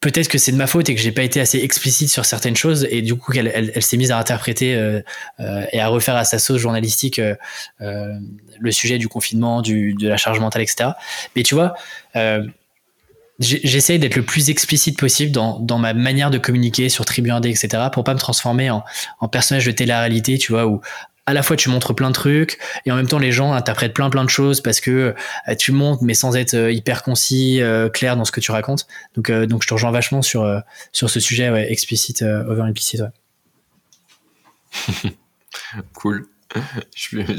peut-être 0.00 0.28
que 0.28 0.38
c'est 0.38 0.52
de 0.52 0.56
ma 0.56 0.66
faute 0.66 0.88
et 0.88 0.94
que 0.94 1.00
j'ai 1.00 1.12
pas 1.12 1.22
été 1.22 1.40
assez 1.40 1.58
explicite 1.58 2.10
sur 2.10 2.24
certaines 2.24 2.56
choses 2.56 2.86
et 2.90 3.02
du 3.02 3.14
coup 3.14 3.32
elle, 3.34 3.70
elle, 3.74 3.82
s'est 3.82 3.98
mise 3.98 4.10
à 4.10 4.18
interpréter 4.18 4.74
euh, 4.74 5.02
euh, 5.40 5.64
et 5.72 5.80
à 5.80 5.88
refaire 5.88 6.16
à 6.16 6.24
sa 6.24 6.38
sauce 6.38 6.58
journalistique 6.58 7.18
euh, 7.18 7.34
le 8.58 8.70
sujet 8.72 8.98
du 8.98 9.08
confinement, 9.08 9.60
de 9.62 10.08
la 10.08 10.16
charge 10.16 10.40
mentale, 10.40 10.62
etc. 10.62 10.90
Mais 11.36 11.42
tu 11.42 11.54
vois, 11.54 11.74
j'essaye 13.38 13.98
d'être 13.98 14.16
le 14.16 14.22
plus 14.22 14.50
explicite 14.50 14.98
possible 14.98 15.32
dans, 15.32 15.58
dans, 15.58 15.78
ma 15.78 15.94
manière 15.94 16.30
de 16.30 16.38
communiquer 16.38 16.88
sur 16.88 17.04
Tribu 17.04 17.30
1D, 17.30 17.48
etc. 17.48 17.84
pour 17.92 18.04
pas 18.04 18.14
me 18.14 18.18
transformer 18.18 18.70
en, 18.70 18.84
en 19.18 19.28
personnage 19.28 19.64
de 19.64 19.70
télé-réalité, 19.70 20.36
tu 20.36 20.52
vois, 20.52 20.66
où 20.66 20.80
à 21.30 21.32
la 21.32 21.44
fois 21.44 21.54
tu 21.54 21.68
montres 21.68 21.94
plein 21.94 22.08
de 22.08 22.14
trucs 22.14 22.58
et 22.84 22.90
en 22.90 22.96
même 22.96 23.06
temps 23.06 23.20
les 23.20 23.30
gens 23.30 23.52
interprètent 23.52 23.94
plein 23.94 24.10
plein 24.10 24.24
de 24.24 24.30
choses 24.30 24.60
parce 24.60 24.80
que 24.80 25.14
euh, 25.48 25.54
tu 25.54 25.70
montres 25.70 26.02
mais 26.02 26.14
sans 26.14 26.34
être 26.34 26.54
euh, 26.54 26.72
hyper 26.72 27.04
concis, 27.04 27.62
euh, 27.62 27.88
clair 27.88 28.16
dans 28.16 28.24
ce 28.24 28.32
que 28.32 28.40
tu 28.40 28.50
racontes. 28.50 28.88
Donc 29.14 29.30
donc 29.30 29.62
je 29.62 29.68
te 29.68 29.74
rejoins 29.74 29.92
vachement 29.92 30.22
sur 30.22 30.44
sur 30.92 31.08
ce 31.08 31.20
sujet 31.20 31.50
ouais, 31.50 31.70
explicite 31.70 32.22
over 32.22 32.62
implicite. 32.62 33.02
cool. 35.94 36.26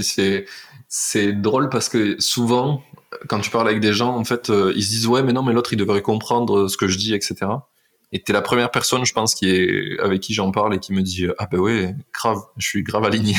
C'est 0.01 0.45
c'est 0.87 1.33
drôle 1.33 1.67
parce 1.67 1.89
que 1.89 2.17
souvent 2.19 2.81
quand 3.27 3.41
tu 3.41 3.49
parles 3.49 3.67
avec 3.67 3.81
des 3.81 3.91
gens 3.91 4.15
en 4.15 4.23
fait 4.23 4.49
ils 4.49 4.83
se 4.83 4.89
disent 4.89 5.07
ouais 5.07 5.21
mais 5.21 5.33
non 5.33 5.43
mais 5.43 5.51
l'autre 5.51 5.73
il 5.73 5.77
devrait 5.77 6.01
comprendre 6.01 6.69
ce 6.69 6.77
que 6.77 6.87
je 6.87 6.97
dis 6.97 7.13
etc. 7.13 7.47
Et 8.13 8.21
t'es 8.21 8.33
la 8.33 8.41
première 8.41 8.71
personne, 8.71 9.05
je 9.05 9.13
pense, 9.13 9.33
qui 9.33 9.49
est 9.49 9.97
avec 10.01 10.19
qui 10.19 10.33
j'en 10.33 10.51
parle 10.51 10.75
et 10.75 10.79
qui 10.79 10.91
me 10.91 11.01
dit 11.01 11.27
ah 11.37 11.47
ben 11.49 11.59
ouais, 11.59 11.95
grave, 12.13 12.41
je 12.57 12.67
suis 12.67 12.83
grave 12.83 13.05
aligné. 13.05 13.35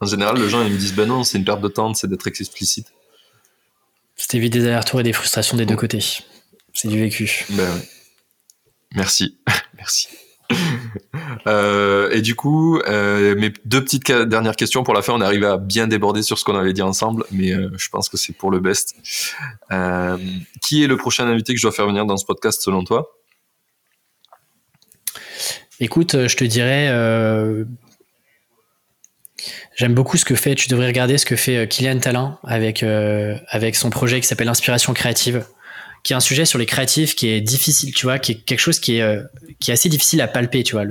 En 0.00 0.06
général, 0.06 0.40
les 0.40 0.48
gens 0.48 0.62
ils 0.62 0.72
me 0.72 0.78
disent 0.78 0.94
ben 0.94 1.08
non, 1.08 1.24
c'est 1.24 1.38
une 1.38 1.44
perte 1.44 1.60
de 1.60 1.68
temps, 1.68 1.94
c'est 1.94 2.08
d'être 2.08 2.26
explicite. 2.26 2.92
C'est 4.16 4.34
évite 4.36 4.52
des 4.52 4.66
allers-retours 4.66 5.00
et 5.00 5.04
des 5.04 5.12
frustrations 5.12 5.56
des 5.56 5.66
deux 5.66 5.76
côtés. 5.76 6.04
C'est 6.72 6.88
du 6.88 6.98
vécu. 6.98 7.46
Ben 7.50 7.72
ouais. 7.72 7.88
Merci, 8.94 9.38
merci. 9.76 10.08
Euh, 11.46 12.10
et 12.10 12.22
du 12.22 12.34
coup, 12.34 12.78
euh, 12.80 13.34
mes 13.36 13.52
deux 13.64 13.82
petites 13.84 14.10
dernières 14.10 14.56
questions 14.56 14.82
pour 14.82 14.94
la 14.94 15.02
fin. 15.02 15.12
On 15.12 15.20
est 15.20 15.24
arrivé 15.24 15.46
à 15.46 15.56
bien 15.58 15.86
déborder 15.86 16.22
sur 16.22 16.38
ce 16.38 16.44
qu'on 16.44 16.56
avait 16.56 16.72
dit 16.72 16.82
ensemble, 16.82 17.24
mais 17.30 17.52
euh, 17.52 17.70
je 17.76 17.88
pense 17.90 18.08
que 18.08 18.16
c'est 18.16 18.32
pour 18.32 18.50
le 18.50 18.60
best. 18.60 18.94
qui 20.62 20.82
est 20.82 20.86
le 20.86 20.96
prochain 20.96 21.26
invité 21.26 21.52
que 21.52 21.58
je 21.58 21.64
dois 21.64 21.72
faire 21.72 21.86
venir 21.86 22.06
dans 22.06 22.16
ce 22.16 22.24
podcast 22.24 22.62
selon 22.62 22.84
toi? 22.84 23.14
Écoute, 25.80 26.26
je 26.26 26.36
te 26.36 26.44
dirais 26.44 26.88
J'aime 29.76 29.94
beaucoup 29.94 30.16
ce 30.16 30.24
que 30.24 30.34
fait, 30.34 30.54
tu 30.54 30.68
devrais 30.68 30.86
regarder 30.86 31.18
ce 31.18 31.26
que 31.26 31.36
fait 31.36 31.56
euh, 31.56 31.66
Kylian 31.66 31.98
Talin 31.98 32.38
avec, 32.44 32.82
euh, 32.82 33.36
avec 33.48 33.76
son 33.76 33.90
projet 33.90 34.20
qui 34.20 34.26
s'appelle 34.26 34.48
Inspiration 34.48 34.92
créative, 34.92 35.44
qui 36.02 36.12
est 36.12 36.16
un 36.16 36.20
sujet 36.20 36.44
sur 36.44 36.58
les 36.58 36.66
créatifs 36.66 37.14
qui 37.14 37.28
est 37.28 37.40
difficile, 37.40 37.92
tu 37.94 38.06
vois, 38.06 38.18
qui 38.18 38.32
est 38.32 38.34
quelque 38.36 38.60
chose 38.60 38.80
qui 38.80 38.96
est, 38.96 39.02
euh, 39.02 39.22
qui 39.60 39.70
est 39.70 39.74
assez 39.74 39.88
difficile 39.88 40.20
à 40.20 40.28
palper, 40.28 40.62
tu 40.62 40.72
vois, 40.72 40.84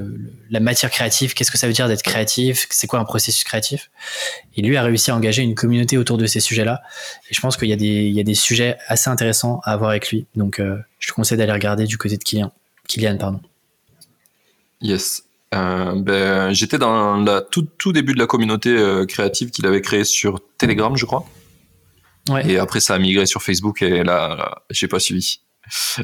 la 0.50 0.60
matière 0.60 0.92
créative, 0.92 1.34
qu'est-ce 1.34 1.52
que 1.52 1.58
ça 1.58 1.68
veut 1.68 1.74
dire 1.74 1.88
d'être 1.88 2.04
créatif, 2.04 2.68
c'est 2.70 2.88
quoi 2.88 3.00
un 3.00 3.06
processus 3.06 3.44
créatif? 3.44 3.90
Et 4.56 4.62
lui 4.62 4.78
a 4.78 4.84
réussi 4.84 5.12
à 5.12 5.16
engager 5.16 5.42
une 5.42 5.56
communauté 5.56 5.98
autour 5.98 6.18
de 6.18 6.26
ces 6.26 6.40
sujets-là. 6.40 6.82
Et 7.30 7.34
je 7.34 7.42
pense 7.42 7.58
qu'il 7.58 7.70
y, 7.70 7.74
a 7.74 7.78
des, 7.78 8.10
y 8.10 8.20
a 8.20 8.24
des 8.24 8.36
sujets 8.36 8.78
assez 8.88 9.10
intéressants 9.10 9.60
à 9.64 9.74
avoir 9.74 9.90
avec 9.90 10.10
lui. 10.10 10.26
Donc 10.36 10.62
je 11.00 11.08
te 11.08 11.14
conseille 11.14 11.38
d'aller 11.38 11.52
regarder 11.52 11.86
du 11.86 11.98
côté 11.98 12.18
de 12.18 12.24
Kylian. 12.24 12.52
Kylian, 12.88 13.18
pardon. 13.18 13.42
Yes. 14.82 15.27
Euh, 15.56 15.94
ben, 15.96 16.54
J'étais 16.54 16.78
dans 16.78 17.18
la 17.18 17.42
tout, 17.42 17.68
tout 17.78 17.94
début 17.94 18.14
de 18.14 18.20
la 18.20 18.28
communauté 18.28 18.70
euh, 18.70 19.06
créative 19.06 19.52
qu'il 19.52 19.66
avait 19.66 19.82
créée 19.82 20.04
sur 20.04 20.42
Telegram, 20.58 20.96
je 20.96 21.06
crois. 21.06 21.26
Ouais. 22.30 22.50
Et 22.50 22.58
après, 22.58 22.80
ça 22.80 22.96
a 22.96 23.00
migré 23.00 23.26
sur 23.26 23.42
Facebook 23.42 23.82
et 23.82 24.04
là, 24.04 24.62
j'ai 24.70 24.88
pas 24.88 25.00
suivi. 25.00 25.40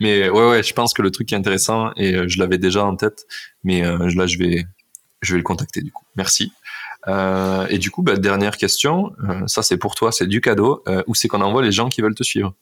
mais 0.00 0.28
ouais, 0.28 0.48
ouais, 0.50 0.62
je 0.62 0.72
pense 0.72 0.94
que 0.94 1.02
le 1.02 1.10
truc 1.10 1.32
est 1.32 1.36
intéressant 1.36 1.92
et 1.96 2.14
euh, 2.14 2.28
je 2.28 2.38
l'avais 2.38 2.58
déjà 2.58 2.84
en 2.84 2.96
tête, 2.96 3.26
mais 3.64 3.82
là, 3.82 4.26
je 4.26 4.38
vais, 4.38 4.64
je 5.22 5.32
vais 5.32 5.38
le 5.38 5.44
contacter 5.44 5.80
du 5.80 5.90
coup. 5.90 6.04
Merci. 6.16 6.52
Et 7.08 7.78
du 7.78 7.90
coup, 7.90 8.02
bah, 8.02 8.16
dernière 8.16 8.56
question, 8.56 9.12
ça 9.46 9.62
c'est 9.62 9.76
pour 9.76 9.94
toi, 9.94 10.12
c'est 10.12 10.26
du 10.26 10.40
cadeau. 10.40 10.84
où 11.06 11.14
c'est 11.14 11.26
qu'on 11.26 11.40
envoie 11.40 11.62
les 11.62 11.72
gens 11.72 11.88
qui 11.88 12.00
veulent 12.00 12.14
te 12.14 12.22
suivre? 12.22 12.54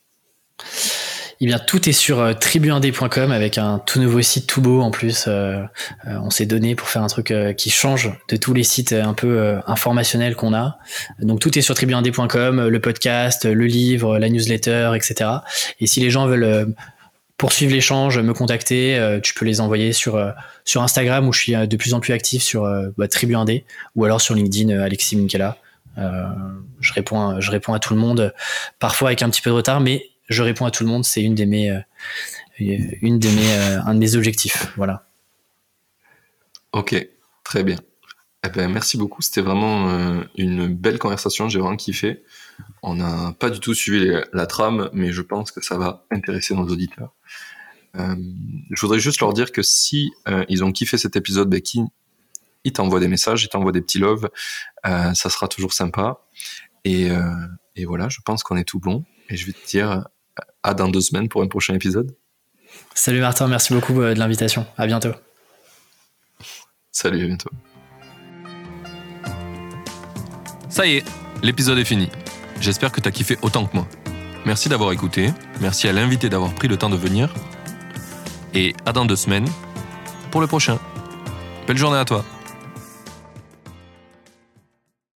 Eh 1.42 1.46
bien, 1.46 1.58
tout 1.58 1.88
est 1.88 1.92
sur 1.92 2.20
euh, 2.20 2.34
tribu1d.com 2.34 3.32
avec 3.32 3.56
un 3.56 3.78
tout 3.78 3.98
nouveau 3.98 4.20
site 4.20 4.46
tout 4.46 4.60
beau 4.60 4.82
en 4.82 4.90
plus. 4.90 5.24
Euh, 5.26 5.62
euh, 6.06 6.18
on 6.22 6.28
s'est 6.28 6.44
donné 6.44 6.74
pour 6.74 6.88
faire 6.88 7.02
un 7.02 7.06
truc 7.06 7.32
qui 7.56 7.70
change 7.70 8.12
de 8.28 8.36
tous 8.36 8.52
les 8.52 8.62
sites 8.62 8.92
un 8.92 9.14
peu 9.14 9.58
informationnels 9.66 10.36
qu'on 10.36 10.52
a. 10.52 10.78
Donc, 11.18 11.40
tout 11.40 11.58
est 11.58 11.62
sur 11.62 11.74
tribu1d.com, 11.74 12.68
le 12.68 12.80
podcast, 12.80 13.46
le 13.46 13.64
livre, 13.64 14.18
la 14.18 14.28
newsletter, 14.28 14.92
etc. 14.94 15.30
Et 15.80 15.86
si 15.86 16.00
les 16.00 16.10
gens 16.10 16.26
veulent 16.26 16.74
poursuivre 17.38 17.72
l'échange, 17.72 18.18
me 18.18 18.34
contacter, 18.34 19.18
tu 19.22 19.32
peux 19.32 19.46
les 19.46 19.62
envoyer 19.62 19.92
sur 19.94 20.34
Instagram 20.76 21.26
où 21.26 21.32
je 21.32 21.40
suis 21.40 21.52
de 21.54 21.76
plus 21.76 21.94
en 21.94 22.00
plus 22.00 22.12
actif 22.12 22.42
sur 22.42 22.62
bah, 22.98 23.06
Tribu1D 23.06 23.64
ou 23.96 24.04
alors 24.04 24.20
sur 24.20 24.34
LinkedIn 24.34 24.78
Alexis 24.78 25.16
Minkela. 25.16 25.56
je 25.96 26.92
réponds, 26.92 27.40
je 27.40 27.50
réponds 27.50 27.72
à 27.72 27.78
tout 27.78 27.94
le 27.94 28.00
monde, 28.00 28.34
parfois 28.78 29.08
avec 29.08 29.22
un 29.22 29.30
petit 29.30 29.42
peu 29.42 29.50
de 29.50 29.54
retard, 29.54 29.80
mais 29.80 30.09
je 30.30 30.42
réponds 30.42 30.64
à 30.64 30.70
tout 30.70 30.84
le 30.84 30.88
monde. 30.88 31.04
C'est 31.04 31.22
une 31.22 31.34
mes, 31.44 31.70
euh, 31.70 31.80
une 32.58 33.18
des 33.18 33.30
mes, 33.32 33.52
euh, 33.52 33.82
un 33.82 33.94
de 33.94 33.98
mes 33.98 34.14
objectifs. 34.14 34.72
Voilà. 34.76 35.06
Ok, 36.72 36.94
très 37.44 37.64
bien. 37.64 37.76
Eh 38.46 38.48
ben, 38.48 38.72
merci 38.72 38.96
beaucoup. 38.96 39.20
C'était 39.20 39.42
vraiment 39.42 39.90
euh, 39.90 40.22
une 40.36 40.68
belle 40.68 40.98
conversation. 40.98 41.48
J'ai 41.48 41.58
vraiment 41.58 41.76
kiffé. 41.76 42.22
On 42.82 42.94
n'a 42.94 43.32
pas 43.38 43.50
du 43.50 43.60
tout 43.60 43.74
suivi 43.74 44.10
la 44.32 44.46
trame, 44.46 44.88
mais 44.92 45.12
je 45.12 45.20
pense 45.20 45.50
que 45.50 45.62
ça 45.62 45.76
va 45.76 46.06
intéresser 46.10 46.54
nos 46.54 46.66
auditeurs. 46.66 47.12
je 47.94 48.80
voudrais 48.80 49.00
juste 49.00 49.20
leur 49.20 49.32
dire 49.32 49.50
que 49.50 49.62
si 49.62 50.12
ils 50.48 50.62
ont 50.62 50.70
kiffé 50.70 50.96
cet 50.96 51.16
épisode, 51.16 51.50
ben, 51.50 51.60
ils 52.64 52.72
t'envoient 52.72 53.00
des 53.00 53.08
messages, 53.08 53.44
ils 53.44 53.48
t'envoient 53.48 53.72
des 53.72 53.80
petits 53.80 53.98
loves. 53.98 54.28
ça 54.84 55.14
sera 55.14 55.48
toujours 55.48 55.72
sympa. 55.72 56.20
Et, 56.84 57.08
et 57.76 57.84
voilà, 57.86 58.08
je 58.08 58.20
pense 58.24 58.42
qu'on 58.42 58.56
est 58.56 58.64
tout 58.64 58.78
bon. 58.78 59.04
Et 59.30 59.36
je 59.36 59.46
vais 59.46 59.52
te 59.52 59.66
dire 59.66 60.04
à 60.62 60.74
dans 60.74 60.88
deux 60.88 61.00
semaines 61.00 61.28
pour 61.28 61.42
un 61.42 61.48
prochain 61.48 61.74
épisode. 61.74 62.14
Salut 62.94 63.20
Martin, 63.20 63.46
merci 63.48 63.72
beaucoup 63.72 64.00
euh, 64.00 64.14
de 64.14 64.18
l'invitation. 64.18 64.66
À 64.76 64.86
bientôt. 64.86 65.12
Salut, 66.92 67.24
à 67.24 67.26
bientôt. 67.26 67.50
Ça 70.68 70.86
y 70.86 70.96
est, 70.96 71.04
l'épisode 71.42 71.78
est 71.78 71.84
fini. 71.84 72.08
J'espère 72.60 72.92
que 72.92 73.00
tu 73.00 73.08
as 73.08 73.12
kiffé 73.12 73.38
autant 73.42 73.66
que 73.66 73.74
moi. 73.74 73.86
Merci 74.46 74.68
d'avoir 74.68 74.92
écouté, 74.92 75.30
merci 75.60 75.88
à 75.88 75.92
l'invité 75.92 76.28
d'avoir 76.28 76.54
pris 76.54 76.68
le 76.68 76.76
temps 76.76 76.90
de 76.90 76.96
venir. 76.96 77.32
Et 78.54 78.74
à 78.86 78.92
dans 78.92 79.04
deux 79.04 79.16
semaines 79.16 79.48
pour 80.30 80.40
le 80.40 80.46
prochain. 80.46 80.78
Belle 81.66 81.76
journée 81.76 81.98
à 81.98 82.04
toi. 82.04 82.24